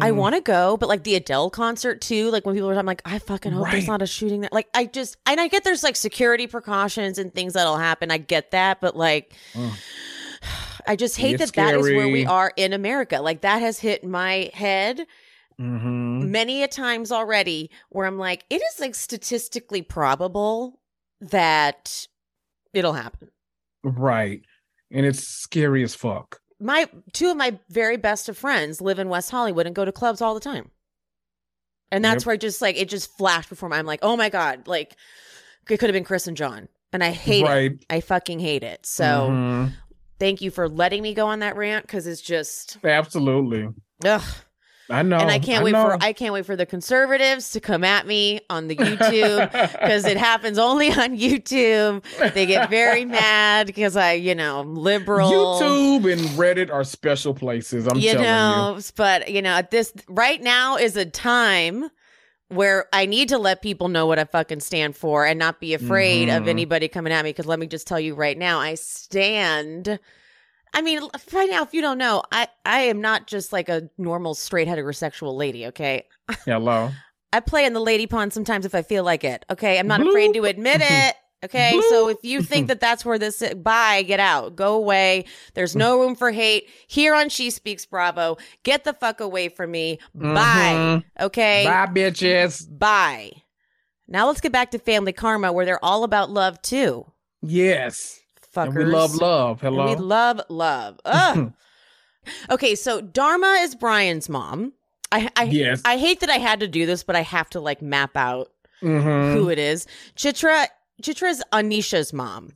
I 0.00 0.10
Mm. 0.10 0.16
want 0.16 0.34
to 0.36 0.40
go, 0.40 0.76
but 0.76 0.88
like 0.88 1.02
the 1.02 1.14
Adele 1.16 1.50
concert 1.50 2.00
too. 2.00 2.30
Like 2.30 2.46
when 2.46 2.54
people 2.54 2.68
were, 2.68 2.74
I'm 2.74 2.86
like, 2.86 3.02
I 3.04 3.18
fucking 3.18 3.52
hope 3.52 3.70
there's 3.70 3.88
not 3.88 4.02
a 4.02 4.06
shooting. 4.06 4.42
That 4.42 4.52
like 4.52 4.68
I 4.72 4.86
just, 4.86 5.16
and 5.26 5.40
I 5.40 5.48
get 5.48 5.64
there's 5.64 5.82
like 5.82 5.96
security 5.96 6.46
precautions 6.46 7.18
and 7.18 7.34
things 7.34 7.54
that'll 7.54 7.76
happen. 7.76 8.10
I 8.10 8.18
get 8.18 8.52
that, 8.52 8.80
but 8.80 8.96
like, 8.96 9.34
Ugh. 9.56 9.72
I 10.86 10.96
just 10.96 11.16
hate 11.16 11.40
It's 11.40 11.50
that 11.50 11.56
that 11.56 11.74
is 11.74 11.92
where 11.92 12.08
we 12.08 12.24
are 12.26 12.52
in 12.56 12.72
America. 12.72 13.20
Like 13.20 13.40
that 13.40 13.60
has 13.62 13.78
hit 13.78 14.04
my 14.04 14.50
head 14.54 15.06
Mhm. 15.60 16.28
many 16.30 16.62
a 16.62 16.68
times 16.68 17.12
already, 17.12 17.70
where 17.90 18.06
I'm 18.06 18.18
like, 18.18 18.44
it 18.50 18.56
is 18.60 18.80
like 18.80 18.94
statistically 18.94 19.82
probable 19.82 20.80
that 21.30 22.06
it'll 22.72 22.92
happen. 22.94 23.28
right, 23.82 24.42
and 24.90 25.04
it's 25.06 25.26
scary 25.26 25.82
as 25.82 25.94
fuck. 25.94 26.40
my 26.60 26.88
two 27.12 27.30
of 27.30 27.36
my 27.36 27.58
very 27.68 27.96
best 27.96 28.28
of 28.28 28.38
friends 28.38 28.80
live 28.80 28.98
in 28.98 29.08
West 29.08 29.30
Hollywood 29.30 29.66
and 29.66 29.74
go 29.74 29.84
to 29.84 29.92
clubs 29.92 30.20
all 30.22 30.34
the 30.34 30.40
time. 30.40 30.70
And 31.90 32.04
that's 32.04 32.22
Yep. 32.22 32.26
where 32.26 32.32
I 32.34 32.36
just 32.36 32.62
like 32.62 32.76
it 32.76 32.88
just 32.88 33.10
flashed 33.18 33.48
before 33.50 33.68
my 33.68 33.78
I'm 33.78 33.86
like, 33.86 34.00
oh 34.02 34.16
my 34.16 34.28
God, 34.30 34.66
like 34.66 34.96
it 35.68 35.78
could 35.78 35.88
have 35.88 35.94
been 35.94 36.04
Chris 36.04 36.26
and 36.26 36.36
John. 36.36 36.68
And 36.92 37.02
I 37.04 37.10
hate 37.10 37.44
it. 37.44 37.84
I 37.90 38.00
fucking 38.00 38.38
hate 38.40 38.62
it. 38.62 38.86
So 38.86 39.28
Mhm. 39.30 39.72
thank 40.18 40.40
you 40.40 40.50
for 40.50 40.68
letting 40.68 41.02
me 41.02 41.12
go 41.12 41.26
on 41.26 41.40
that 41.40 41.56
rant 41.56 41.84
because 41.86 42.06
it's 42.06 42.22
just 42.22 42.78
absolutely, 42.84 43.68
ugh. 44.04 44.22
I 44.90 45.02
know, 45.02 45.16
and 45.16 45.30
I 45.30 45.38
can't 45.38 45.64
wait 45.64 45.72
know. 45.72 45.82
for 45.82 45.98
I 46.02 46.12
can't 46.12 46.34
wait 46.34 46.44
for 46.44 46.56
the 46.56 46.66
conservatives 46.66 47.50
to 47.52 47.60
come 47.60 47.84
at 47.84 48.06
me 48.06 48.40
on 48.50 48.68
the 48.68 48.76
YouTube 48.76 49.50
because 49.80 50.04
it 50.04 50.18
happens 50.18 50.58
only 50.58 50.88
on 50.90 51.16
YouTube. 51.16 52.04
They 52.34 52.44
get 52.44 52.68
very 52.68 53.04
mad 53.06 53.66
because 53.66 53.96
I, 53.96 54.12
you 54.12 54.34
know, 54.34 54.60
I'm 54.60 54.74
liberal. 54.76 55.30
YouTube 55.30 56.12
and 56.12 56.20
Reddit 56.38 56.70
are 56.70 56.84
special 56.84 57.32
places. 57.32 57.86
I'm 57.86 57.96
you 57.98 58.10
telling 58.12 58.24
know, 58.24 58.78
but 58.96 59.30
you 59.30 59.40
know, 59.40 59.54
at 59.54 59.70
this 59.70 59.92
right 60.06 60.42
now 60.42 60.76
is 60.76 60.96
a 60.96 61.06
time 61.06 61.88
where 62.48 62.86
I 62.92 63.06
need 63.06 63.30
to 63.30 63.38
let 63.38 63.62
people 63.62 63.88
know 63.88 64.04
what 64.04 64.18
I 64.18 64.24
fucking 64.24 64.60
stand 64.60 64.96
for 64.96 65.24
and 65.24 65.38
not 65.38 65.60
be 65.60 65.72
afraid 65.72 66.28
of 66.28 66.42
Mhm. 66.44 66.48
anybody 66.48 66.88
coming 66.88 67.12
at 67.12 67.24
me. 67.24 67.30
Because 67.30 67.46
let 67.46 67.58
me 67.58 67.66
just 67.66 67.86
tell 67.86 67.98
you 67.98 68.14
right 68.14 68.36
now, 68.36 68.60
I 68.60 68.74
stand. 68.74 69.98
I 70.74 70.82
mean, 70.82 71.00
right 71.32 71.48
now, 71.48 71.62
if 71.62 71.72
you 71.72 71.80
don't 71.80 71.98
know, 71.98 72.22
I 72.32 72.48
I 72.64 72.80
am 72.80 73.00
not 73.00 73.26
just 73.26 73.52
like 73.52 73.68
a 73.68 73.88
normal 73.96 74.34
straight 74.34 74.68
heterosexual 74.68 75.36
lady. 75.36 75.66
Okay. 75.66 76.06
Hello. 76.44 76.90
I 77.32 77.40
play 77.40 77.64
in 77.64 77.72
the 77.72 77.80
lady 77.80 78.06
pond 78.06 78.32
sometimes 78.32 78.66
if 78.66 78.74
I 78.74 78.82
feel 78.82 79.02
like 79.02 79.24
it. 79.24 79.44
Okay, 79.50 79.78
I'm 79.78 79.88
not 79.88 80.00
Bloop. 80.00 80.10
afraid 80.10 80.34
to 80.34 80.44
admit 80.44 80.80
it. 80.82 81.14
Okay, 81.44 81.78
so 81.90 82.08
if 82.08 82.16
you 82.22 82.40
think 82.40 82.68
that 82.68 82.80
that's 82.80 83.04
where 83.04 83.18
this 83.18 83.42
bye, 83.56 84.00
get 84.00 84.18
out, 84.18 84.56
go 84.56 84.76
away. 84.76 85.26
There's 85.52 85.76
no 85.76 85.98
mm. 85.98 86.00
room 86.00 86.14
for 86.14 86.30
hate 86.30 86.70
here 86.86 87.14
on 87.14 87.28
She 87.28 87.50
Speaks 87.50 87.84
Bravo. 87.84 88.38
Get 88.62 88.84
the 88.84 88.94
fuck 88.94 89.20
away 89.20 89.50
from 89.50 89.70
me. 89.72 89.98
Bye. 90.14 90.72
Mm-hmm. 90.74 91.24
Okay, 91.26 91.66
Bye, 91.66 91.84
bitches. 91.84 92.66
bye. 92.78 93.30
Now 94.08 94.26
let's 94.26 94.40
get 94.40 94.52
back 94.52 94.70
to 94.70 94.78
Family 94.78 95.12
Karma, 95.12 95.52
where 95.52 95.66
they're 95.66 95.84
all 95.84 96.04
about 96.04 96.30
love 96.30 96.62
too. 96.62 97.04
Yes. 97.42 98.20
Fuckers. 98.54 98.68
And 98.68 98.76
we 98.76 98.84
love 98.84 99.14
love. 99.16 99.62
And 99.64 99.74
Hello. 99.74 99.86
we 99.88 99.96
love 99.96 100.40
love. 100.48 101.00
Okay, 102.50 102.74
so 102.74 103.02
Dharma 103.02 103.58
is 103.60 103.74
Brian's 103.74 104.28
mom. 104.30 104.72
I 105.12 105.28
I 105.36 105.44
yes. 105.44 105.82
I 105.84 105.98
hate 105.98 106.20
that 106.20 106.30
I 106.30 106.38
had 106.38 106.60
to 106.60 106.68
do 106.68 106.86
this, 106.86 107.02
but 107.04 107.14
I 107.16 107.20
have 107.20 107.50
to 107.50 107.60
like 107.60 107.82
map 107.82 108.16
out 108.16 108.48
Mhm. 108.82 109.34
who 109.34 109.50
it 109.50 109.58
is. 109.58 109.86
Chitra 110.16 110.66
Chitra 111.02 111.28
is 111.28 111.42
Anisha's 111.52 112.12
mom, 112.14 112.52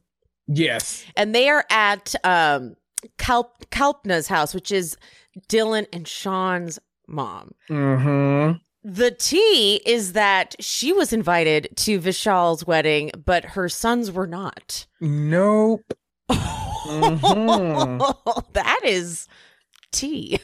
Yes. 0.47 1.05
and 1.17 1.35
they 1.35 1.51
are 1.51 1.67
at 1.71 2.15
um 2.25 2.77
Kalp 3.19 3.67
Kalpna's 3.71 4.29
house, 4.29 4.55
which 4.55 4.73
is 4.73 4.97
Dylan 5.51 5.87
and 5.93 6.09
Sean's 6.09 6.79
mom. 7.07 7.53
Mm-hmm. 7.69 8.57
The 8.91 9.11
tea 9.11 9.83
is 9.85 10.15
that 10.15 10.57
she 10.61 10.95
was 10.95 11.13
invited 11.13 11.69
to 11.77 12.01
Vishal's 12.01 12.67
wedding, 12.67 13.11
but 13.23 13.45
her 13.45 13.69
sons 13.69 14.11
were 14.11 14.27
not. 14.27 14.87
Nope. 14.99 15.93
Mhm. 16.89 18.53
that 18.55 18.81
is 18.83 19.27
tea. 19.93 20.41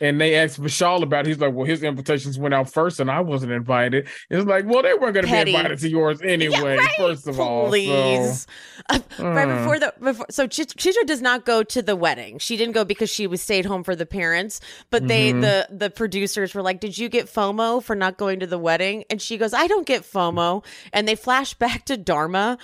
And 0.00 0.20
they 0.20 0.36
asked 0.36 0.60
Vishal 0.60 1.02
about 1.02 1.26
it. 1.26 1.28
He's 1.28 1.38
like, 1.38 1.52
Well, 1.54 1.66
his 1.66 1.82
invitations 1.82 2.38
went 2.38 2.54
out 2.54 2.70
first 2.72 3.00
and 3.00 3.10
I 3.10 3.20
wasn't 3.20 3.52
invited. 3.52 4.08
It's 4.30 4.46
like, 4.46 4.64
well, 4.66 4.82
they 4.82 4.94
weren't 4.94 5.14
gonna 5.14 5.26
be 5.26 5.54
invited 5.54 5.78
to 5.80 5.88
yours 5.88 6.20
anyway, 6.22 6.76
right, 6.76 6.88
first 6.96 7.26
of 7.26 7.40
all. 7.40 7.64
so- 7.66 7.70
Please. 7.70 8.46
Uh, 8.88 8.98
right 9.18 9.48
Mm. 9.48 9.58
before 9.58 9.78
the 9.78 9.94
before, 10.02 10.26
so 10.30 10.46
Ch- 10.46 10.60
Chitra 10.76 11.04
does 11.06 11.20
not 11.20 11.44
go 11.44 11.62
to 11.62 11.82
the 11.82 11.96
wedding. 11.96 12.38
She 12.38 12.56
didn't 12.56 12.72
go 12.74 12.84
because 12.84 13.10
she 13.10 13.26
was 13.26 13.42
stayed 13.42 13.66
home 13.66 13.82
for 13.82 13.96
the 13.96 14.06
parents. 14.06 14.60
But 14.90 15.08
they 15.08 15.32
Mhm. 15.32 15.40
the 15.42 15.66
the 15.70 15.90
producers 15.90 16.54
were 16.54 16.62
like, 16.62 16.80
"Did 16.80 16.96
you 16.96 17.08
get 17.08 17.26
FOMO 17.26 17.82
for 17.82 17.94
not 17.96 18.16
going 18.16 18.40
to 18.40 18.46
the 18.46 18.58
wedding?" 18.58 19.04
And 19.10 19.20
she 19.20 19.36
goes, 19.36 19.52
"I 19.52 19.66
don't 19.66 19.86
get 19.86 20.02
FOMO." 20.02 20.64
And 20.92 21.06
they 21.08 21.14
flash 21.16 21.54
back 21.54 21.84
to 21.86 21.96
Dharma, 21.96 22.56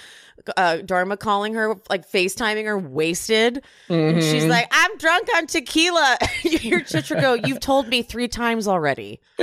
uh, 0.56 0.78
Dharma 0.78 1.16
calling 1.16 1.54
her 1.54 1.76
like 1.88 2.10
FaceTiming 2.10 2.64
her 2.64 2.78
wasted. 2.78 3.64
And 3.88 4.22
she's 4.22 4.44
like, 4.44 4.68
"I'm 4.70 4.96
drunk 4.98 5.28
on 5.36 5.46
tequila." 5.46 6.18
you 6.42 6.58
hear 6.58 6.80
Chitra 6.80 7.20
go, 7.20 7.34
"You've 7.34 7.60
told 7.60 7.88
me 7.88 8.02
three 8.02 8.28
times 8.28 8.68
already." 8.68 9.20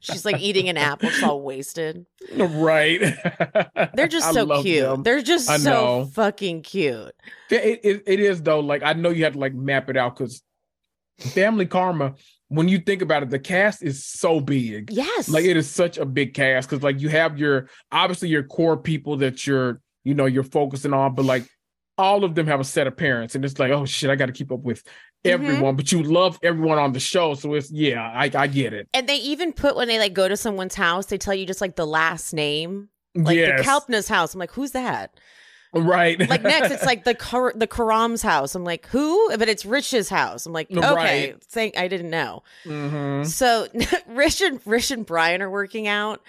She's 0.00 0.24
like 0.24 0.40
eating 0.40 0.68
an 0.68 0.76
apple, 0.76 1.10
she's 1.10 1.22
all 1.22 1.42
wasted. 1.42 2.06
right. 2.36 3.00
They're 3.94 4.08
just 4.08 4.32
so 4.32 4.62
cute. 4.62 4.82
them. 4.82 5.02
They're 5.02 5.22
just 5.22 5.46
so 5.62 6.08
fucking 6.12 6.62
cute. 6.62 7.12
It, 7.50 7.80
it, 7.82 8.02
it 8.06 8.20
is 8.20 8.42
though. 8.42 8.60
Like 8.60 8.82
I 8.82 8.92
know 8.92 9.10
you 9.10 9.24
have 9.24 9.34
to 9.34 9.38
like 9.38 9.54
map 9.54 9.90
it 9.90 9.96
out 9.96 10.16
because 10.16 10.42
Family 11.18 11.66
Karma. 11.66 12.14
When 12.48 12.68
you 12.68 12.78
think 12.78 13.02
about 13.02 13.22
it, 13.22 13.30
the 13.30 13.38
cast 13.38 13.82
is 13.82 14.04
so 14.04 14.40
big. 14.40 14.90
Yes. 14.90 15.28
Like 15.28 15.44
it 15.44 15.56
is 15.56 15.68
such 15.70 15.98
a 15.98 16.06
big 16.06 16.32
cast 16.34 16.68
because 16.68 16.82
like 16.82 17.00
you 17.00 17.08
have 17.10 17.38
your 17.38 17.68
obviously 17.92 18.28
your 18.28 18.42
core 18.42 18.76
people 18.76 19.16
that 19.18 19.46
you're 19.46 19.80
you 20.04 20.14
know 20.14 20.26
you're 20.26 20.44
focusing 20.44 20.92
on, 20.94 21.14
but 21.14 21.24
like 21.24 21.44
all 21.98 22.22
of 22.24 22.34
them 22.34 22.46
have 22.46 22.60
a 22.60 22.64
set 22.64 22.86
of 22.86 22.96
parents, 22.96 23.34
and 23.34 23.44
it's 23.44 23.58
like 23.58 23.70
oh 23.70 23.84
shit, 23.84 24.08
I 24.08 24.16
got 24.16 24.26
to 24.26 24.32
keep 24.32 24.50
up 24.52 24.60
with 24.60 24.82
Mm-hmm. 25.26 25.44
everyone. 25.44 25.74
But 25.74 25.90
you 25.90 26.00
love 26.04 26.38
everyone 26.44 26.78
on 26.78 26.92
the 26.92 27.00
show, 27.00 27.34
so 27.34 27.54
it's 27.54 27.72
yeah, 27.72 28.00
I 28.14 28.30
I 28.32 28.46
get 28.46 28.72
it. 28.72 28.88
and 28.94 29.08
they 29.08 29.16
even 29.16 29.52
put 29.52 29.74
when 29.74 29.88
they 29.88 29.98
like 29.98 30.14
go 30.14 30.28
to 30.28 30.36
someone's 30.36 30.76
house, 30.76 31.06
they 31.06 31.18
tell 31.18 31.34
you 31.34 31.44
just 31.44 31.60
like 31.60 31.74
the 31.74 31.84
last 31.86 32.32
name. 32.32 32.88
Like 33.16 33.36
yes, 33.36 33.58
the 33.58 33.64
Kalpna's 33.68 34.06
house. 34.06 34.32
I'm 34.32 34.38
like, 34.38 34.52
who's 34.52 34.70
that? 34.70 35.18
Right. 35.74 36.18
Like 36.28 36.42
next, 36.42 36.70
it's 36.70 36.84
like 36.86 37.04
the 37.04 37.14
Kar- 37.14 37.52
the 37.54 37.66
Karam's 37.66 38.22
house. 38.22 38.54
I'm 38.54 38.64
like, 38.64 38.86
who? 38.86 39.36
But 39.36 39.48
it's 39.48 39.64
Rish's 39.64 40.08
house. 40.08 40.46
I'm 40.46 40.52
like, 40.52 40.70
okay, 40.70 41.34
Right. 41.54 41.74
I 41.76 41.88
didn't 41.88 42.10
know. 42.10 42.42
Mhm. 42.64 43.26
So 43.26 43.66
Rish 44.08 44.40
and 44.40 44.60
Rish 44.66 44.90
and 44.90 45.04
Brian 45.04 45.42
are 45.42 45.50
working 45.50 45.86
out. 45.86 46.22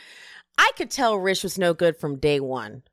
I 0.58 0.72
could 0.76 0.92
tell 0.92 1.16
Rish 1.18 1.44
was 1.44 1.58
no 1.58 1.74
good 1.74 1.96
from 1.98 2.18
day 2.18 2.40
one. 2.42 2.84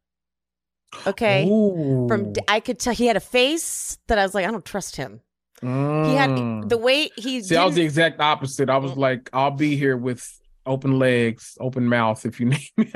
Okay, 1.06 1.46
Ooh. 1.48 2.06
from 2.08 2.32
d- 2.32 2.40
I 2.48 2.60
could 2.60 2.78
tell 2.78 2.94
he 2.94 3.06
had 3.06 3.16
a 3.16 3.20
face 3.20 3.98
that 4.06 4.18
I 4.18 4.22
was 4.22 4.34
like, 4.34 4.46
I 4.46 4.50
don't 4.50 4.64
trust 4.64 4.96
him. 4.96 5.20
He 5.60 5.66
Mm. 5.66 6.16
had 6.62 6.68
the 6.70 6.78
way 6.78 7.10
he. 7.16 7.42
See, 7.42 7.56
I 7.56 7.64
was 7.64 7.74
the 7.74 7.82
exact 7.82 8.20
opposite. 8.20 8.70
I 8.70 8.76
was 8.76 8.92
Mm. 8.92 8.96
like, 8.98 9.30
I'll 9.32 9.50
be 9.50 9.76
here 9.76 9.96
with 9.96 10.40
open 10.66 10.98
legs, 10.98 11.56
open 11.60 11.86
mouth 11.88 12.26
if 12.26 12.40
you 12.40 12.46
need 12.52 12.68
me. 12.76 12.92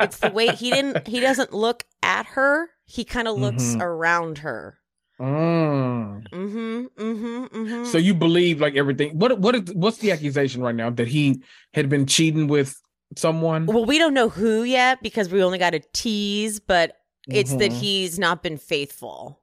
it's 0.00 0.18
the 0.18 0.30
way 0.32 0.48
he 0.54 0.70
didn't 0.70 1.06
he 1.08 1.20
doesn't 1.20 1.52
look 1.52 1.84
at 2.02 2.26
her 2.26 2.68
he 2.84 3.04
kind 3.04 3.26
of 3.28 3.36
looks 3.38 3.62
Mhm. 3.62 3.80
around 3.80 4.38
her 4.38 4.78
Mm. 5.20 6.26
mm-hmm 6.30 6.86
mm-hmm 7.00 7.44
mm-hmm 7.44 7.84
So 7.84 7.98
you 7.98 8.12
believe 8.14 8.60
like 8.60 8.74
everything. 8.74 9.16
What 9.18 9.38
what 9.38 9.54
is 9.54 9.72
what's 9.74 9.98
the 9.98 10.10
accusation 10.10 10.62
right 10.62 10.74
now 10.74 10.90
that 10.90 11.06
he 11.06 11.42
had 11.74 11.88
been 11.88 12.06
cheating 12.06 12.48
with 12.48 12.80
someone? 13.16 13.66
well 13.66 13.84
we 13.84 13.98
don't 13.98 14.14
know 14.14 14.28
who 14.28 14.62
yet 14.64 15.02
because 15.02 15.28
we 15.30 15.42
only 15.44 15.58
got 15.58 15.74
a 15.74 15.80
tease 15.92 16.58
but 16.60 16.96
it's 17.28 17.54
that 17.54 17.70
Mhm. 17.70 17.80
he's 17.80 18.18
not 18.18 18.42
been 18.42 18.56
faithful 18.58 19.40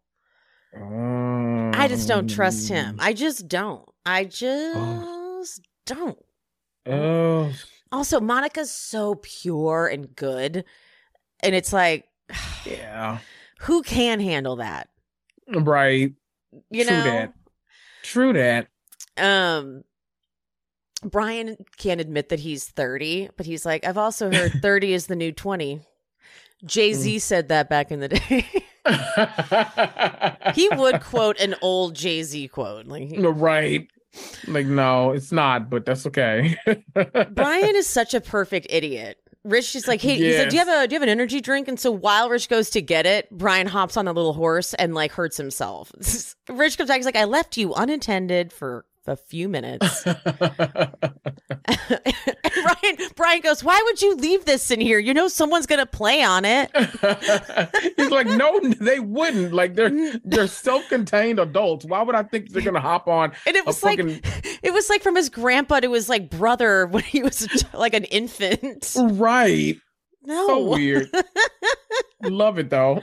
i 0.75 1.87
just 1.87 2.07
don't 2.07 2.29
trust 2.29 2.67
him 2.67 2.97
Mm. 2.97 3.01
i 3.01 3.13
just 3.13 3.47
don't 3.47 3.87
i 4.05 4.25
just 4.25 5.61
don't 5.85 6.17
Oh, 6.89 7.51
also 7.91 8.19
monica's 8.19 8.71
so 8.71 9.15
pure 9.21 9.87
and 9.87 10.15
good 10.15 10.63
and 11.41 11.55
it's 11.55 11.73
like 11.73 12.07
yeah. 12.65 13.19
who 13.61 13.81
can 13.83 14.19
handle 14.19 14.57
that 14.57 14.89
Right. 15.47 16.13
you 16.69 16.83
True 16.85 16.93
know 16.93 17.03
that. 17.03 17.33
True 18.03 18.33
that. 18.33 18.67
um 19.17 19.83
Brian 21.03 21.55
can't 21.77 22.01
admit 22.01 22.27
that 22.29 22.41
he's 22.41 22.65
30, 22.65 23.29
but 23.37 23.45
he's 23.45 23.65
like, 23.65 23.85
I've 23.87 23.97
also 23.97 24.29
heard 24.29 24.51
30 24.61 24.93
is 24.93 25.07
the 25.07 25.15
new 25.15 25.31
20. 25.31 25.79
Jay 26.65 26.93
Z 26.93 27.15
Mm. 27.15 27.21
said 27.21 27.47
that 27.47 27.69
back 27.69 27.89
in 27.89 28.01
the 28.01 28.09
day. 28.09 28.45
he 30.55 30.67
would 30.75 31.01
quote 31.01 31.39
an 31.39 31.55
old 31.61 31.95
Jay 31.95 32.21
Z 32.23 32.49
quote. 32.49 32.85
Like 32.85 33.03
he- 33.03 33.17
right. 33.17 33.87
Like 34.47 34.65
no, 34.65 35.11
it's 35.11 35.31
not, 35.31 35.69
but 35.69 35.85
that's 35.85 36.05
okay. 36.07 36.57
Brian 37.31 37.75
is 37.75 37.87
such 37.87 38.13
a 38.13 38.21
perfect 38.21 38.67
idiot. 38.69 39.17
Rish 39.45 39.75
is 39.75 39.87
like, 39.87 40.01
hey, 40.01 40.15
he's 40.15 40.37
like, 40.37 40.49
do 40.49 40.57
you 40.57 40.65
have 40.65 40.83
a 40.83 40.87
do 40.87 40.93
you 40.93 40.99
have 40.99 41.03
an 41.03 41.09
energy 41.09 41.39
drink? 41.39 41.67
And 41.67 41.79
so 41.79 41.91
while 41.91 42.29
Rish 42.29 42.47
goes 42.47 42.69
to 42.71 42.81
get 42.81 43.05
it, 43.05 43.29
Brian 43.31 43.67
hops 43.67 43.95
on 43.95 44.07
a 44.07 44.11
little 44.11 44.33
horse 44.33 44.73
and 44.73 44.93
like 44.93 45.11
hurts 45.11 45.37
himself. 45.37 45.91
Rish 46.49 46.75
comes 46.75 46.89
back, 46.89 46.97
he's 46.97 47.05
like, 47.05 47.15
I 47.15 47.23
left 47.23 47.55
you 47.55 47.73
unattended 47.73 48.51
for 48.51 48.85
a 49.09 49.15
few 49.15 49.49
minutes. 49.49 50.05
Brian 52.63 52.97
Brian 53.15 53.41
goes, 53.41 53.63
Why 53.63 53.81
would 53.85 54.01
you 54.01 54.15
leave 54.15 54.45
this 54.45 54.71
in 54.71 54.79
here? 54.79 54.99
You 54.99 55.13
know 55.13 55.27
someone's 55.27 55.65
gonna 55.65 55.85
play 55.85 56.23
on 56.23 56.45
it. 56.45 56.71
He's 57.97 58.11
like, 58.11 58.27
no, 58.27 58.59
they 58.79 58.99
wouldn't. 58.99 59.53
Like 59.53 59.75
they're 59.75 60.19
they're 60.23 60.47
self-contained 60.47 61.39
adults. 61.39 61.85
Why 61.85 62.01
would 62.01 62.15
I 62.15 62.23
think 62.23 62.51
they're 62.51 62.61
gonna 62.61 62.79
hop 62.79 63.07
on? 63.07 63.31
And 63.45 63.55
it 63.55 63.65
was 63.65 63.83
like 63.83 63.99
it 63.99 64.73
was 64.73 64.89
like 64.89 65.03
from 65.03 65.15
his 65.15 65.29
grandpa 65.29 65.79
to 65.81 65.93
his 65.93 66.09
like 66.09 66.29
brother 66.29 66.85
when 66.87 67.03
he 67.03 67.23
was 67.23 67.47
like 67.73 67.93
an 67.93 68.05
infant. 68.05 68.95
Right. 68.97 69.77
No. 70.23 70.47
So 70.47 70.65
weird. 70.69 71.09
Love 72.23 72.59
it 72.59 72.69
though. 72.69 73.01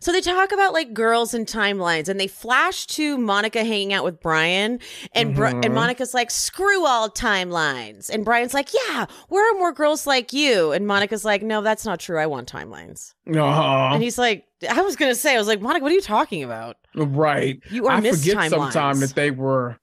So 0.00 0.12
they 0.12 0.20
talk 0.20 0.52
about 0.52 0.72
like 0.72 0.94
girls 0.94 1.34
and 1.34 1.46
timelines, 1.46 2.08
and 2.08 2.20
they 2.20 2.28
flash 2.28 2.86
to 2.88 3.18
Monica 3.18 3.64
hanging 3.64 3.92
out 3.92 4.04
with 4.04 4.20
Brian, 4.20 4.78
and 5.12 5.34
Bri- 5.34 5.52
Mhm. 5.52 5.64
and 5.64 5.74
Monica's 5.74 6.14
like, 6.14 6.30
"Screw 6.30 6.86
all 6.86 7.10
timelines," 7.10 8.08
and 8.10 8.24
Brian's 8.24 8.54
like, 8.54 8.70
"Yeah, 8.72 9.06
where 9.28 9.50
are 9.52 9.58
more 9.58 9.72
girls 9.72 10.06
like 10.06 10.32
you?" 10.32 10.72
And 10.72 10.86
Monica's 10.86 11.24
like, 11.24 11.42
"No, 11.42 11.60
that's 11.62 11.84
not 11.84 11.98
true. 12.00 12.18
I 12.18 12.26
want 12.26 12.50
timelines." 12.50 13.12
uh 13.28 13.90
And 13.92 14.02
he's 14.02 14.18
like, 14.18 14.44
"I 14.70 14.80
was 14.82 14.94
gonna 14.96 15.14
say, 15.16 15.34
I 15.34 15.38
was 15.38 15.48
like, 15.48 15.60
Monica, 15.60 15.82
what 15.82 15.90
are 15.92 15.96
you 15.96 16.00
talking 16.00 16.44
about? 16.44 16.76
right. 16.94 17.58
You 17.70 17.86
are 17.88 17.92
I 17.92 18.00
forget 18.00 18.36
timelines." 18.36 18.50
sometime 18.50 19.00
that 19.00 19.14
they 19.16 19.30
were 19.32 19.78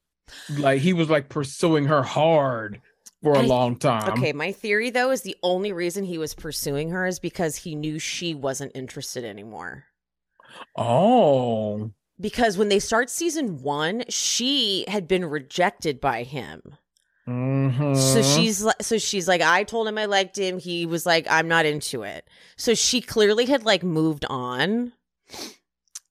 like 0.58 0.82
he 0.82 0.94
was 0.94 1.10
like 1.10 1.28
pursuing 1.30 1.86
her 1.86 2.02
hard 2.04 2.82
for 3.24 3.34
a 3.34 3.40
I- 3.40 3.46
long 3.46 3.78
time. 3.78 4.12
Okay, 4.18 4.34
my 4.34 4.52
theory 4.52 4.90
though 4.92 5.10
is 5.12 5.22
the 5.22 5.36
only 5.42 5.72
reason 5.72 6.04
he 6.04 6.18
was 6.18 6.36
pursuing 6.36 6.90
her 6.92 7.06
is 7.08 7.20
because 7.20 7.56
he 7.58 7.74
knew 7.76 7.98
she 7.98 8.34
wasn't 8.36 8.72
interested 8.76 9.24
anymore. 9.26 9.86
Oh. 10.76 11.92
Because 12.20 12.58
when 12.58 12.70
they 12.70 12.80
start 12.80 13.10
season 13.10 13.62
one, 13.64 14.04
she 14.10 14.86
had 14.88 15.08
been 15.08 15.26
rejected 15.26 16.00
by 16.00 16.24
him. 16.24 16.62
Mm-hmm. 17.28 17.96
So 17.96 18.22
she's 18.22 18.66
so 18.82 18.98
she's 18.98 19.28
like, 19.28 19.42
I 19.42 19.64
told 19.64 19.88
him 19.88 19.98
I 19.98 20.06
liked 20.06 20.38
him. 20.38 20.60
He 20.60 20.86
was 20.86 21.06
like, 21.06 21.26
I'm 21.30 21.48
not 21.48 21.66
into 21.66 22.04
it. 22.04 22.28
So 22.58 22.74
she 22.76 23.02
clearly 23.02 23.46
had 23.46 23.64
like 23.64 23.82
moved 23.82 24.26
on. 24.30 24.94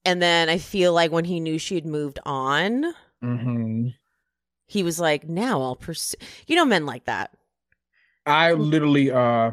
And 0.05 0.21
then 0.21 0.49
I 0.49 0.57
feel 0.57 0.91
like 0.91 1.11
when 1.11 1.25
he 1.25 1.39
knew 1.39 1.57
she 1.59 1.75
had 1.75 1.85
moved 1.85 2.19
on, 2.25 2.93
Mhm. 3.23 3.93
He 4.65 4.83
was 4.83 4.99
like, 4.99 5.27
now 5.27 5.61
I'll 5.61 5.75
pursue. 5.75 6.17
You 6.47 6.55
know, 6.55 6.65
men 6.65 6.85
like 6.85 7.05
that. 7.05 7.31
I 8.25 8.53
literally 8.53 9.11
uh 9.11 9.51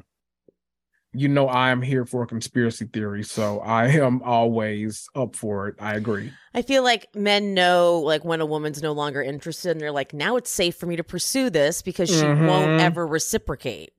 you 1.12 1.26
know 1.26 1.48
I 1.48 1.70
am 1.70 1.82
here 1.82 2.04
for 2.04 2.22
a 2.22 2.26
conspiracy 2.26 2.84
theory, 2.86 3.24
so 3.24 3.58
I 3.60 3.88
am 3.88 4.22
always 4.22 5.08
up 5.16 5.34
for 5.34 5.66
it. 5.66 5.74
I 5.80 5.94
agree. 5.94 6.32
I 6.54 6.62
feel 6.62 6.84
like 6.84 7.12
men 7.16 7.52
know 7.52 7.98
like 7.98 8.24
when 8.24 8.40
a 8.40 8.46
woman's 8.46 8.80
no 8.80 8.92
longer 8.92 9.20
interested 9.20 9.70
and 9.72 9.80
they're 9.80 9.90
like, 9.90 10.14
now 10.14 10.36
it's 10.36 10.50
safe 10.50 10.76
for 10.76 10.86
me 10.86 10.94
to 10.96 11.02
pursue 11.04 11.50
this 11.50 11.82
because 11.82 12.08
she 12.08 12.22
Mhm. 12.22 12.46
won't 12.46 12.80
ever 12.80 13.04
reciprocate. 13.04 13.92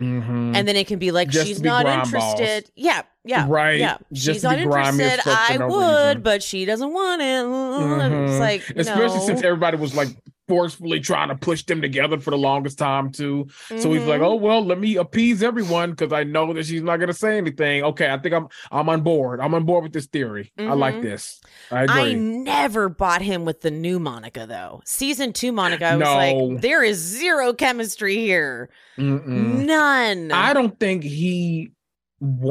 Mhm. 0.00 0.54
And 0.56 0.66
then 0.68 0.76
it 0.76 0.86
can 0.86 1.00
be 1.00 1.10
like, 1.10 1.28
Just 1.28 1.46
she's 1.48 1.60
be 1.60 1.68
not 1.68 1.84
grime 1.84 2.08
balls. 2.10 2.38
interested. 2.40 2.70
Yeah, 2.76 3.02
yeah. 3.24 3.46
Right. 3.48 3.78
Yeah. 3.80 3.98
Just 4.12 4.26
she's 4.36 4.42
not 4.44 4.56
be 4.56 4.64
grimy 4.64 5.02
as 5.04 5.18
interested. 5.18 5.52
I 5.54 5.56
no 5.56 5.68
would, 5.68 6.06
reason. 6.08 6.22
but 6.22 6.42
she 6.44 6.64
doesn't 6.64 6.92
want 6.92 7.20
it. 7.20 7.24
It's 7.44 8.32
Mhm. 8.32 8.38
like, 8.40 8.62
especially 8.76 9.18
no. 9.18 9.26
since 9.26 9.42
everybody 9.42 9.76
was 9.76 9.94
like 9.96 10.08
forcefully 10.46 11.00
trying 11.00 11.28
to 11.28 11.34
push 11.34 11.64
them 11.64 11.80
together 11.80 12.18
for 12.20 12.30
the 12.30 12.36
longest 12.38 12.78
time 12.78 13.10
too. 13.10 13.46
So 13.78 13.92
he's 13.92 14.04
like, 14.04 14.20
Mhm. 14.20 14.26
"Oh 14.26 14.34
well, 14.34 14.64
let 14.64 14.78
me 14.78 14.96
appease 14.96 15.42
everyone 15.42 15.90
because 15.90 16.12
I 16.12 16.24
know 16.24 16.52
that 16.52 16.66
she's 16.66 16.82
not 16.82 16.98
gonna 16.98 17.12
say 17.14 17.38
anything." 17.38 17.82
Okay, 17.82 18.10
I 18.10 18.18
think 18.18 18.34
I'm 18.34 18.48
I'm 18.70 18.88
on 18.88 19.00
board. 19.02 19.40
I'm 19.40 19.54
on 19.54 19.64
board 19.64 19.84
with 19.84 19.92
this 19.92 20.06
theory. 20.06 20.52
I 20.58 20.74
like 20.74 20.96
Mhm. 20.96 21.02
this. 21.02 21.40
I 21.70 21.86
I 21.88 22.12
never 22.12 22.88
bought 22.88 23.22
him 23.22 23.44
with 23.44 23.62
the 23.62 23.70
new 23.70 23.98
Monica 23.98 24.46
though. 24.46 24.82
Season 24.84 25.32
two 25.32 25.52
Monica, 25.52 25.86
I 25.86 25.96
was 25.96 26.04
No. 26.04 26.14
like, 26.14 26.60
there 26.60 26.82
is 26.82 26.98
zero 26.98 27.52
chemistry 27.54 28.16
here. 28.16 28.68
Mm-mm. 28.98 29.64
None. 29.64 30.30
I 30.32 30.52
don't 30.52 30.78
think 30.78 31.02
he, 31.04 31.72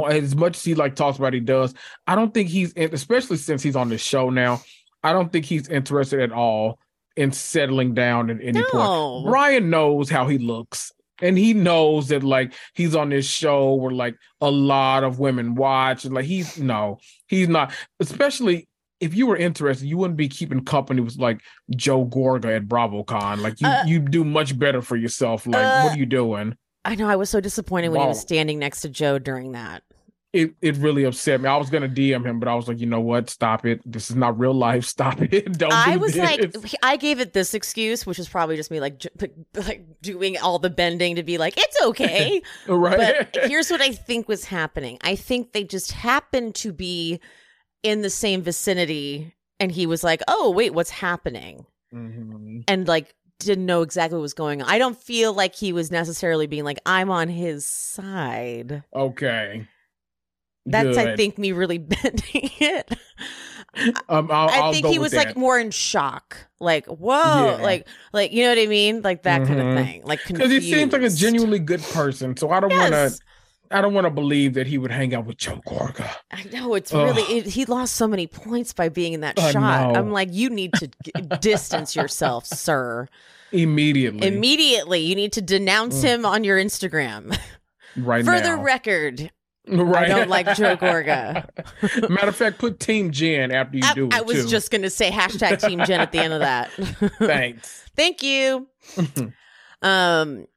as 0.09 0.35
much 0.35 0.57
as 0.57 0.63
he 0.63 0.75
like 0.75 0.95
talks 0.95 1.17
about, 1.17 1.33
he 1.33 1.39
does. 1.39 1.73
I 2.07 2.15
don't 2.15 2.33
think 2.33 2.49
he's, 2.49 2.73
especially 2.75 3.37
since 3.37 3.61
he's 3.63 3.75
on 3.75 3.89
the 3.89 3.97
show 3.97 4.29
now. 4.29 4.61
I 5.03 5.13
don't 5.13 5.31
think 5.31 5.45
he's 5.45 5.67
interested 5.67 6.19
at 6.21 6.31
all 6.31 6.79
in 7.15 7.31
settling 7.31 7.93
down 7.93 8.29
at 8.29 8.37
any 8.41 8.59
No. 8.59 8.65
point. 8.71 9.25
Brian 9.27 9.69
knows 9.69 10.09
how 10.09 10.27
he 10.27 10.37
looks. 10.37 10.91
And 11.21 11.37
he 11.37 11.53
knows 11.53 12.07
that 12.09 12.23
like 12.23 12.53
he's 12.73 12.95
on 12.95 13.09
this 13.09 13.25
show 13.25 13.75
where 13.75 13.91
like 13.93 14.15
a 14.41 14.49
lot 14.49 15.03
of 15.03 15.19
women 15.19 15.55
watch 15.55 16.05
and 16.05 16.13
like 16.13 16.25
he's 16.25 16.57
no, 16.59 16.97
he's 17.27 17.47
not. 17.47 17.71
Especially 17.99 18.67
if 18.99 19.13
you 19.15 19.27
were 19.27 19.37
interested, 19.37 19.85
you 19.87 19.97
wouldn't 19.97 20.17
be 20.17 20.27
keeping 20.27 20.65
company 20.65 21.01
with 21.01 21.17
like 21.17 21.39
Joe 21.75 22.05
Gorga 22.05 22.55
at 22.55 22.67
BravoCon. 22.67 23.41
Like 23.41 23.61
you, 23.61 23.67
Uh, 23.67 23.83
you 23.85 23.99
do 23.99 24.23
much 24.23 24.57
better 24.57 24.81
for 24.81 24.95
yourself. 24.97 25.45
Like 25.45 25.65
uh, 25.65 25.81
what 25.83 25.93
are 25.93 25.97
you 25.97 26.05
doing? 26.05 26.57
I 26.83 26.95
know 26.95 27.07
I 27.07 27.15
was 27.15 27.29
so 27.29 27.39
disappointed 27.39 27.89
when 27.89 28.01
he 28.01 28.07
was 28.07 28.19
standing 28.19 28.59
next 28.59 28.81
to 28.81 28.89
Joe 28.89 29.19
during 29.19 29.53
that. 29.53 29.83
It 30.33 30.55
it 30.61 30.75
really 30.77 31.03
upset 31.03 31.39
me. 31.39 31.47
I 31.47 31.55
was 31.57 31.69
gonna 31.69 31.87
DM 31.87 32.25
him, 32.25 32.39
but 32.39 32.49
I 32.49 32.55
was 32.55 32.67
like, 32.67 32.79
you 32.79 32.87
know 32.87 32.99
what? 32.99 33.29
Stop 33.29 33.65
it. 33.65 33.79
This 33.85 34.09
is 34.09 34.15
not 34.15 34.37
real 34.37 34.53
life. 34.53 34.83
Stop 34.95 35.21
it. 35.21 35.53
Don't. 35.57 35.71
I 35.71 35.93
do 35.93 35.99
was 35.99 36.13
this. 36.15 36.55
like, 36.55 36.73
I 36.81 36.97
gave 36.97 37.19
it 37.19 37.33
this 37.33 37.53
excuse, 37.53 38.05
which 38.05 38.17
is 38.19 38.27
probably 38.27 38.55
just 38.55 38.71
me 38.71 38.79
like 38.79 39.03
like 39.53 39.85
doing 40.01 40.37
all 40.39 40.57
the 40.59 40.71
bending 40.71 41.15
to 41.17 41.23
be 41.23 41.37
like, 41.37 41.53
it's 41.55 41.81
okay. 41.83 42.41
right. 42.67 43.31
But 43.31 43.45
here's 43.45 43.69
what 43.69 43.79
I 43.81 43.91
think 43.91 44.27
was 44.27 44.45
happening. 44.45 44.97
I 45.01 45.15
think 45.15 45.53
they 45.53 45.63
just 45.63 45.91
happened 45.91 46.55
to 46.55 46.73
be 46.73 47.19
in 47.83 48.01
the 48.01 48.09
same 48.09 48.41
vicinity, 48.41 49.35
and 49.59 49.71
he 49.71 49.85
was 49.85 50.03
like, 50.03 50.21
"Oh, 50.27 50.49
wait, 50.51 50.73
what's 50.73 50.89
happening?" 50.89 51.65
Mhm. 51.93 52.63
And 52.67 52.87
like 52.87 53.13
didn't 53.39 53.65
know 53.65 53.81
exactly 53.81 54.17
what 54.17 54.21
was 54.21 54.33
going 54.33 54.61
on. 54.61 54.69
I 54.69 54.77
don't 54.77 54.97
feel 54.97 55.33
like 55.33 55.53
he 55.53 55.73
was 55.73 55.91
necessarily 55.91 56.47
being 56.47 56.63
like, 56.63 56.79
"I'm 56.85 57.11
on 57.11 57.27
his 57.29 57.65
side." 57.67 58.83
Okay. 58.95 59.67
That's 60.65 60.97
I 60.97 61.15
think 61.15 61.37
me 61.37 61.51
really 61.51 61.77
bending 61.79 62.49
it. 62.59 62.97
Um, 64.07 64.29
I'll, 64.31 64.49
I 64.49 64.59
I'll 64.59 64.71
think 64.71 64.85
he 64.87 64.99
was 64.99 65.13
like 65.13 65.35
more 65.35 65.57
in 65.59 65.71
shock, 65.71 66.37
like 66.59 66.85
whoa, 66.85 67.57
Yeah. 67.57 67.63
like 67.63 67.87
like 68.13 68.31
you 68.31 68.43
know 68.43 68.49
what 68.49 68.59
I 68.59 68.67
mean, 68.67 69.01
like 69.01 69.23
that 69.23 69.47
kind 69.47 69.59
Mhm. 69.59 69.71
of 69.79 69.85
thing, 69.85 70.01
like 70.03 70.19
because 70.27 70.51
he 70.51 70.61
seems 70.61 70.93
like 70.93 71.01
a 71.01 71.09
genuinely 71.09 71.59
good 71.59 71.81
person. 71.81 72.37
So 72.37 72.51
I 72.51 72.59
don't 72.59 72.71
want 72.71 72.93
to. 72.93 73.17
I 73.71 73.81
don't 73.81 73.95
want 73.95 74.05
to 74.05 74.11
believe 74.11 74.53
that 74.53 74.67
he 74.67 74.77
would 74.77 74.91
hang 74.91 75.15
out 75.15 75.25
with 75.25 75.37
Joe 75.37 75.59
Gorga. 75.67 76.07
I 76.31 76.43
know 76.53 76.75
it's 76.75 76.93
Ugh. 76.93 77.07
really 77.07 77.23
it, 77.39 77.47
he 77.47 77.65
lost 77.65 77.95
so 77.95 78.07
many 78.07 78.27
points 78.27 78.71
by 78.71 78.87
being 78.89 79.13
in 79.13 79.21
that 79.21 79.39
I 79.39 79.51
shot. 79.51 79.93
know. 79.93 79.99
I'm 79.99 80.11
like, 80.11 80.29
you 80.31 80.51
need 80.51 80.73
to 80.73 80.87
distance 81.41 81.95
yourself, 81.95 82.45
sir. 82.45 83.07
Immediately, 83.51 84.27
Immediately, 84.27 84.99
you 84.99 85.15
need 85.15 85.33
to 85.33 85.41
denounce 85.41 86.01
Mm. 86.01 86.03
him 86.03 86.25
on 86.25 86.43
your 86.43 86.59
Instagram. 86.59 87.35
right 87.97 88.23
For 88.23 88.31
now. 88.39 88.55
the 88.57 88.61
record, 88.61 89.31
right. 89.67 90.07
don't 90.07 90.29
like 90.29 90.45
Joe 90.55 90.75
Gorga. 90.77 91.47
Matter 92.09 92.27
of 92.29 92.35
fact, 92.35 92.57
put 92.59 92.79
Team 92.79 93.11
Jen 93.11 93.51
after 93.51 93.77
you 93.77 93.83
I, 93.85 93.93
do 93.93 94.07
it 94.07 94.13
I 94.13 94.21
was 94.21 94.43
too. 94.43 94.49
just 94.49 94.71
gonna 94.71 94.89
say 94.89 95.09
hashtag 95.11 95.61
Team 95.65 95.83
Jen 95.85 95.99
at 96.01 96.11
the 96.11 96.19
end 96.19 96.33
of 96.33 96.39
that. 96.41 96.71
Thanks. 97.19 97.85
Thank 97.95 98.23
you. 98.23 98.67
Um, 99.81 100.47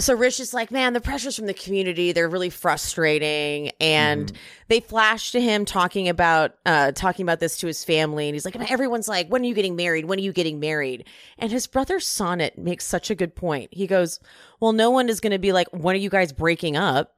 so 0.00 0.14
Rish 0.14 0.38
is 0.40 0.54
like, 0.54 0.70
man, 0.70 0.92
the 0.92 1.00
pressures 1.00 1.34
from 1.36 1.46
the 1.46 1.54
community, 1.54 2.12
they're 2.12 2.28
really 2.28 2.50
frustrating. 2.50 3.70
And 3.80 4.32
Mhm. 4.32 4.36
they 4.68 4.80
flash 4.80 5.32
to 5.32 5.40
him 5.40 5.64
talking 5.64 6.08
about 6.08 6.54
uh 6.66 6.92
talking 6.92 7.24
about 7.24 7.40
this 7.40 7.56
to 7.58 7.66
his 7.66 7.84
family. 7.84 8.26
And 8.28 8.34
he's 8.34 8.44
like, 8.44 8.56
everyone's 8.70 9.08
like, 9.08 9.28
when 9.28 9.42
are 9.42 9.44
you 9.46 9.54
getting 9.54 9.76
married? 9.76 10.04
When 10.06 10.18
are 10.18 10.22
you 10.22 10.32
getting 10.32 10.60
married? 10.60 11.04
And 11.38 11.50
his 11.50 11.66
brother 11.66 11.98
Sonit 11.98 12.56
makes 12.58 12.84
such 12.84 13.10
a 13.10 13.14
good 13.14 13.34
point. 13.34 13.72
He 13.72 13.86
goes, 13.86 14.20
Well, 14.60 14.72
no 14.72 14.90
one 14.90 15.08
is 15.08 15.20
gonna 15.20 15.38
be 15.38 15.52
like, 15.52 15.68
when 15.72 15.94
are 15.94 15.98
you 16.00 16.10
guys 16.10 16.32
breaking 16.32 16.76
up? 16.76 17.17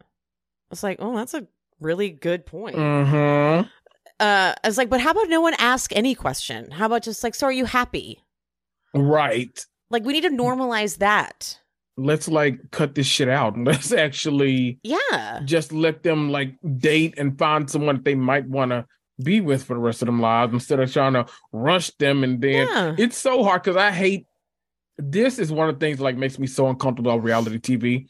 Was 0.70 0.82
like, 0.82 0.98
Oh, 1.00 1.16
that's 1.16 1.34
a 1.34 1.46
really 1.80 2.10
good 2.10 2.46
point. 2.46 2.76
Mhm. 2.76 3.64
Uh 4.20 4.54
I 4.62 4.66
was 4.66 4.78
like, 4.78 4.88
but 4.90 5.00
how 5.00 5.10
about 5.10 5.28
no 5.28 5.40
one 5.40 5.54
ask 5.58 5.94
any 5.96 6.14
question? 6.14 6.70
How 6.70 6.86
about 6.86 7.02
just 7.02 7.22
like, 7.24 7.34
so 7.34 7.46
are 7.46 7.52
you 7.52 7.64
happy? 7.64 8.22
Right. 8.94 9.64
Like 9.90 10.04
we 10.04 10.12
need 10.12 10.22
to 10.22 10.30
normalize 10.30 10.98
that. 10.98 11.58
let's 11.96 12.28
like 12.28 12.58
cut 12.70 12.94
this 12.94 13.06
shit 13.06 13.28
out 13.28 13.58
let's 13.70 13.92
actually 13.92 14.78
Yeah. 14.82 15.40
just 15.44 15.70
let 15.72 16.02
them 16.02 16.30
like 16.30 16.54
date 16.78 17.14
and 17.18 17.36
find 17.38 17.68
someone 17.68 17.96
that 17.96 18.04
they 18.04 18.14
might 18.14 18.46
want 18.48 18.70
to 18.70 18.86
be 19.22 19.40
with 19.42 19.64
for 19.64 19.74
the 19.74 19.80
rest 19.80 20.00
of 20.00 20.06
them 20.06 20.18
lives 20.20 20.52
instead 20.54 20.80
of 20.80 20.90
trying 20.90 21.12
to 21.12 21.26
rush 21.52 21.90
them 21.98 22.24
and 22.24 22.40
then 22.40 22.66
Yeah. 22.68 22.94
it's 22.96 23.18
so 23.18 23.42
hard 23.44 23.62
because 23.62 23.76
I 23.76 23.90
hate 23.90 24.24
this 24.96 25.38
is 25.38 25.52
one 25.52 25.68
of 25.68 25.74
the 25.78 25.84
things 25.84 25.98
that, 25.98 26.04
like 26.04 26.16
makes 26.16 26.38
me 26.38 26.46
so 26.46 26.68
uncomfortable 26.68 27.10
about 27.10 27.24
reality 27.24 27.58
TV 27.58 28.08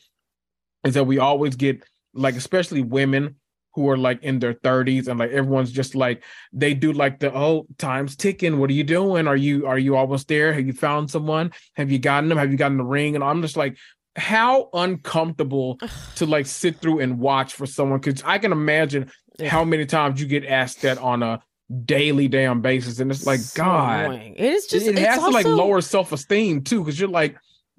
is 0.84 0.94
that 0.94 1.04
we 1.04 1.18
always 1.18 1.56
get 1.56 1.82
like 2.14 2.36
especially 2.36 2.82
women 2.82 3.36
who 3.74 3.88
are 3.88 3.96
like 3.96 4.22
in 4.22 4.40
their 4.40 4.54
30s 4.54 5.06
and 5.06 5.20
like 5.20 5.30
everyone's 5.30 5.70
just 5.70 5.94
like 5.94 6.24
they 6.52 6.74
do 6.74 6.92
like 6.92 7.20
the 7.20 7.32
oh 7.32 7.66
time's 7.78 8.16
ticking. 8.16 8.58
What 8.58 8.70
are 8.70 8.74
you 8.74 8.84
doing? 8.84 9.28
Are 9.28 9.36
you 9.36 9.66
are 9.66 9.78
you 9.78 9.96
almost 9.96 10.28
there? 10.28 10.52
Have 10.52 10.66
you 10.66 10.72
found 10.72 11.10
someone? 11.10 11.52
Have 11.74 11.90
you 11.90 11.98
gotten 11.98 12.28
them? 12.28 12.38
Have 12.38 12.50
you 12.50 12.56
gotten 12.56 12.78
the 12.78 12.84
ring? 12.84 13.14
And 13.14 13.22
i'm 13.22 13.42
just 13.42 13.56
like 13.56 13.76
how 14.16 14.68
uncomfortable 14.72 15.78
to 16.16 16.26
like 16.26 16.44
sit 16.46 16.80
through 16.80 16.98
and 16.98 17.20
watch 17.20 17.54
for 17.54 17.64
someone 17.64 18.00
because 18.00 18.22
i 18.24 18.38
can 18.38 18.50
imagine 18.50 19.08
Ugh. 19.38 19.46
how 19.46 19.64
many 19.64 19.86
times 19.86 20.20
you 20.20 20.26
get 20.26 20.44
asked 20.44 20.82
that 20.82 20.98
on 20.98 21.22
a 21.22 21.40
daily 21.84 22.28
damn 22.28 22.60
basis. 22.60 22.98
And 22.98 23.10
it's 23.10 23.26
like 23.26 23.38
So 23.40 23.62
god. 23.62 24.06
annoying. 24.06 24.34
It 24.34 24.44
is 24.44 24.66
just 24.66 24.86
it 24.86 24.98
it's 24.98 25.06
has 25.06 25.20
to 25.20 25.30
like 25.30 25.46
lower 25.46 25.80
self-esteem 25.80 26.64
too 26.64 26.80
because 26.80 26.98
you're 26.98 27.08
like 27.08 27.36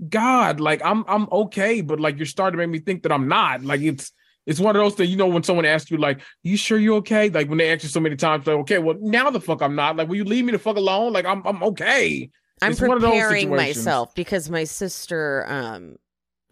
god 0.09 0.59
like 0.59 0.81
i'm 0.83 1.05
i'm 1.07 1.27
okay 1.31 1.81
but 1.81 1.99
like 1.99 2.17
you're 2.17 2.25
starting 2.25 2.57
to 2.57 2.65
make 2.65 2.71
me 2.71 2.79
think 2.79 3.03
that 3.03 3.11
i'm 3.11 3.27
not. 3.27 3.63
Like 3.63 3.81
it's 3.81 4.11
it's 4.47 4.59
one 4.59 4.75
of 4.75 4.81
those 4.81 4.95
things 4.95 5.09
you 5.09 5.17
know 5.17 5.27
when 5.27 5.43
someone 5.43 5.65
asks 5.65 5.91
you 5.91 5.97
like 5.97 6.19
you 6.43 6.57
sure 6.57 6.77
you're 6.79 6.95
okay 6.97 7.29
like 7.29 7.47
when 7.47 7.57
they 7.57 7.71
ask 7.71 7.83
you 7.83 7.89
so 7.89 7.99
many 7.99 8.15
times 8.15 8.47
like 8.47 8.55
okay 8.55 8.79
well 8.79 8.95
now 8.99 9.29
the 9.29 9.39
fuck 9.41 9.61
i'm 9.61 9.75
not 9.75 9.95
like 9.95 10.07
will 10.07 10.15
you 10.15 10.23
leave 10.23 10.45
me 10.45 10.51
the 10.51 10.59
fuck 10.59 10.77
alone 10.77 11.13
like 11.13 11.25
i'm 11.25 11.45
i'm 11.45 11.61
okay 11.63 12.29
I'm 12.61 12.71
it's 12.71 12.81
one 12.81 12.97
of 12.97 13.01
those 13.01 13.11
preparing 13.11 13.49
myself 13.49 14.13
because 14.15 14.49
my 14.49 14.63
sister 14.65 15.45
um 15.47 15.97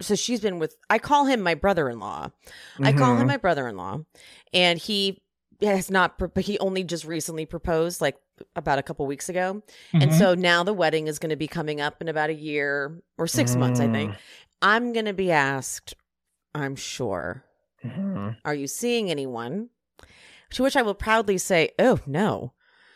so 0.02 0.16
she's 0.16 0.40
been 0.40 0.60
with 0.60 0.76
I 0.90 0.98
call 0.98 1.26
him 1.26 1.42
my 1.42 1.56
brother-in-law. 1.56 2.30
I 2.82 2.94
call 2.94 3.18
him 3.18 3.24
Mhm. 3.26 3.28
my 3.28 3.38
brother-in-law 3.38 4.00
and 4.54 4.80
he 4.80 5.22
has 5.62 5.92
not 5.92 6.18
pro- 6.18 6.32
he 6.42 6.58
only 6.60 6.86
just 6.86 7.04
recently 7.04 7.46
proposed 7.46 8.00
like 8.00 8.16
about 8.56 8.80
a 8.80 8.84
couple 8.84 9.06
weeks 9.08 9.28
ago. 9.28 9.62
And 9.94 10.12
Mhm. 10.12 10.18
so 10.18 10.34
now 10.36 10.64
the 10.64 10.72
wedding 10.74 11.08
is 11.08 11.20
going 11.20 11.32
to 11.32 11.36
be 11.36 11.48
coming 11.50 11.82
up 11.82 12.02
in 12.02 12.08
about 12.08 12.30
a 12.30 12.34
year 12.34 13.02
or 13.18 13.28
6 13.28 13.58
months 13.58 13.82
I 13.82 13.88
think. 13.90 14.16
I'm 14.62 14.94
going 14.94 15.06
to 15.06 15.14
be 15.14 15.32
asked 15.32 15.96
I'm 16.56 16.76
sure 16.78 17.44
Mhm. 17.84 18.36
are 18.46 18.54
you 18.54 18.68
seeing 18.68 19.10
anyone? 19.10 19.70
To 20.52 20.64
which 20.64 20.76
I 20.76 20.82
will 20.82 20.96
proudly 20.96 21.38
say, 21.38 21.72
"Oh, 21.80 22.00
no." 22.06 22.54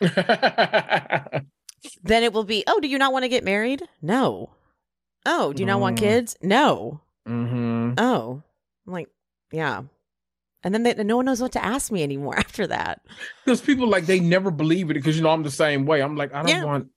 Then 2.02 2.22
it 2.22 2.32
will 2.32 2.44
be, 2.44 2.64
"Oh, 2.66 2.80
do 2.80 2.88
you 2.88 2.98
not 2.98 3.12
want 3.12 3.24
to 3.24 3.28
get 3.28 3.44
married?" 3.44 3.82
No. 4.00 4.50
Oh, 5.26 5.52
do 5.52 5.62
you 5.62 5.66
not 5.66 5.80
want 5.80 5.96
Mm. 5.96 6.00
kids? 6.00 6.36
No. 6.42 7.00
Mhm. 7.26 7.94
Oh. 7.98 8.42
I'm 8.86 8.92
like, 8.92 9.08
yeah. 9.52 9.82
And 10.62 10.74
then 10.74 10.82
they, 10.82 10.94
no 10.94 11.16
one 11.16 11.26
knows 11.26 11.40
what 11.42 11.52
to 11.52 11.64
ask 11.64 11.92
me 11.92 12.02
anymore 12.02 12.36
after 12.38 12.66
that. 12.66 13.00
Because 13.44 13.60
people 13.60 13.86
like 13.86 14.06
they 14.06 14.18
never 14.20 14.50
believe 14.50 14.90
it 14.90 14.94
because 14.94 15.16
you 15.16 15.22
know 15.22 15.30
I'm 15.30 15.42
the 15.42 15.50
same 15.50 15.84
way. 15.86 16.02
I'm 16.02 16.16
like 16.16 16.32
I 16.34 16.42
don't 16.42 16.48
Yeah. 16.48 16.64
want 16.64 16.88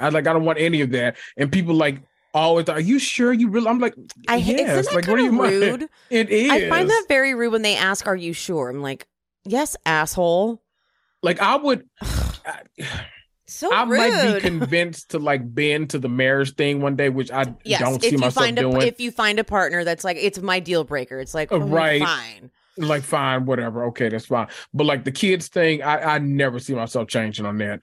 I 0.00 0.08
like 0.10 0.26
I 0.26 0.32
don't 0.32 0.44
want 0.44 0.58
any 0.58 0.80
of 0.82 0.90
that. 0.92 1.16
And 1.36 1.50
people 1.50 1.74
like 1.74 2.00
always 2.34 2.68
are 2.68 2.80
you 2.80 2.98
sure 2.98 3.32
you 3.32 3.48
really? 3.48 3.68
I'm 3.68 3.78
like 3.78 3.94
I 4.28 4.38
hate 4.40 4.58
yes. 4.58 4.92
like 4.92 5.06
what 5.06 5.18
of 5.18 5.24
you 5.24 5.40
rude? 5.42 5.88
It 6.10 6.28
is. 6.30 6.50
I 6.50 6.68
find 6.68 6.90
that 6.90 7.04
very 7.08 7.34
rude 7.34 7.52
when 7.52 7.62
they 7.62 7.76
ask, 7.76 8.06
"Are 8.06 8.16
you 8.16 8.32
sure?" 8.32 8.68
I'm 8.68 8.82
like, 8.82 9.06
"Yes, 9.44 9.76
asshole." 9.86 10.60
like 11.22 11.40
I 11.40 11.56
would. 11.56 11.88
I, 12.02 12.60
So 13.46 13.70
I 13.72 13.84
rude. 13.84 13.98
might 13.98 14.34
be 14.34 14.40
convinced 14.40 15.10
to 15.10 15.18
like 15.18 15.42
bend 15.54 15.90
to 15.90 15.98
the 15.98 16.08
marriage 16.08 16.54
thing 16.56 16.80
one 16.80 16.96
day, 16.96 17.10
which 17.10 17.30
I 17.30 17.54
yes, 17.62 17.78
don't 17.78 18.00
see 18.00 18.08
if 18.08 18.12
you 18.12 18.18
myself 18.18 18.46
find 18.46 18.58
a 18.58 18.62
doing. 18.62 18.82
if 18.82 18.98
you 19.00 19.10
find 19.10 19.38
a 19.38 19.44
partner 19.44 19.84
that's 19.84 20.02
like 20.02 20.16
it's 20.16 20.40
my 20.40 20.60
deal 20.60 20.82
breaker, 20.82 21.20
it's 21.20 21.34
like 21.34 21.52
Uh, 21.52 21.56
oh, 21.56 21.58
right. 21.58 22.00
fine. 22.02 22.50
like 22.78 23.02
fine, 23.02 23.44
whatever, 23.44 23.84
okay, 23.84 24.08
that's 24.08 24.26
fine. 24.26 24.48
But 24.72 24.86
like 24.86 25.04
the 25.04 25.12
kids 25.12 25.48
thing, 25.48 25.82
I 25.82 26.14
I 26.14 26.18
never 26.18 26.58
see 26.58 26.74
myself 26.74 27.06
changing 27.08 27.44
on 27.44 27.58
that 27.58 27.80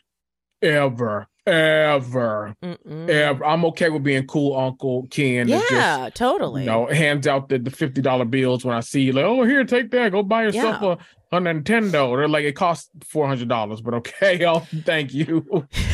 ever. 0.63 1.27
Ever. 1.45 2.55
Mm-mm. 2.63 3.09
Ever. 3.09 3.45
I'm 3.45 3.65
okay 3.65 3.89
with 3.89 4.03
being 4.03 4.25
cool 4.27 4.55
Uncle 4.57 5.07
Ken. 5.09 5.47
that 5.47 5.59
just, 5.61 5.71
Yeah, 5.71 6.09
totally. 6.13 6.61
you 6.63 6.67
know, 6.67 6.85
hands 6.87 7.27
out 7.27 7.49
the, 7.49 7.59
the 7.59 7.71
fifty 7.71 8.01
dollar 8.01 8.25
bills 8.25 8.63
when 8.65 8.75
I 8.75 8.79
see 8.81 9.01
you. 9.01 9.13
Like, 9.13 9.25
oh, 9.25 9.43
here, 9.43 9.63
take 9.63 9.91
that. 9.91 10.11
Go 10.11 10.23
buy 10.23 10.43
yourself 10.43 10.81
Yeah. 10.81 10.95
a, 11.31 11.37
a 11.37 11.39
Nintendo. 11.41 12.15
They're 12.17 12.27
like, 12.27 12.45
it 12.45 12.53
costs 12.55 12.89
four 13.03 13.27
hundred 13.27 13.47
dollars, 13.49 13.81
but 13.81 13.93
okay, 13.95 14.43
I'll 14.51 14.59
thank 14.85 15.13
you. 15.13 15.45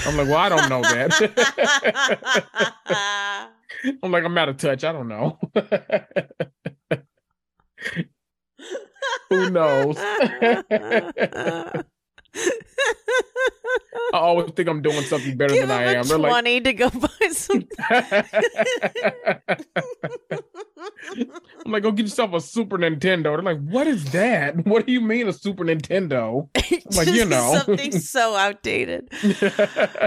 I'm 0.06 0.18
like, 0.18 0.28
well, 0.28 0.38
I 0.38 0.50
don't 0.50 0.70
know 0.70 0.82
that. 0.82 1.14
I'm 4.04 4.12
like, 4.12 4.24
I'm 4.24 4.38
out 4.38 4.50
of 4.50 4.58
touch. 4.58 4.84
I 4.84 4.92
don't 4.92 5.08
know. 5.08 5.38
Who 9.30 9.50
knows? 9.50 9.98
I 14.14 14.20
always 14.20 14.52
think 14.52 14.70
I'm 14.70 14.82
doing 14.82 15.04
something 15.04 15.36
better 15.38 15.54
Give 15.54 15.68
than 15.68 15.78
I 15.78 15.94
am. 15.94 16.08
They're 16.08 16.18
like, 16.18 16.32
twenty 16.32 16.62
to 16.62 16.74
go 16.74 16.90
buy 16.92 17.28
some. 17.32 17.68
I'm 21.66 21.72
like, 21.72 21.84
go 21.84 21.92
get 21.92 22.04
yourself 22.06 22.34
a 22.34 22.42
Super 22.42 22.78
Nintendo. 22.78 23.24
They're 23.24 23.42
like, 23.42 23.60
what 23.62 23.88
is 23.88 24.12
that? 24.12 24.56
What 24.68 24.86
do 24.86 24.92
you 24.94 25.02
mean 25.02 25.28
a 25.28 25.34
Super 25.34 25.64
Nintendo? 25.64 26.50
Like, 26.96 27.08
you 27.08 27.26
know. 27.26 27.62
something 27.66 27.92
so 27.92 28.36
outdated. 28.36 29.10
Oh, 29.24 29.30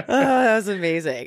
that 0.05 0.57
was 0.57 0.69
amazing. 0.69 1.27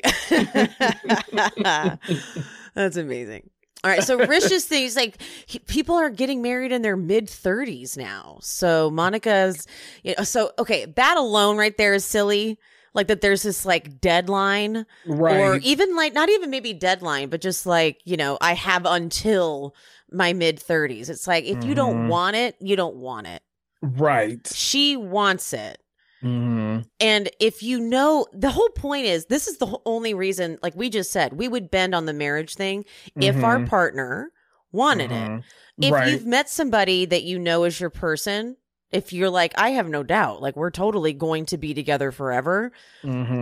That's 2.74 2.96
amazing. 2.96 3.50
All 3.84 3.90
right, 3.90 4.02
so 4.02 4.16
Rish's 4.16 4.64
thing 4.64 4.84
is 4.84 4.96
like 4.96 5.20
he, 5.46 5.58
people 5.58 5.94
are 5.94 6.08
getting 6.08 6.40
married 6.40 6.72
in 6.72 6.80
their 6.80 6.96
mid 6.96 7.28
thirties 7.28 7.96
now. 7.98 8.38
So 8.40 8.90
Monica's, 8.90 9.66
you 10.02 10.14
know, 10.16 10.24
so 10.24 10.52
okay, 10.58 10.86
that 10.96 11.16
alone 11.18 11.58
right 11.58 11.76
there 11.76 11.92
is 11.94 12.04
silly. 12.04 12.58
Like 12.94 13.08
that, 13.08 13.20
there's 13.20 13.42
this 13.42 13.66
like 13.66 14.00
deadline, 14.00 14.86
right. 15.04 15.36
or 15.36 15.56
even 15.56 15.94
like 15.96 16.14
not 16.14 16.28
even 16.30 16.48
maybe 16.48 16.72
deadline, 16.72 17.28
but 17.28 17.40
just 17.42 17.66
like 17.66 18.00
you 18.04 18.16
know, 18.16 18.38
I 18.40 18.54
have 18.54 18.86
until 18.86 19.74
my 20.10 20.32
mid 20.32 20.58
thirties. 20.60 21.10
It's 21.10 21.26
like 21.26 21.44
if 21.44 21.62
you 21.64 21.74
don't 21.74 22.06
Mhm. 22.06 22.08
want 22.08 22.36
it, 22.36 22.56
you 22.60 22.76
don't 22.76 22.96
want 22.96 23.26
it. 23.26 23.42
right. 23.82 24.46
She 24.54 24.96
wants 24.96 25.52
it. 25.52 25.78
Hmm 26.24 26.78
And 27.00 27.28
if 27.38 27.62
you 27.62 27.78
know, 27.80 28.26
the 28.32 28.50
whole 28.50 28.70
point 28.70 29.06
is 29.06 29.26
this 29.26 29.46
is 29.46 29.58
the 29.58 29.78
only 29.84 30.14
reason, 30.14 30.58
like 30.62 30.74
we 30.74 30.88
just 30.90 31.10
said, 31.10 31.34
we 31.34 31.48
would 31.48 31.70
bend 31.70 31.94
on 31.94 32.06
the 32.06 32.12
marriage 32.12 32.54
thing 32.54 32.84
if 33.20 33.42
our 33.44 33.58
Mhm. 33.60 33.66
partner 33.66 34.30
wanted 34.72 35.10
it. 35.12 35.28
Mhm. 35.28 35.44
If 35.80 35.92
right. 35.92 36.08
you've 36.08 36.26
met 36.26 36.48
somebody 36.48 37.04
that 37.04 37.24
you 37.24 37.38
know 37.38 37.64
is 37.64 37.78
your 37.80 37.90
person, 37.90 38.56
if 38.90 39.12
you're 39.12 39.28
like, 39.30 39.52
I 39.58 39.70
have 39.70 39.88
no 39.88 40.02
doubt, 40.02 40.40
like 40.40 40.56
we're 40.56 40.70
totally 40.70 41.12
going 41.12 41.46
to 41.46 41.58
be 41.58 41.74
together 41.74 42.10
forever. 42.12 42.70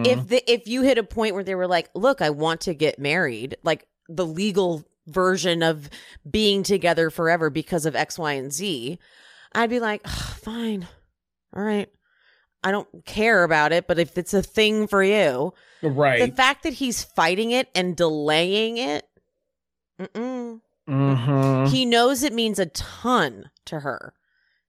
If 0.04 0.28
the 0.28 0.42
if 0.50 0.66
you 0.66 0.82
hit 0.82 0.98
a 0.98 1.02
point 1.04 1.34
where 1.34 1.44
they 1.44 1.54
were 1.54 1.68
like, 1.68 1.88
look, 1.94 2.20
I 2.22 2.30
want 2.30 2.62
to 2.62 2.74
get 2.74 2.98
married, 2.98 3.56
like 3.62 3.86
the 4.08 4.26
legal 4.26 4.82
version 5.06 5.62
of 5.62 5.88
being 6.28 6.62
together 6.62 7.10
forever 7.10 7.50
because 7.50 7.86
of 7.86 7.94
X, 7.94 8.18
Y, 8.18 8.32
and 8.32 8.52
Z, 8.52 8.98
I'd 9.52 9.70
be 9.70 9.78
like, 9.80 10.00
"Ugh, 10.04 10.36
fine, 10.38 10.88
all 11.54 11.62
right. 11.62 11.88
I 12.64 12.70
don't 12.70 13.04
care 13.06 13.44
about 13.44 13.72
it, 13.72 13.86
but 13.86 13.98
if 13.98 14.16
it's 14.16 14.34
a 14.34 14.42
thing 14.42 14.86
for 14.86 15.02
you, 15.02 15.52
right. 15.82 16.20
the 16.30 16.34
fact 16.36 16.62
that 16.62 16.74
he's 16.74 17.02
fighting 17.02 17.50
it 17.50 17.68
and 17.74 17.96
delaying 17.96 18.78
it, 18.78 19.06
mm-mm. 20.00 20.60
Mhm. 20.88 21.68
he 21.68 21.84
knows 21.84 22.22
it 22.22 22.32
means 22.32 22.58
a 22.58 22.66
ton 22.66 23.50
to 23.66 23.80
her. 23.80 24.14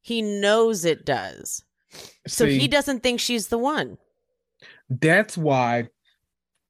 He 0.02 0.22
knows 0.22 0.86
it 0.86 1.06
does. 1.06 1.64
So 2.28 2.46
See, 2.46 2.60
he 2.60 2.68
doesn't 2.68 3.02
think 3.04 3.20
she's 3.20 3.48
the 3.48 3.58
one. 3.58 3.98
that's 4.90 5.38
why 5.38 5.88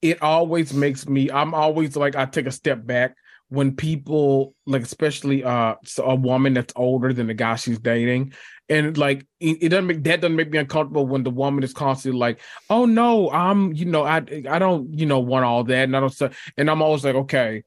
it 0.01 0.21
always 0.21 0.73
makes 0.73 1.07
me 1.07 1.29
i'm 1.31 1.53
always 1.53 1.95
like 1.95 2.15
i 2.15 2.25
take 2.25 2.45
a 2.45 2.51
step 2.51 2.85
back 2.85 3.15
when 3.49 3.75
people 3.75 4.53
like 4.65 4.81
especially 4.83 5.43
uh 5.43 5.75
so 5.83 6.03
a 6.03 6.15
woman 6.15 6.53
that's 6.53 6.73
older 6.75 7.11
than 7.13 7.27
the 7.27 7.33
guy 7.33 7.55
she's 7.55 7.79
dating 7.79 8.33
and 8.69 8.97
like 8.97 9.25
it, 9.39 9.69
doesn't 9.69 9.87
make 9.87 10.03
that 10.03 10.21
doesn't 10.21 10.35
make 10.35 10.49
me 10.49 10.57
uncomfortable 10.57 11.05
when 11.05 11.23
the 11.23 11.29
woman 11.29 11.63
is 11.63 11.73
constantly 11.73 12.19
like 12.19 12.39
oh 12.69 12.85
no 12.85 13.29
i'm 13.31 13.73
you 13.73 13.85
know 13.85 14.03
i 14.03 14.17
i 14.49 14.59
don't 14.59 14.93
you 14.93 15.05
know 15.05 15.19
want 15.19 15.45
all 15.45 15.63
that 15.63 15.83
and 15.83 15.95
i 15.95 15.99
don't 15.99 16.21
and 16.57 16.69
i'm 16.69 16.81
always 16.81 17.03
like 17.03 17.15
okay 17.15 17.63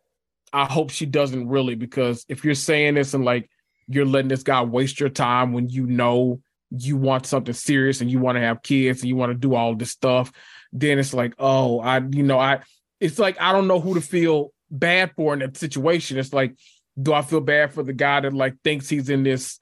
i 0.52 0.64
hope 0.64 0.90
she 0.90 1.05
doesn't 1.05 1.48
really 1.48 1.74
because 1.74 2.24
if 2.28 2.44
you're 2.44 2.55
saying 2.55 2.94
this 2.94 3.14
and 3.14 3.24
like 3.24 3.51
you're 3.89 4.06
letting 4.06 4.28
this 4.28 4.43
guy 4.43 4.62
waste 4.62 4.98
your 4.98 5.10
time 5.10 5.52
when 5.52 5.68
you 5.68 5.86
know 5.86 6.40
you 6.70 6.97
want 6.97 7.27
something 7.27 7.55
serious 7.55 8.01
and 8.01 8.10
you 8.10 8.18
want 8.18 8.36
to 8.36 8.43
have 8.43 8.62
kids 8.62 9.01
and 9.01 9.09
you 9.09 9.16
want 9.16 9.31
to 9.31 9.39
do 9.39 9.55
all 9.55 9.74
this 9.74 9.90
stuff 9.90 10.32
then 10.73 10.98
it's 10.98 11.14
like 11.14 11.35
oh 11.39 11.78
i 11.81 11.98
you 12.10 12.23
know 12.23 12.39
i 12.39 12.59
it's 13.01 13.18
like 13.18 13.40
i 13.40 13.52
don't 13.52 13.68
know 13.68 13.81
who 13.81 13.94
to 13.94 14.01
feel 14.01 14.51
bad 14.70 15.12
for 15.16 15.32
in 15.32 15.40
that 15.40 15.56
situation. 15.56 16.18
It's 16.18 16.32
like 16.32 16.56
do 17.01 17.12
i 17.12 17.20
feel 17.20 17.40
bad 17.40 17.74
for 17.74 17.82
the 17.82 17.93
guy 17.93 18.20
that 18.20 18.32
like 18.32 18.55
thinks 18.64 18.89
he's 18.89 19.10
in 19.10 19.23
this 19.23 19.59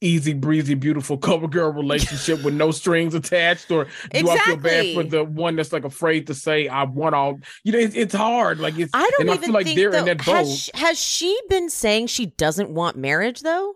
easy 0.00 0.32
breezy 0.32 0.74
beautiful 0.74 1.18
cover 1.18 1.46
girl 1.46 1.70
relationship 1.74 2.42
with 2.42 2.54
no 2.54 2.70
strings 2.70 3.14
attached 3.14 3.70
or 3.70 3.86
do 4.12 4.30
i 4.30 4.38
feel 4.38 4.56
bad 4.56 4.94
for 4.94 5.02
the 5.02 5.22
one 5.24 5.56
that's 5.56 5.72
like 5.72 5.84
afraid 5.84 6.26
to 6.26 6.34
say 6.34 6.68
i 6.68 6.84
want 6.84 7.14
all 7.14 7.38
you 7.64 7.72
know 7.72 7.78
it's, 7.78 7.94
it's 7.94 8.14
hard 8.14 8.58
like 8.60 8.78
it's 8.78 8.90
I 8.94 9.02
don't 9.02 9.20
and 9.20 9.30
i 9.30 9.34
even 9.34 9.44
feel 9.46 9.54
like 9.54 9.66
think 9.66 9.78
they're 9.78 9.90
though, 9.90 9.98
in 9.98 10.04
that 10.06 10.24
boat 10.24 10.36
has, 10.36 10.58
she, 10.58 10.70
has 10.74 10.98
she 10.98 11.38
been 11.50 11.68
saying 11.68 12.06
she 12.06 12.26
doesn't 12.26 12.70
want 12.70 12.96
marriage 12.96 13.40
though? 13.42 13.74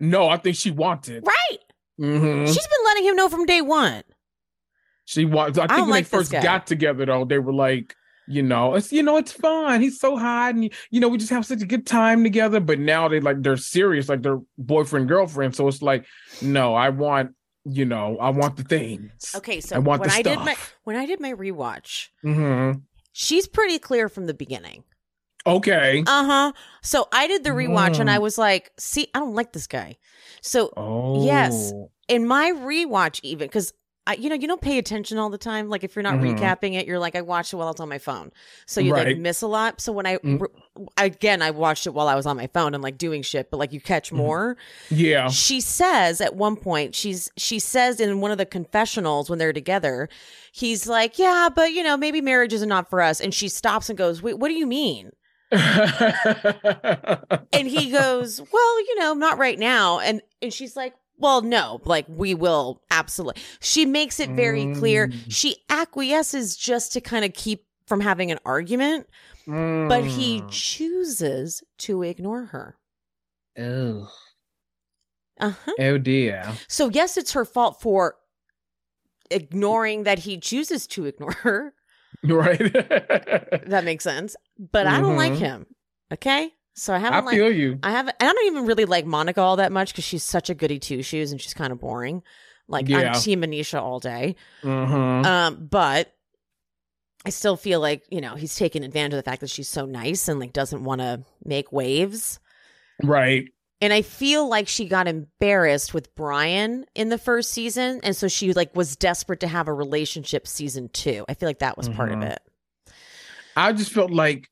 no 0.00 0.28
i 0.28 0.36
think 0.36 0.56
she 0.56 0.70
wants 0.72 1.08
it 1.08 1.22
Right. 1.24 1.58
Mhm. 2.00 2.46
She's 2.46 2.56
been 2.66 2.84
letting 2.84 3.04
him 3.04 3.16
know 3.16 3.28
from 3.30 3.46
day 3.46 3.62
one. 3.62 4.02
She 5.06 5.24
wants. 5.24 5.56
I 5.58 5.62
think 5.62 5.70
don't 5.70 5.80
when 5.82 5.90
like 5.90 6.08
they 6.08 6.18
first 6.18 6.32
got 6.32 6.66
together, 6.66 7.06
though, 7.06 7.24
they 7.24 7.38
were 7.38 7.54
like, 7.54 7.94
you 8.28 8.42
know, 8.42 8.74
it's 8.74 8.92
you 8.92 9.02
know, 9.02 9.16
it's 9.16 9.32
fun 9.32 9.80
He's 9.80 9.98
so 10.00 10.16
hot, 10.16 10.54
and 10.54 10.64
you 10.90 11.00
know, 11.00 11.08
we 11.08 11.18
just 11.18 11.30
have 11.30 11.46
such 11.46 11.62
a 11.62 11.66
good 11.66 11.86
time 11.86 12.22
together. 12.24 12.60
But 12.60 12.78
now 12.78 13.08
they 13.08 13.20
like 13.20 13.42
they're 13.42 13.56
serious, 13.56 14.08
like 14.08 14.22
they're 14.22 14.40
boyfriend 14.58 15.08
girlfriend. 15.08 15.54
So 15.56 15.68
it's 15.68 15.82
like, 15.82 16.06
no, 16.40 16.74
I 16.74 16.88
want, 16.90 17.34
you 17.64 17.84
know, 17.84 18.18
I 18.18 18.30
want 18.30 18.56
the 18.56 18.64
things. 18.64 19.32
Okay, 19.34 19.60
so 19.60 19.76
I 19.76 19.78
want 19.78 20.00
when 20.00 20.10
the 20.10 20.14
I 20.16 20.22
did 20.22 20.38
my 20.40 20.54
stuff. 20.54 20.76
when 20.84 20.96
I 20.96 21.06
did 21.06 21.20
my 21.20 21.32
rewatch, 21.32 22.08
hmm 22.22 22.72
she's 23.12 23.46
pretty 23.46 23.78
clear 23.78 24.08
from 24.08 24.26
the 24.26 24.34
beginning. 24.34 24.84
Okay. 25.46 26.02
Uh 26.06 26.24
huh. 26.24 26.52
So 26.82 27.06
I 27.12 27.26
did 27.28 27.44
the 27.44 27.50
rewatch 27.50 28.00
and 28.00 28.08
Mm. 28.08 28.12
I 28.12 28.18
was 28.18 28.36
like, 28.36 28.72
see, 28.78 29.08
I 29.14 29.20
don't 29.20 29.34
like 29.34 29.52
this 29.52 29.66
guy. 29.66 29.96
So 30.40 30.72
Oh 30.76 31.24
Yes. 31.24 31.72
in 32.08 32.26
my 32.26 32.52
rewatch, 32.52 33.20
even 33.22 33.46
because 33.46 33.72
I, 34.08 34.14
you 34.14 34.28
know, 34.28 34.36
you 34.36 34.46
don't 34.46 34.60
pay 34.60 34.78
attention 34.78 35.18
all 35.18 35.30
the 35.30 35.38
time. 35.38 35.68
Like 35.68 35.82
if 35.82 35.96
you're 35.96 36.02
not 36.02 36.14
Mhm. 36.14 36.38
recapping 36.38 36.74
it, 36.74 36.86
you're 36.86 36.98
like, 37.00 37.16
I 37.16 37.22
watched 37.22 37.52
it 37.52 37.56
while 37.56 37.66
I 37.66 37.70
was 37.72 37.80
on 37.80 37.88
my 37.88 37.98
phone, 37.98 38.30
so 38.64 38.80
you 38.80 38.92
like 38.92 39.18
miss 39.18 39.42
a 39.42 39.46
lot. 39.48 39.80
So 39.80 39.90
when 39.92 40.06
I, 40.06 40.18
Mm. 40.18 40.40
re- 40.40 40.84
again, 40.96 41.42
I 41.42 41.50
watched 41.50 41.86
it 41.86 41.90
while 41.94 42.06
I 42.06 42.14
was 42.14 42.24
on 42.26 42.36
my 42.36 42.46
phone 42.46 42.72
and 42.74 42.82
like 42.82 42.98
doing 42.98 43.22
shit, 43.22 43.50
but 43.50 43.56
like 43.56 43.72
you 43.72 43.80
catch 43.80 44.10
Mhm. 44.12 44.16
more. 44.18 44.56
Yeah. 44.90 45.28
She 45.28 45.60
says 45.60 46.20
at 46.20 46.36
one 46.36 46.56
point, 46.56 46.94
she's 46.94 47.30
she 47.36 47.58
says 47.58 47.98
in 48.00 48.20
one 48.20 48.30
of 48.30 48.38
the 48.38 48.46
confessionals 48.46 49.28
when 49.28 49.38
they're 49.40 49.52
together, 49.52 50.08
he's 50.52 50.86
like, 50.86 51.18
yeah, 51.18 51.48
but 51.54 51.72
you 51.72 51.82
know, 51.82 51.96
maybe 51.96 52.20
marriage 52.20 52.52
is 52.52 52.64
not 52.64 52.88
for 52.88 53.00
us, 53.02 53.20
and 53.20 53.34
she 53.34 53.48
stops 53.48 53.88
and 53.88 53.98
goes, 53.98 54.22
wait, 54.22 54.38
what 54.38 54.48
do 54.48 54.54
you 54.54 54.66
mean? 54.66 55.10
and 57.52 57.68
he 57.68 57.90
goes, 57.90 58.40
"Well, 58.52 58.80
you 58.80 58.98
know, 58.98 59.14
not 59.14 59.38
right 59.38 59.58
now." 59.58 60.00
And 60.00 60.20
and 60.42 60.52
she's 60.52 60.76
like, 60.76 60.94
"Well, 61.18 61.42
no, 61.42 61.80
like 61.84 62.06
we 62.08 62.34
will 62.34 62.82
absolutely." 62.90 63.42
She 63.60 63.84
makes 63.86 64.20
it 64.20 64.30
very 64.30 64.72
clear. 64.74 65.08
Mm. 65.08 65.24
She 65.28 65.56
acquiesces 65.68 66.56
just 66.56 66.92
to 66.94 67.00
kind 67.00 67.24
of 67.24 67.32
keep 67.34 67.64
from 67.86 68.00
having 68.00 68.30
an 68.32 68.38
argument, 68.44 69.06
but 69.46 70.04
he 70.04 70.40
Mm. 70.40 70.50
chooses 70.50 71.62
to 71.78 72.02
ignore 72.02 72.46
her. 72.46 72.76
Oh. 73.58 74.08
Uh-huh. 75.38 75.72
oh 75.78 75.98
dear. 75.98 76.44
So 76.66 76.88
yes, 76.88 77.16
it's 77.16 77.32
her 77.32 77.44
fault 77.44 77.80
for 77.80 78.16
ignoring 79.30 80.04
that 80.04 80.20
he 80.20 80.38
chooses 80.38 80.86
to 80.88 81.04
ignore 81.06 81.32
her. 81.32 81.74
Right. 82.24 82.58
That 82.58 83.82
makes 83.84 84.02
sense. 84.02 84.36
But 84.58 84.86
I 84.86 85.00
don't 85.00 85.16
like 85.16 85.32
Mhm. 85.34 85.38
him. 85.38 85.66
Okay? 86.10 86.50
So 86.78 86.92
I 86.92 86.96
I 86.96 87.00
haven't 87.00 87.24
like 87.24 87.34
feel 87.36 87.50
you. 87.50 87.78
I 87.82 87.90
haven't, 87.90 88.16
and 88.20 88.28
I 88.28 88.32
don't 88.32 88.46
even 88.46 88.66
really 88.66 88.84
like 88.84 89.06
Monica 89.06 89.40
all 89.40 89.56
that 89.56 89.72
much 89.72 89.92
because 89.92 90.04
she's 90.04 90.22
such 90.22 90.50
a 90.50 90.54
goody 90.54 90.78
two 90.78 91.02
shoes 91.02 91.32
and 91.32 91.40
she's 91.40 91.54
kind 91.54 91.72
of 91.72 91.80
boring. 91.80 92.22
Like 92.68 92.88
Yeah. 92.88 93.12
I'm 93.14 93.20
Team 93.20 93.42
Anisha 93.42 93.80
all 93.80 93.98
day. 93.98 94.36
hmm 94.62 94.68
Um, 94.94 95.66
but 95.70 96.12
I 97.24 97.30
still 97.30 97.56
feel 97.56 97.80
like 97.80 98.04
you 98.10 98.20
know 98.20 98.34
he's 98.34 98.54
taking 98.56 98.84
advantage 98.84 99.14
of 99.14 99.24
the 99.24 99.28
fact 99.28 99.40
that 99.40 99.50
she's 99.50 99.68
so 99.68 99.86
nice 99.86 100.28
and 100.28 100.38
like 100.38 100.52
doesn't 100.52 100.84
want 100.84 101.00
to 101.00 101.24
make 101.44 101.72
waves. 101.72 102.40
Right. 103.02 103.48
And 103.80 103.92
I 103.92 104.02
feel 104.02 104.48
like 104.48 104.68
she 104.68 104.86
got 104.86 105.06
embarrassed 105.06 105.92
with 105.92 106.14
Brian 106.14 106.86
in 106.94 107.08
the 107.10 107.18
first 107.18 107.50
season, 107.52 108.00
and 108.02 108.14
so 108.16 108.26
she 108.28 108.52
like 108.52 108.74
was 108.76 108.96
desperate 108.96 109.40
to 109.40 109.48
have 109.48 109.68
a 109.68 109.72
relationship 109.72 110.46
season 110.46 110.88
two. 110.92 111.24
I 111.28 111.34
feel 111.34 111.48
like 111.48 111.58
that 111.60 111.76
was 111.76 111.88
part 111.88 112.12
of 112.12 112.18
Mhm. 112.18 112.30
it. 112.32 112.38
I 113.56 113.72
just 113.72 113.92
felt 113.92 114.10
like 114.10 114.50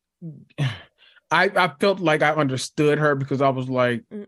I 1.35 1.65
I 1.65 1.73
felt 1.81 2.01
like 2.01 2.23
I 2.23 2.33
understood 2.33 2.99
her 2.99 3.15
because 3.15 3.41
I 3.43 3.49
was 3.51 3.69
like 3.69 4.03
Mm. 4.13 4.27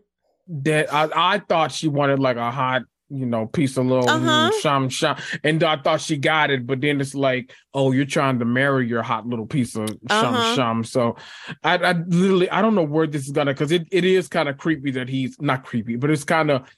that 0.64 0.92
I 0.92 1.34
I 1.34 1.38
thought 1.38 1.72
she 1.72 1.88
wanted 1.88 2.18
like 2.18 2.36
a 2.36 2.50
hot 2.50 2.82
you 3.08 3.24
know, 3.24 3.46
piece 3.46 3.76
of 3.76 3.86
little 3.86 4.08
Uh-huh. 4.08 4.50
sham 4.50 4.88
sham. 4.88 5.16
And 5.44 5.62
I 5.62 5.76
thought 5.76 6.00
she 6.00 6.16
got 6.16 6.50
it, 6.50 6.66
but 6.66 6.80
then 6.80 7.00
it's 7.00 7.14
like, 7.14 7.52
oh, 7.72 7.92
you're 7.92 8.04
trying 8.04 8.40
to 8.40 8.44
marry 8.44 8.88
your 8.88 9.02
hot 9.04 9.28
little 9.28 9.46
piece 9.46 9.76
of 9.76 9.96
sham 10.08 10.34
Uh-huh. 10.34 10.42
sham. 10.42 10.82
So 10.84 11.14
I, 11.62 11.76
I 11.76 11.92
literally 11.92 12.50
I 12.50 12.60
don't 12.62 12.74
know 12.74 12.82
where 12.82 13.06
this 13.06 13.24
is 13.26 13.30
gonna 13.30 13.52
because 13.52 13.70
it, 13.70 13.86
it 13.92 14.04
is 14.04 14.26
kind 14.26 14.48
of 14.48 14.58
creepy 14.58 14.90
that 14.92 15.08
he's 15.08 15.40
not 15.40 15.64
creepy, 15.64 15.94
but 15.94 16.10
it's 16.10 16.24
kind 16.24 16.50
of 16.50 16.68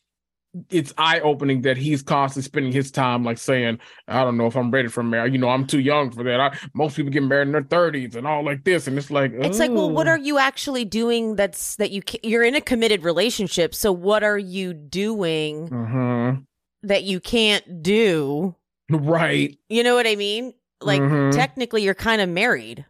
it's 0.70 0.94
eye 0.96 1.20
opening 1.20 1.62
that 1.62 1.76
he's 1.76 2.02
constantly 2.02 2.46
spending 2.46 2.72
his 2.72 2.90
time 2.90 3.22
like 3.22 3.38
saying, 3.38 3.78
I 4.08 4.24
don't 4.24 4.36
know 4.36 4.46
if 4.46 4.56
I'm 4.56 4.70
ready 4.70 4.88
for 4.88 5.02
marriage. 5.02 5.32
You 5.32 5.38
know, 5.38 5.50
I'm 5.50 5.66
too 5.66 5.80
young 5.80 6.10
for 6.10 6.24
that. 6.24 6.40
I, 6.40 6.58
most 6.74 6.96
people 6.96 7.12
get 7.12 7.22
married 7.22 7.48
in 7.48 7.52
their 7.52 7.62
30s 7.62 8.16
and 8.16 8.26
all 8.26 8.44
like 8.44 8.64
this, 8.64 8.86
and 8.86 8.96
it's 8.98 9.10
like 9.10 9.32
It's 9.34 9.58
like, 9.58 9.70
well, 9.70 9.90
what 9.90 10.08
are 10.08 10.18
you 10.18 10.38
actually 10.38 10.84
doing? 10.84 11.36
That's 11.36 11.76
that 11.76 11.90
you 11.90 12.02
you're 12.22 12.44
in 12.44 12.54
a 12.54 12.60
committed 12.60 13.02
relationship. 13.04 13.74
So 13.74 13.92
what 13.92 14.22
are 14.24 14.38
you 14.38 14.72
doing 14.72 15.68
Mhm. 15.68 16.44
that 16.82 17.04
you 17.04 17.20
can't 17.20 17.82
do? 17.82 18.54
right, 18.90 19.54
You 19.68 19.82
know 19.82 19.94
what 19.94 20.06
I 20.06 20.16
mean? 20.16 20.54
Like 20.80 21.02
Mhm. 21.02 21.32
technically, 21.32 21.82
you're 21.82 21.94
kind 21.94 22.22
of 22.22 22.28
married, 22.30 22.86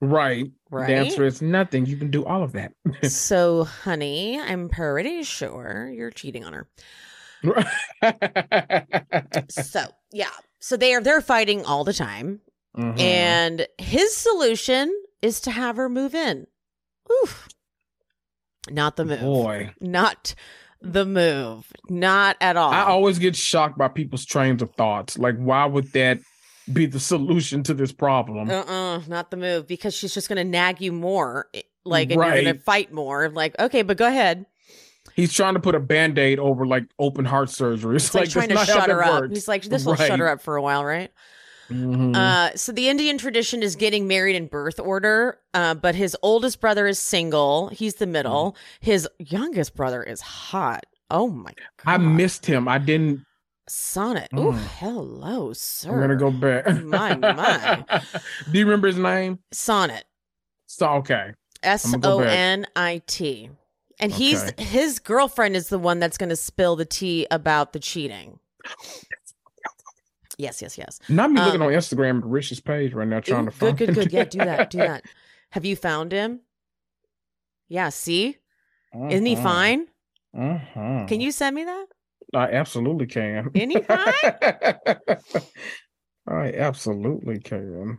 right. 0.00 0.50
Right? 0.74 0.86
The 0.88 0.94
answer 0.94 1.24
is 1.24 1.40
nothing. 1.40 1.86
You 1.86 1.96
can 1.96 2.10
do 2.10 2.24
all 2.24 2.42
of 2.42 2.52
that. 2.52 2.72
so, 3.10 3.64
honey, 3.64 4.40
I'm 4.40 4.68
pretty 4.68 5.22
sure 5.22 5.90
you're 5.94 6.10
cheating 6.10 6.44
on 6.44 6.52
her. 6.52 6.68
So, 9.50 9.84
yeah. 10.12 10.30
So 10.60 10.76
they 10.76 10.94
are 10.94 11.00
they're 11.00 11.20
fighting 11.20 11.64
all 11.64 11.84
the 11.84 11.92
time, 11.92 12.40
Mhm. 12.76 12.98
and 12.98 13.66
his 13.78 14.16
solution 14.16 14.92
is 15.22 15.40
to 15.42 15.50
have 15.50 15.76
her 15.76 15.88
move 15.88 16.14
in. 16.14 16.46
Oof. 17.22 17.48
Not 18.70 18.96
the 18.96 19.04
move. 19.04 19.20
boy, 19.20 19.72
Not 19.80 20.34
the 20.80 21.04
move. 21.04 21.70
Not 21.90 22.36
at 22.40 22.56
all. 22.56 22.70
I 22.72 22.82
always 22.84 23.18
get 23.18 23.36
shocked 23.36 23.76
by 23.76 23.88
people's 23.88 24.24
trains 24.24 24.62
of 24.62 24.70
thoughts. 24.74 25.18
Like, 25.18 25.36
why 25.36 25.66
would 25.66 25.92
that 25.92 26.18
be 26.72 26.86
the 26.86 27.00
solution 27.00 27.62
to 27.64 27.74
this 27.74 27.92
problem? 27.92 28.50
Uh-uh, 28.50 29.00
not 29.08 29.30
the 29.30 29.36
move 29.36 29.66
because 29.66 29.94
she's 29.94 30.14
just 30.14 30.28
going 30.28 30.36
to 30.38 30.44
nag 30.44 30.80
you 30.80 30.92
more. 30.92 31.48
eh, 31.54 31.62
Like, 31.84 32.10
and 32.10 32.20
you're 32.20 32.30
going 32.30 32.44
to 32.56 32.58
fight 32.62 32.92
more. 32.92 33.28
Like, 33.28 33.58
okay, 33.58 33.82
but 33.82 33.96
go 33.96 34.06
ahead. 34.06 34.46
He's 35.14 35.32
trying 35.32 35.54
to 35.54 35.60
put 35.60 35.74
a 35.74 35.80
band 35.80 36.18
aid 36.18 36.38
over 36.38 36.66
like 36.66 36.84
open 36.98 37.24
heart 37.24 37.50
surgery. 37.50 37.96
It's, 37.96 38.06
It's 38.06 38.14
like, 38.14 38.22
like, 38.24 38.30
trying 38.30 38.48
to 38.48 38.54
that's 38.54 38.68
not 38.68 38.74
how 38.76 38.80
shut 38.86 38.90
her 38.90 39.04
up. 39.04 39.20
works. 39.22 39.34
He's 39.34 39.48
like, 39.48 39.62
this 39.64 39.84
will 39.84 39.94
shut 39.96 40.18
her 40.18 40.28
up 40.28 40.40
for 40.40 40.56
a 40.56 40.62
while, 40.62 40.84
right? 40.84 41.10
Mhm. 41.70 42.14
Uh, 42.14 42.54
so 42.56 42.72
the 42.72 42.88
Indian 42.90 43.16
tradition 43.16 43.62
is 43.62 43.74
getting 43.76 44.06
married 44.06 44.36
in 44.36 44.48
birth 44.48 44.78
order, 44.78 45.38
uh, 45.54 45.74
but 45.74 45.94
his 45.94 46.14
oldest 46.22 46.60
brother 46.60 46.86
is 46.86 46.98
single. 46.98 47.68
He's 47.68 47.94
the 47.94 48.06
middle. 48.06 48.52
Mm-hmm. 48.52 48.90
His 48.90 49.08
youngest 49.18 49.74
brother 49.74 50.02
is 50.02 50.20
hot. 50.20 50.84
Oh 51.10 51.28
my 51.28 51.52
god! 51.52 51.86
I 51.86 51.96
missed 51.96 52.44
him. 52.44 52.66
I 52.68 52.76
didn't. 52.78 53.24
Sonit. 53.68 54.26
Oh, 54.34 54.52
Mm. 54.52 54.58
hello, 54.78 55.52
sir. 55.54 55.90
I'm 55.92 56.00
gonna 56.00 56.16
go 56.16 56.30
back. 56.30 56.66
My, 56.84 57.14
my. 57.16 57.84
Do 58.50 58.58
you 58.58 58.64
remember 58.64 58.88
his 58.88 58.98
name? 58.98 59.38
Sonit. 59.52 60.02
So 60.66 60.86
okay. 60.96 61.32
S 61.62 61.94
O 61.94 61.96
N 61.96 61.96
I 61.96 61.98
T. 61.98 62.00
gonna 62.00 62.02
go 62.02 62.14
O 62.14 62.24
back. 62.24 62.28
N 62.36 62.66
I 62.76 63.02
T. 63.06 63.50
And 64.00 64.12
he's 64.12 64.50
his 64.58 64.98
girlfriend 64.98 65.56
is 65.56 65.68
the 65.68 65.78
one 65.78 65.98
that's 66.00 66.18
going 66.18 66.28
to 66.28 66.36
spill 66.36 66.74
the 66.76 66.84
tea 66.84 67.26
about 67.30 67.72
the 67.72 67.78
cheating. 67.78 68.38
Yes, 70.36 70.60
yes, 70.60 70.76
yes. 70.76 70.98
Not 71.08 71.30
me 71.30 71.38
Um, 71.40 71.46
looking 71.46 71.62
on 71.62 71.68
Instagram 71.68 72.18
at 72.18 72.24
Rish's 72.24 72.58
page 72.60 72.92
right 72.92 73.06
now, 73.06 73.20
trying 73.20 73.42
Ooh, 73.44 73.50
to 73.50 73.50
find. 73.52 73.78
good, 73.78 73.94
good. 73.94 74.10
Good. 74.10 74.12
yeah, 74.12 74.24
do 74.24 74.38
that. 74.38 74.70
Do 74.70 74.78
that. 74.88 75.04
Have 75.50 75.64
you 75.64 75.76
found 75.76 76.10
him? 76.10 76.40
Yeah, 77.68 77.90
see? 77.90 78.38
Isn't 78.92 79.26
he 79.26 79.36
fine? 79.36 79.86
Mhm. 80.34 81.06
Can 81.08 81.20
you 81.20 81.30
send 81.30 81.54
me 81.54 81.62
that? 81.64 81.86
I 82.34 82.50
absolutely 82.50 83.06
can. 83.06 83.50
Fine? 83.52 83.76
I 86.26 86.52
absolutely 86.52 87.38
can. 87.40 87.98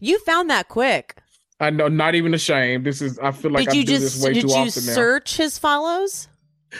You 0.00 0.18
found 0.20 0.50
that 0.50 0.68
quick. 0.68 1.16
I 1.60 1.70
know, 1.70 1.88
not 1.88 2.14
even 2.14 2.34
ashamed. 2.34 2.84
This 2.84 3.00
is. 3.00 3.18
I 3.18 3.32
feel 3.32 3.50
like 3.50 3.64
did 3.66 3.74
I 3.74 3.76
you 3.78 3.84
do 3.84 3.92
just 3.92 4.16
this 4.16 4.24
way 4.24 4.32
did 4.34 4.42
too 4.42 4.48
you 4.48 4.54
often 4.54 4.62
now. 4.64 4.70
Did 4.70 4.86
you 4.88 4.94
search 4.94 5.36
his 5.36 5.58
follows? 5.58 6.28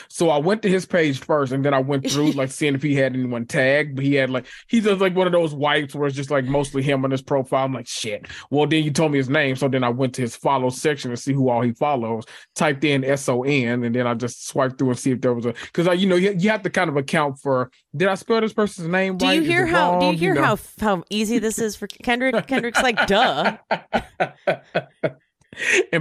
So 0.09 0.31
I 0.31 0.39
went 0.39 0.63
to 0.63 0.69
his 0.69 0.87
page 0.87 1.21
first, 1.21 1.53
and 1.53 1.65
then 1.65 1.75
I 1.75 1.81
went 1.81 2.11
through 2.11 2.33
like 2.33 2.51
seeing 2.53 2.75
if 2.75 2.83
he 2.83 2.95
had 2.95 3.15
anyone 3.15 3.47
tagged. 3.47 3.97
But 3.97 4.05
he 4.05 4.15
had 4.15 4.31
like 4.31 4.47
he 4.69 4.81
does 4.81 5.01
like 5.01 5.15
one 5.15 5.27
of 5.27 5.33
those 5.33 5.55
wipes 5.55 5.95
where 5.95 6.07
it's 6.07 6.17
just 6.17 6.31
like 6.31 6.45
mostly 6.45 6.83
him 6.83 7.05
on 7.05 7.11
his 7.11 7.23
profile. 7.23 7.65
I'm 7.65 7.75
like 7.75 7.89
shit. 7.89 8.27
Well, 8.51 8.67
then 8.67 8.85
you 8.85 8.91
told 8.91 9.13
me 9.13 9.19
his 9.19 9.29
name, 9.29 9.57
so 9.57 9.69
then 9.69 9.85
I 9.85 9.89
went 9.91 10.15
to 10.17 10.23
his 10.23 10.37
follow 10.37 10.71
section 10.71 11.11
to 11.11 11.17
see 11.17 11.33
who 11.33 11.49
all 11.49 11.63
he 11.63 11.73
follows. 11.73 12.25
Typed 12.55 12.85
in 12.85 13.05
S 13.05 13.29
O 13.29 13.43
N, 13.45 13.85
and 13.85 13.95
then 13.95 14.07
I 14.07 14.15
just 14.15 14.47
swiped 14.49 14.79
through 14.79 14.91
and 14.91 14.99
see 14.99 15.13
if 15.13 15.21
there 15.21 15.35
was 15.35 15.47
a 15.47 15.53
because 15.53 15.87
I 15.89 15.93
you 15.95 16.07
know 16.07 16.17
you, 16.17 16.35
you 16.39 16.51
have 16.51 16.63
to 16.63 16.71
kind 16.71 16.91
of 16.91 16.97
account 16.97 17.39
for 17.41 17.71
did 17.97 18.09
I 18.09 18.15
spell 18.15 18.41
this 18.41 18.53
person's 18.53 18.89
name 18.89 19.17
Do 19.19 19.27
right? 19.27 19.35
you 19.35 19.43
hear 19.43 19.67
how 19.67 19.99
do 19.99 20.07
you 20.07 20.11
wrong? 20.13 20.19
hear 20.19 20.35
know? 20.35 20.43
how 20.45 20.59
how 20.81 21.05
easy 21.11 21.39
this 21.39 21.59
is 21.59 21.77
for 21.77 21.87
Kendrick? 21.87 22.47
Kendrick's 22.47 22.83
like, 22.83 23.07
duh. 23.07 23.57
and 23.71 23.83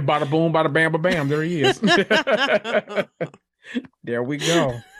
bada 0.06 0.28
boom, 0.28 0.52
bada 0.52 0.72
bam, 0.72 0.92
ba 0.92 0.98
bam, 0.98 1.28
there 1.28 1.42
he 1.42 1.62
is. 1.62 1.80
there 4.02 4.22
we 4.22 4.38
go. 4.38 4.80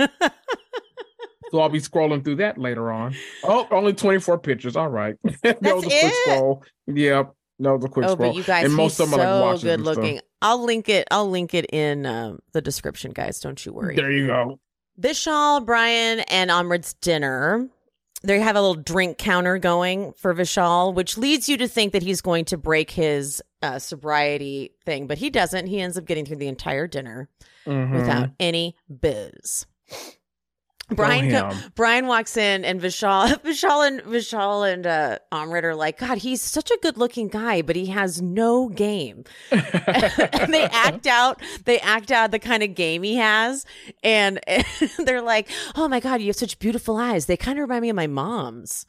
so 1.51 1.61
I'll 1.61 1.69
be 1.69 1.81
scrolling 1.81 2.25
through 2.25 2.37
that 2.37 2.59
later 2.59 2.91
on. 2.93 3.15
Oh, 3.45 3.67
only 3.71 3.93
24 3.93 4.39
pictures. 4.39 4.77
All 4.77 4.89
right. 4.89 5.17
that 5.43 5.63
was 5.63 5.85
a 5.85 5.89
quick 5.89 6.03
it? 6.03 6.15
scroll. 6.25 6.63
Yep. 6.87 7.35
That 7.61 7.73
was 7.73 7.85
a 7.85 7.89
quick 7.89 8.07
oh, 8.07 8.13
scroll. 8.15 8.31
but 8.31 8.37
you 8.37 8.43
guys, 8.43 8.65
and 8.65 8.75
most 8.75 8.99
of 8.99 9.11
them 9.11 9.21
are 9.21 9.41
like 9.41 9.59
so 9.59 9.63
good 9.63 9.75
and 9.75 9.85
stuff. 9.85 9.97
looking. 9.97 10.21
I'll 10.43 10.63
link 10.63 10.89
it. 10.89 11.07
I'll 11.11 11.31
link 11.31 11.55
it 11.55 11.67
in 11.73 12.05
um, 12.07 12.41
the 12.53 12.61
description, 12.61 13.13
guys. 13.13 13.41
Don't 13.41 13.65
you 13.65 13.73
worry. 13.73 13.95
There 13.97 14.11
you 14.11 14.27
go. 14.27 14.59
Vishal, 15.01 15.65
Brian, 15.65 16.21
and 16.21 16.51
Amrit's 16.51 16.95
dinner. 16.95 17.69
They 18.25 18.41
have 18.41 18.57
a 18.57 18.61
little 18.61 18.83
drink 18.83 19.19
counter 19.19 19.59
going 19.59 20.15
for 20.15 20.35
Vishal, 20.35 20.95
which 20.95 21.19
leads 21.19 21.49
you 21.49 21.57
to 21.59 21.69
think 21.69 21.93
that 21.93 22.03
he's 22.03 22.21
going 22.23 22.47
to 22.47 22.57
break 22.57 22.91
his 22.91 23.43
uh, 23.63 23.79
sobriety 23.79 24.73
thing, 24.87 25.07
but 25.07 25.19
he 25.19 25.29
doesn't. 25.31 25.67
He 25.67 25.81
ends 25.81 25.99
up 25.99 26.07
getting 26.07 26.25
through 26.25 26.37
the 26.37 26.49
entire 26.49 26.87
dinner 26.87 27.29
Mhm. 27.67 27.93
without 27.93 28.31
any 28.41 28.77
booze. 28.89 29.67
Brian 30.91 31.31
co- 31.31 31.57
Brian 31.75 32.07
walks 32.07 32.37
in 32.37 32.65
and 32.65 32.81
Vishal 32.81 33.29
Vishal 33.45 33.87
and 33.87 34.01
Vishal 34.03 34.71
and 34.71 34.87
uh, 34.87 35.19
Amrit 35.33 35.65
are 35.65 35.75
like, 35.75 35.99
God, 35.99 36.19
he's 36.19 36.43
such 36.43 36.71
a 36.71 36.79
good 36.83 36.97
looking 36.97 37.29
guy, 37.29 37.63
but 37.63 37.77
he 37.77 37.87
has 37.87 38.21
no 38.21 38.69
game. 38.69 39.25
and 39.51 40.53
they 40.53 40.65
act 40.65 41.07
out 41.07 41.41
they 41.65 41.81
act 41.81 42.11
out 42.11 42.31
the 42.31 42.39
kind 42.39 42.63
of 42.63 42.75
game 42.75 43.03
he 43.03 43.17
has 43.17 43.65
and, 44.03 44.41
they're 44.99 45.23
like 45.23 45.49
oh 45.77 45.89
my 45.89 46.01
god 46.01 46.21
you 46.21 46.29
have 46.29 46.37
such 46.37 46.59
beautiful 46.59 46.97
eyes 46.97 47.27
they 47.27 47.37
kind 47.37 47.59
of 47.59 47.63
remind 47.63 47.83
me 47.83 47.91
of 47.91 47.97
my 47.97 48.07
mom's 48.07 48.87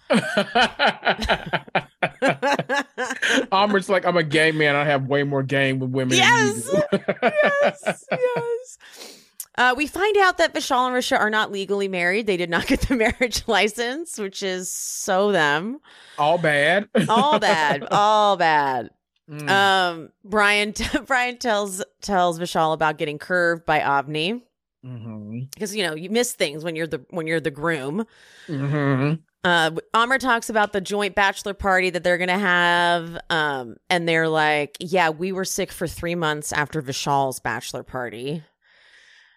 Amrit's 3.51 3.89
like, 3.89 4.05
I'm 4.05 4.17
a 4.17 4.23
gay 4.23 4.51
man. 4.51 4.75
I 4.75 4.85
have 4.85 5.07
way 5.07 5.23
more 5.23 5.43
game 5.43 5.79
with 5.79 5.89
women. 5.91 6.17
Yes. 6.17 6.63
Than 6.65 6.81
you 6.91 6.99
do. 6.99 7.13
yes 7.21 8.05
yes 8.11 9.14
uh, 9.57 9.73
we 9.77 9.87
find 9.87 10.17
out 10.17 10.37
that 10.37 10.53
Vishal 10.53 10.87
and 10.87 10.95
Richa 10.95 11.19
are 11.19 11.29
not 11.29 11.51
legally 11.51 11.87
married. 11.87 12.27
They 12.27 12.37
did 12.37 12.49
not 12.49 12.67
get 12.67 12.81
the 12.81 12.95
marriage 12.95 13.43
license, 13.47 14.17
which 14.17 14.43
is 14.43 14.69
so 14.69 15.31
them. 15.31 15.79
All 16.17 16.37
bad. 16.37 16.89
All 17.09 17.39
bad. 17.39 17.87
all 17.91 18.37
bad. 18.37 18.89
Mm. 19.29 19.49
Um, 19.49 20.09
Brian 20.23 20.73
Brian 21.07 21.37
tells 21.37 21.83
tells 22.01 22.39
Vishal 22.39 22.73
about 22.73 22.97
getting 22.97 23.17
curved 23.17 23.65
by 23.65 23.79
Avni. 23.79 24.41
Mhm. 24.85 25.49
because 25.51 25.75
you 25.75 25.83
know 25.83 25.95
you 25.95 26.11
miss 26.11 26.33
things 26.33 26.63
when 26.63 26.75
you're 26.75 26.85
the 26.85 27.03
when 27.09 27.25
you're 27.25 27.39
the 27.39 27.49
groom. 27.49 28.05
Mhm. 28.47 29.19
Uh, 29.43 29.71
Amr 29.95 30.19
talks 30.19 30.47
about 30.49 30.73
the 30.73 30.81
joint 30.81 31.15
bachelor 31.15 31.55
party 31.55 31.89
that 31.89 32.03
they're 32.03 32.19
gonna 32.19 32.37
have, 32.37 33.17
um, 33.31 33.77
and 33.89 34.07
they're 34.07 34.27
like, 34.29 34.77
"Yeah, 34.79 35.09
we 35.09 35.31
were 35.31 35.45
sick 35.45 35.71
for 35.71 35.87
three 35.87 36.13
months 36.13 36.53
after 36.53 36.83
Vishal's 36.83 37.39
bachelor 37.39 37.81
party." 37.81 38.43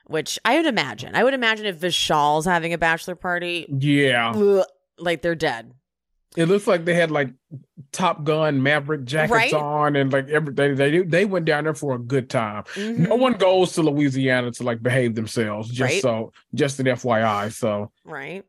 Which 0.09 0.39
I 0.45 0.57
would 0.57 0.67
imagine. 0.67 1.15
I 1.15 1.23
would 1.23 1.35
imagine 1.35 1.67
if 1.67 1.79
Vishal's 1.79 2.45
having 2.47 2.73
a 2.73 2.79
bachelor 2.79 3.15
party, 3.15 3.67
Yeah. 3.69 4.31
ugh, 4.35 4.65
like 4.99 5.23
they're 5.23 5.35
dead. 5.37 5.73
It 6.37 6.47
looks 6.47 6.67
like 6.67 6.85
they 6.85 6.95
had 6.95 7.11
like 7.11 7.31
Top 7.93 8.23
Gun 8.25 8.63
Maverick 8.63 9.05
jackets 9.05 9.33
Right? 9.33 9.53
on 9.55 9.97
and 9.97 10.13
like 10.13 10.29
everything. 10.29 10.77
They 10.77 10.99
they 11.01 11.25
went 11.25 11.47
down 11.47 11.65
there 11.65 11.75
for 11.75 11.95
a 11.95 11.99
good 11.99 12.29
time. 12.31 12.65
Mhm. 12.75 13.09
No 13.09 13.17
one 13.17 13.33
goes 13.35 13.73
to 13.75 13.83
Louisiana 13.83 14.51
to 14.53 14.63
like 14.63 14.83
behave 14.83 15.15
themselves. 15.15 15.69
Just 15.71 15.81
Right. 15.81 16.03
so, 16.03 16.33
just 16.55 16.81
an 16.81 16.87
FYI. 16.87 17.49
So 17.51 17.91
right? 18.05 18.45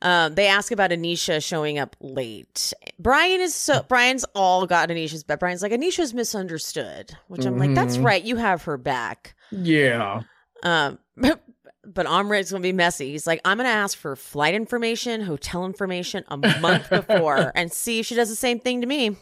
Um, 0.00 0.34
they 0.34 0.48
ask 0.48 0.72
about 0.72 0.90
Anisha 0.90 1.42
showing 1.44 1.78
up 1.78 1.94
late. 2.00 2.72
Brian 2.98 3.40
is 3.40 3.54
so 3.54 3.84
Brian's 3.88 4.24
all 4.34 4.66
got 4.66 4.88
Anisha's 4.88 5.22
back. 5.22 5.38
Brian's 5.38 5.62
like 5.62 5.70
Anisha's 5.72 6.12
misunderstood, 6.12 7.12
which 7.28 7.44
I'm 7.46 7.56
like, 7.56 7.74
that's 7.74 7.98
Mhm. 7.98 8.04
right, 8.04 8.22
you 8.24 8.36
have 8.36 8.64
her 8.64 8.76
back. 8.76 9.34
yeah, 9.52 10.22
Um, 10.62 10.98
but 11.16 12.06
Amrit's 12.06 12.50
gonna 12.52 12.62
be 12.62 12.72
messy. 12.72 13.10
He's 13.12 13.26
like, 13.26 13.40
I'm 13.44 13.56
gonna 13.56 13.68
ask 13.68 13.96
for 13.98 14.14
flight 14.16 14.54
information, 14.54 15.20
hotel 15.22 15.66
information 15.66 16.24
a 16.28 16.36
month 16.36 16.88
before, 16.90 17.50
and 17.56 17.72
see 17.72 18.00
if 18.00 18.06
she 18.06 18.14
does 18.14 18.28
the 18.28 18.36
same 18.36 18.60
thing 18.60 18.80
to 18.82 18.86
me. 18.86 19.16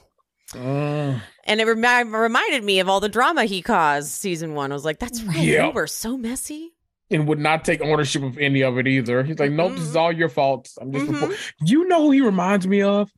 Mm, 0.52 1.20
And 1.44 1.60
it 1.60 1.64
remi- 1.64 2.10
reminded 2.10 2.64
me 2.64 2.80
of 2.80 2.88
all 2.88 2.98
the 3.00 3.08
drama 3.08 3.44
he 3.44 3.62
caused 3.62 4.10
season 4.10 4.54
one. 4.54 4.72
I 4.72 4.74
was 4.74 4.84
like, 4.84 4.98
that's 4.98 5.22
right, 5.22 5.38
Yeah. 5.38 5.68
we 5.68 5.72
were 5.74 5.86
so 5.86 6.16
messy. 6.16 6.72
and 7.12 7.26
would 7.26 7.38
not 7.40 7.64
take 7.64 7.80
ownership 7.80 8.22
of 8.22 8.36
any 8.38 8.60
of 8.62 8.78
it 8.78 8.86
either. 8.86 9.24
He's 9.24 9.38
like, 9.40 9.50
nope, 9.52 9.72
this 9.72 9.80
is 9.82 9.94
Mhm. 9.94 10.00
all 10.00 10.12
your 10.12 10.28
fault. 10.28 10.70
I'm 10.80 10.92
just 10.92 11.06
Mhm. 11.06 11.36
You 11.66 11.88
know 11.88 12.02
who 12.02 12.10
he 12.12 12.20
reminds 12.20 12.66
me 12.68 12.82
of? 12.82 13.12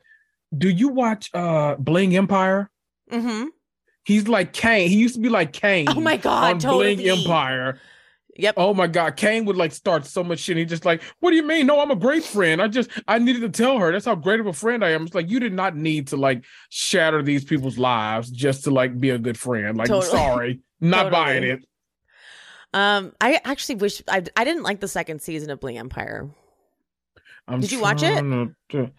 Do 0.57 0.69
you 0.71 0.89
watch 0.89 1.29
uh 1.35 1.75
Bling 1.79 2.15
Empire? 2.17 2.71
Mm-hmm. 3.11 3.47
He's 4.05 4.29
like 4.29 4.53
Kane. 4.55 4.89
He 4.89 4.97
used 4.97 5.15
to 5.17 5.21
be 5.21 5.29
like 5.29 5.53
Kane. 5.53 5.87
Oh 5.91 6.01
my 6.01 6.17
God, 6.17 6.55
on 6.55 6.59
totally. 6.59 6.97
Bling 6.97 7.19
Empire. 7.21 7.79
Yep. 8.37 8.55
Oh 8.57 8.73
my 8.73 8.87
God, 8.87 9.17
Kane 9.17 9.45
would 9.45 9.57
like 9.57 9.73
start 9.73 10.07
so 10.07 10.25
much 10.25 10.39
shit. 10.39 10.57
He 10.57 10.65
just 10.65 10.87
like, 10.87 11.03
what 11.21 11.31
do 11.31 11.37
you 11.37 11.43
mean? 11.43 11.67
No, 11.67 11.81
I'm 11.81 11.91
a 11.91 11.97
great 11.97 12.25
friend. 12.25 12.63
I 12.63 12.69
just 12.69 12.89
I 13.07 13.19
needed 13.19 13.41
to 13.41 13.51
tell 13.51 13.79
her 13.79 13.93
that's 13.93 14.07
how 14.07 14.15
great 14.15 14.41
of 14.41 14.47
a 14.47 14.53
friend 14.55 14.83
I 14.83 14.91
am. 14.91 15.05
It's 15.05 15.15
like 15.15 15.29
you 15.29 15.39
did 15.39 15.53
not 15.53 15.77
need 15.77 16.09
to 16.09 16.17
like 16.17 16.45
shatter 16.71 17.23
these 17.23 17.45
people's 17.45 17.77
lives 17.79 18.31
just 18.31 18.65
to 18.65 18.71
like 18.71 18.99
be 18.99 19.11
a 19.11 19.19
good 19.19 19.39
friend. 19.39 19.77
Like, 19.77 19.89
Totally. 19.89 20.11
sorry, 20.11 20.61
not 20.81 21.13
buying 21.13 21.45
it. 21.45 21.65
Um, 22.73 23.13
I 23.21 23.39
actually 23.45 23.75
wish 23.75 24.03
I 24.09 24.23
I 24.35 24.45
didn't 24.45 24.63
like 24.63 24.81
the 24.81 24.89
second 24.89 25.21
season 25.21 25.51
of 25.51 25.61
Bling 25.61 25.77
Empire. 25.77 26.31
I'm 27.47 27.61
Did 27.61 27.73
you 27.73 27.81
watch 27.81 28.03
it? 28.03 28.23
to- 28.71 28.93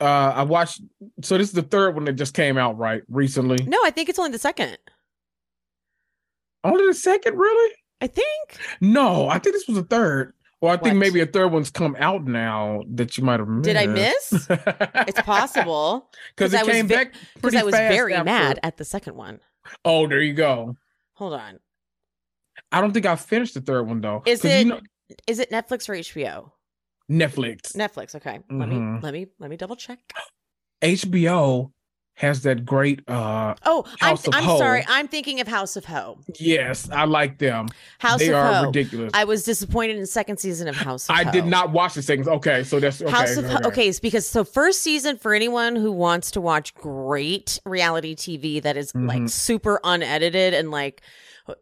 uh, 0.00 0.32
I 0.34 0.42
watched. 0.42 0.80
So 1.22 1.36
this 1.38 1.48
is 1.48 1.52
the 1.52 1.62
third 1.62 1.94
one 1.94 2.06
that 2.06 2.14
just 2.14 2.34
came 2.34 2.56
out 2.56 2.78
right 2.78 3.02
recently. 3.08 3.62
No, 3.66 3.78
I 3.84 3.90
think 3.90 4.08
it's 4.08 4.18
only 4.18 4.32
the 4.32 4.38
second. 4.38 4.78
Only 6.64 6.86
the 6.86 6.94
second, 6.94 7.36
really? 7.38 7.74
I 8.00 8.06
think. 8.06 8.58
No, 8.80 9.28
I 9.28 9.38
think 9.38 9.54
this 9.54 9.66
was 9.68 9.76
the 9.76 9.82
third. 9.84 10.32
Well, 10.60 10.72
I 10.72 10.76
think 10.76 10.96
maybe 10.96 11.20
a 11.20 11.26
third 11.26 11.48
one's 11.52 11.70
come 11.70 11.96
out 11.98 12.26
now 12.26 12.82
that 12.90 13.16
you 13.16 13.24
might 13.24 13.40
have 13.40 13.48
missed. 13.48 13.64
Did 13.64 13.76
I 13.76 13.86
miss? 13.86 14.46
It's 15.08 15.20
possible 15.22 16.10
because 16.36 16.52
'Cause 16.52 16.54
it 16.54 16.60
I 16.60 16.62
was 16.64 16.72
came 16.76 16.86
ve- 16.86 16.94
back 16.94 17.14
because 17.34 17.54
I 17.54 17.62
was 17.62 17.74
very 17.74 18.12
after- 18.14 18.24
mad 18.24 18.60
at 18.62 18.76
the 18.76 18.84
second 18.84 19.16
one. 19.16 19.40
Oh, 19.86 20.06
there 20.06 20.20
you 20.20 20.34
go. 20.34 20.76
Hold 21.14 21.32
on, 21.34 21.58
I 22.72 22.80
don't 22.82 22.92
think 22.92 23.06
I 23.06 23.16
finished 23.16 23.54
the 23.54 23.60
third 23.62 23.84
one 23.86 24.00
though. 24.02 24.22
Is 24.26 24.42
'Cause 24.42 24.50
you 24.50 24.56
it- 24.58 24.66
know- 24.66 24.80
is 25.26 25.38
it 25.38 25.50
Netflix 25.50 25.88
or 25.88 25.94
HBO? 25.94 26.52
Netflix? 27.10 27.74
Netflix. 27.74 28.14
Okay, 28.14 28.40
let 28.50 28.68
me 28.68 28.76
Mhm. 28.76 29.02
let 29.02 29.12
me 29.14 29.26
let 29.38 29.48
me 29.50 29.56
double 29.56 29.76
check. 29.76 29.98
HBO 30.82 31.72
has 32.20 32.42
that 32.42 32.66
great. 32.66 33.00
uh 33.08 33.54
Oh, 33.64 33.84
I'm, 34.02 34.12
of 34.12 34.28
I'm 34.34 34.44
Ho. 34.44 34.58
sorry. 34.58 34.84
I'm 34.86 35.08
thinking 35.08 35.40
of 35.40 35.48
House 35.48 35.74
of 35.76 35.86
Ho. 35.86 36.18
Yes, 36.38 36.86
I 36.90 37.04
like 37.06 37.38
them. 37.38 37.68
House 37.98 38.18
they 38.20 38.28
of 38.28 38.34
are 38.34 38.54
Ho. 38.56 38.66
ridiculous. 38.66 39.10
I 39.14 39.24
was 39.24 39.42
disappointed 39.42 39.94
in 39.96 40.02
the 40.02 40.06
second 40.06 40.36
season 40.36 40.68
of 40.68 40.76
House 40.76 41.08
of 41.08 41.16
I 41.16 41.24
Ho. 41.24 41.32
did 41.32 41.46
not 41.46 41.70
watch 41.72 41.94
the 41.94 42.02
second. 42.02 42.28
Okay, 42.28 42.62
so 42.62 42.78
that's 42.78 43.00
okay. 43.00 43.10
House 43.10 43.36
of 43.38 43.46
Ho. 43.46 43.58
Okay, 43.64 43.88
it's 43.88 44.00
because 44.00 44.28
so 44.28 44.44
first 44.44 44.82
season 44.82 45.16
for 45.16 45.32
anyone 45.32 45.76
who 45.76 45.90
wants 45.92 46.30
to 46.32 46.42
watch 46.42 46.74
great 46.74 47.58
reality 47.64 48.14
TV 48.14 48.60
that 48.62 48.76
is, 48.76 48.94
like 48.94 49.22
Mhm. 49.22 49.30
super 49.30 49.80
unedited 49.82 50.52
and 50.52 50.70
like 50.70 51.00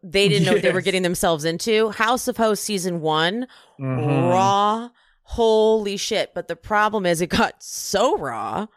they 0.03 0.27
didn't 0.27 0.45
know 0.45 0.51
what 0.53 0.61
they 0.61 0.73
were 0.73 0.81
getting 0.81 1.03
themselves 1.03 1.45
into. 1.45 1.89
House 1.91 2.27
of 2.27 2.35
Ho 2.35 2.53
season 2.53 2.99
one, 2.99 3.47
Mhm. 3.79 4.29
raw, 4.29 4.89
holy 5.23 5.95
shit! 5.95 6.33
But 6.35 6.49
the 6.49 6.57
problem 6.57 7.05
is 7.05 7.21
it 7.21 7.27
got 7.27 7.63
so 7.63 8.17
raw 8.17 8.67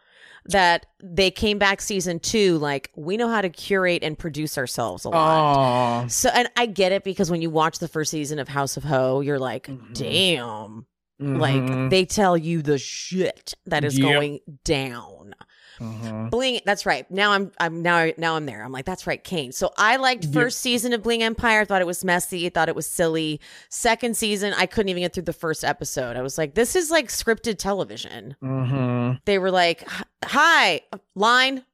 that 0.46 0.86
they 1.02 1.30
came 1.30 1.58
back 1.58 1.80
season 1.80 2.18
two 2.18 2.58
like 2.58 2.90
we 2.96 3.16
know 3.16 3.28
how 3.28 3.40
to 3.40 3.48
curate 3.48 4.02
and 4.02 4.18
produce 4.18 4.58
ourselves 4.58 5.04
a 5.04 5.08
lot. 5.10 5.16
Aw. 5.16 6.06
So 6.08 6.30
and 6.30 6.48
I 6.56 6.66
get 6.66 6.92
it 6.92 7.04
because 7.04 7.30
when 7.30 7.40
you 7.42 7.50
watch 7.50 7.78
the 7.78 7.88
first 7.88 8.10
season 8.10 8.38
of 8.38 8.48
House 8.48 8.76
of 8.76 8.84
Ho, 8.84 9.20
you're 9.20 9.38
like, 9.38 9.68
Mhm. 9.68 9.94
damn. 9.94 10.86
Mhm. 11.20 11.38
Like 11.38 11.90
they 11.90 12.04
tell 12.04 12.36
you 12.36 12.62
the 12.62 12.78
shit 12.78 13.54
that 13.66 13.84
is 13.84 13.98
Yep. 13.98 14.08
going 14.12 14.38
down. 14.64 15.34
Mhm. 15.82 16.30
Bling 16.30 16.60
that's 16.64 16.86
right. 16.86 17.10
Now 17.10 17.32
I'm 17.32 17.52
I'm 17.58 17.82
now 17.82 18.10
now 18.16 18.36
I'm 18.36 18.46
there. 18.46 18.64
I'm 18.64 18.72
like, 18.72 18.84
that's 18.84 19.06
right, 19.06 19.22
Kane. 19.22 19.52
So 19.52 19.72
I 19.76 19.96
liked 19.96 20.24
Yep. 20.24 20.32
first 20.32 20.60
season 20.60 20.92
of 20.92 21.02
Bling 21.02 21.22
Empire, 21.22 21.62
I 21.62 21.64
thought 21.64 21.80
it 21.80 21.86
was 21.86 22.04
messy, 22.04 22.48
thought 22.48 22.68
it 22.68 22.76
was 22.76 22.86
silly. 22.86 23.40
Second 23.68 24.16
season, 24.16 24.54
I 24.56 24.66
couldn't 24.66 24.88
even 24.90 25.02
get 25.02 25.12
through 25.14 25.24
the 25.24 25.32
first 25.32 25.64
episode. 25.64 26.16
I 26.16 26.22
was 26.22 26.38
like, 26.38 26.54
this 26.54 26.76
is 26.76 26.90
like 26.90 27.08
scripted 27.08 27.58
television. 27.58 28.36
Mhm. 28.42 29.20
They 29.24 29.38
were 29.38 29.50
like, 29.50 29.86
hi, 30.24 30.82
line. 31.14 31.64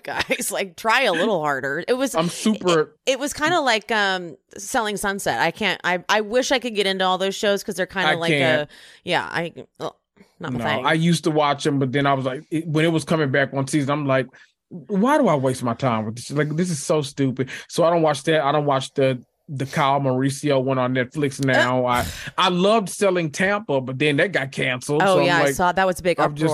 guys, 0.02 0.48
like 0.52 0.76
try 0.76 1.02
a 1.02 1.12
little 1.12 1.40
harder. 1.40 1.82
It 1.88 1.94
was 1.94 2.14
I'm 2.14 2.28
super. 2.28 2.94
it 3.06 3.18
was 3.18 3.32
kind 3.32 3.54
of 3.54 3.64
like 3.64 3.90
um 3.90 4.36
selling 4.58 4.96
sunset 4.96 5.40
i 5.40 5.50
can't 5.50 5.80
i 5.84 6.04
i 6.08 6.20
wish 6.20 6.52
i 6.52 6.58
could 6.60 6.74
get 6.76 6.86
into 6.86 7.04
all 7.04 7.18
those 7.18 7.34
shows 7.34 7.60
because 7.62 7.74
they're 7.74 7.86
kind 7.86 8.08
of 8.14 8.20
like 8.20 8.30
can't. 8.30 8.70
a 8.70 8.74
yeah 9.04 9.28
i 9.32 9.52
not 10.40 10.52
No, 10.52 10.58
thing 10.58 10.86
I 10.86 10.92
used 10.94 11.24
to 11.24 11.30
watch 11.30 11.64
them, 11.64 11.78
but 11.78 11.92
then 11.92 12.06
I 12.06 12.12
was 12.14 12.24
like, 12.24 12.42
it- 12.50 12.66
when 12.66 12.84
it 12.84 12.92
was 12.92 13.04
coming 13.04 13.30
back 13.30 13.52
one 13.52 13.66
season, 13.66 13.90
I'm 13.90 14.06
like, 14.06 14.26
why 14.68 15.18
do 15.18 15.28
I 15.28 15.34
waste 15.36 15.62
my 15.62 15.74
time 15.74 16.04
with 16.06 16.16
this? 16.16 16.30
Like, 16.30 16.54
this 16.56 16.70
is 16.70 16.82
so 16.82 17.02
stupid. 17.02 17.50
So 17.68 17.84
I 17.84 17.90
don't 17.90 18.02
watch 18.02 18.22
that. 18.24 18.42
I 18.42 18.52
don't 18.52 18.64
watch 18.66 18.92
the 18.94 19.22
the 19.46 19.66
Kyle 19.66 20.00
Mauricio 20.00 20.62
one 20.64 20.78
on 20.78 20.94
Netflix 20.94 21.44
now. 21.44 21.84
I 21.84 22.06
I 22.38 22.48
loved 22.48 22.88
selling 22.88 23.30
Tampa, 23.30 23.78
but 23.82 23.98
then 23.98 24.16
that 24.16 24.32
got 24.32 24.52
canceled. 24.52 25.02
oh 25.02 25.16
so 25.16 25.20
yeah 25.20 25.42
i 25.42 25.52
saw 25.52 25.70
that 25.70 25.86
was 25.86 26.00
a 26.00 26.02
big 26.02 26.18
I'm 26.18 26.34
just- 26.34 26.50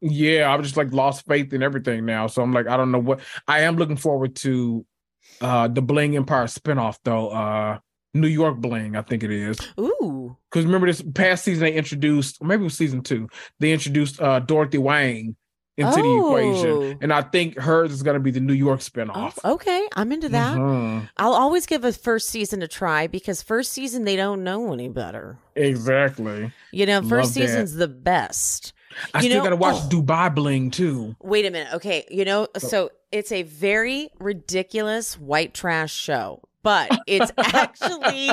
Yeah, 0.00 0.50
I've 0.52 0.62
just 0.62 0.76
like 0.78 0.90
lost 0.90 1.26
faith 1.26 1.52
in 1.52 1.62
everything 1.62 2.06
now. 2.06 2.28
So 2.28 2.40
I'm 2.42 2.52
like, 2.54 2.66
I 2.66 2.78
don't 2.78 2.90
know 2.92 2.98
what 2.98 3.20
I 3.46 3.60
am 3.60 3.76
looking 3.76 3.98
forward 3.98 4.36
to 4.36 4.86
uh 5.42 5.68
the 5.68 5.82
Bling 5.82 6.16
Empire 6.16 6.46
spinoff 6.46 6.96
though. 7.04 7.28
Uh 7.28 7.78
New 8.14 8.28
York 8.28 8.56
Bling, 8.58 8.96
I 8.96 9.02
think 9.02 9.22
it 9.22 9.30
is. 9.30 9.56
ooh 9.78 10.36
Because 10.50 10.64
remember 10.66 10.86
this 10.86 11.02
past 11.14 11.44
season 11.44 11.64
they 11.64 11.72
introduced, 11.74 12.38
or 12.40 12.46
maybe 12.46 12.62
it 12.62 12.64
was 12.64 12.76
season 12.76 13.02
two, 13.02 13.28
they 13.60 13.72
introduced 13.72 14.20
uh 14.20 14.40
Dorothy 14.40 14.78
Wang 14.78 15.36
into 15.76 15.96
the 15.96 16.02
Oh. 16.02 16.36
equation. 16.36 16.98
And 17.00 17.12
I 17.12 17.22
think 17.22 17.56
hers 17.56 17.92
is 17.92 18.02
gonna 18.02 18.20
be 18.20 18.30
the 18.32 18.40
New 18.40 18.52
York 18.52 18.80
spinoff. 18.80 19.38
Oh, 19.44 19.52
okay 19.54 19.88
i'm 19.96 20.12
into 20.12 20.28
that 20.28 20.56
Mhm. 20.58 21.08
i'll 21.16 21.32
always 21.32 21.64
give 21.66 21.84
a 21.84 21.92
first 21.92 22.28
season 22.28 22.60
a 22.62 22.68
try 22.68 23.06
because 23.06 23.40
first 23.42 23.72
season 23.72 24.04
they 24.04 24.16
don't 24.16 24.44
know 24.44 24.72
any 24.74 24.88
better 24.88 25.38
Exactly. 25.56 26.52
you 26.72 26.84
know 26.86 27.00
first 27.02 27.10
Love 27.10 27.34
that. 27.34 27.48
season's 27.48 27.74
the 27.74 27.88
best 27.88 28.72
I 29.14 29.20
You 29.20 29.26
still 29.30 29.38
know- 29.38 29.44
gotta 29.44 29.56
watch 29.56 29.76
oh. 29.84 29.88
Dubai 29.88 30.34
Bling 30.34 30.72
too. 30.72 31.14
Wait 31.22 31.46
a 31.46 31.50
minute. 31.52 31.72
Okay. 31.74 32.04
You 32.10 32.24
know, 32.24 32.48
so 32.58 32.90
it's 33.12 33.30
a 33.30 33.44
very 33.44 34.10
ridiculous 34.18 35.16
white 35.16 35.54
trash 35.54 35.92
show, 35.94 36.42
but 36.62 36.90
it's 37.06 37.30
actually 37.38 38.30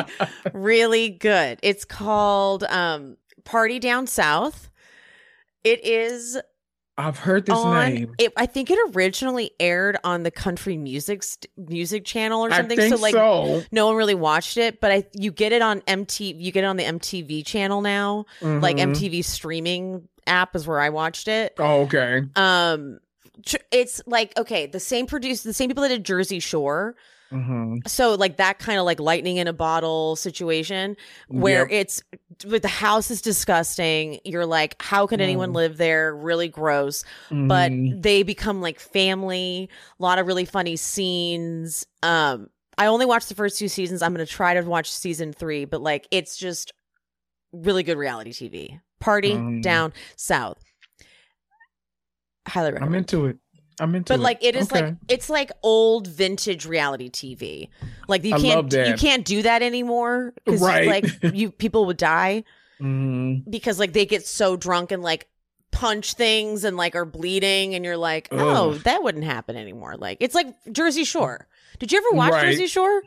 really 0.53 1.09
good. 1.09 1.59
It's 1.63 1.85
called 1.85 2.63
um 2.65 3.17
Party 3.43 3.79
Down 3.79 4.07
South. 4.07 4.69
It 5.63 5.83
is 5.85 6.37
I've 6.99 7.19
heard 7.19 7.45
this 7.45 7.55
on 7.55 7.93
name. 7.93 8.13
it 8.17 8.33
I 8.35 8.47
think 8.47 8.71
it 8.71 8.79
originally 8.95 9.51
aired 9.59 9.97
on 10.03 10.23
the 10.23 10.31
country 10.31 10.77
music 10.77 11.21
st- 11.23 11.45
music 11.69 12.05
channel 12.05 12.43
or 12.43 12.49
something. 12.51 12.89
so 12.89 12.95
like 12.95 13.13
so. 13.13 13.61
no 13.71 13.85
one 13.87 13.95
really 13.95 14.15
watched 14.15 14.57
it, 14.57 14.81
but 14.81 14.91
I 14.91 15.03
you 15.13 15.31
get 15.31 15.51
it 15.51 15.61
on 15.61 15.83
MT 15.85 16.33
you 16.39 16.51
get 16.51 16.63
it 16.63 16.67
on 16.67 16.77
the 16.77 16.83
MTV 16.85 17.45
channel 17.45 17.81
now. 17.81 18.25
Like 18.41 18.77
Mhm. 18.77 18.93
MTV 18.95 19.23
streaming 19.23 20.07
app 20.25 20.55
is 20.55 20.65
where 20.67 20.79
I 20.79 20.89
watched 20.89 21.27
it. 21.27 21.53
Oh, 21.59 21.81
okay. 21.81 22.23
Um, 22.35 22.99
it's 23.71 24.01
like 24.07 24.35
okay, 24.37 24.65
the 24.65 24.79
same 24.79 25.05
producer, 25.05 25.47
the 25.47 25.53
same 25.53 25.69
people 25.69 25.83
that 25.83 25.89
did 25.89 26.03
Jersey 26.03 26.39
Shore. 26.39 26.95
Hmm 27.29 27.77
So 27.87 28.15
like 28.15 28.37
that 28.37 28.59
kind 28.59 28.79
of 28.79 28.85
like 28.85 28.99
lightning 28.99 29.37
in 29.37 29.47
a 29.47 29.53
bottle 29.53 30.15
situation 30.15 30.95
where 31.27 31.61
Yep. 31.63 31.67
it's 31.71 32.03
but 32.47 32.61
the 32.61 32.67
house 32.67 33.09
is 33.11 33.21
disgusting. 33.21 34.19
You're 34.23 34.45
like, 34.45 34.75
how 34.81 35.07
could 35.07 35.21
anyone 35.21 35.51
Mm. 35.51 35.55
live 35.55 35.77
there? 35.77 36.15
Really 36.15 36.47
gross. 36.47 37.03
But 37.29 37.71
Mhm. 37.71 38.01
they 38.01 38.23
become 38.23 38.61
like 38.61 38.79
family. 38.79 39.69
A 39.99 40.03
lot 40.03 40.19
of 40.19 40.27
really 40.27 40.45
funny 40.45 40.75
scenes. 40.75 41.85
Um, 42.03 42.49
I 42.77 42.85
only 42.85 43.05
watched 43.07 43.27
the 43.29 43.35
first 43.35 43.57
two 43.57 43.67
seasons. 43.67 44.01
I'm 44.01 44.13
gonna 44.13 44.25
try 44.25 44.53
to 44.53 44.61
watch 44.61 44.91
season 44.91 45.33
three, 45.33 45.65
but 45.65 45.81
like 45.81 46.07
it's 46.11 46.37
just 46.37 46.71
really 47.51 47.81
good 47.83 47.97
reality 47.97 48.31
TV. 48.31 48.79
Party 48.99 49.33
Mm. 49.33 49.61
down 49.61 49.93
south. 50.15 50.59
Highly 52.47 52.71
recommend. 52.71 52.93
I'm 52.95 52.97
into 52.99 53.25
it. 53.25 53.37
I'm 53.79 53.93
into 53.95 54.13
But 54.13 54.19
it. 54.19 54.23
like 54.23 54.43
it 54.43 54.55
is 54.55 54.71
Okay. 54.71 54.81
like 54.85 54.95
it's 55.07 55.29
like 55.29 55.51
old 55.63 56.07
vintage 56.07 56.65
reality 56.65 57.09
TV. 57.09 57.69
Like 58.07 58.23
you 58.23 58.33
I 58.35 58.39
can't 58.39 58.55
love 58.55 58.69
that. 58.71 58.87
you 58.87 58.93
can't 58.95 59.23
do 59.25 59.41
that 59.43 59.61
anymore 59.61 60.33
because 60.45 60.61
Right. 60.61 60.87
like 60.87 61.33
you 61.35 61.51
people 61.63 61.85
would 61.85 61.97
die 61.97 62.43
Mhm. 62.81 63.43
because 63.49 63.79
like 63.79 63.93
they 63.93 64.05
get 64.05 64.25
so 64.25 64.55
drunk 64.57 64.91
and 64.91 65.01
like 65.03 65.27
punch 65.71 66.13
things 66.13 66.63
and 66.63 66.75
like 66.77 66.95
are 66.95 67.05
bleeding 67.05 67.75
and 67.75 67.83
you're 67.85 67.97
like 67.97 68.27
oh 68.31 68.71
Ugh. 68.71 68.81
that 68.83 69.03
wouldn't 69.03 69.25
happen 69.25 69.55
anymore. 69.55 69.95
Like 69.97 70.17
it's 70.21 70.33
like 70.33 70.47
Jersey 70.71 71.03
Shore. 71.03 71.47
Did 71.79 71.91
you 71.91 71.99
ever 71.99 72.15
watch 72.17 72.31
Right. 72.31 72.45
Jersey 72.45 72.67
Shore? 72.67 73.01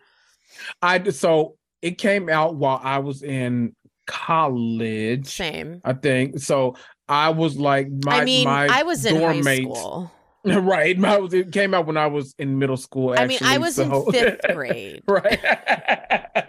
I 0.83 1.03
so 1.11 1.57
it 1.83 1.99
came 1.99 2.29
out 2.29 2.55
while 2.55 2.81
I 2.83 2.99
was 2.99 3.23
in 3.23 3.75
college. 4.07 5.27
Same. 5.27 5.81
I 5.85 5.95
think 5.95 6.39
so. 6.39 6.77
I 7.09 7.31
was 7.31 7.57
like 7.59 7.89
my 8.05 8.21
I 8.21 8.25
mean, 8.25 8.45
my 8.45 8.69
I 8.71 8.83
was 8.85 9.05
in 9.05 9.15
high 9.17 9.21
dorm 9.21 9.45
mates- 9.45 9.79
school. 9.81 10.13
right. 10.61 10.97
My, 10.99 11.19
it 11.33 11.53
came 11.53 11.75
out 11.75 11.87
when 11.87 11.97
I 11.97 12.07
was 12.07 12.35
in 12.39 12.59
middle 12.59 12.77
school. 12.77 13.15
I 13.17 13.27
mean, 13.27 13.39
I 13.43 13.59
was 13.59 13.77
so- 13.77 14.07
in 14.07 14.13
fifth 14.13 14.41
grade. 14.55 15.03
right. 15.07 15.41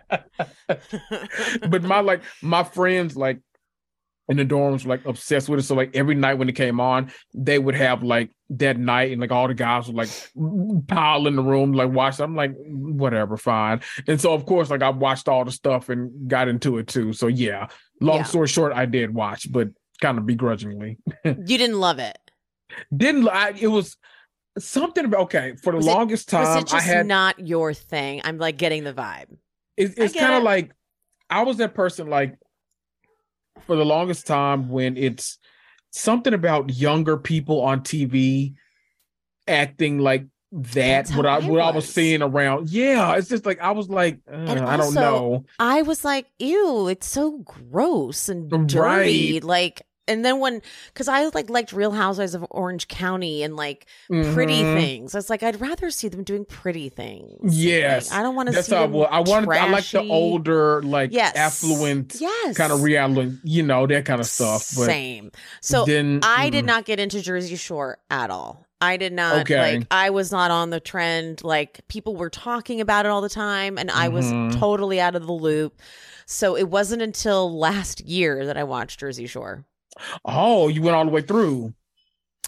but 1.69 1.83
my 1.83 1.99
like 1.99 2.21
my 2.41 2.63
friends 2.63 3.15
like 3.15 3.39
in 4.29 4.37
the 4.37 4.45
dorms 4.45 4.85
were 4.85 4.89
like 4.89 5.05
obsessed 5.05 5.49
with 5.49 5.59
it. 5.59 5.63
So 5.63 5.75
like 5.75 5.93
every 5.95 6.15
night 6.15 6.35
when 6.35 6.47
it 6.47 6.55
came 6.55 6.79
on, 6.79 7.11
they 7.33 7.59
would 7.59 7.75
have 7.75 8.01
like 8.01 8.31
that 8.51 8.77
night 8.77 9.11
and 9.11 9.19
like 9.19 9.31
all 9.31 9.47
the 9.47 9.53
guys 9.53 9.87
would 9.87 9.95
like 9.95 10.09
pile 10.87 11.27
in 11.27 11.35
the 11.35 11.41
room, 11.43 11.73
like 11.73 11.89
watch. 11.91 12.19
I'm 12.19 12.35
like, 12.35 12.53
whatever, 12.55 13.35
fine. 13.35 13.81
And 14.07 14.21
so 14.21 14.33
of 14.33 14.45
course, 14.45 14.69
like 14.69 14.83
I 14.83 14.89
watched 14.89 15.27
all 15.27 15.43
the 15.43 15.51
stuff 15.51 15.89
and 15.89 16.29
got 16.29 16.47
into 16.47 16.77
it 16.77 16.87
too. 16.87 17.11
So 17.13 17.27
yeah, 17.27 17.67
long 17.99 18.17
Yeah. 18.17 18.23
story 18.23 18.47
short, 18.47 18.71
I 18.73 18.85
did 18.85 19.13
watch, 19.13 19.51
but 19.51 19.69
kind 19.99 20.17
of 20.17 20.25
begrudgingly. 20.25 20.97
You 21.25 21.33
didn't 21.57 21.79
love 21.79 21.99
it. 21.99 22.17
Didn't 22.95 23.27
I 23.29 23.53
it 23.59 23.67
was 23.67 23.97
something 24.59 25.05
about 25.05 25.21
okay, 25.21 25.55
for 25.61 25.71
the 25.71 25.77
Was 25.77 25.87
it- 25.87 25.89
longest 25.91 26.31
Was 26.33 26.47
time 26.47 26.57
it 26.59 26.67
just 26.67 26.73
I 26.75 26.81
had 26.81 27.05
not 27.05 27.39
your 27.45 27.73
thing? 27.73 28.21
I'm 28.23 28.37
like 28.37 28.57
getting 28.57 28.83
the 28.83 28.93
vibe. 28.93 29.31
it, 29.77 29.93
it's 29.97 30.13
kind 30.13 30.33
it. 30.33 30.37
of 30.37 30.43
like 30.43 30.71
I 31.29 31.43
was 31.43 31.57
that 31.57 31.73
person 31.73 32.07
like 32.09 32.37
for 33.65 33.75
the 33.75 33.85
longest 33.85 34.27
time 34.27 34.69
when 34.69 34.97
it's 34.97 35.37
something 35.91 36.33
about 36.33 36.73
younger 36.73 37.17
people 37.17 37.61
on 37.61 37.81
TV 37.81 38.55
acting 39.47 39.99
like 39.99 40.25
that 40.53 41.09
what 41.11 41.25
I 41.25 41.37
I 41.37 41.39
what 41.47 41.61
I 41.61 41.71
was 41.71 41.87
seeing 41.87 42.21
around. 42.21 42.69
Yeah, 42.69 43.15
it's 43.15 43.29
just 43.29 43.45
like 43.45 43.61
I 43.61 43.71
was 43.71 43.87
like 43.87 44.19
uh, 44.29 44.35
I 44.65 44.75
don't 44.75 44.93
know. 44.93 45.45
I 45.59 45.81
was 45.81 46.03
like, 46.03 46.27
ew, 46.39 46.87
it's 46.89 47.07
so 47.07 47.37
gross 47.39 48.27
and 48.27 48.49
dirty. 48.67 49.33
Right. 49.35 49.43
Like, 49.43 49.81
and 50.07 50.25
then 50.25 50.39
when, 50.39 50.61
because 50.87 51.07
I 51.07 51.25
like 51.33 51.49
liked 51.49 51.71
Real 51.73 51.91
Housewives 51.91 52.33
of 52.33 52.45
Orange 52.49 52.87
County 52.87 53.43
and 53.43 53.55
like 53.55 53.85
pretty 54.07 54.61
Mhm. 54.63 54.73
things. 54.75 55.15
I 55.15 55.17
was 55.19 55.29
like, 55.29 55.43
I'd 55.43 55.61
rather 55.61 55.89
see 55.91 56.07
them 56.07 56.23
doing 56.23 56.45
pretty 56.45 56.89
things. 56.89 57.57
Yes. 57.57 58.09
Like, 58.09 58.19
I 58.19 58.23
don't 58.23 58.35
want 58.35 58.49
to 58.49 58.55
That's 58.55 58.67
see 58.67 58.75
how 58.75 58.81
I, 58.83 58.87
them 58.87 58.91
wa- 58.93 59.09
I 59.11 59.19
wanted. 59.19 59.49
I 59.51 59.69
like 59.69 59.85
the 59.89 60.01
older, 60.01 60.81
like 60.83 61.11
yes, 61.13 61.35
affluent 61.35 62.15
yes, 62.19 62.57
kind 62.57 62.71
of 62.73 62.81
reality, 62.83 63.37
you 63.43 63.63
know, 63.63 63.85
that 63.87 64.05
kind 64.05 64.19
of 64.19 64.27
stuff. 64.27 64.69
But 64.75 64.85
Same. 64.85 65.31
So 65.61 65.85
then 65.85 66.19
I 66.23 66.49
did 66.49 66.63
mm, 66.63 66.67
not 66.67 66.85
get 66.85 66.99
into 66.99 67.21
Jersey 67.21 67.55
Shore 67.55 67.97
at 68.09 68.29
all. 68.29 68.65
I 68.83 68.97
did 68.97 69.13
not 69.13 69.41
Okay. 69.41 69.77
like 69.77 69.87
I 69.91 70.09
was 70.09 70.31
not 70.31 70.49
on 70.49 70.71
the 70.71 70.79
trend. 70.79 71.43
Like 71.43 71.81
people 71.87 72.15
were 72.15 72.31
talking 72.31 72.81
about 72.81 73.05
it 73.05 73.09
all 73.09 73.21
the 73.21 73.29
time 73.29 73.77
and 73.77 73.91
I 73.91 74.07
was 74.07 74.25
Mhm. 74.25 74.59
totally 74.59 74.99
out 74.99 75.15
of 75.15 75.27
the 75.27 75.31
loop. 75.33 75.79
So 76.25 76.55
it 76.57 76.67
wasn't 76.69 77.03
until 77.03 77.55
last 77.55 78.01
year 78.01 78.45
that 78.47 78.57
I 78.57 78.63
watched 78.63 78.99
Jersey 78.99 79.27
Shore. 79.27 79.65
Oh, 80.25 80.67
you 80.67 80.81
went 80.81 80.95
all 80.95 81.05
the 81.05 81.11
way 81.11 81.21
through. 81.21 81.73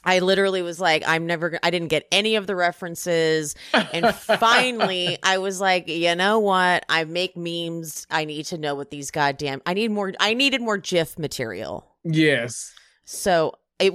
I 0.05 0.19
literally 0.19 0.61
was 0.61 0.81
like, 0.81 1.01
I'm 1.07 1.25
never, 1.25 1.57
I 1.63 1.69
didn't 1.69 1.87
get 1.87 2.05
any 2.11 2.35
of 2.35 2.45
the 2.45 2.57
references. 2.57 3.55
And 3.73 4.13
finally, 4.13 5.17
I 5.23 5.37
was 5.37 5.61
like, 5.61 5.87
you 5.87 6.13
know 6.15 6.39
what? 6.39 6.83
I 6.89 7.05
make 7.05 7.37
memes. 7.37 8.05
I 8.11 8.25
need 8.25 8.45
to 8.47 8.57
know 8.57 8.75
what 8.75 8.91
these 8.91 9.11
goddamn, 9.11 9.61
I 9.65 9.73
need 9.73 9.91
more, 9.91 10.11
I 10.19 10.33
needed 10.33 10.61
more 10.61 10.77
GIF 10.77 11.17
material. 11.17 11.95
yes. 12.03 12.73
So 13.05 13.53
it, 13.79 13.93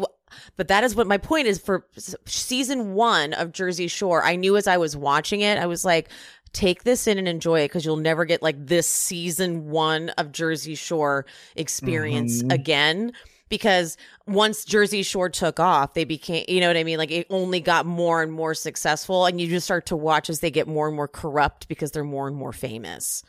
but 0.56 0.68
that 0.68 0.84
is 0.84 0.94
what 0.94 1.06
my 1.06 1.16
point 1.18 1.46
is 1.46 1.58
for 1.58 1.86
season 2.26 2.94
one 2.94 3.32
of 3.34 3.52
Jersey 3.52 3.88
Shore. 3.88 4.22
I 4.24 4.36
knew 4.36 4.56
as 4.56 4.66
I 4.66 4.76
was 4.76 4.96
watching 4.96 5.40
it, 5.40 5.58
I 5.58 5.64
was 5.66 5.84
like, 5.84 6.10
take 6.52 6.84
this 6.84 7.06
in 7.06 7.18
and 7.18 7.28
enjoy 7.28 7.60
it 7.60 7.68
because 7.68 7.84
you'll 7.84 7.96
never 7.96 8.24
get 8.24 8.42
like 8.42 8.56
this 8.66 8.86
season 8.88 9.68
one 9.70 10.08
of 10.10 10.32
Jersey 10.32 10.74
Shore 10.74 11.26
experience 11.56 12.42
Mhm. 12.42 12.52
again. 12.52 13.12
Because 13.48 13.96
once 14.26 14.64
Jersey 14.64 15.02
Shore 15.02 15.28
took 15.28 15.58
off, 15.58 15.94
they 15.94 16.04
became, 16.04 16.44
you 16.48 16.60
know 16.60 16.68
what 16.68 16.76
I 16.76 16.84
mean? 16.84 16.98
Like 16.98 17.10
it 17.10 17.26
only 17.30 17.60
got 17.60 17.86
more 17.86 18.22
and 18.22 18.32
more 18.32 18.54
successful. 18.54 19.26
And 19.26 19.40
you 19.40 19.48
just 19.48 19.64
start 19.64 19.86
to 19.86 19.96
watch 19.96 20.30
as 20.30 20.40
they 20.40 20.50
get 20.50 20.68
more 20.68 20.86
and 20.86 20.96
more 20.96 21.08
corrupt 21.08 21.68
because 21.68 21.92
they're 21.92 22.04
more 22.04 22.28
and 22.28 22.36
more 22.36 22.52
famous. 22.52 23.22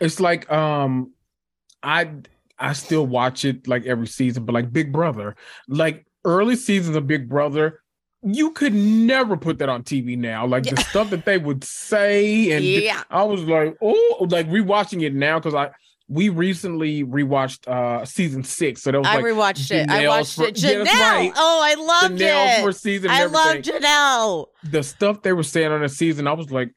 It's 0.00 0.20
like 0.20 0.50
um 0.50 1.12
I 1.82 2.10
I 2.58 2.72
still 2.72 3.06
watch 3.06 3.44
it 3.44 3.68
like 3.68 3.84
every 3.86 4.06
season, 4.06 4.44
but 4.44 4.54
like 4.54 4.72
Big 4.72 4.92
Brother, 4.92 5.36
like 5.68 6.06
early 6.24 6.56
seasons 6.56 6.96
of 6.96 7.06
Big 7.06 7.28
Brother, 7.28 7.80
you 8.22 8.50
could 8.52 8.74
never 8.74 9.36
put 9.36 9.58
that 9.58 9.68
on 9.68 9.82
TV 9.82 10.16
now. 10.16 10.46
Like 10.46 10.64
the 10.64 10.76
stuff 10.76 11.10
that 11.10 11.24
they 11.24 11.38
would 11.38 11.62
say, 11.62 12.52
and 12.52 12.64
Yeah. 12.64 13.02
I 13.10 13.22
was 13.22 13.42
like, 13.42 13.76
oh, 13.80 14.26
like 14.30 14.48
rewatching 14.48 15.02
it 15.02 15.14
now 15.14 15.38
because 15.38 15.54
I 15.54 15.70
we 16.08 16.28
recently 16.28 17.02
rewatched 17.04 17.66
uh 17.68 18.04
season 18.04 18.44
six, 18.44 18.82
so 18.82 18.92
that 18.92 18.98
was 18.98 19.08
I 19.08 19.16
like 19.16 19.24
rewatched 19.24 19.70
it. 19.72 19.90
I 19.90 20.06
watched 20.08 20.36
for- 20.36 20.44
it. 20.46 20.54
Janelle. 20.56 20.84
right. 20.86 21.32
Oh, 21.36 21.60
I 21.64 21.74
loved 21.74 22.20
Janelle's 22.20 22.58
it. 22.58 22.62
first 22.62 22.82
season. 22.82 23.10
I 23.10 23.24
love 23.24 23.56
Janelle. 23.56 24.46
the 24.64 24.82
stuff 24.82 25.22
they 25.22 25.32
were 25.32 25.42
saying 25.42 25.72
on 25.72 25.82
the 25.82 25.88
season. 25.88 26.26
I 26.28 26.32
was 26.32 26.50
like, 26.52 26.70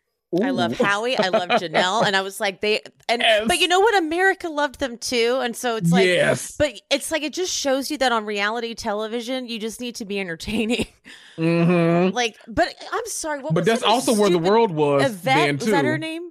I 0.44 0.52
love. 0.52 0.78
Howie. 0.78 1.18
I 1.18 1.30
love 1.30 1.50
Janelle. 1.62 2.06
And 2.06 2.16
I 2.16 2.22
was 2.22 2.40
like, 2.40 2.62
they 2.62 2.82
and 3.08 3.22
Yes. 3.22 3.46
but 3.48 3.60
you 3.60 3.68
know 3.68 3.80
what? 3.80 3.96
America 3.98 4.48
loved 4.50 4.80
them 4.80 4.98
too. 4.98 5.40
And 5.42 5.56
so 5.56 5.76
it's 5.76 5.92
like 5.92 6.06
yes, 6.06 6.56
but 6.58 6.74
it's 6.92 7.12
like 7.12 7.24
it 7.24 7.34
just 7.34 7.52
shows 7.54 7.90
you 7.90 7.98
that 8.00 8.12
on 8.12 8.26
reality 8.26 8.74
television, 8.76 9.48
you 9.48 9.58
just 9.60 9.80
need 9.82 9.96
to 9.96 10.06
be 10.06 10.20
entertaining. 10.20 10.86
hmm 11.36 12.10
like, 12.14 12.36
but 12.48 12.74
I'm 12.92 13.06
sorry, 13.08 13.40
what 13.42 13.54
but 13.54 13.62
was 13.62 13.66
that's 13.66 13.84
also 13.84 14.14
where 14.14 14.30
the 14.30 14.38
world 14.40 14.72
was 14.72 15.04
Yvette, 15.04 15.24
then 15.24 15.56
was 15.58 15.66
too. 15.66 15.72
that 15.72 15.86
her 15.86 15.98
name? 15.98 16.30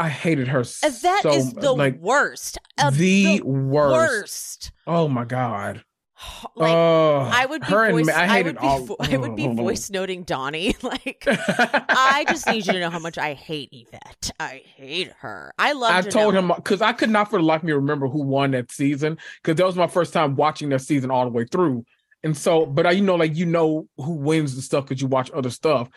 I 0.00 0.08
hated 0.08 0.48
her 0.48 0.60
Yvette 0.60 1.22
so 1.22 1.30
is 1.30 1.52
the 1.52 1.72
like 1.72 2.00
worst. 2.00 2.56
Uh, 2.78 2.88
the, 2.88 3.42
worst. 3.42 3.92
worst. 3.92 4.72
Oh 4.86 5.08
my 5.08 5.24
god. 5.26 5.84
Like 6.54 6.72
oh, 6.72 7.30
I 7.32 7.46
would 7.46 7.62
be 7.62 7.68
voice, 7.68 8.06
Ma- 8.06 8.12
I 8.12 8.38
I, 8.38 8.42
would 8.42 8.58
be 8.58 8.66
all. 8.66 8.84
vo- 8.84 8.96
I 9.00 9.16
would 9.16 9.36
be 9.36 9.46
voice 9.46 9.88
noting 9.90 10.22
Donnie. 10.22 10.74
Like 10.82 11.24
I 11.26 12.24
just 12.28 12.46
need 12.46 12.66
you 12.66 12.74
to 12.74 12.80
know 12.80 12.90
how 12.90 12.98
much 12.98 13.16
I 13.16 13.32
hate 13.34 13.70
Yvette. 13.72 14.30
I 14.38 14.62
hate 14.76 15.12
her. 15.20 15.52
I 15.58 15.72
love. 15.72 15.92
Her. 15.92 15.98
I 15.98 16.02
told 16.02 16.34
him 16.34 16.52
because 16.54 16.82
I 16.82 16.92
could 16.92 17.08
not 17.10 17.30
for 17.30 17.38
the 17.38 17.44
life 17.44 17.60
of 17.60 17.64
me 17.64 17.72
remember 17.72 18.06
who 18.08 18.22
won 18.22 18.50
that 18.50 18.70
season 18.70 19.18
because 19.42 19.56
that 19.56 19.66
was 19.66 19.76
my 19.76 19.86
first 19.86 20.12
time 20.12 20.36
watching 20.36 20.68
that 20.70 20.80
season 20.80 21.10
all 21.10 21.24
the 21.24 21.30
way 21.30 21.44
through. 21.44 21.84
And 22.22 22.36
so, 22.36 22.66
but 22.66 22.86
I, 22.86 22.90
you 22.92 23.02
know, 23.02 23.14
like 23.14 23.36
you 23.36 23.46
know 23.46 23.88
who 23.96 24.12
wins 24.12 24.54
the 24.56 24.62
stuff 24.62 24.86
because 24.86 25.00
you 25.00 25.08
watch 25.08 25.30
other 25.32 25.50
stuff. 25.50 25.88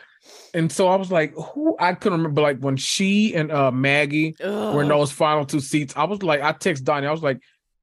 And 0.53 0.71
so 0.71 0.87
I 0.87 0.95
was 0.95 1.11
like, 1.11 1.33
who 1.35 1.75
I 1.79 1.93
couldn't 1.93 2.19
remember. 2.19 2.41
Like 2.41 2.59
when 2.59 2.77
she 2.77 3.33
and 3.35 3.51
uh 3.51 3.71
Maggie 3.71 4.35
were 4.41 4.83
in 4.83 4.87
those 4.89 5.11
final 5.11 5.45
two 5.45 5.59
seats, 5.59 5.93
I 5.97 6.05
was 6.05 6.23
like, 6.23 6.41
I 6.41 6.53
text 6.53 6.85
Donnie, 6.85 7.07
I 7.07 7.11
was 7.11 7.23
like, 7.23 7.39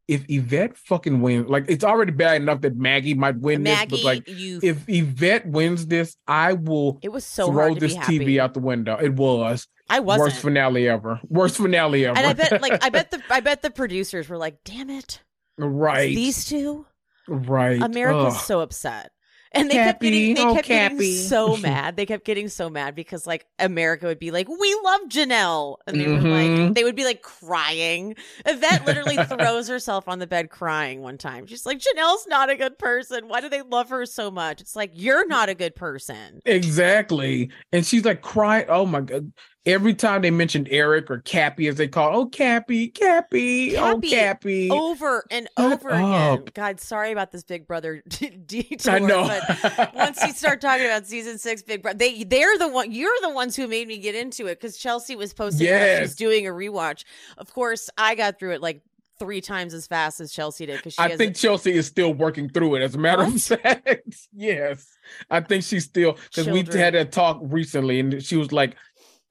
if 0.09 0.25
Yvette 0.29 0.77
fucking 0.77 1.21
wins, 1.21 1.49
like 1.49 1.67
it's 1.69 1.85
already 1.85 2.13
bad 2.13 2.43
enough 2.43 2.63
that 2.63 2.77
Maggie 2.77 3.15
might 3.15 3.37
win 3.39 3.63
Maggie, 3.63 3.91
this, 3.91 4.01
but 4.01 4.05
like 4.05 4.29
you. 4.29 4.59
if 4.63 4.85
Yvette 4.89 5.47
wins 5.47 5.87
this, 5.87 6.17
I 6.27 6.55
will 6.55 6.99
it 7.03 7.11
was 7.11 7.25
so 7.25 7.47
throw 7.53 7.75
this. 7.75 7.95
TV 7.95 8.39
out 8.41 8.55
the 8.55 8.61
window. 8.61 8.97
It 8.97 9.13
was 9.15 9.69
I 9.89 10.01
wasn't. 10.01 10.31
worst 10.31 10.43
finale 10.43 10.89
ever. 10.89 11.21
Worst 11.29 11.59
finale 11.59 12.07
ever. 12.07 12.17
and 12.17 12.27
I 12.27 12.33
bet, 12.33 12.63
like, 12.63 12.83
I 12.83 12.89
bet 12.91 13.11
the, 13.11 13.23
I 13.29 13.41
bet 13.41 13.63
the 13.63 13.71
producers 13.71 14.29
were 14.29 14.39
like, 14.39 14.65
"Damn 14.65 14.89
it, 14.91 15.21
right, 15.59 16.15
these 16.15 16.45
two." 16.45 16.87
Right. 17.31 17.81
America's 17.81 18.35
Ugh. 18.35 18.41
so 18.41 18.61
upset. 18.61 19.13
And 19.53 19.69
they 19.69 19.75
kept 19.75 20.01
Cappy, 20.01 20.11
getting 20.11 20.35
they 20.37 20.45
oh, 20.45 20.55
kept 20.55 20.67
Cappy. 20.69 20.97
getting 20.97 21.13
so 21.13 21.57
mad. 21.57 21.97
They 21.97 22.07
kept 22.07 22.25
getting 22.25 22.49
so 22.49 22.71
mad 22.71 22.95
because 22.95 23.27
like 23.27 23.47
America 23.59 24.07
would 24.07 24.21
be 24.21 24.31
like, 24.31 24.49
"We 24.49 24.81
love 24.85 25.01
Janelle," 25.09 25.77
and 25.89 26.01
they 26.01 26.07
were 26.07 26.21
like, 26.21 26.51
mm-hmm. 26.51 26.73
they 26.75 26.85
would 26.85 26.95
be 26.95 27.05
like 27.05 27.23
crying. 27.23 28.15
Yvette 28.47 28.87
literally 28.87 29.17
throws 29.17 29.67
herself 29.67 30.07
on 30.07 30.21
the 30.21 30.27
bed 30.29 30.51
crying 30.51 31.03
one 31.03 31.19
time. 31.19 31.47
She's 31.47 31.67
like, 31.67 31.81
"Janelle's 31.81 32.29
not 32.29 32.49
a 32.49 32.55
good 32.55 32.79
person. 32.79 33.27
Why 33.27 33.41
do 33.41 33.49
they 33.49 33.63
love 33.63 33.89
her 33.89 34.07
so 34.07 34.31
much?" 34.31 34.61
It's 34.61 34.77
like 34.77 34.93
you're 34.95 35.27
not 35.27 35.49
a 35.49 35.55
good 35.57 35.75
person. 35.75 36.41
Exactly. 36.45 37.51
And 37.73 37.85
she's 37.85 38.05
like 38.05 38.23
crying. 38.23 38.67
Oh 38.69 38.87
my 38.87 39.01
god. 39.01 39.33
Every 39.67 39.93
time 39.93 40.23
they 40.23 40.31
mentioned 40.31 40.69
Eric 40.71 41.11
or 41.11 41.19
Cappy, 41.19 41.69
as 41.69 41.77
they 41.77 41.87
call, 41.87 42.17
oh 42.17 42.27
Cappy, 42.27 42.89
Cappy, 42.89 43.77
oh 43.77 43.95
Cappy. 44.01 44.09
Cappy. 44.11 44.71
Over 44.71 45.27
and 45.31 45.49
Shut 45.59 45.73
over 45.73 45.89
again. 45.91 46.03
up. 46.39 46.55
God, 46.55 46.81
sorry 46.81 47.13
about 47.13 47.31
this 47.31 47.43
Big 47.43 47.67
Brother 47.67 48.03
detour. 48.09 48.95
I 48.95 48.99
know. 49.01 49.27
but 49.77 49.95
once 49.95 50.19
you 50.25 50.33
start 50.33 50.63
talking 50.63 50.87
about 50.87 51.07
season 51.07 51.37
six 51.39 51.63
Big 51.63 51.83
Brother, 51.83 51.99
they 51.99 52.25
they're 52.25 52.57
the 52.57 52.69
one. 52.69 52.91
You're 52.91 53.13
the 53.21 53.31
ones 53.31 53.55
who 53.55 53.69
made 53.69 53.87
me 53.87 53.99
get 53.99 54.15
into 54.15 54.47
it 54.47 54.59
because 54.59 54.79
Chelsea 54.79 55.15
was 55.15 55.35
posting 55.35 55.67
Yes. 55.67 56.01
she's 56.01 56.17
doing 56.17 56.47
a 56.47 56.51
rewatch. 56.51 57.05
Of 57.37 57.53
course, 57.53 57.91
I 57.99 58.15
got 58.15 58.39
through 58.39 58.53
it 58.53 58.63
like 58.63 58.81
three 59.19 59.43
times 59.43 59.75
as 59.75 59.87
fast 59.87 60.19
as 60.19 60.33
Chelsea 60.33 60.65
did 60.65 60.79
because 60.79 60.99
I 60.99 61.15
think 61.15 61.37
Chelsea 61.37 61.73
is 61.73 61.87
still 61.87 62.15
working 62.15 62.49
through 62.49 62.77
it. 62.77 62.83
As 62.83 62.95
a 62.95 62.99
matter 62.99 63.25
of 63.25 63.43
fact, 63.43 64.17
yes, 64.35 64.97
I 65.31 65.41
think 65.41 65.65
she's 65.65 65.85
still 65.85 66.17
because 66.35 66.49
we 66.49 66.61
had 66.63 66.95
that 66.95 67.13
talk 67.13 67.39
recently, 67.43 68.01
and 68.01 68.23
she 68.25 68.37
was 68.39 68.51
like, 68.51 68.77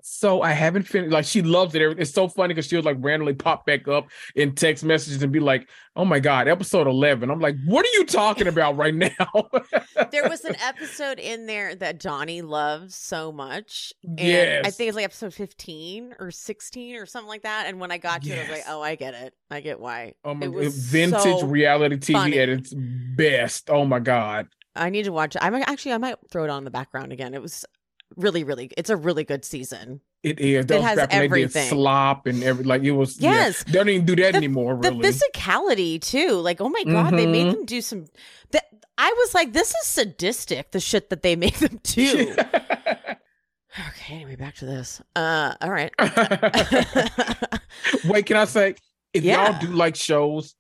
"So 0.10 0.41
I 0.41 0.52
haven't 0.52 0.84
finished." 0.84 1.11
Like 1.11 1.26
she 1.26 1.41
loves 1.41 1.76
it. 1.76 1.81
It's 1.81 2.11
so 2.11 2.27
funny 2.27 2.53
because 2.53 2.68
she 2.68 2.76
was 2.76 2.86
like 2.86 2.98
randomly 2.99 3.34
pop 3.34 3.65
back 3.65 3.88
up 3.88 4.07
in 4.36 4.56
text 4.56 4.84
messages 4.84 5.22
and 5.23 5.31
be 5.31 5.40
like, 5.40 5.69
"Oh 5.95 6.06
my 6.06 6.19
god, 6.19 6.48
episode 6.48 6.88
11." 6.88 7.30
I'm 7.30 7.40
like, 7.40 7.56
"What 7.65 7.86
are 7.86 7.94
you 7.94 8.06
talking 8.06 8.48
about 8.48 8.77
right 8.77 8.94
now?" 8.94 9.10
there 10.11 10.27
was 10.27 10.44
an 10.45 10.56
episode 10.61 11.19
in 11.19 11.45
there 11.45 11.76
that 11.76 11.99
Donnie 11.99 12.41
loves 12.41 12.95
so 12.95 13.31
much. 13.31 13.94
And 14.03 14.19
Yes. 14.19 14.65
I 14.65 14.72
think 14.72 14.90
it's 14.90 14.95
like 14.95 15.06
episode 15.06 15.34
15 15.34 16.15
or 16.19 16.31
16 16.31 16.95
or 16.95 17.06
something 17.06 17.27
like 17.30 17.44
that. 17.44 17.65
And 17.68 17.80
when 17.80 17.91
I 17.91 17.98
got 17.98 18.22
to 18.23 18.30
it, 18.31 18.38
I 18.38 18.41
was 18.41 18.49
like, 18.52 18.64
oh, 18.68 18.81
I 18.81 18.95
get 18.95 19.14
it. 19.14 19.34
I 19.52 19.61
get 19.61 19.80
why. 19.80 20.14
Oh 20.23 20.34
my 20.34 20.45
It 20.45 20.52
was 20.53 20.76
vintage 20.77 21.22
so 21.22 21.45
reality 21.45 21.98
TV 21.98 22.14
funny. 22.14 22.40
at 22.40 22.49
its 22.49 22.73
best. 22.76 23.69
Oh 23.69 23.86
my 23.86 23.99
god. 23.99 24.48
I 24.76 24.90
need 24.90 25.03
to 25.03 25.11
watch 25.11 25.36
it. 25.36 25.44
I 25.44 25.49
might 25.49 25.68
actually 25.68 25.94
I 25.94 25.98
might 25.98 26.15
throw 26.31 26.44
it 26.44 26.49
on 26.49 26.60
in 26.60 26.64
the 26.64 26.72
background 26.72 27.11
again. 27.11 27.34
It 27.34 27.41
was 27.41 27.65
really, 28.18 28.44
really 28.44 28.72
it's 28.77 28.90
a 28.90 28.95
really 28.98 29.23
good 29.23 29.45
season. 29.45 30.02
It 30.23 30.40
is. 30.40 30.65
That 30.65 30.76
It 30.76 30.81
has 30.84 30.95
back 30.98 31.10
when 31.11 31.19
they 31.22 31.27
did 31.27 31.31
everything. 31.31 31.69
slop 31.69 32.26
and 32.26 32.44
every 32.44 32.64
like 32.65 32.84
it 32.84 32.91
was. 32.91 33.19
yeah. 33.19 33.31
Yes. 33.31 33.64
they 33.64 33.72
don't 33.73 33.90
even 33.90 34.06
do 34.06 34.15
that 34.18 34.31
The- 34.31 34.38
anymore. 34.38 34.77
the 34.81 34.91
Really. 34.91 35.10
physicality 35.11 36.02
too. 36.02 36.34
Like, 36.41 36.60
oh 36.61 36.69
my 36.69 36.84
god, 36.84 37.14
they 37.14 37.26
made 37.26 37.48
Mhm. 37.48 37.53
them 37.53 37.65
do 37.65 37.81
some. 37.81 38.06
That 38.52 38.65
I 38.98 39.14
was 39.18 39.34
like, 39.34 39.53
this 39.53 39.69
is 39.69 39.88
sadistic. 39.88 40.72
The 40.72 40.80
shit 40.80 41.10
that 41.10 41.22
they 41.23 41.36
make 41.45 41.57
them 41.60 41.80
do. 41.84 42.36
okay, 43.88 44.14
anyway, 44.15 44.36
back 44.36 44.56
to 44.56 44.65
this. 44.65 45.02
Uh, 45.15 45.53
all 45.61 45.69
right. 45.72 45.94
Wait, 48.06 48.26
can 48.26 48.38
I 48.38 48.45
say 48.45 48.76
if 49.14 49.23
Yeah. 49.23 49.52
y'all 49.52 49.60
do 49.61 49.68
like 49.68 49.95
shows 49.95 50.56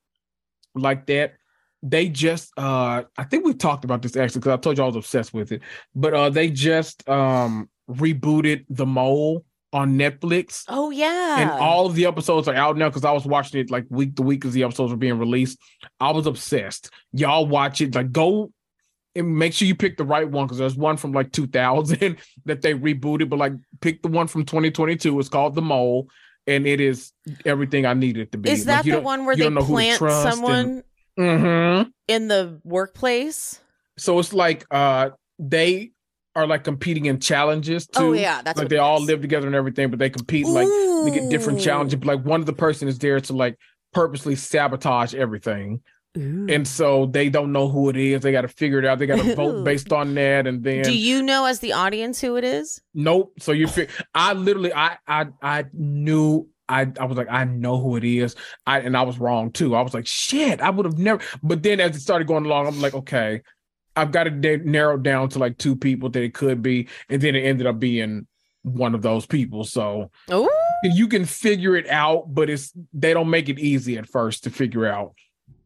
like 0.75 1.05
that, 1.07 1.33
they 1.81 2.09
just 2.09 2.51
uh 2.57 3.03
I 3.17 3.23
think 3.23 3.45
we 3.45 3.53
talked 3.53 3.85
about 3.85 4.01
this 4.01 4.15
actually 4.17 4.39
because 4.41 4.53
I 4.53 4.57
told 4.57 4.77
you 4.77 4.83
I 4.83 4.87
was 4.87 4.95
obsessed 4.95 5.33
with 5.33 5.51
it. 5.51 5.61
But 5.95 6.13
uh 6.13 6.29
they 6.29 6.49
just 6.49 7.07
um 7.07 7.69
rebooted 7.89 8.65
The 8.69 8.85
Mole 8.85 9.45
on 9.71 9.97
Netflix. 9.97 10.63
oh 10.67 10.89
yeah. 10.89 11.39
And 11.39 11.51
all 11.51 11.85
of 11.85 11.95
the 11.95 12.05
episodes 12.05 12.47
are 12.47 12.55
out 12.55 12.75
now 12.75 12.89
because 12.89 13.05
I 13.05 13.11
was 13.11 13.25
watching 13.25 13.61
it 13.61 13.69
like 13.69 13.85
week 13.89 14.15
to 14.15 14.23
week 14.23 14.43
as 14.45 14.53
the 14.53 14.63
episodes 14.63 14.91
were 14.91 14.97
being 14.97 15.19
released. 15.19 15.59
I 15.99 16.11
was 16.11 16.25
obsessed. 16.25 16.89
Y'all 17.13 17.45
watch 17.45 17.79
it. 17.81 17.93
Like 17.95 18.11
go 18.11 18.51
and 19.15 19.37
make 19.37 19.53
sure 19.53 19.67
you 19.67 19.75
pick 19.75 19.97
the 19.97 20.03
right 20.05 20.29
one 20.29 20.45
because 20.47 20.57
there's 20.57 20.75
one 20.75 20.97
from 20.97 21.11
like 21.13 21.31
2000 21.33 22.17
that 22.45 22.61
they 22.61 22.73
rebooted, 22.73 23.29
but 23.29 23.39
like 23.39 23.53
pick 23.81 24.01
the 24.01 24.07
one 24.09 24.27
from 24.27 24.43
2022. 24.45 25.19
It's 25.19 25.29
called 25.29 25.55
The 25.55 25.61
Mole, 25.61 26.09
and 26.47 26.65
it 26.67 26.81
is 26.81 27.11
everything 27.45 27.85
I 27.85 27.93
needed 27.93 28.31
to 28.33 28.37
be. 28.37 28.49
is 28.49 28.65
that 28.65 28.85
the 28.85 28.99
one 28.99 29.25
where 29.25 29.35
they 29.35 29.49
plant 29.49 29.99
someone 29.99 30.83
hmm 31.19 31.89
in 32.07 32.27
the 32.29 32.59
workplace? 32.63 33.59
So 33.97 34.17
it's 34.19 34.33
like 34.33 34.65
uh 34.71 35.09
they 35.37 35.91
are 36.35 36.47
like 36.47 36.63
competing 36.63 37.05
in 37.05 37.19
challenges 37.19 37.85
too. 37.87 38.03
Oh 38.03 38.13
yeah, 38.13 38.41
that's 38.41 38.57
like 38.57 38.69
they 38.69 38.77
all 38.77 39.01
is. 39.01 39.07
live 39.07 39.21
together 39.21 39.45
and 39.47 39.55
everything, 39.55 39.89
but 39.89 39.99
they 39.99 40.09
compete 40.09 40.47
like 40.47 40.67
they 41.03 41.11
get 41.11 41.29
different 41.29 41.59
challenges. 41.59 41.99
But 41.99 42.07
like 42.07 42.25
one 42.25 42.39
of 42.39 42.45
the 42.45 42.53
person 42.53 42.87
is 42.87 42.97
there 42.99 43.19
to 43.19 43.33
like 43.33 43.57
purposely 43.93 44.35
sabotage 44.35 45.13
everything, 45.13 45.81
Ooh. 46.17 46.47
and 46.47 46.65
so 46.65 47.07
they 47.07 47.29
don't 47.29 47.51
know 47.51 47.67
who 47.67 47.89
it 47.89 47.97
is. 47.97 48.21
They 48.21 48.31
got 48.31 48.41
to 48.41 48.47
figure 48.47 48.79
it 48.79 48.85
out. 48.85 48.99
They 48.99 49.07
got 49.07 49.17
to 49.17 49.35
vote 49.35 49.65
based 49.65 49.91
on 49.91 50.15
that, 50.15 50.47
and 50.47 50.63
then 50.63 50.83
Do 50.83 50.97
you 50.97 51.21
know 51.21 51.45
as 51.45 51.59
the 51.59 51.73
audience 51.73 52.21
who 52.21 52.37
it 52.37 52.45
is? 52.45 52.81
nope. 52.93 53.33
So 53.39 53.51
you, 53.51 53.67
fi- 53.67 53.87
I 54.13 54.33
literally, 54.33 54.73
I, 54.73 54.97
I, 55.05 55.27
I 55.41 55.65
knew. 55.73 56.47
I, 56.69 56.87
I 56.99 57.05
was 57.05 57.17
like, 57.17 57.27
I 57.29 57.43
know 57.45 57.77
who 57.81 57.95
it 57.97 58.03
is. 58.03 58.35
I 58.67 58.79
and 58.79 58.95
I 58.95 59.01
was 59.01 59.17
wrong 59.19 59.51
too. 59.51 59.75
I 59.75 59.81
was 59.81 59.93
like, 59.93 60.07
shit, 60.07 60.61
I 60.61 60.69
would 60.69 60.85
have 60.85 60.97
never. 60.97 61.21
But 61.43 61.63
then 61.63 61.79
as 61.79 61.95
it 61.95 61.99
started 62.01 62.27
going 62.27 62.45
along, 62.45 62.67
I'm 62.67 62.79
like, 62.79 62.93
okay, 62.93 63.41
I've 63.95 64.11
got 64.11 64.27
it 64.27 64.39
da- 64.39 64.57
narrowed 64.57 65.03
down 65.03 65.29
to 65.29 65.39
like 65.39 65.57
two 65.57 65.75
people 65.75 66.09
that 66.09 66.23
it 66.23 66.33
could 66.33 66.61
be, 66.61 66.87
and 67.09 67.21
then 67.21 67.35
it 67.35 67.41
ended 67.41 67.65
up 67.67 67.79
being 67.79 68.27
one 68.61 68.93
of 68.93 69.01
those 69.01 69.25
people. 69.25 69.63
So 69.63 70.11
Oh, 70.29 70.49
you 70.83 71.07
can 71.07 71.25
figure 71.25 71.75
it 71.75 71.89
out, 71.89 72.33
but 72.33 72.49
it's 72.49 72.71
they 72.93 73.13
don't 73.13 73.29
make 73.29 73.49
it 73.49 73.57
easy 73.59 73.97
at 73.97 74.07
first 74.07 74.43
to 74.43 74.49
figure 74.51 74.85
out 74.85 75.13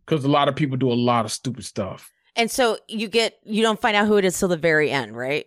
because 0.05 0.23
a 0.23 0.29
lot 0.29 0.47
of 0.47 0.55
people 0.55 0.77
do 0.77 0.91
a 0.91 0.93
lot 0.93 1.25
of 1.25 1.31
stupid 1.31 1.65
stuff. 1.65 2.09
and 2.35 2.49
so 2.49 2.77
you 2.87 3.07
get 3.07 3.37
you 3.43 3.61
don't 3.61 3.79
find 3.81 3.95
out 3.95 4.07
who 4.07 4.17
it 4.17 4.25
is 4.25 4.37
till 4.39 4.47
the 4.47 4.57
very 4.57 4.89
end, 4.89 5.15
right? 5.17 5.45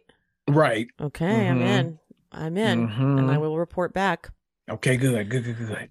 Right. 0.48 0.86
Okay, 1.00 1.48
I'm 1.48 1.58
Mhm. 1.60 1.78
in. 1.78 1.98
I'm 2.30 2.56
in, 2.58 2.88
Mhm. 2.88 3.18
and 3.18 3.30
I 3.30 3.38
will 3.38 3.56
report 3.58 3.94
back. 3.94 4.28
Okay. 4.70 4.96
Good. 4.96 5.28
Good. 5.30 5.44
Good. 5.44 5.58
Good. 5.58 5.90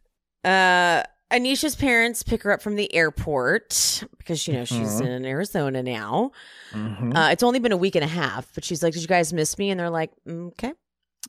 Uh, 0.49 1.03
Anisha's 1.31 1.75
parents 1.75 2.21
pick 2.23 2.43
her 2.43 2.51
up 2.51 2.61
from 2.61 2.75
the 2.75 2.93
airport 2.93 4.03
because 4.17 4.47
you 4.47 4.53
know 4.53 4.63
she's 4.65 5.01
Mhm. 5.01 5.05
in 5.07 5.25
Arizona 5.25 5.81
now. 5.81 6.31
Mhm. 6.71 7.15
Uh, 7.15 7.31
it's 7.31 7.41
only 7.43 7.57
been 7.59 7.71
a 7.71 7.77
week 7.77 7.95
and 7.95 8.03
a 8.03 8.07
half, 8.07 8.47
but 8.53 8.63
she's 8.63 8.83
like, 8.83 8.93
"Did 8.93 9.01
you 9.01 9.07
guys 9.07 9.33
miss 9.33 9.57
me?" 9.57 9.71
And 9.71 9.79
they're 9.79 9.89
like, 9.89 10.11
"Mm, 10.27 10.47
"Okay." 10.49 10.73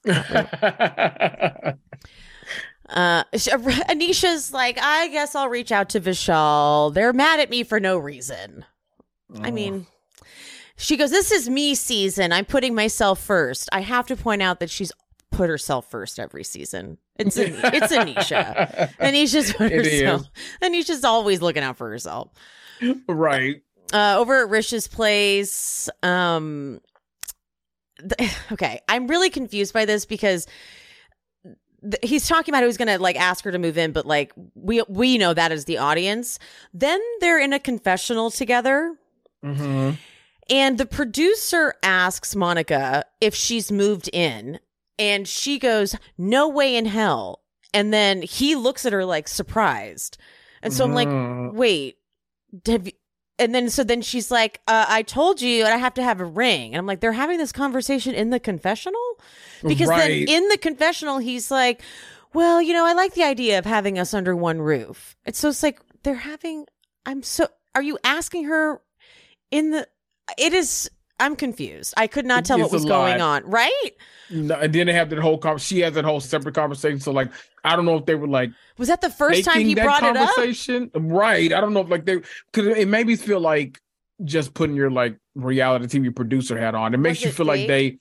Uh, 2.88 3.24
Anisha's 3.32 4.52
like, 4.52 4.78
"I 4.80 5.08
guess 5.08 5.34
I'll 5.34 5.48
reach 5.48 5.72
out 5.72 5.88
to 5.90 6.00
Vishal. 6.00 6.94
They're 6.94 7.12
mad 7.12 7.40
at 7.40 7.50
me 7.50 7.64
for 7.64 7.80
no 7.80 7.98
reason." 7.98 8.64
I 9.42 9.50
mean, 9.50 9.88
she 10.76 10.96
goes, 10.96 11.10
This 11.10 11.32
is 11.32 11.48
me 11.50 11.74
season. 11.74 12.32
I'm 12.32 12.44
putting 12.44 12.76
myself 12.76 13.18
first. 13.20 13.68
I 13.72 13.80
have 13.80 14.06
to 14.06 14.14
point 14.16 14.40
out 14.40 14.60
that 14.60 14.70
she's 14.70 14.92
put 15.32 15.50
herself 15.50 15.90
first 15.90 16.20
every 16.20 16.44
season. 16.44 16.98
It's 17.18 17.36
An- 17.36 17.54
it's 17.64 17.92
Anisha. 17.92 18.90
Anisha's 19.00 19.50
herself. 19.52 20.26
Anisha's 20.62 21.04
always 21.04 21.40
looking 21.42 21.62
out 21.62 21.76
for 21.76 21.88
herself. 21.90 22.30
right. 23.08 23.62
Uh, 23.92 24.16
over 24.18 24.42
at 24.42 24.48
Rish's 24.50 24.88
place, 24.88 25.88
um, 26.02 26.80
th- 28.18 28.30
okay, 28.52 28.80
I'm 28.88 29.06
really 29.06 29.30
confused 29.30 29.72
by 29.72 29.84
this 29.84 30.04
because 30.04 30.46
th- 31.82 31.96
he's 32.02 32.28
talking 32.28 32.52
about 32.52 32.64
who's 32.64 32.76
gonna 32.76 32.98
like 32.98 33.16
ask 33.18 33.44
her 33.44 33.52
to 33.52 33.58
move 33.58 33.78
in, 33.78 33.92
but 33.92 34.06
like 34.06 34.32
we 34.54 34.82
we 34.88 35.18
know 35.18 35.32
that 35.34 35.52
as 35.52 35.64
the 35.66 35.78
audience. 35.78 36.38
Then 36.74 37.00
they're 37.20 37.40
in 37.40 37.52
a 37.52 37.58
confessional 37.60 38.30
together. 38.30 38.96
hmm 39.42 39.92
And 40.50 40.78
the 40.78 40.86
producer 40.86 41.74
asks 41.82 42.34
Monica 42.36 43.04
if 43.20 43.34
she's 43.34 43.70
moved 43.72 44.10
in, 44.12 44.58
and 44.98 45.26
she 45.26 45.58
goes, 45.58 45.96
No 46.18 46.48
way 46.48 46.76
in 46.76 46.86
hell. 46.86 47.42
And 47.74 47.92
then 47.92 48.22
he 48.22 48.54
looks 48.54 48.86
at 48.86 48.92
her 48.92 49.04
like 49.04 49.28
surprised. 49.28 50.18
And 50.62 50.72
so 50.72 50.84
I'm 50.84 50.94
like, 50.94 51.08
Mhm. 51.08 51.52
Wait, 51.54 51.98
have 52.66 52.86
you? 52.86 52.92
And 53.38 53.54
then 53.54 53.68
so 53.68 53.84
then 53.84 54.00
she's 54.00 54.30
like, 54.30 54.62
uh, 54.66 54.86
I 54.88 55.02
told 55.02 55.42
you 55.42 55.64
and 55.64 55.74
I 55.74 55.76
have 55.76 55.94
to 55.94 56.02
have 56.02 56.20
a 56.20 56.24
ring. 56.24 56.72
And 56.72 56.78
I'm 56.78 56.86
like, 56.86 57.00
they're 57.00 57.12
having 57.12 57.36
this 57.36 57.52
conversation 57.52 58.14
in 58.14 58.30
the 58.30 58.40
confessional? 58.40 59.20
Because 59.62 59.88
then 59.98 60.10
in 60.28 60.48
the 60.48 60.56
confessional, 60.56 61.18
he's 61.18 61.50
like, 61.50 61.82
Well, 62.32 62.62
you 62.62 62.72
know, 62.72 62.86
I 62.86 62.94
like 62.94 63.12
the 63.14 63.24
idea 63.24 63.58
of 63.58 63.66
having 63.66 63.98
us 63.98 64.14
under 64.14 64.34
one 64.34 64.60
roof. 64.60 65.16
It's 65.26 65.38
so 65.38 65.50
it's 65.50 65.62
like 65.62 65.80
they're 66.02 66.14
having 66.14 66.66
I'm 67.04 67.22
so 67.22 67.48
are 67.74 67.82
you 67.82 67.98
asking 68.04 68.44
her 68.44 68.80
in 69.50 69.70
the 69.70 69.86
it 70.38 70.54
is 70.54 70.90
I'm 71.18 71.34
confused. 71.36 71.94
I 71.96 72.06
could 72.06 72.26
not 72.26 72.44
tell 72.44 72.58
what 72.58 72.66
It's 72.66 72.74
a 72.74 72.76
was 72.76 72.84
going 72.84 73.20
on, 73.20 73.42
right? 73.44 73.90
No, 74.30 74.54
and 74.56 74.72
then 74.72 74.86
they 74.86 74.92
have 74.92 75.08
that 75.10 75.18
whole 75.18 75.38
con- 75.38 75.58
she 75.58 75.80
has 75.80 75.94
that 75.94 76.04
whole 76.04 76.20
separate 76.20 76.54
conversation. 76.54 77.00
So 77.00 77.12
like, 77.12 77.30
I 77.64 77.74
don't 77.74 77.84
know 77.86 77.96
if 77.96 78.04
they 78.06 78.14
were 78.14 78.26
like 78.28 78.50
Was 78.76 78.88
that 78.88 79.00
the 79.00 79.10
first 79.10 79.44
time 79.44 79.60
he 79.60 79.74
brought 79.74 80.02
it 80.02 80.16
up? 80.16 80.34
conversation. 80.34 80.90
Right. 80.94 81.52
I 81.52 81.60
don't 81.60 81.72
know 81.72 81.80
if 81.80 81.88
like 81.88 82.04
they 82.04 82.16
because 82.52 82.76
it 82.76 82.88
made 82.88 83.06
me 83.06 83.16
feel 83.16 83.40
like 83.40 83.80
just 84.24 84.52
putting 84.54 84.76
your 84.76 84.90
like 84.90 85.16
reality 85.34 85.86
TV 85.86 86.14
producer 86.14 86.58
hat 86.58 86.74
on. 86.74 86.92
It 86.92 86.98
makes 86.98 87.18
Was 87.18 87.24
you 87.24 87.30
it 87.30 87.34
feel 87.34 87.46
like 87.46 87.66
they 87.66 87.98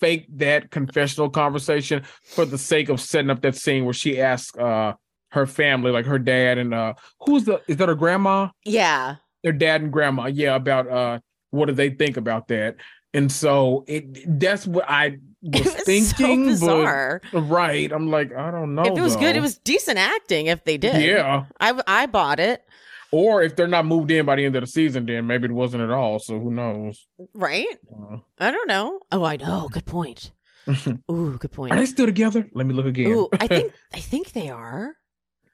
faked 0.00 0.38
that 0.38 0.70
confessional 0.70 1.28
conversation 1.30 2.02
for 2.24 2.44
the 2.44 2.58
sake 2.58 2.88
of 2.88 3.00
setting 3.00 3.30
up 3.30 3.42
that 3.42 3.56
scene 3.56 3.84
where 3.84 3.94
she 3.94 4.20
asks 4.20 4.56
uh 4.58 4.94
her 5.32 5.46
family, 5.46 5.90
like 5.90 6.06
her 6.06 6.18
dad 6.18 6.56
and 6.58 6.72
uh 6.72 6.94
who's 7.20 7.44
the 7.44 7.60
is 7.68 7.76
that 7.76 7.88
her 7.88 7.94
grandma? 7.94 8.48
Yeah. 8.64 9.16
Their 9.42 9.52
dad 9.52 9.82
and 9.82 9.92
grandma, 9.92 10.26
yeah, 10.26 10.54
about 10.54 10.88
uh 10.88 11.18
what 11.54 11.66
do 11.66 11.74
they 11.74 11.90
think 11.90 12.16
about 12.16 12.48
that? 12.48 12.76
And 13.12 13.30
so 13.30 13.84
it 13.86 14.38
that's 14.40 14.66
what 14.66 14.84
I 14.88 15.18
was, 15.42 15.64
was 15.64 15.74
thinking. 15.84 16.56
so 16.56 16.66
bizarre. 16.66 17.20
But, 17.32 17.42
right. 17.42 17.92
I'm 17.92 18.10
like, 18.10 18.34
I 18.34 18.50
don't 18.50 18.74
know. 18.74 18.82
if 18.82 18.98
it 18.98 19.00
was 19.02 19.16
good, 19.16 19.36
it 19.36 19.40
was 19.40 19.58
decent 19.58 19.98
acting 19.98 20.46
if 20.46 20.64
they 20.64 20.76
did. 20.78 21.00
Yeah. 21.02 21.44
I 21.60 21.80
I 21.86 22.06
bought 22.06 22.40
it. 22.40 22.64
Or 23.12 23.42
if 23.42 23.54
they're 23.54 23.68
not 23.68 23.86
moved 23.86 24.10
in 24.10 24.26
by 24.26 24.34
the 24.34 24.44
end 24.44 24.56
of 24.56 24.62
the 24.62 24.66
season, 24.66 25.06
then 25.06 25.28
maybe 25.28 25.44
it 25.44 25.52
wasn't 25.52 25.84
at 25.84 25.90
all. 25.90 26.18
So 26.18 26.40
who 26.40 26.50
knows? 26.50 27.06
Right? 27.32 27.68
Uh, 27.88 28.16
I 28.40 28.50
don't 28.50 28.66
know. 28.68 28.98
Oh, 29.12 29.22
I 29.22 29.36
know. 29.36 29.68
Good 29.70 29.86
point. 29.86 30.32
Ooh, 31.12 31.36
good 31.38 31.52
point. 31.52 31.72
are 31.72 31.76
they 31.76 31.86
still 31.86 32.06
together? 32.06 32.48
Let 32.54 32.66
me 32.66 32.74
look 32.74 32.86
again. 32.86 33.12
Ooh, 33.12 33.28
I 33.38 33.46
think 33.46 33.72
I 33.94 34.00
think 34.00 34.32
they 34.32 34.48
are. 34.48 34.96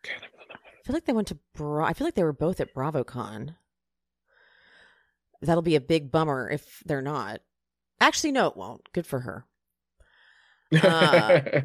Okay, 0.03 0.15
let 0.23 0.31
me 0.33 0.39
look. 0.49 0.59
I 0.65 0.87
feel 0.87 0.95
like 0.95 1.05
they 1.05 1.13
went 1.13 1.29
to 1.29 1.39
Bra- 1.55 1.85
I 1.85 1.93
feel 1.93 2.07
like 2.07 2.15
they 2.15 2.25
were 2.25 2.33
both 2.33 2.61
at 2.61 2.73
BravoCon. 2.75 3.57
That'll 5.43 5.63
be 5.63 5.77
a 5.77 5.81
big 5.81 6.11
bummer 6.11 6.49
if 6.51 6.83
they're 6.85 7.03
not. 7.03 7.41
Actually, 8.01 8.33
no, 8.33 8.47
it 8.47 8.57
won't. 8.57 8.91
Good 8.93 9.07
for 9.07 9.21
her. 9.21 9.45
Uh, 10.73 11.63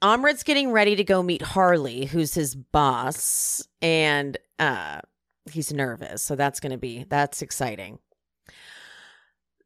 Amrit's 0.00 0.42
getting 0.42 0.72
ready 0.72 0.96
to 0.96 1.04
go 1.04 1.22
meet 1.22 1.42
Harley, 1.42 2.06
who's 2.06 2.32
his 2.34 2.54
boss, 2.54 3.62
and 3.82 4.38
uh 4.58 5.00
he's 5.50 5.72
nervous. 5.72 6.22
So 6.22 6.34
that's 6.34 6.60
going 6.60 6.72
to 6.72 6.78
be 6.78 7.04
that's 7.08 7.42
exciting. 7.42 7.98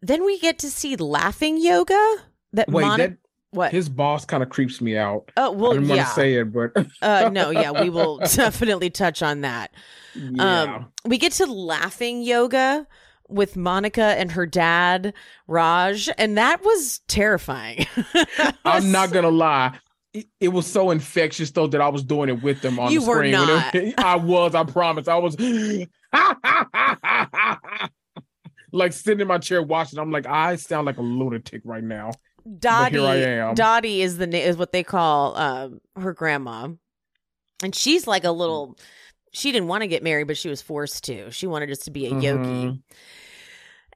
Then 0.03 0.25
we 0.25 0.39
get 0.39 0.59
to 0.61 0.71
see 0.71 0.97
laughing 0.97 1.59
yoga. 1.59 2.17
That 2.53 2.69
Wait, 2.69 2.83
Moni- 2.83 3.03
that 3.03 3.17
what? 3.51 3.73
his 3.73 3.89
boss 3.89 4.25
kind 4.25 4.43
of 4.43 4.51
creeps 4.51 4.81
me 4.81 4.97
out. 4.97 5.31
oh 5.37 5.53
I 5.53 5.57
well, 5.57 5.73
didn't 5.73 5.89
want 5.89 5.99
yeah. 5.99 6.05
to 6.05 6.11
say 6.11 6.35
it, 6.35 6.53
but 6.53 6.73
uh, 7.03 7.31
no, 7.31 7.51
yeah, 7.51 7.81
we 7.83 7.89
will 7.89 8.19
definitely 8.35 8.91
touch 8.91 9.23
on 9.23 9.41
that. 9.41 9.73
yeah. 10.15 10.63
Um, 10.63 10.93
we 11.05 11.19
get 11.19 11.33
to 11.33 11.47
laughing 11.47 12.23
yoga 12.23 12.87
with 13.29 13.57
Monica 13.57 14.03
and 14.19 14.33
her 14.33 14.47
dad, 14.47 15.13
Raj, 15.47 16.09
and 16.19 16.37
that 16.39 16.65
was 16.65 17.01
terrifying. 17.09 17.87
I'm 18.65 18.91
not 18.93 19.11
gonna 19.13 19.31
lie. 19.31 19.79
It, 20.13 20.27
it 20.41 20.49
was 20.49 20.67
so 20.67 20.91
infectious 20.91 21.51
though 21.51 21.67
that 21.69 21.81
I 21.81 21.89
was 21.89 22.03
doing 22.03 22.29
it 22.29 22.43
with 22.43 22.63
them 22.63 22.79
on 22.79 22.91
You 22.93 23.01
the 23.01 23.07
screen. 23.07 23.33
When 23.33 23.47
not. 23.49 23.75
it- 23.75 23.95
I 23.99 24.17
was. 24.17 24.55
I 24.55 24.65
promise. 24.65 25.09
I 25.09 25.17
was 25.17 25.37
like 28.73 28.93
sitting 28.93 29.21
in 29.21 29.29
my 29.29 29.39
chair 29.39 29.63
watching. 29.63 29.99
I'm 29.99 30.11
like, 30.11 30.27
I 30.27 30.57
sound 30.57 30.87
like 30.87 30.99
a 30.99 31.03
lunatic 31.03 31.63
right 31.65 31.85
now. 31.85 32.13
Dottie. 32.59 32.97
here 32.99 33.07
I 33.07 33.17
am. 33.17 33.55
Dottie 33.55 34.03
is 34.03 34.19
the 34.19 34.29
is 34.37 34.57
what 34.57 34.73
they 34.73 34.85
call 34.85 35.37
um, 35.37 35.81
her 35.97 36.13
grandma, 36.13 36.69
and 37.63 37.75
she's 37.75 38.07
like 38.07 38.25
a 38.25 38.31
little. 38.31 38.77
She 39.37 39.53
didn't 39.53 39.69
want 39.69 39.83
to 39.83 39.87
get 39.87 40.03
married, 40.03 40.29
but 40.29 40.39
she 40.39 40.49
was 40.49 40.63
forced 40.63 41.05
to. 41.05 41.31
She 41.31 41.47
wanted 41.47 41.71
us 41.71 41.81
to 41.81 41.91
be 41.91 42.07
a 42.07 42.09
yogi, 42.19 42.23
Mhm. 42.39 42.83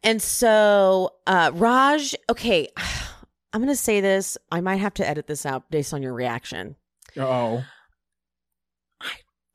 and 0.02 0.20
so 0.20 1.14
uh, 1.26 1.50
Raj. 1.54 2.14
Okay, 2.28 2.68
I'm 3.54 3.60
gonna 3.62 3.74
say 3.74 4.02
this. 4.02 4.36
I 4.52 4.60
might 4.60 4.76
have 4.76 4.92
to 4.94 5.08
edit 5.08 5.26
this 5.28 5.46
out 5.46 5.70
based 5.70 5.94
on 5.94 6.02
your 6.02 6.12
reaction. 6.12 6.76
Oh, 7.16 7.64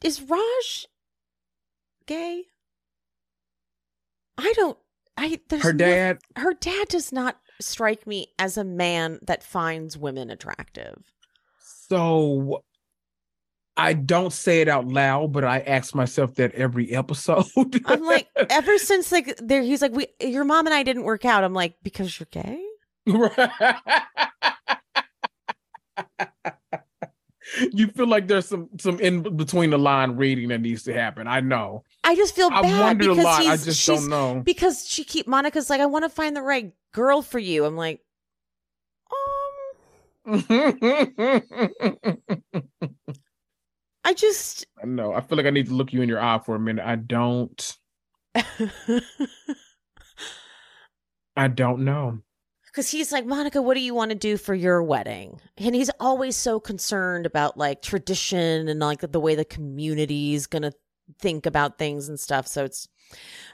Is 0.04 0.22
Raj 0.24 0.88
gay? 2.08 2.46
I 4.40 4.54
don't. 4.56 4.78
I 5.18 5.40
there's 5.50 5.62
her 5.64 5.72
no- 5.74 5.86
dad. 5.86 6.18
her 6.36 6.54
dad 6.56 6.88
does 6.88 7.12
not 7.12 7.38
strike 7.62 8.08
me 8.08 8.34
as 8.40 8.58
a 8.58 8.64
man 8.64 9.20
that 9.22 9.44
finds 9.44 9.98
women 10.00 10.32
attractive. 10.32 11.14
So 11.60 12.64
I 13.78 13.94
don't 13.94 14.32
say 14.32 14.62
it 14.62 14.70
out 14.70 14.88
loud, 14.88 15.34
but 15.34 15.44
I 15.44 15.60
ask 15.60 15.94
myself 15.94 16.36
that 16.36 16.54
every 16.54 16.96
episode. 16.96 17.46
I'm 17.86 18.04
like, 18.04 18.30
ever 18.50 18.78
since 18.78 19.12
like 19.12 19.36
there, 19.38 19.62
he's 19.62 19.82
like, 19.82 19.92
we, 19.92 20.08
your 20.22 20.46
mom 20.46 20.66
and 20.66 20.74
I 20.74 20.84
didn't 20.84 21.04
work 21.04 21.26
out. 21.26 21.44
I'm 21.44 21.54
like, 21.54 21.76
because 21.84 22.20
you're 22.20 22.28
gay. 22.32 22.62
you 27.74 27.88
feel 27.88 28.08
like 28.08 28.28
there's 28.28 28.48
some 28.48 28.70
some 28.80 29.00
in 29.00 29.36
between 29.36 29.70
the 29.70 29.78
line 29.78 30.16
reading 30.16 30.50
that 30.50 30.62
needs 30.62 30.84
to 30.84 30.94
happen. 30.94 31.28
I 31.28 31.42
know. 31.42 31.84
I 32.04 32.16
just 32.16 32.36
feel 32.36 32.50
I 32.52 32.62
bad 32.62 32.80
wondered 32.80 33.08
a 33.08 33.16
because 33.16 33.26
lot. 33.26 33.46
I 33.46 33.58
just 33.58 33.86
don't 33.86 34.10
know. 34.10 34.42
because 34.44 34.88
she 34.88 35.04
keep 35.04 35.28
Monica's 35.28 35.70
like, 35.70 35.82
I 35.82 35.86
want 35.86 36.06
to 36.06 36.10
find 36.10 36.36
the 36.36 36.42
right 36.42 36.72
girl 36.94 37.22
for 37.22 37.40
you. 37.40 37.66
I'm 37.66 37.76
like, 37.76 38.02
um, 40.26 40.26
I 44.06 44.14
just. 44.14 44.66
I 44.82 44.86
know. 44.86 45.14
I 45.14 45.22
feel 45.22 45.36
like 45.36 45.48
I 45.48 45.50
need 45.50 45.68
to 45.68 45.74
look 45.74 45.92
you 45.92 46.02
in 46.02 46.08
your 46.08 46.22
eye 46.22 46.40
for 46.46 46.56
a 46.56 46.60
minute. 46.60 46.86
I 46.86 46.96
don't. 46.96 47.78
I 51.36 51.48
don't 51.48 51.84
know. 51.84 52.20
Because 52.68 52.90
he's 52.90 53.12
like, 53.12 53.26
Monica, 53.26 53.62
what 53.62 53.74
do 53.74 53.80
you 53.80 53.96
want 53.96 54.12
to 54.12 54.16
do 54.16 54.38
for 54.38 54.54
your 54.54 54.84
wedding? 54.84 55.42
And 55.58 55.74
he's 55.74 55.90
always 56.00 56.36
so 56.36 56.60
concerned 56.60 57.26
about 57.26 57.58
like 57.58 57.82
tradition 57.82 58.68
and 58.68 58.80
like 58.80 59.00
the 59.00 59.20
way 59.20 59.34
the 59.34 59.46
community's 59.46 60.46
gonna 60.46 60.74
think 61.20 61.46
about 61.46 61.78
things 61.78 62.08
and 62.10 62.20
stuff. 62.20 62.48
So 62.48 62.66
it's, 62.66 62.88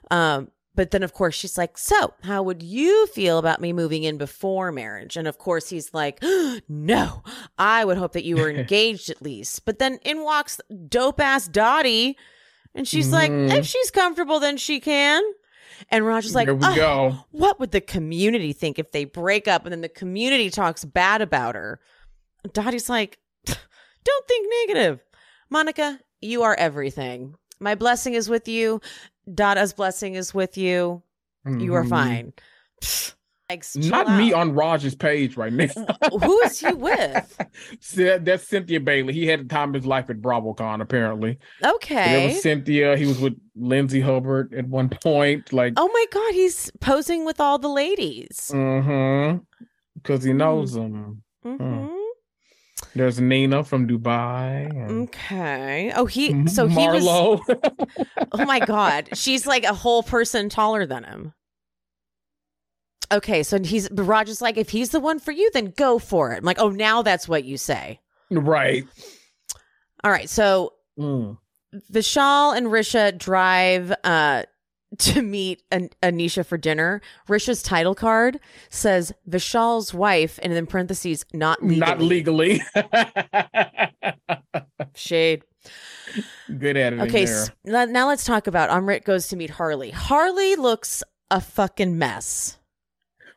um, 0.10 0.50
but 0.76 0.92
then 0.92 1.04
of 1.04 1.14
course 1.14 1.36
she's 1.36 1.58
like, 1.58 1.78
so 1.78 2.14
how 2.24 2.44
would 2.44 2.64
you 2.64 3.08
feel 3.08 3.38
about 3.38 3.60
me 3.62 3.74
moving 3.74 4.04
in 4.04 4.18
before 4.18 4.72
marriage? 4.72 5.18
And 5.18 5.28
of 5.28 5.38
course 5.38 5.70
he's 5.70 5.94
like, 5.94 6.22
no, 6.70 7.24
I 7.58 7.84
would 7.86 7.98
hope 7.98 8.14
that 8.14 8.24
you 8.24 8.38
were 8.38 8.50
engaged 8.56 9.10
at 9.10 9.22
least. 9.22 9.66
But 9.66 9.80
then 9.80 10.00
in 10.04 10.24
walks 10.24 10.60
dope 10.88 11.20
ass 11.20 11.48
Dottie, 11.48 12.18
and 12.74 12.88
she's 12.88 13.12
like, 13.12 13.32
Mhm. 13.32 13.54
if 13.58 13.66
she's 13.66 13.92
comfortable, 13.92 14.40
then 14.40 14.56
she 14.58 14.80
can. 14.80 15.22
And 15.90 16.06
Raj's 16.06 16.36
like, 16.36 16.48
"Oh, 16.48 17.26
what 17.32 17.60
would 17.60 17.72
the 17.72 17.82
community 17.82 18.54
think 18.54 18.78
if 18.78 18.92
they 18.92 19.04
break 19.04 19.48
up 19.48 19.66
and 19.66 19.72
then 19.74 19.82
the 19.82 19.90
community 19.90 20.50
talks 20.52 20.86
bad 20.86 21.22
about 21.22 21.56
her? 21.56 21.80
Dottie's 22.54 22.88
like, 22.88 23.18
don't 23.46 24.28
think 24.28 24.48
negative. 24.68 25.04
Monica, 25.50 26.00
you 26.22 26.44
are 26.44 26.56
everything. 26.56 27.36
My 27.60 27.76
blessing 27.76 28.14
is 28.14 28.30
with 28.30 28.48
you. 28.48 28.80
Dada's 29.34 29.74
blessing 29.74 30.16
is 30.16 30.34
with 30.34 30.58
you. 30.58 31.02
You 31.46 31.74
are 31.76 31.84
Mhm. 31.84 31.90
fine. 31.90 32.34
Pfft. 32.82 33.16
Like, 33.50 33.66
Not 33.76 34.18
me 34.18 34.32
on 34.32 34.54
Raj's 34.54 34.96
page 34.96 35.36
right 35.36 35.52
now. 35.52 35.68
Who 36.24 36.40
is 36.44 36.58
he 36.62 36.72
with? 36.74 37.38
That's 38.24 38.48
Cynthia 38.48 38.80
Bailey. 38.80 39.12
He 39.12 39.28
had 39.28 39.42
the 39.42 39.54
time 39.54 39.70
of 39.70 39.76
his 39.76 39.86
life 39.86 40.10
at 40.10 40.22
BravoCon, 40.22 40.82
apparently. 40.82 41.38
Okay. 41.62 42.24
It 42.24 42.28
was 42.28 42.42
Cynthia. 42.42 42.96
He 42.96 43.06
was 43.08 43.20
with 43.20 43.34
Lindsay 43.58 44.00
Hubbard 44.00 44.54
at 44.54 44.70
one 44.70 44.88
point. 44.88 45.52
Like, 45.52 45.74
Oh 45.76 45.90
my 45.92 46.06
God, 46.14 46.34
he's 46.34 46.72
posing 46.80 47.26
with 47.26 47.42
all 47.42 47.60
the 47.60 47.68
ladies. 47.68 48.52
mm-hmm. 48.54 49.40
Because 49.96 50.24
he 50.24 50.32
knows 50.32 50.72
them. 50.74 51.22
hmm 51.44 51.88
There's 52.96 53.20
Nina 53.22 53.64
from 53.64 53.88
Dubai. 53.88 54.70
and 54.70 55.08
Okay. 55.08 55.92
Oh, 55.96 56.06
he. 56.06 56.48
So 56.48 56.68
he 56.68 56.76
was. 56.88 57.04
Marlo. 57.04 57.42
Oh 58.34 58.46
my 58.46 58.60
god, 58.60 59.10
she's 59.14 59.46
like 59.46 59.64
a 59.66 59.74
whole 59.74 60.04
person 60.04 60.48
taller 60.50 60.86
than 60.86 61.04
him. 61.04 61.34
Okay, 63.12 63.44
so 63.44 63.60
he's 63.62 63.90
but 63.90 64.04
Raj's 64.04 64.42
like, 64.42 64.58
if 64.58 64.70
he's 64.70 64.90
the 64.92 65.00
one 65.02 65.20
for 65.20 65.32
you, 65.32 65.50
then 65.54 65.74
go 65.76 66.00
for 66.00 66.32
it. 66.32 66.38
I'm 66.38 66.46
like, 66.46 66.60
oh, 66.60 66.70
now 66.70 67.02
that's 67.02 67.28
what 67.28 67.44
you 67.44 67.58
say. 67.58 68.00
right. 68.30 68.86
All 70.04 70.12
right, 70.12 70.30
so 70.30 70.74
Mm. 71.00 71.38
Vishal 71.92 72.56
and 72.56 72.68
Richa 72.68 73.18
drive 73.18 73.94
uh 74.04 74.44
to 75.00 75.22
meet 75.22 75.64
An- 75.72 75.90
Anisha 76.04 76.46
for 76.46 76.58
dinner. 76.58 77.02
Richa's 77.28 77.64
title 77.64 77.96
card 77.96 78.40
says 78.70 79.14
Vishal's 79.30 79.94
wife, 79.94 80.40
and 80.44 80.52
in 80.54 80.68
parentheses, 80.68 81.26
not 81.34 81.62
legally. 81.64 81.80
Not 81.80 82.02
legally. 82.02 82.62
Shade. 84.96 85.44
Good 86.58 86.76
it. 86.76 87.02
Okay, 87.02 87.26
there. 87.26 87.42
s- 87.44 87.52
now 87.64 87.86
now 87.86 88.08
let's 88.08 88.26
talk 88.26 88.48
about 88.48 88.70
Amrit 88.70 89.04
goes 89.06 89.28
to 89.30 89.36
meet 89.36 89.52
Harley. 89.52 89.92
Harley 89.92 90.56
looks 90.56 91.04
a 91.30 91.40
fucking 91.40 91.98
mess. 91.98 92.58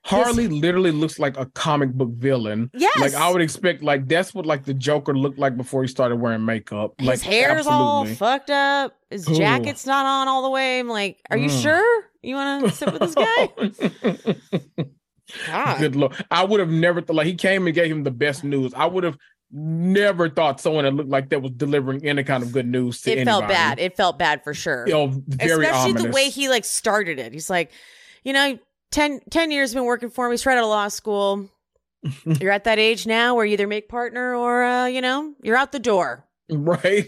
Harley 0.05 0.49
literally 0.49 0.91
looks 0.91 1.19
like 1.19 1.37
a 1.39 1.47
comic 1.47 1.93
book 1.93 2.11
villain. 2.13 2.71
Yes. 2.75 2.99
Like 3.01 3.15
I 3.15 3.31
would 3.33 3.41
expect, 3.41 3.83
like 3.83 4.07
that's 4.07 4.35
what 4.35 4.45
like 4.45 4.65
the 4.65 4.75
Joker 4.75 5.17
looked 5.17 5.39
like 5.39 5.57
before 5.57 5.83
he 5.83 5.89
started 5.89 6.17
wearing 6.17 6.45
makeup. 6.45 6.93
His 6.99 7.07
like 7.09 7.21
hair's 7.23 7.67
all 7.67 8.03
absolutely. 8.03 8.15
fucked 8.17 8.51
up. 8.51 8.95
His 9.11 9.29
Ooh. 9.29 9.35
jacket's 9.35 9.87
not 9.87 10.05
on 10.05 10.29
all 10.29 10.43
the 10.43 10.51
way. 10.51 10.79
I'm 10.79 10.89
like, 10.89 11.21
are 11.31 11.39
you 11.39 11.49
Mm. 11.49 11.63
sure 11.63 12.05
you 12.23 12.35
want 12.35 12.65
to 12.67 12.71
sit 12.71 12.93
with 12.93 13.01
this 13.01 13.15
guy? 13.15 14.85
God. 15.47 15.79
Good 15.79 15.97
lord! 15.97 16.13
I 16.31 16.45
would 16.45 16.61
have 16.61 16.69
never 16.71 17.01
thought 17.01 17.17
like 17.17 17.27
he 17.27 17.35
came 17.35 17.67
and 17.67 17.75
gave 17.75 17.91
him 17.91 18.05
the 18.05 18.11
best 18.11 18.45
news. 18.45 18.75
I 18.75 18.85
would 18.87 19.05
have 19.05 19.17
never 19.51 20.29
thought 20.29 20.61
someone 20.61 20.85
that 20.85 20.93
looked 20.93 21.09
like 21.09 21.31
that 21.31 21.41
was 21.41 21.53
delivering 21.53 22.05
any 22.05 22.25
kind 22.25 22.43
of 22.43 22.53
good 22.53 22.67
news 22.67 23.01
to 23.03 23.11
It 23.13 23.25
felt 23.25 23.49
bad. 23.49 23.79
It 23.79 23.97
felt 23.97 24.19
bad 24.19 24.45
for 24.45 24.53
sure. 24.53 24.87
You 24.87 24.93
know, 24.93 25.23
Especially 25.41 25.67
ominous. 25.69 26.03
the 26.03 26.11
way 26.11 26.29
he 26.29 26.49
like 26.49 26.65
started 26.65 27.19
it. 27.19 27.33
He's 27.33 27.49
like, 27.49 27.71
you 28.23 28.33
know, 28.33 28.59
10, 28.95 29.21
10 29.29 29.51
years 29.51 29.75
been 29.75 29.85
working 29.85 30.09
for 30.09 30.29
me, 30.31 30.37
straight 30.37 30.57
out 30.57 30.63
of 30.63 30.69
law 30.71 30.87
school. 30.89 31.49
You're 32.25 32.53
at 32.53 32.65
that 32.65 32.79
age 32.79 33.07
now 33.07 33.35
where 33.35 33.45
you 33.45 33.55
either 33.55 33.67
make 33.67 33.89
partner 33.89 34.35
or 34.37 34.63
uh, 34.63 34.87
you 34.87 35.01
know, 35.01 35.35
you're 35.43 35.57
out 35.57 35.73
the 35.73 35.79
door. 35.79 36.25
right. 36.51 37.07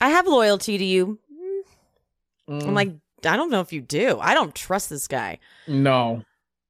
I 0.00 0.08
have 0.08 0.26
loyalty 0.26 0.78
to 0.78 0.84
you. 0.84 1.18
Mm, 2.48 2.68
I'm 2.68 2.74
like, 2.74 2.92
I 3.24 3.36
don't 3.36 3.50
know 3.50 3.60
if 3.60 3.72
you 3.72 3.80
do. 3.80 4.18
I 4.20 4.34
don't 4.34 4.54
trust 4.54 4.90
this 4.90 5.08
guy. 5.08 5.38
no, 5.66 6.22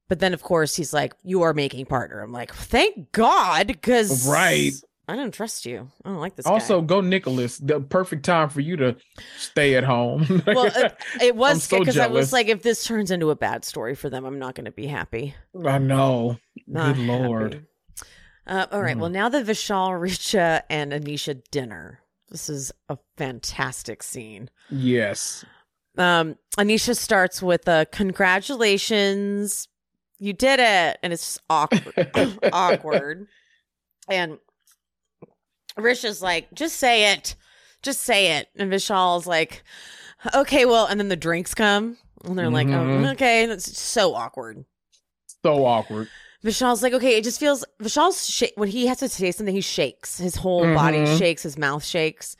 But 0.07 0.19
then, 0.19 0.33
of 0.33 0.41
course, 0.41 0.75
he's 0.75 0.93
like, 0.93 1.13
"You 1.23 1.41
are 1.41 1.53
making 1.53 1.85
partner." 1.87 2.21
I'm 2.21 2.31
like, 2.31 2.53
"Thank 2.53 3.11
God," 3.11 3.67
because 3.67 4.27
Right. 4.27 4.71
I 5.07 5.15
don't 5.15 5.33
trust 5.33 5.65
you. 5.65 5.89
I 6.05 6.09
don't 6.09 6.19
like 6.19 6.35
this. 6.35 6.45
also 6.45 6.79
guy. 6.79 6.87
go 6.87 7.01
Nicholas. 7.01 7.57
The 7.57 7.81
perfect 7.81 8.23
time 8.23 8.49
for 8.49 8.61
you 8.61 8.77
to 8.77 8.95
stay 9.37 9.75
at 9.75 9.83
home. 9.83 10.41
well, 10.47 10.71
it, 10.73 10.95
it 11.21 11.35
was 11.35 11.63
so 11.65 11.79
because 11.79 11.97
I 11.97 12.07
was 12.07 12.31
like, 12.31 12.47
if 12.47 12.63
this 12.63 12.85
turns 12.85 13.11
into 13.11 13.29
a 13.29 13.35
bad 13.35 13.65
story 13.65 13.95
for 13.95 14.09
them, 14.09 14.23
I'm 14.23 14.39
not 14.39 14.55
going 14.55 14.65
to 14.65 14.71
be 14.71 14.87
happy. 14.87 15.35
I 15.65 15.77
know. 15.77 16.37
Not 16.67 16.95
Good 16.95 17.05
lord. 17.05 17.65
Uh, 18.47 18.65
all 18.71 18.81
right. 18.81 18.95
Mm. 18.95 19.01
Well, 19.01 19.09
now 19.09 19.29
the 19.29 19.43
Vishal, 19.43 19.89
Richa, 19.91 20.63
and 20.69 20.91
Anisha 20.91 21.41
dinner. 21.51 21.99
This 22.29 22.49
is 22.49 22.71
a 22.89 22.97
fantastic 23.17 24.03
scene. 24.03 24.49
Yes. 24.69 25.45
Um, 25.97 26.37
Anisha 26.57 26.95
starts 26.97 27.41
with 27.41 27.67
a 27.67 27.85
congratulations, 27.91 29.67
you 30.17 30.33
did 30.33 30.59
it, 30.59 30.97
and 31.03 31.13
it's 31.13 31.35
just 31.35 31.41
awkward, 31.49 32.39
awkward. 32.53 33.27
And 34.09 34.39
Richa's 35.77 36.21
like, 36.21 36.53
just 36.53 36.77
say 36.77 37.13
it, 37.13 37.35
just 37.81 38.01
say 38.01 38.37
it, 38.37 38.47
and 38.55 38.71
Vishal's 38.71 39.27
like, 39.27 39.63
okay, 40.35 40.65
well, 40.65 40.85
and 40.85 40.99
then 40.99 41.09
the 41.09 41.15
drinks 41.15 41.53
come, 41.53 41.97
and 42.23 42.37
they're 42.37 42.49
like, 42.49 42.67
oh, 42.67 42.71
Mhm. 42.71 43.13
okay, 43.13 43.43
and 43.43 43.51
it's 43.51 43.77
so 43.77 44.13
awkward. 44.15 44.63
So 45.43 45.65
awkward. 45.65 46.07
Vishal's 46.43 46.83
like, 46.83 46.93
okay, 46.93 47.17
it 47.17 47.23
just 47.23 47.39
feels 47.39 47.63
Vishal's 47.81 48.29
sh- 48.29 48.43
when 48.55 48.69
he 48.69 48.87
has 48.87 48.99
to 48.99 49.09
say 49.09 49.31
something, 49.31 49.55
he 49.55 49.61
shakes. 49.61 50.17
His 50.17 50.35
whole 50.35 50.61
body 50.73 50.97
Mhm. 50.99 51.17
shakes, 51.17 51.43
his 51.43 51.57
mouth 51.57 51.83
shakes. 51.83 52.35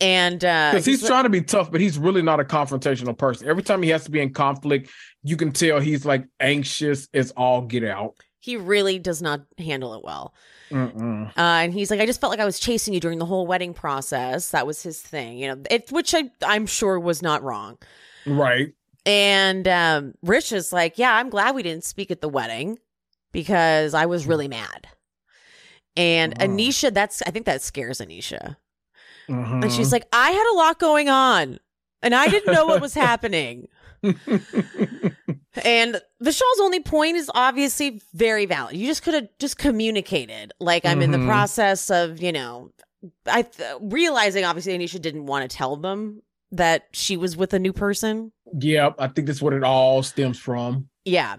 And 0.00 0.44
uh 0.44 0.70
Because 0.72 0.84
he's 0.86 1.02
like- 1.02 1.08
trying 1.10 1.22
to 1.24 1.30
be 1.30 1.40
tough, 1.40 1.70
but 1.70 1.80
he's 1.80 1.98
really 1.98 2.20
not 2.20 2.40
a 2.40 2.44
confrontational 2.44 3.16
person. 3.16 3.48
Every 3.48 3.62
time 3.62 3.82
he 3.82 3.90
has 3.90 4.04
to 4.04 4.10
be 4.10 4.20
in 4.20 4.32
conflict, 4.34 4.90
you 5.22 5.36
can 5.36 5.52
tell 5.52 5.80
he's 5.80 6.04
like 6.04 6.24
anxious 6.40 7.08
as 7.14 7.30
all 7.32 7.62
get 7.62 7.84
out. 7.84 8.14
he 8.40 8.56
really 8.58 8.98
does 8.98 9.22
not 9.22 9.40
handle 9.56 9.94
it 9.94 10.04
well. 10.04 10.34
Uh, 10.72 11.28
and 11.36 11.72
he's 11.72 11.90
like, 11.90 12.00
I 12.00 12.06
just 12.06 12.20
felt 12.20 12.30
like 12.30 12.40
I 12.40 12.44
was 12.44 12.58
chasing 12.58 12.94
you 12.94 13.00
during 13.00 13.18
the 13.18 13.26
whole 13.26 13.46
wedding 13.46 13.74
process. 13.74 14.50
That 14.50 14.66
was 14.66 14.82
his 14.82 15.00
thing, 15.00 15.38
you 15.38 15.48
know, 15.48 15.62
it, 15.70 15.90
which 15.92 16.14
I, 16.14 16.30
I'm 16.44 16.66
sure 16.66 16.98
was 16.98 17.22
not 17.22 17.42
wrong. 17.42 17.78
Right. 18.26 18.72
And 19.06 19.68
um, 19.68 20.14
Richa's 20.24 20.72
like, 20.72 20.96
Yeah, 20.98 21.14
I'm 21.14 21.28
glad 21.30 21.54
we 21.54 21.62
didn't 21.62 21.84
speak 21.84 22.10
at 22.10 22.20
the 22.22 22.28
wedding 22.28 22.78
because 23.32 23.92
I 23.94 24.06
was 24.06 24.26
really 24.26 24.48
mad. 24.48 24.88
And 25.96 26.34
Oh. 26.40 26.44
Anisha, 26.46 26.92
that's 26.92 27.22
I 27.22 27.30
think 27.30 27.46
that 27.46 27.62
scares 27.62 28.00
Anisha. 28.00 28.56
And 29.28 29.72
she's 29.72 29.92
like, 29.92 30.06
I 30.12 30.30
had 30.32 30.52
a 30.52 30.56
lot 30.56 30.78
going 30.78 31.08
on 31.08 31.58
and 32.02 32.14
I 32.14 32.28
didn't 32.28 32.52
know 32.52 32.66
what 32.66 32.80
was 32.82 32.94
happening. 33.08 33.68
And 35.64 36.00
Vishal's 36.22 36.60
only 36.60 36.80
point 36.80 37.16
is 37.16 37.30
obviously 37.34 38.00
very 38.12 38.44
valid. 38.44 38.76
You 38.76 38.86
just 38.86 39.02
could 39.02 39.14
have 39.14 39.28
just 39.38 39.56
communicated. 39.56 40.52
Like 40.58 40.84
I'm 40.84 41.00
in 41.00 41.12
the 41.12 41.18
Mhm. 41.18 41.26
process 41.26 41.90
of, 41.90 42.20
you 42.20 42.32
know, 42.32 42.70
I 43.26 43.42
th- 43.42 43.76
realizing 43.80 44.44
obviously 44.44 44.76
Anisha 44.76 45.00
didn't 45.00 45.26
want 45.26 45.48
to 45.48 45.56
tell 45.56 45.76
them 45.76 46.22
that 46.50 46.86
she 46.92 47.16
was 47.16 47.36
with 47.36 47.54
a 47.54 47.58
new 47.58 47.72
person. 47.72 48.32
Yeah, 48.58 48.90
I 48.98 49.06
think 49.08 49.26
that's 49.28 49.40
what 49.42 49.52
it 49.52 49.62
all 49.62 50.02
stems 50.02 50.38
from. 50.38 50.88
Yeah. 51.04 51.36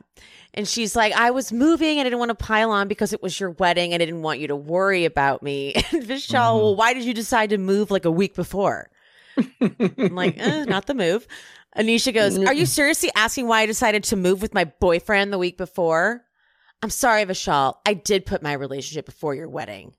And 0.54 0.66
she's 0.68 0.96
like, 0.96 1.12
I 1.14 1.32
was 1.32 1.52
moving 1.52 1.98
and 2.00 2.02
I 2.02 2.04
didn't 2.06 2.20
want 2.20 2.30
to 2.30 2.36
pile 2.36 2.72
on 2.72 2.88
because 2.88 3.12
it 3.12 3.22
was 3.22 3.38
your 3.40 3.52
wedding 3.52 3.94
and 3.94 4.02
I 4.02 4.06
didn't 4.06 4.22
want 4.22 4.40
you 4.40 4.48
to 4.48 4.56
worry 4.56 5.04
about 5.04 5.44
me. 5.44 5.74
And 5.92 6.04
Vishal, 6.04 6.54
Mhm. 6.56 6.62
well, 6.62 6.76
why 6.76 6.94
did 6.94 7.04
you 7.04 7.14
decide 7.14 7.50
to 7.50 7.58
move 7.58 7.92
like 7.92 8.06
a 8.06 8.12
week 8.12 8.34
before? 8.36 8.90
I'm 9.60 10.16
like, 10.16 10.38
eh, 10.40 10.64
not 10.70 10.86
the 10.86 10.94
move. 10.94 11.28
Anisha 11.78 12.14
goes, 12.14 12.38
Are 12.38 12.54
you 12.54 12.66
seriously 12.66 13.12
asking 13.16 13.48
why 13.48 13.62
I 13.62 13.66
decided 13.66 14.04
to 14.06 14.16
move 14.16 14.42
with 14.42 14.54
my 14.54 14.66
boyfriend 14.66 15.34
the 15.34 15.38
week 15.38 15.58
before? 15.58 16.24
I'm 16.82 16.90
sorry, 16.90 17.24
Vishal. 17.26 17.76
I 17.86 17.94
did 17.94 18.26
put 18.26 18.42
my 18.44 18.54
relationship 18.54 19.06
before 19.06 19.34
your 19.36 19.50
wedding. 19.50 19.94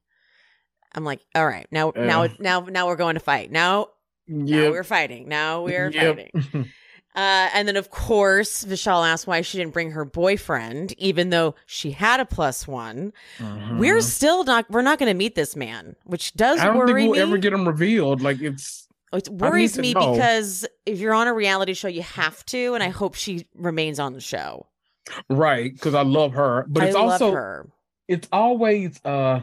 I'm 0.94 1.05
like, 1.05 1.20
all 1.35 1.47
right, 1.47 1.66
now, 1.70 1.93
now, 1.94 2.28
now, 2.39 2.61
now 2.61 2.86
we're 2.86 2.97
going 2.97 3.15
to 3.15 3.20
fight. 3.20 3.51
Now, 3.51 3.89
now 4.28 4.70
we're 4.70 4.85
fighting. 4.85 5.28
Now 5.28 5.62
we're 5.62 5.90
Yep. 5.90 6.16
fighting. 6.16 6.73
Uh, 7.15 7.48
and 7.55 7.66
then, 7.66 7.77
of 7.78 7.89
course, 7.90 8.62
Vishal 8.62 9.03
asked 9.09 9.27
why 9.27 9.40
she 9.40 9.57
didn't 9.57 9.73
bring 9.73 9.93
her 9.93 10.05
boyfriend, 10.05 10.93
even 10.98 11.31
though 11.31 11.55
she 11.65 11.93
had 11.93 12.20
a 12.20 12.27
plus 12.27 12.69
one. 12.69 13.11
We're 13.78 14.03
still 14.03 14.44
not. 14.44 14.70
We're 14.70 14.82
not 14.82 14.98
going 14.98 15.09
to 15.11 15.16
meet 15.16 15.35
this 15.35 15.57
man, 15.57 15.97
which 16.05 16.35
does 16.35 16.59
Mm-hmm. 16.59 16.65
I 16.69 16.69
don't 16.69 16.77
worry 16.77 16.89
think 17.05 17.12
we'll 17.12 17.27
me. 17.27 17.27
ever 17.32 17.39
get 17.39 17.55
him 17.55 17.66
revealed. 17.66 18.20
Like 18.20 18.43
it's 18.43 18.86
it 19.16 19.28
worries 19.28 19.76
me 19.78 19.93
know. 19.94 20.12
because 20.12 20.66
if 20.84 20.98
you're 21.01 21.14
on 21.14 21.26
a 21.26 21.34
reality 21.34 21.74
show, 21.74 21.88
you 21.88 22.02
have 22.02 22.44
to, 22.47 22.74
and 22.74 22.82
I 22.82 22.88
hope 22.88 23.14
she 23.14 23.47
remains 23.55 23.98
on 23.98 24.12
the 24.12 24.20
show. 24.20 24.66
right 25.30 25.72
because 25.72 25.94
I 25.94 26.02
love 26.02 26.32
her, 26.34 26.64
but 26.68 26.82
I 26.82 26.86
it's 26.86 26.94
love 26.94 27.12
also 27.12 27.32
her. 27.32 27.68
it's 28.09 28.28
always 28.32 29.01
uh 29.05 29.40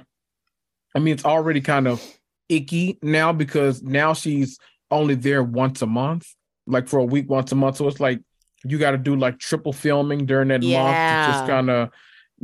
I 0.96 1.00
mean 1.00 1.14
it's 1.14 1.26
already 1.26 1.62
kind 1.62 1.88
of 1.88 2.02
icky 2.50 3.00
now 3.02 3.34
because 3.34 3.82
now 3.82 4.14
she's 4.14 4.60
only 4.92 5.16
there 5.16 5.42
once 5.44 5.82
a 5.82 5.88
month, 5.88 6.28
like 6.68 6.88
for 6.88 7.00
a 7.00 7.06
week 7.06 7.30
once 7.30 7.52
a 7.52 7.56
month. 7.56 7.78
So 7.78 7.88
it's 7.88 8.00
like 8.00 8.20
you 8.66 8.78
got 8.78 8.92
to 8.92 8.98
do 8.98 9.16
like 9.16 9.40
triple 9.40 9.74
filming 9.74 10.26
during 10.26 10.50
that 10.50 10.62
month 10.62 10.68
to 10.68 10.70
Yeah. 10.70 11.32
just 11.32 11.48
kind 11.48 11.70
of 11.70 11.90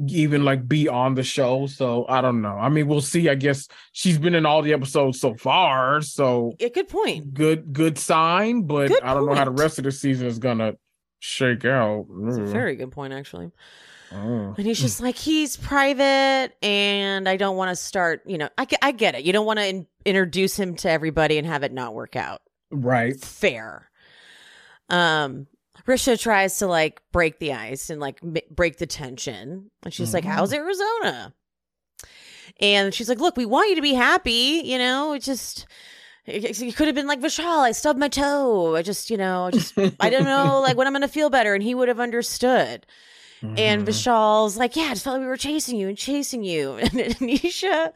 even 0.07 0.45
like 0.45 0.67
be 0.67 0.87
on 0.87 1.15
the 1.15 1.23
show. 1.23 1.67
So 1.67 2.05
I 2.07 2.21
don't 2.21 2.41
know. 2.41 2.55
I 2.57 2.69
mean, 2.69 2.87
we'll 2.87 3.01
see. 3.01 3.27
I 3.29 3.35
guess 3.35 3.67
she's 3.91 4.17
been 4.17 4.35
in 4.35 4.45
all 4.45 4.61
the 4.61 4.73
episodes 4.73 5.19
so 5.19 5.33
far, 5.35 6.01
so 6.01 6.53
A 6.59 6.69
good 6.69 6.87
point. 6.87 7.33
good 7.33 7.73
good 7.73 7.97
sign. 7.97 8.63
But 8.63 8.89
Good 8.89 9.03
I 9.03 9.13
don't 9.13 9.25
know 9.25 9.33
how 9.35 9.45
the 9.45 9.51
rest 9.51 9.77
of 9.77 9.83
the 9.83 9.91
season 9.91 10.27
is 10.27 10.39
gonna 10.39 10.73
shake 11.19 11.65
out. 11.65 12.05
It's 12.27 12.37
a 12.37 12.41
Mm. 12.41 12.47
very 12.51 12.75
good 12.75 12.91
point, 12.91 13.13
actually. 13.13 13.51
Mm. 14.11 14.57
And 14.57 14.65
he's 14.65 14.79
just 14.79 15.01
like, 15.01 15.15
he's 15.17 15.55
private, 15.57 16.53
and 16.63 17.29
I 17.29 17.37
don't 17.37 17.57
want 17.57 17.69
to 17.69 17.75
start. 17.75 18.23
You 18.25 18.39
know, 18.39 18.49
I 18.57 18.65
get, 18.65 18.79
I 18.81 18.91
get 18.91 19.13
it. 19.15 19.23
You 19.23 19.33
don't 19.33 19.45
want 19.45 19.59
to 19.59 19.67
in- 19.67 19.87
introduce 20.05 20.57
him 20.57 20.75
to 20.77 20.89
everybody 20.89 21.37
and 21.37 21.45
have 21.45 21.61
it 21.63 21.71
not 21.73 21.93
work 21.93 22.15
out. 22.15 22.41
right. 22.71 23.19
fair. 23.19 23.89
Um, 24.89 25.45
Richa 25.89 26.19
tries 26.19 26.57
to 26.59 26.67
like 26.67 27.01
break 27.11 27.39
the 27.39 27.53
ice 27.53 27.89
and 27.89 27.99
like 27.99 28.19
m- 28.23 28.35
break 28.51 28.77
the 28.77 28.85
tension, 28.87 29.71
and 29.83 29.93
she's 29.93 30.13
like, 30.13 30.23
Mhm. 30.23 30.29
"How's 30.33 30.53
Arizona?" 30.53 31.33
And 32.59 32.93
she's 32.93 33.09
like, 33.09 33.19
"Look, 33.19 33.37
we 33.37 33.45
want 33.45 33.69
you 33.69 33.75
to 33.75 33.81
be 33.81 33.93
happy. 33.93 34.61
You 34.63 34.77
know, 34.77 35.13
it 35.13 35.19
just." 35.23 35.65
It 36.25 36.61
it 36.61 36.75
could 36.75 36.85
have 36.85 36.95
been 36.95 37.07
like 37.07 37.21
Vishal. 37.21 37.59
I 37.61 37.71
stubbed 37.71 37.99
my 37.99 38.07
toe. 38.09 38.75
I 38.75 38.83
just, 38.83 39.09
you 39.09 39.17
know, 39.17 39.45
I 39.47 39.51
just, 39.51 39.73
I 39.99 40.11
don't 40.11 40.25
know, 40.25 40.59
like 40.63 40.77
when 40.77 40.85
I'm 40.85 40.93
gonna 40.93 41.07
feel 41.07 41.31
better, 41.31 41.55
and 41.55 41.63
he 41.63 41.73
would 41.73 41.87
have 41.87 41.99
understood. 41.99 42.85
And 43.41 43.83
Mhm. 43.83 43.85
Vishal's 43.87 44.55
like, 44.57 44.75
yeah, 44.75 44.83
I 44.83 44.89
just 44.89 45.05
felt 45.05 45.15
like 45.15 45.21
we 45.21 45.27
were 45.27 45.37
chasing 45.37 45.77
you 45.77 45.87
and 45.87 45.97
chasing 45.97 46.43
you. 46.43 46.73
And 46.81 46.91
Anisha 46.91 47.93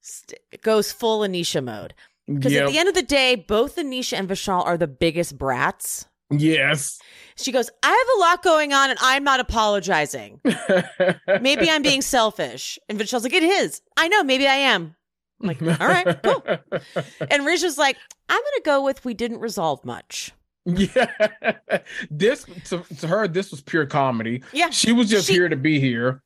st- 0.00 0.40
goes 0.62 0.90
full 0.90 1.20
Anisha 1.20 1.62
mode. 1.62 1.94
Because 2.26 2.52
Yep. 2.52 2.64
at 2.66 2.72
the 2.72 2.78
end 2.78 2.88
of 2.88 2.94
the 2.94 3.02
day, 3.02 3.34
both 3.36 3.76
Anisha 3.76 4.18
and 4.18 4.28
Vishal 4.28 4.64
are 4.64 4.78
the 4.78 4.86
biggest 4.88 5.36
brats. 5.38 6.06
yes. 6.30 6.98
She 7.36 7.52
goes, 7.52 7.70
I 7.82 7.88
have 7.88 8.16
a 8.16 8.20
lot 8.20 8.42
going 8.42 8.72
on 8.72 8.90
and 8.90 8.98
I'm 9.02 9.24
not 9.24 9.40
apologizing. 9.40 10.40
Maybe 11.40 11.70
I'm 11.70 11.82
being 11.82 12.02
selfish. 12.02 12.78
And 12.88 12.98
Vishal's 12.98 13.22
like, 13.24 13.32
it 13.32 13.42
is. 13.42 13.80
I 13.96 14.08
know, 14.08 14.22
maybe 14.22 14.46
I 14.46 14.54
am. 14.54 14.94
I'm 15.40 15.48
like, 15.48 15.62
all 15.62 15.88
right, 15.88 16.22
cool. 16.22 16.44
And 17.30 17.44
Richa's 17.46 17.78
like, 17.78 17.96
I'm 18.28 18.40
going 18.40 18.52
to 18.56 18.62
go 18.64 18.84
with 18.84 19.04
we 19.04 19.14
didn't 19.14 19.40
resolve 19.40 19.84
much. 19.84 20.32
Yeah, 20.64 21.06
this 22.10 22.44
to, 22.66 22.84
to 23.00 23.08
her, 23.08 23.26
this 23.26 23.50
was 23.50 23.60
pure 23.62 23.84
comedy. 23.86 24.42
Yeah. 24.52 24.70
She 24.70 24.92
was 24.92 25.08
just 25.10 25.26
She- 25.26 25.32
here 25.34 25.48
to 25.48 25.56
be 25.56 25.80
here. 25.80 26.22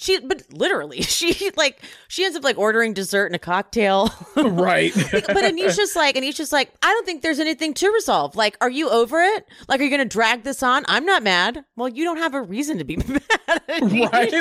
She, 0.00 0.18
but 0.18 0.42
literally, 0.50 1.02
she 1.02 1.50
like, 1.56 1.82
she 2.08 2.24
ends 2.24 2.34
up 2.34 2.42
like 2.42 2.56
ordering 2.56 2.94
dessert 2.94 3.26
and 3.26 3.34
a 3.34 3.38
cocktail. 3.38 4.10
right. 4.36 4.94
but 4.94 5.44
Anisha's 5.44 5.94
like, 5.94 6.16
Anisha's 6.16 6.52
like, 6.52 6.72
I 6.82 6.86
don't 6.86 7.04
think 7.04 7.20
there's 7.20 7.38
anything 7.38 7.74
to 7.74 7.90
resolve. 7.90 8.34
Like, 8.34 8.56
are 8.62 8.70
you 8.70 8.88
over 8.88 9.20
it? 9.20 9.46
Like, 9.68 9.78
are 9.78 9.84
you 9.84 9.90
going 9.90 10.00
to 10.00 10.06
drag 10.06 10.42
this 10.42 10.62
on? 10.62 10.84
I'm 10.88 11.04
not 11.04 11.22
mad. 11.22 11.66
Well, 11.76 11.88
you 11.88 12.04
don't 12.04 12.16
have 12.16 12.32
a 12.32 12.40
reason 12.40 12.78
to 12.78 12.84
be 12.84 12.96
mad. 13.08 13.20
Right. 13.68 14.32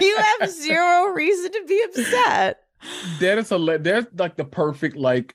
you 0.00 0.16
have 0.16 0.50
zero 0.50 1.08
reason 1.08 1.52
to 1.52 1.64
be 1.68 1.84
upset. 1.84 2.64
that 3.20 3.36
is 3.36 3.52
a 3.52 3.78
that's 3.78 4.06
like 4.16 4.36
the 4.36 4.44
perfect 4.46 4.96
like. 4.96 5.34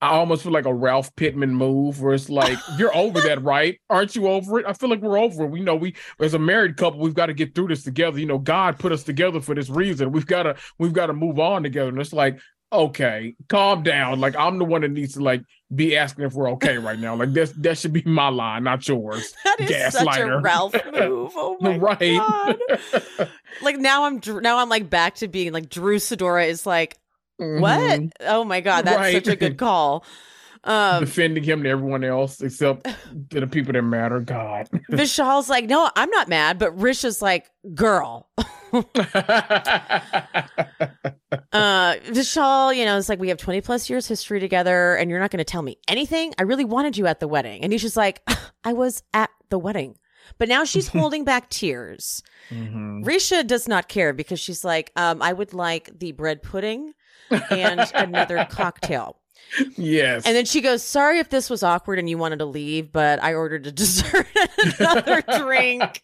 I 0.00 0.10
almost 0.10 0.44
feel 0.44 0.52
like 0.52 0.66
a 0.66 0.74
Ralph 0.74 1.14
Pittman 1.16 1.54
move 1.54 2.00
where 2.00 2.14
it's 2.14 2.30
like, 2.30 2.56
you're 2.78 2.96
over 2.96 3.20
that, 3.22 3.42
right? 3.42 3.80
Aren't 3.90 4.14
you 4.14 4.28
over 4.28 4.60
it? 4.60 4.66
I 4.66 4.72
feel 4.72 4.88
like 4.88 5.00
we're 5.00 5.18
over 5.18 5.44
it. 5.44 5.50
We 5.50 5.60
know 5.60 5.74
we 5.74 5.94
as 6.20 6.34
a 6.34 6.38
married 6.38 6.76
couple, 6.76 7.00
we've 7.00 7.14
got 7.14 7.26
to 7.26 7.34
get 7.34 7.54
through 7.54 7.68
this 7.68 7.82
together. 7.82 8.18
You 8.18 8.26
know, 8.26 8.38
God 8.38 8.78
put 8.78 8.92
us 8.92 9.02
together 9.02 9.40
for 9.40 9.54
this 9.54 9.68
reason. 9.68 10.12
We've 10.12 10.26
got 10.26 10.44
to 10.44 10.56
we've 10.78 10.92
got 10.92 11.06
to 11.06 11.12
move 11.12 11.38
on 11.38 11.62
together. 11.64 11.88
And 11.88 12.00
it's 12.00 12.12
like, 12.12 12.38
okay, 12.72 13.34
calm 13.48 13.82
down. 13.82 14.20
Like 14.20 14.36
I'm 14.36 14.58
the 14.58 14.64
one 14.64 14.82
that 14.82 14.90
needs 14.90 15.14
to 15.14 15.20
like 15.22 15.42
be 15.74 15.96
asking 15.96 16.24
if 16.24 16.34
we're 16.34 16.50
okay 16.52 16.78
right 16.78 16.98
now. 16.98 17.16
Like 17.16 17.32
that's 17.32 17.52
that 17.52 17.78
should 17.78 17.92
be 17.92 18.02
my 18.04 18.28
line, 18.28 18.64
not 18.64 18.86
yours. 18.86 19.34
That 19.44 19.60
is 19.60 19.92
such 19.92 20.02
a 20.02 20.06
Gaslighter. 20.06 20.42
Ralph 20.42 20.74
move. 20.92 21.32
Oh 21.34 21.56
my 21.60 21.76
right. 21.76 21.98
god! 21.98 22.58
Like 23.62 23.78
now 23.78 24.04
I'm 24.04 24.20
Dr- 24.20 24.42
now 24.42 24.58
I'm 24.58 24.68
like 24.68 24.88
back 24.88 25.16
to 25.16 25.28
being 25.28 25.52
like 25.52 25.68
Drew 25.68 25.96
Sidora 25.96 26.46
is 26.46 26.66
like 26.66 26.96
Mhm. 27.40 27.60
what? 27.60 28.00
Oh 28.28 28.44
my 28.44 28.60
god, 28.60 28.84
that's 28.84 28.98
Right. 28.98 29.14
such 29.14 29.28
a 29.32 29.36
good 29.36 29.56
call. 29.58 30.04
Um, 30.64 31.04
Defending 31.04 31.44
him 31.44 31.62
to 31.62 31.68
everyone 31.68 32.02
else 32.02 32.40
except 32.42 32.84
to 33.30 33.40
the 33.40 33.46
people 33.46 33.72
that 33.72 33.82
matter. 33.82 34.18
God. 34.20 34.68
Vishal's 34.90 35.48
like, 35.48 35.66
no, 35.66 35.88
I'm 35.94 36.10
not 36.10 36.28
mad, 36.28 36.58
but 36.58 36.76
Richa's 36.76 37.22
like, 37.22 37.48
girl. 37.74 38.28
Uh, 41.52 41.94
Vishal, 42.06 42.76
you 42.76 42.84
know, 42.84 42.98
it's 42.98 43.08
like 43.08 43.18
we 43.18 43.28
have 43.28 43.38
20 43.38 43.60
plus 43.62 43.88
years 43.88 44.06
history 44.06 44.40
together 44.40 44.94
and 44.96 45.10
you're 45.10 45.18
not 45.20 45.30
going 45.30 45.38
to 45.38 45.44
tell 45.44 45.62
me 45.62 45.78
anything. 45.88 46.32
I 46.38 46.42
really 46.42 46.64
wanted 46.64 46.96
you 46.96 47.06
at 47.06 47.20
the 47.20 47.28
wedding. 47.28 47.62
And 47.62 47.72
he's 47.72 47.82
just 47.82 47.96
like, 47.96 48.20
I 48.64 48.72
was 48.74 49.02
at 49.14 49.30
the 49.50 49.58
wedding. 49.58 49.96
But 50.38 50.48
now 50.48 50.64
she's 50.64 50.88
holding 50.88 51.24
back 51.24 51.48
tears. 51.48 52.22
Mhm. 52.50 53.02
Richa 53.04 53.46
does 53.46 53.66
not 53.66 53.88
care 53.88 54.12
because 54.12 54.38
she's 54.40 54.62
like, 54.64 54.92
um, 54.96 55.22
I 55.22 55.32
would 55.32 55.54
like 55.54 55.90
the 55.98 56.12
bread 56.12 56.42
pudding 56.42 56.92
and 57.50 57.80
another 57.94 58.46
cocktail. 58.50 59.16
Yes. 59.76 60.26
And 60.26 60.36
then 60.36 60.44
she 60.44 60.60
goes, 60.60 60.82
Sorry 60.82 61.18
if 61.20 61.30
this 61.30 61.48
was 61.48 61.62
awkward 61.62 61.98
and 61.98 62.08
you 62.08 62.18
wanted 62.18 62.38
to 62.40 62.44
leave, 62.44 62.92
but 62.92 63.22
I 63.22 63.34
ordered 63.34 63.66
a 63.66 63.72
dessert 63.72 64.26
and 64.60 64.74
another 64.78 65.22
drink. 65.38 66.02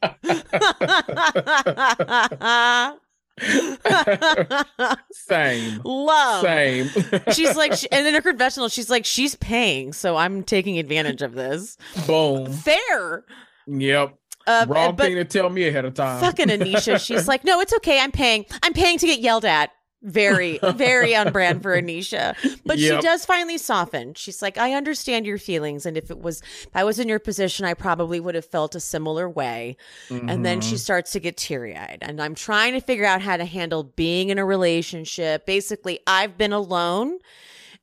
Same. 5.13 5.81
Love. 5.85 6.43
Same. 6.43 6.89
She's 7.33 7.57
like, 7.57 7.73
she, 7.77 7.91
and 7.91 8.07
in 8.07 8.15
her 8.15 8.21
confessional, 8.21 8.69
she's 8.69 8.91
like, 8.91 9.05
she's 9.05 9.35
paying, 9.37 9.93
so 9.93 10.17
I'm 10.17 10.43
taking 10.43 10.79
advantage 10.79 11.23
of 11.23 11.35
this. 11.35 11.77
Boom. 12.07 12.53
Fair. 12.53 13.25
Yep. 13.67 14.15
Uh, 14.47 14.67
Wrong 14.69 14.95
thing 14.97 15.15
to 15.15 15.25
tell 15.25 15.49
me 15.49 15.67
ahead 15.69 15.87
of 15.87 15.95
time. 15.95 16.21
fucking 16.21 16.49
Anisha, 16.49 17.03
she's 17.05 17.27
like, 17.29 17.45
no, 17.45 17.61
it's 17.61 17.73
okay. 17.77 17.99
I'm 18.01 18.13
paying. 18.13 18.45
I'm 18.63 18.75
paying 18.75 18.99
to 18.99 19.07
get 19.07 19.21
yelled 19.21 19.45
at. 19.47 19.71
Very, 20.05 20.59
very 20.75 21.17
on 21.17 21.33
brand 21.33 21.63
for 21.63 21.81
Anisha. 21.81 22.37
But 22.67 22.79
she 22.79 22.91
does 23.01 23.25
finally 23.25 23.57
soften. 23.59 24.13
She's 24.15 24.43
like, 24.43 24.59
I 24.59 24.75
understand 24.75 25.25
your 25.25 25.39
feelings. 25.39 25.87
And 25.87 25.97
if 25.97 26.11
it 26.11 26.21
was, 26.21 26.43
if 26.43 26.69
I 26.77 26.85
was 26.85 26.99
in 26.99 27.09
your 27.09 27.19
position, 27.19 27.65
I 27.65 27.73
probably 27.75 28.21
would 28.21 28.35
have 28.35 28.45
felt 28.45 28.75
a 28.75 28.81
similar 28.81 29.29
way. 29.29 29.77
And 30.11 30.45
then 30.45 30.61
Mm-hmm. 30.61 30.71
she 30.71 30.77
starts 30.77 31.13
to 31.13 31.21
get 31.21 31.37
teary 31.39 31.75
eyed. 31.77 31.99
And 32.03 32.21
I'm 32.21 32.35
trying 32.35 32.75
to 32.75 32.81
figure 32.81 33.07
out 33.07 33.23
how 33.23 33.39
to 33.39 33.47
handle 33.47 33.83
being 33.83 34.29
in 34.29 34.39
a 34.39 34.45
relationship. 34.45 35.47
Basically, 35.47 36.01
I've 36.07 36.37
been 36.37 36.53
alone 36.53 37.19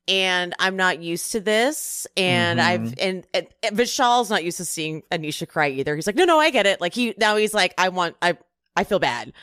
and 0.07 0.53
I'm 0.60 0.76
not 0.76 1.02
used 1.02 1.31
to 1.31 1.39
this. 1.39 2.06
And 2.18 2.60
Mhm. 2.60 2.64
I've, 2.64 2.93
and, 2.99 3.27
and, 3.34 3.48
and 3.64 3.77
Vishal's 3.77 4.30
not 4.30 4.43
used 4.43 4.57
to 4.57 4.65
seeing 4.65 5.02
Anisha 5.11 5.48
cry 5.48 5.69
either. 5.69 5.95
He's 5.95 6.07
like, 6.07 6.15
no, 6.15 6.26
no, 6.26 6.39
I 6.39 6.49
get 6.49 6.65
it. 6.65 6.81
Like 6.81 6.93
he, 6.93 7.14
now 7.18 7.35
he's 7.35 7.53
like, 7.53 7.73
I 7.77 7.89
want, 7.89 8.15
I, 8.22 8.38
I 8.76 8.84
feel 8.84 8.99
bad. 8.99 9.34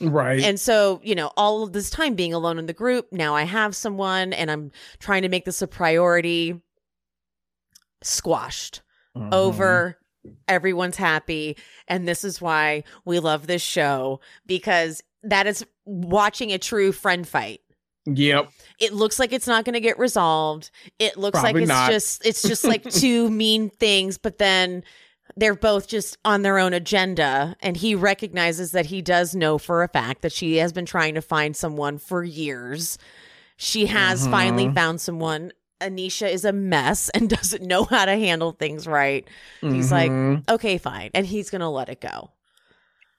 Right. 0.00 0.42
And 0.42 0.58
so, 0.60 1.00
you 1.02 1.14
know, 1.14 1.32
all 1.36 1.62
of 1.62 1.72
this 1.72 1.88
time 1.90 2.14
being 2.14 2.34
alone 2.34 2.58
in 2.58 2.66
the 2.66 2.72
group, 2.72 3.12
now 3.12 3.34
I 3.34 3.44
have 3.44 3.74
someone 3.74 4.32
and 4.32 4.50
I'm 4.50 4.70
trying 4.98 5.22
to 5.22 5.28
make 5.28 5.44
this 5.44 5.62
a 5.62 5.66
priority. 5.66 6.60
Squashed 8.02 8.82
Mhm. 9.16 9.32
over. 9.32 9.98
Everyone's 10.46 10.96
happy. 10.96 11.56
And 11.88 12.06
this 12.06 12.24
is 12.24 12.40
why 12.40 12.84
we 13.04 13.18
love 13.20 13.46
this 13.46 13.62
show 13.62 14.20
because 14.44 15.02
that 15.22 15.46
is 15.46 15.64
watching 15.84 16.52
a 16.52 16.58
true 16.58 16.92
friend 16.92 17.26
fight. 17.26 17.60
Yep. 18.06 18.50
It 18.78 18.92
looks 18.92 19.18
like 19.18 19.32
it's 19.32 19.46
not 19.48 19.64
going 19.64 19.74
to 19.74 19.80
get 19.80 19.98
resolved. 19.98 20.70
It 20.98 21.16
looks 21.16 21.40
Probably 21.40 21.52
like 21.54 21.62
it's 21.62 21.68
not. 21.68 21.90
just 21.90 22.24
it's 22.26 22.42
just 22.42 22.64
like 22.64 22.82
two 22.90 23.30
mean 23.30 23.70
things, 23.70 24.18
but 24.18 24.38
then 24.38 24.84
they're 25.36 25.54
both 25.54 25.86
just 25.86 26.16
on 26.24 26.42
their 26.42 26.58
own 26.58 26.72
agenda 26.72 27.56
and 27.60 27.76
he 27.76 27.94
recognizes 27.94 28.72
that 28.72 28.86
he 28.86 29.02
does 29.02 29.34
know 29.34 29.58
for 29.58 29.82
a 29.82 29.88
fact 29.88 30.22
that 30.22 30.32
she 30.32 30.56
has 30.56 30.72
been 30.72 30.86
trying 30.86 31.14
to 31.14 31.20
find 31.22 31.54
someone 31.54 31.98
for 31.98 32.24
years. 32.24 32.96
She 33.58 33.86
has 33.86 34.26
Mhm. 34.26 34.30
finally 34.30 34.72
found 34.72 35.00
someone. 35.00 35.52
Anisha 35.80 36.30
is 36.32 36.44
a 36.46 36.52
mess 36.52 37.08
and 37.14 37.28
doesn't 37.28 37.62
know 37.62 37.84
how 37.84 38.06
to 38.06 38.12
handle 38.12 38.52
things 38.52 38.86
right. 38.86 39.28
He's 39.60 39.92
like, 39.92 40.10
Mhm. 40.10 40.48
okay, 40.48 40.78
fine. 40.78 41.10
And 41.14 41.26
he's 41.26 41.50
going 41.50 41.60
to 41.60 41.68
let 41.68 41.88
it 41.90 42.00
go. 42.00 42.30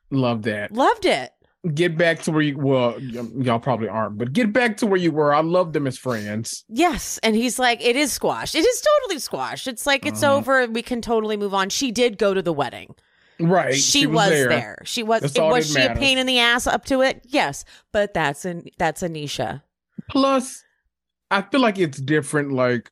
love 0.10 0.44
that. 0.44 0.72
Loved 0.72 1.06
it. 1.06 1.32
Get 1.74 1.98
back 1.98 2.22
to 2.24 2.32
where 2.32 2.42
you 2.42 2.58
well, 2.58 2.92
y- 2.98 3.28
y'all 3.40 3.60
probably 3.60 3.90
aren't, 3.90 4.18
but 4.18 4.32
get 4.32 4.54
back 4.54 4.78
to 4.78 4.86
where 4.88 5.00
you 5.00 5.12
were. 5.12 5.34
I 5.34 5.42
love 5.42 5.74
them 5.74 5.88
as 5.88 5.98
friends. 5.98 6.64
Yes. 6.70 7.20
And 7.24 7.36
he's 7.36 7.58
like, 7.60 7.84
it 7.84 7.96
is 7.96 8.14
squashed. 8.14 8.56
It 8.56 8.66
is 8.66 8.82
totally 9.02 9.20
squashed. 9.20 9.68
It's 9.68 9.86
like, 9.86 10.06
it's 10.06 10.22
Mhm. 10.22 10.30
over. 10.30 10.68
We 10.68 10.82
can 10.82 11.02
totally 11.02 11.36
move 11.36 11.54
on. 11.54 11.70
She 11.70 11.92
did 11.92 12.18
go 12.18 12.34
to 12.34 12.42
the 12.42 12.54
wedding. 12.54 12.96
Right. 13.40 13.76
She, 13.76 14.08
was, 14.08 14.30
there. 14.30 14.78
She 14.86 15.04
was. 15.04 15.38
All 15.38 15.52
was 15.52 15.72
she 15.74 15.82
a 15.82 15.94
pain 15.96 16.18
in 16.18 16.26
the 16.26 16.40
ass 16.40 16.66
up 16.68 16.86
to 16.86 17.02
it? 17.02 17.22
Yes. 17.26 17.66
But 17.92 18.14
that's 18.14 18.46
an 18.46 18.66
that's 18.78 19.04
Anisha. 19.04 19.62
Plus, 20.10 20.64
I 21.30 21.42
feel 21.44 21.60
like 21.62 21.78
it's 21.78 22.00
different. 22.00 22.52
Like, 22.54 22.90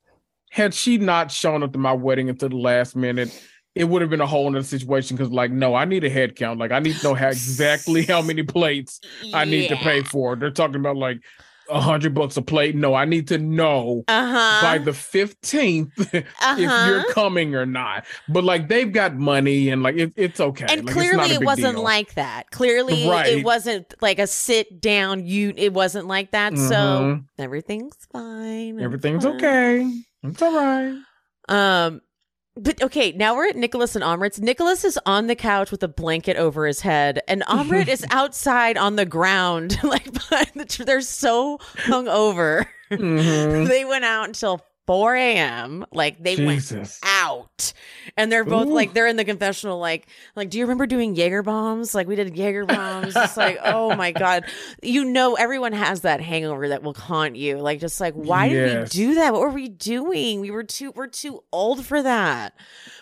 had 0.51 0.73
she 0.73 0.97
not 0.97 1.31
shown 1.31 1.63
up 1.63 1.71
to 1.73 1.79
my 1.79 1.93
wedding 1.93 2.29
until 2.29 2.49
the 2.49 2.57
last 2.57 2.95
minute, 2.95 3.29
it 3.75 3.83
would 3.83 4.01
have 4.01 4.09
been 4.09 4.21
a 4.21 4.25
whole 4.27 4.47
other 4.47 4.63
situation. 4.63 5.17
Because, 5.17 5.31
like, 5.31 5.51
no, 5.51 5.75
I 5.75 5.85
need 5.85 6.03
a 6.05 6.09
head 6.09 6.35
count. 6.35 6.59
Like, 6.59 6.71
I 6.71 6.79
need 6.79 6.95
to 6.95 7.03
know 7.03 7.13
how 7.13 7.27
exactly 7.27 8.03
how 8.03 8.21
many 8.21 8.41
plates 8.57 9.01
I 9.33 9.45
need 9.45 9.67
to 9.69 9.75
pay 9.75 10.01
for. 10.01 10.35
They're 10.35 10.49
talking 10.51 10.77
about 10.77 10.95
like 10.97 11.19
a 11.67 11.81
hundred 11.81 12.13
bucks 12.13 12.37
a 12.37 12.43
plate. 12.43 12.75
No, 12.75 12.93
I 12.93 13.05
need 13.05 13.27
to 13.29 13.39
know 13.39 14.03
Uh 14.07 14.31
huh. 14.31 14.61
by 14.61 14.77
the 14.77 14.93
fifteenth 14.93 15.91
if 16.13 16.25
uh-huh. 16.39 16.85
you're 16.87 17.03
coming 17.11 17.55
or 17.55 17.65
not. 17.65 18.05
But 18.29 18.43
like, 18.43 18.69
they've 18.69 18.91
got 18.91 19.15
money, 19.15 19.69
and 19.69 19.81
like, 19.83 19.95
it, 19.95 20.13
it's 20.15 20.39
okay. 20.39 20.67
and 20.69 20.85
Like, 20.85 20.93
clearly 20.93 21.31
it 21.31 21.43
wasn't 21.43 21.75
deal. 21.75 21.83
like 21.83 22.13
that. 22.13 22.51
Clearly 22.51 23.09
Right. 23.09 23.27
it 23.39 23.43
wasn't 23.43 23.93
like 23.99 24.19
a 24.19 24.27
sit 24.27 24.79
down. 24.79 25.25
You. 25.25 25.53
It 25.57 25.73
wasn't 25.73 26.05
like 26.07 26.31
that. 26.31 26.55
So 26.57 26.75
Mhm. 26.75 27.25
everything's 27.39 27.97
fine. 28.11 28.79
everything's 28.79 29.23
fine. 29.25 29.35
okay. 29.35 29.91
It's 30.23 30.41
all 30.41 30.53
right. 30.53 30.97
Um, 31.49 32.01
but 32.57 32.81
okay, 32.81 33.11
now 33.11 33.35
we're 33.35 33.47
at 33.49 33.55
Nicholas 33.55 33.95
and 33.95 34.03
Amrit's. 34.03 34.39
Nicholas 34.39 34.83
is 34.83 34.97
on 35.05 35.27
the 35.27 35.35
couch 35.35 35.71
with 35.71 35.83
a 35.83 35.87
blanket 35.87 36.37
over 36.37 36.65
his 36.65 36.81
head, 36.81 37.21
and 37.27 37.43
Amrit 37.43 37.87
is 37.87 38.05
outside 38.11 38.77
on 38.77 38.95
the 38.95 39.05
ground, 39.05 39.77
like 39.83 40.11
behind 40.11 40.51
the 40.55 40.65
tr- 40.65 40.83
they're 40.83 41.01
so 41.01 41.57
hungover. 41.75 42.65
Mhm. 42.91 43.67
they 43.67 43.83
went 43.85 44.05
out 44.05 44.27
until 44.27 44.61
4 44.87 45.15
a.m. 45.15 45.85
Like 45.91 46.21
they 46.21 46.45
went 46.45 46.71
out, 47.03 47.73
and 48.17 48.31
they're 48.31 48.43
both 48.45 48.67
Ooh. 48.67 48.73
like 48.73 48.93
they're 48.93 49.07
in 49.07 49.15
the 49.15 49.25
confessional. 49.25 49.79
Like, 49.79 50.07
like, 50.35 50.49
do 50.49 50.57
you 50.59 50.63
remember 50.65 50.85
doing 50.85 51.15
Jaeger 51.15 51.41
bombs? 51.43 51.95
Like 51.95 52.07
we 52.07 52.15
did 52.15 52.35
Jaeger 52.37 52.65
bombs. 52.65 53.13
it's 53.15 53.37
like, 53.37 53.59
oh 53.63 53.95
my 53.95 54.11
god, 54.11 54.45
you 54.83 55.03
know, 55.05 55.35
everyone 55.35 55.73
has 55.73 56.01
that 56.01 56.21
hangover 56.21 56.69
that 56.69 56.83
will 56.83 56.93
haunt 56.93 57.35
you. 57.35 57.57
Like, 57.57 57.79
just 57.79 57.99
like, 57.99 58.13
why 58.13 58.45
Yes. 58.45 58.91
did 58.91 58.99
we 58.99 59.05
do 59.07 59.15
that? 59.15 59.33
What 59.33 59.41
were 59.41 59.49
we 59.49 59.69
doing? 59.69 60.39
We 60.41 60.51
were 60.51 60.63
too, 60.63 60.91
we're 60.95 61.07
too 61.07 61.41
old 61.51 61.85
for 61.85 62.03
that. 62.03 62.53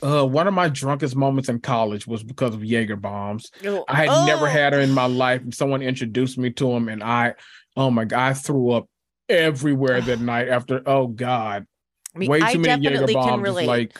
Uh, 0.02 0.26
one 0.26 0.48
of 0.48 0.54
my 0.54 0.70
drunkest 0.70 1.16
moments 1.16 1.50
in 1.50 1.60
college 1.60 2.08
was 2.08 2.24
because 2.24 2.54
of 2.56 2.64
Jaeger 2.64 2.96
bombs. 2.96 3.52
I 3.88 3.96
had 3.96 4.08
Oh. 4.10 4.26
never 4.26 4.48
had 4.48 4.74
her 4.74 4.80
in 4.80 4.92
my 4.92 5.06
life, 5.06 5.42
someone 5.54 5.82
introduced 5.82 6.38
me 6.38 6.50
to 6.52 6.72
him, 6.72 6.88
and 6.90 7.04
I, 7.04 7.34
oh 7.76 7.90
my 7.92 8.06
god, 8.06 8.20
I 8.30 8.34
threw 8.34 8.72
up 8.72 8.88
everywhere 9.30 10.02
that 10.02 10.20
night. 10.22 10.48
After, 10.50 10.82
oh 10.86 11.08
god, 11.08 11.66
I 12.16 12.20
mean, 12.20 12.30
way 12.30 12.40
I 12.42 12.56
many 12.58 12.84
definitely 12.84 13.14
can 13.14 13.24
bombs. 13.24 13.40
It's 13.42 13.44
relate. 13.50 13.68
like, 13.68 14.00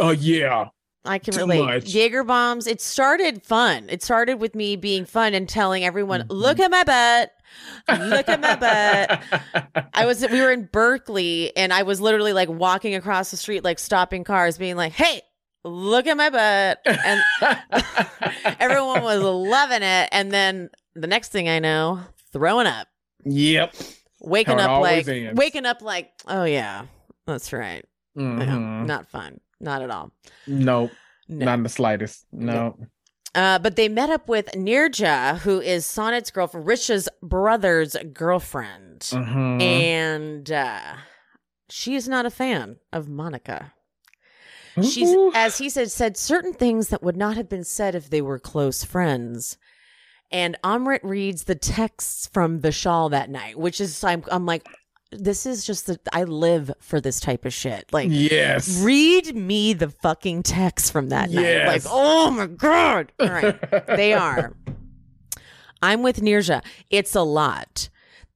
oh 0.00 0.10
yeah, 0.10 0.68
I 1.04 1.18
can 1.18 1.34
too 1.34 1.40
relate. 1.40 1.64
much. 1.64 1.84
Jaeger 1.94 2.24
bombs. 2.24 2.66
It 2.66 2.80
started 2.80 3.44
fun. 3.44 3.86
It 3.90 4.02
started 4.02 4.40
with 4.40 4.54
me 4.54 4.76
being 4.76 5.04
fun 5.04 5.34
and 5.34 5.48
telling 5.48 5.84
everyone, 5.84 6.22
Mhm. 6.22 6.26
"Look 6.30 6.58
at 6.60 6.70
my 6.70 6.82
butt." 6.84 7.30
Look 7.88 8.28
at 8.28 8.40
my 8.40 8.56
butt. 8.56 9.86
I 9.94 10.06
was 10.06 10.26
we 10.28 10.40
were 10.40 10.50
in 10.50 10.68
Berkeley 10.72 11.56
and 11.56 11.72
I 11.72 11.84
was 11.84 12.00
literally 12.00 12.32
like 12.32 12.48
walking 12.48 12.94
across 12.96 13.30
the 13.30 13.36
street 13.36 13.62
like 13.62 13.78
stopping 13.78 14.24
cars 14.24 14.58
being 14.58 14.74
like, 14.76 14.92
"Hey, 14.92 15.22
look 15.62 16.06
at 16.08 16.16
my 16.16 16.30
butt." 16.30 16.80
And 16.84 17.22
everyone 18.58 19.02
was 19.02 19.20
loving 19.22 19.82
it 19.82 20.08
and 20.12 20.32
then 20.32 20.70
the 20.94 21.06
next 21.06 21.28
thing 21.30 21.48
I 21.48 21.58
know, 21.58 22.00
throwing 22.32 22.66
up. 22.66 22.88
yep. 23.24 23.74
Waking 24.20 24.58
How 24.58 24.76
up 24.76 24.82
like 24.82 25.06
ends. 25.06 25.36
waking 25.38 25.66
up 25.66 25.82
like, 25.82 26.10
"Oh 26.26 26.44
yeah, 26.44 26.86
that's 27.26 27.52
right." 27.52 27.84
Mhm. 28.16 28.86
not 28.86 29.08
fun. 29.10 29.40
Not 29.60 29.82
at 29.82 29.90
all. 29.90 30.12
No, 30.46 30.90
No. 31.28 31.44
not 31.46 31.54
in 31.54 31.62
the 31.62 31.68
slightest. 31.68 32.26
No. 32.32 32.76
Uh, 33.34 33.58
but 33.58 33.74
they 33.74 33.88
met 33.88 34.10
up 34.10 34.28
with 34.28 34.46
Nirja, 34.52 35.38
who 35.38 35.60
is 35.60 35.84
Sonit's 35.86 36.30
girlfriend, 36.30 36.66
Rish's 36.66 37.08
brother's 37.22 37.96
girlfriend. 38.12 39.00
Mhm. 39.00 39.60
And 39.60 40.50
uh, 40.52 40.94
she 41.68 41.96
is 41.96 42.08
not 42.08 42.26
a 42.26 42.30
fan 42.30 42.76
of 42.92 43.08
Monica. 43.08 43.72
She's, 44.82 45.14
as 45.34 45.58
he 45.58 45.68
said, 45.70 45.90
said 45.90 46.16
certain 46.16 46.52
things 46.52 46.88
that 46.88 47.02
would 47.02 47.16
not 47.16 47.36
have 47.36 47.48
been 47.48 47.64
said 47.64 47.94
if 47.94 48.10
they 48.10 48.20
were 48.22 48.38
close 48.40 48.82
friends. 48.84 49.56
And 50.32 50.56
Amrit 50.64 51.00
reads 51.04 51.44
the 51.44 51.54
texts 51.54 52.28
from 52.32 52.60
Vishal 52.60 53.10
that 53.10 53.30
night, 53.30 53.56
which 53.58 53.80
is, 53.80 54.02
I'm, 54.02 54.24
I'm 54.32 54.46
like, 54.46 54.66
this 55.18 55.46
is 55.46 55.64
just 55.64 55.86
the, 55.86 55.98
I 56.12 56.24
live 56.24 56.70
for 56.80 57.00
this 57.00 57.20
type 57.20 57.44
of 57.44 57.52
shit. 57.52 57.92
Like, 57.92 58.08
yes. 58.10 58.80
read 58.82 59.34
me 59.34 59.72
the 59.72 59.88
fucking 59.90 60.42
text 60.42 60.92
from 60.92 61.08
that 61.10 61.30
night. 61.30 61.66
Like, 61.66 61.82
oh 61.86 62.30
my 62.30 62.46
God. 62.46 63.12
All 63.20 63.28
right. 63.28 63.56
They 63.88 64.12
are. 64.14 64.54
I'm 65.82 66.02
with 66.02 66.20
Nirja. 66.20 66.62
It's 66.90 67.14
a 67.14 67.22
lot. 67.22 67.88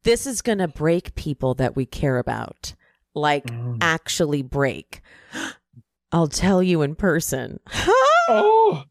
This 0.05 0.27
is 0.27 0.43
to 0.59 0.69
break 0.69 1.15
people 1.15 1.55
that 1.55 1.75
we 1.77 1.87
care 1.87 2.19
about. 2.19 2.75
Like, 3.15 3.47
Mm. 3.47 3.79
actually 3.81 4.43
break. 4.43 5.01
I'll 6.13 6.29
tell 6.29 6.63
you 6.63 6.83
in 6.83 6.95
person. 6.95 7.61
Oh. 8.31 8.85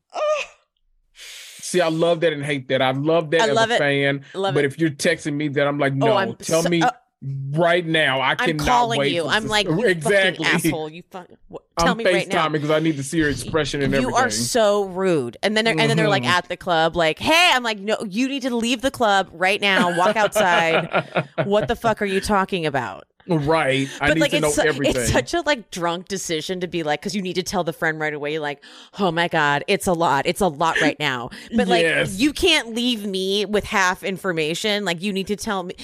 See, 1.13 1.79
I 1.81 1.89
love 1.89 2.21
that 2.21 2.33
and 2.33 2.43
hate 2.43 2.69
that. 2.69 2.81
I 2.81 2.89
love 2.91 3.29
that 3.31 3.41
I 3.41 3.49
as 3.49 3.55
love 3.55 3.69
a 3.69 3.75
it. 3.75 3.77
fan. 3.77 4.25
Love 4.33 4.55
but 4.55 4.63
it. 4.63 4.67
if 4.67 4.79
you're 4.79 4.89
texting 4.89 5.33
me 5.33 5.49
that, 5.49 5.67
I'm 5.67 5.77
like, 5.77 5.93
no, 5.93 6.15
I'm 6.17 6.35
tell 6.37 6.63
so- 6.63 6.69
me 6.69 6.81
uh, 6.81 6.89
right 7.21 7.85
now. 7.85 8.19
I 8.19 8.31
I'm 8.31 8.37
cannot 8.37 8.65
calling 8.65 8.99
wait 8.99 9.13
you. 9.13 9.27
I'm 9.27 9.47
like, 9.47 9.67
you 9.67 9.85
exactly. 9.85 10.45
asshole. 10.45 10.89
You 10.89 11.03
fuck. 11.09 11.27
What, 11.47 11.63
tell 11.77 11.89
I'm 11.89 11.97
me 11.97 12.05
right 12.05 12.27
now. 12.27 12.49
Because 12.49 12.69
I 12.71 12.79
need 12.79 12.97
to 12.97 13.03
see 13.03 13.17
your 13.17 13.29
expression 13.29 13.81
and 13.81 13.91
you 13.93 13.97
everything. 13.99 14.11
You 14.11 14.15
are 14.17 14.29
so 14.29 14.83
rude. 14.85 15.37
And 15.43 15.55
then 15.55 15.65
they're 15.65 15.77
and 15.79 15.89
then 15.89 15.97
they're 15.97 16.09
like 16.09 16.23
Mhm. 16.23 16.27
at 16.29 16.49
the 16.49 16.57
club, 16.57 16.95
like, 16.95 17.19
hey, 17.19 17.51
I'm 17.53 17.63
like, 17.63 17.79
no, 17.79 17.97
you 18.07 18.27
need 18.27 18.41
to 18.43 18.55
leave 18.55 18.81
the 18.81 18.91
club 18.91 19.29
right 19.33 19.61
now. 19.61 19.97
Walk 19.97 20.15
outside. 20.15 21.27
what 21.45 21.67
the 21.67 21.75
fuck 21.75 22.01
are 22.01 22.05
you 22.05 22.21
talking 22.21 22.65
about? 22.65 23.05
right. 23.29 23.89
I 23.99 24.13
need 24.13 24.21
like 24.21 24.31
to 24.31 24.39
know 24.39 24.47
it's, 24.47 24.55
su- 24.55 24.61
everything. 24.61 24.95
it's 25.01 25.11
such 25.11 25.33
a 25.33 25.41
like 25.41 25.69
drunk 25.69 26.07
decision 26.07 26.61
to 26.61 26.67
be 26.67 26.83
like 26.83 27.01
because 27.01 27.13
you 27.13 27.21
need 27.21 27.33
to 27.33 27.43
tell 27.43 27.65
the 27.65 27.73
friend 27.73 27.99
right 27.99 28.13
away 28.13 28.39
like 28.39 28.63
oh 28.99 29.11
my 29.11 29.27
god 29.27 29.65
it's 29.67 29.85
a 29.85 29.91
lot 29.91 30.25
it's 30.25 30.39
a 30.39 30.47
lot 30.47 30.79
right 30.79 30.97
now 30.97 31.29
but 31.53 31.67
like 31.67 31.81
Yes. 31.81 32.17
you 32.17 32.31
can't 32.31 32.73
leave 32.73 33.05
me 33.05 33.43
with 33.43 33.65
half 33.65 34.01
information 34.01 34.85
like 34.85 35.01
you 35.01 35.11
need 35.11 35.27
to 35.27 35.35
tell 35.35 35.63
me 35.63 35.75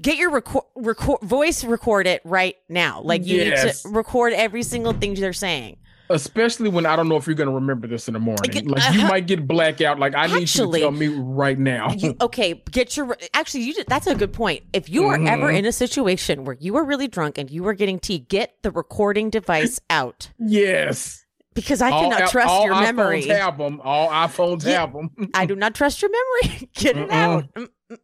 get 0.00 0.16
your 0.16 0.30
record 0.30 0.64
record 0.74 1.20
voice 1.22 1.62
record 1.62 2.08
it 2.08 2.20
right 2.24 2.56
now 2.68 3.00
like 3.02 3.24
you 3.24 3.36
Yes. 3.42 3.84
need 3.84 3.90
to 3.90 3.94
record 3.96 4.32
every 4.32 4.64
single 4.64 4.92
thing 4.92 5.14
they're 5.22 5.32
saying 5.32 5.76
Especially 6.10 6.68
when 6.68 6.84
I 6.84 6.94
don't 6.94 7.08
know 7.08 7.16
if 7.16 7.26
you're 7.26 7.36
going 7.36 7.48
to 7.48 7.54
remember 7.54 7.86
this 7.86 8.06
in 8.06 8.12
the 8.12 8.20
morning. 8.20 8.52
Like, 8.52 8.66
Like, 8.84 8.94
you 8.94 9.02
uh, 9.04 9.08
might 9.08 9.26
get 9.26 9.46
blackout. 9.48 9.98
Like, 9.98 10.14
I 10.14 10.26
need 10.26 10.42
Actually- 10.42 10.80
you 10.80 10.86
to 10.88 10.90
tell 10.90 10.90
me 10.90 11.06
right 11.08 11.58
now. 11.58 11.90
you 11.92 12.14
okay 12.20 12.62
get 12.70 12.98
your 12.98 13.16
actually 13.32 13.62
you 13.62 13.72
did, 13.72 13.86
that's 13.86 14.06
a 14.06 14.14
good 14.14 14.32
point 14.34 14.62
if 14.74 14.90
you 14.90 15.04
are 15.06 15.14
ever 15.14 15.46
Mhm. 15.50 15.58
in 15.60 15.64
a 15.64 15.72
situation 15.72 16.44
where 16.44 16.56
you 16.60 16.76
are 16.76 16.84
really 16.84 17.08
drunk 17.08 17.38
and 17.38 17.50
you 17.50 17.66
are 17.66 17.72
getting 17.72 17.98
tea 17.98 18.18
get 18.18 18.56
the 18.62 18.70
recording 18.70 19.30
device 19.30 19.80
out 19.90 20.28
yes. 20.38 21.24
because 21.54 21.80
i 21.80 21.90
All 21.90 22.10
cannot 22.10 22.28
trust 22.30 22.48
all 22.48 22.64
your 22.66 22.78
memory 22.78 23.22
have 23.28 23.56
them. 23.56 23.80
All 23.82 24.08
iPhones 24.10 24.66
Yeah. 24.66 24.80
have 24.80 24.92
them. 24.92 25.08
I 25.34 25.46
do 25.46 25.56
not 25.56 25.74
trust 25.74 26.02
your 26.02 26.10
memory. 26.10 26.68
Get 26.74 26.98
it 26.98 27.10
out 27.10 27.44
Mm, 27.54 27.68
mm, 27.90 27.98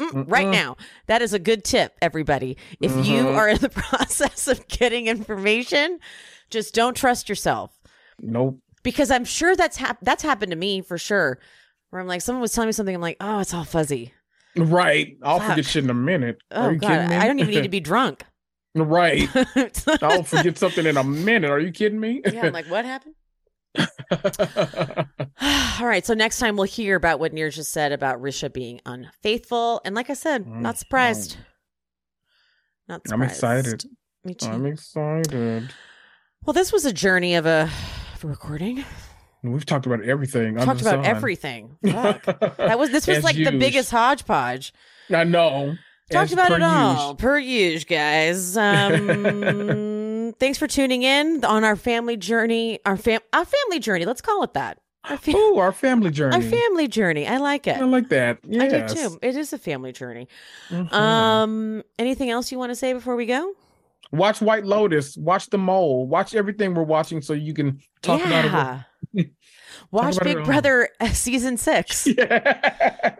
mm, 0.00 0.10
mm, 0.10 0.24
right 0.30 0.48
now. 0.48 0.76
That 1.06 1.22
is 1.22 1.32
a 1.32 1.38
good 1.38 1.62
tip, 1.64 1.94
everybody. 2.02 2.56
If 2.80 2.92
you 3.06 3.22
Mhm. 3.22 3.36
are 3.36 3.48
in 3.48 3.58
the 3.58 3.68
process 3.68 4.48
of 4.48 4.66
getting 4.68 5.06
information, 5.06 5.98
just 6.52 6.72
don't 6.74 6.96
trust 6.96 7.28
yourself 7.28 7.76
nope. 8.20 8.58
because 8.84 9.10
I'm 9.10 9.24
sure 9.24 9.56
that's 9.56 9.76
hap- 9.76 10.00
that's 10.02 10.22
happened 10.22 10.52
to 10.52 10.56
me 10.56 10.80
for 10.82 10.98
sure. 10.98 11.38
where 11.90 12.00
I'm 12.00 12.06
like, 12.08 12.22
someone 12.22 12.40
was 12.42 12.52
telling 12.52 12.68
me 12.68 12.72
something. 12.72 12.94
I'm 12.94 13.00
like, 13.00 13.16
oh, 13.20 13.40
it's 13.40 13.52
all 13.52 13.64
fuzzy. 13.64 14.12
Right. 14.56 15.16
I'll 15.22 15.38
Fuck. 15.38 15.50
forget 15.50 15.66
shit 15.66 15.84
in 15.84 15.90
a 15.90 15.94
minute. 15.94 16.38
Oh, 16.50 16.62
Are 16.62 16.68
Oh 16.68 16.70
you 16.72 16.78
god, 16.78 16.88
kidding 16.88 17.08
me? 17.08 17.16
I 17.16 17.26
don't 17.26 17.38
even 17.40 17.54
need 17.54 17.62
to 17.62 17.68
be 17.68 17.80
drunk. 17.92 18.24
right. 18.74 19.28
I'll 20.02 20.22
forget 20.22 20.58
something 20.58 20.86
in 20.86 20.96
a 20.96 21.04
minute. 21.04 21.50
Are 21.50 21.60
you 21.60 21.72
kidding 21.72 22.00
me? 22.00 22.22
yeah, 22.30 22.46
I'm 22.46 22.52
like, 22.52 22.66
what 22.66 22.84
happened? 22.84 23.14
All 25.80 25.86
right, 25.86 26.04
so 26.04 26.14
next 26.14 26.38
time 26.38 26.56
we'll 26.56 26.64
hear 26.64 26.96
about 26.96 27.20
what 27.20 27.32
Neer 27.32 27.50
just 27.50 27.72
said 27.72 27.92
about 27.92 28.20
Risha 28.20 28.52
being 28.52 28.80
unfaithful, 28.84 29.80
and 29.84 29.94
like 29.94 30.10
I 30.10 30.14
said, 30.14 30.44
oh, 30.46 30.50
not 30.54 30.78
surprised. 30.78 31.36
Not 32.88 33.02
surprised. 33.06 33.12
I'm 33.12 33.22
excited. 33.22 33.84
Me 34.24 34.34
too. 34.34 34.48
I'm 34.48 34.66
excited. 34.66 35.72
Well, 36.44 36.54
this 36.54 36.72
was 36.72 36.84
a 36.84 36.92
journey 36.92 37.34
of 37.34 37.46
a, 37.46 37.68
of 38.14 38.24
a 38.24 38.26
recording. 38.26 38.84
We've 39.42 39.66
talked 39.66 39.86
about 39.86 40.02
everything. 40.02 40.54
Talked 40.56 40.80
about 40.82 41.04
sun. 41.04 41.04
everything. 41.04 41.76
Fuck. 41.84 42.24
That 42.58 42.78
was 42.78 42.90
this 42.90 43.06
was 43.08 43.18
As 43.18 43.24
like 43.24 43.36
the 43.36 43.50
biggest 43.50 43.90
hodgepodge. 43.90 44.72
I 45.10 45.24
know. 45.24 45.76
Talked 46.10 46.26
As 46.26 46.32
about 46.32 46.52
it 46.52 46.62
all 46.62 47.14
per 47.16 47.38
usual, 47.38 47.88
guys. 47.88 48.56
Um, 48.56 50.34
thanks 50.38 50.58
for 50.58 50.66
tuning 50.68 51.02
in 51.02 51.44
on 51.44 51.64
our 51.64 51.74
family 51.74 52.16
journey. 52.16 52.78
Our 52.86 52.96
fam, 52.96 53.20
our 53.32 53.44
family 53.44 53.80
journey. 53.80 54.04
Let's 54.04 54.20
call 54.20 54.42
it 54.44 54.52
that. 54.54 54.78
Our, 55.04 55.16
fa- 55.16 55.32
Ooh, 55.32 55.58
our 55.58 55.72
family 55.72 56.10
journey. 56.12 56.36
our 56.36 56.42
family 56.42 56.86
journey. 56.86 57.26
I 57.26 57.38
like 57.38 57.66
it. 57.66 57.76
I 57.78 57.84
like 57.84 58.08
that. 58.10 58.38
I 58.60 58.68
do 58.68 58.86
too. 58.94 59.18
It 59.22 59.36
is 59.36 59.52
a 59.52 59.58
family 59.58 59.90
journey. 59.90 60.28
Mhm. 60.70 60.92
Um, 60.92 61.82
anything 61.98 62.30
else 62.30 62.52
you 62.52 62.58
want 62.58 62.70
to 62.70 62.76
say 62.76 62.92
before 62.92 63.16
we 63.16 63.26
go? 63.26 63.54
Watch 64.12 64.40
White 64.40 64.64
Lotus. 64.64 65.16
Watch 65.16 65.48
The 65.50 65.58
Mole. 65.58 66.06
Watch 66.06 66.34
everything 66.34 66.74
we're 66.74 66.82
watching 66.84 67.22
so 67.22 67.32
you 67.32 67.54
can 67.54 67.80
talk 68.02 68.24
about 68.24 68.44
it. 68.44 68.84
Watch 69.92 70.18
Big. 70.20 70.42
Brother 70.42 70.88
uh, 71.00 71.08
season 71.08 71.56
six. 71.56 72.08
Yeah. 72.22 73.14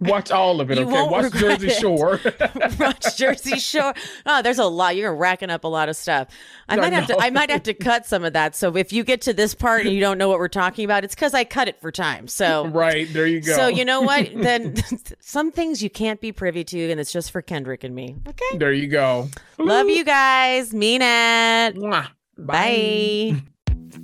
Watch 0.00 0.30
all 0.30 0.60
of 0.60 0.70
it. 0.70 0.78
You 0.78 0.84
okay. 0.84 1.08
Watch 1.08 1.32
Jersey 1.32 1.68
it. 1.68 1.72
Shore. 1.72 2.20
Watch 2.78 3.16
Jersey 3.16 3.58
Shore. 3.58 3.94
Oh, 4.24 4.42
there's 4.42 4.58
a 4.58 4.64
lot. 4.64 4.96
You're 4.96 5.14
racking 5.14 5.50
up 5.50 5.64
a 5.64 5.68
lot 5.68 5.88
of 5.88 5.96
stuff. 5.96 6.28
I 6.68 6.76
might 6.76 6.92
have 6.92 7.06
to. 7.08 7.16
I 7.18 7.30
might 7.30 7.50
have 7.50 7.64
to 7.64 7.74
cut 7.74 8.06
some 8.06 8.24
of 8.24 8.32
that. 8.34 8.54
So 8.54 8.76
if 8.76 8.92
you 8.92 9.02
get 9.02 9.22
to 9.22 9.32
this 9.32 9.54
part 9.54 9.86
and 9.86 9.94
you 9.94 10.00
don't 10.00 10.18
know 10.18 10.28
what 10.28 10.38
we're 10.38 10.48
talking 10.48 10.84
about, 10.84 11.04
it's 11.04 11.14
because 11.14 11.34
I 11.34 11.44
cut 11.44 11.68
it 11.68 11.80
for 11.80 11.90
time. 11.90 12.28
So 12.28 12.66
right 12.68 13.12
there, 13.12 13.26
you 13.26 13.40
go. 13.40 13.52
So 13.54 13.68
you 13.68 13.84
know 13.84 14.00
what? 14.02 14.30
Then 14.34 14.76
some 15.20 15.50
things 15.50 15.82
you 15.82 15.90
can't 15.90 16.20
be 16.20 16.32
privy 16.32 16.64
to, 16.64 16.90
and 16.90 17.00
it's 17.00 17.12
just 17.12 17.30
for 17.32 17.42
Kendrick 17.42 17.82
and 17.82 17.94
me. 17.94 18.16
Okay. 18.28 18.58
there 18.58 18.72
you 18.72 18.86
go. 18.86 19.28
Love 19.58 19.88
you 19.88 20.04
guys. 20.04 20.72
Mean 20.72 21.02
it. 21.02 21.74
Mwah. 21.76 22.08
Bye. 22.38 23.42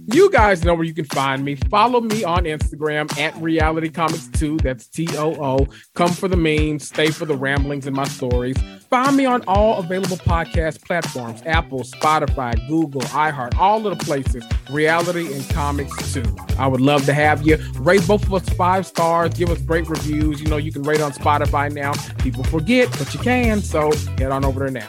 You 0.09 0.31
guys 0.31 0.65
know 0.65 0.75
where 0.75 0.85
you 0.85 0.95
can 0.95 1.05
find 1.07 1.45
me. 1.45 1.57
Follow 1.69 2.01
me 2.01 2.23
on 2.23 2.45
Instagram 2.45 3.19
at 3.19 3.37
Reality 3.43 3.89
Comics 3.89 4.29
Too. 4.29 4.57
That's 4.59 4.87
T 4.87 5.09
O 5.17 5.35
O. 5.35 5.67
Come 5.95 6.13
for 6.13 6.29
the 6.29 6.37
memes, 6.37 6.87
stay 6.87 7.11
for 7.11 7.25
the 7.25 7.37
ramblings 7.37 7.89
and 7.89 7.97
my 7.97 8.05
stories. 8.05 8.57
Find 8.89 9.17
me 9.17 9.25
on 9.25 9.43
all 9.49 9.81
available 9.81 10.17
podcast 10.19 10.85
platforms 10.85 11.43
Apple, 11.45 11.81
Spotify, 11.81 12.55
Google, 12.69 13.01
iHeart, 13.03 13.59
all 13.59 13.85
of 13.85 13.99
the 13.99 14.05
places. 14.05 14.45
Reality 14.71 15.33
and 15.35 15.49
Comics 15.51 16.13
Too. 16.13 16.37
I 16.57 16.69
would 16.69 16.81
love 16.81 17.05
to 17.07 17.13
have 17.13 17.45
you. 17.45 17.59
Rate 17.75 18.07
both 18.07 18.23
of 18.25 18.33
us 18.33 18.49
five 18.51 18.87
stars. 18.87 19.35
Give 19.35 19.51
us 19.51 19.61
great 19.61 19.89
reviews. 19.89 20.41
You 20.41 20.47
know, 20.47 20.57
you 20.57 20.71
can 20.71 20.83
rate 20.83 21.01
on 21.01 21.13
Spotify 21.13 21.73
now. 21.73 21.93
People 22.19 22.45
forget, 22.45 22.89
but 22.97 23.13
you 23.13 23.19
can. 23.19 23.61
So 23.61 23.91
head 24.19 24.31
on 24.31 24.45
over 24.45 24.61
there 24.61 24.71
now. 24.71 24.89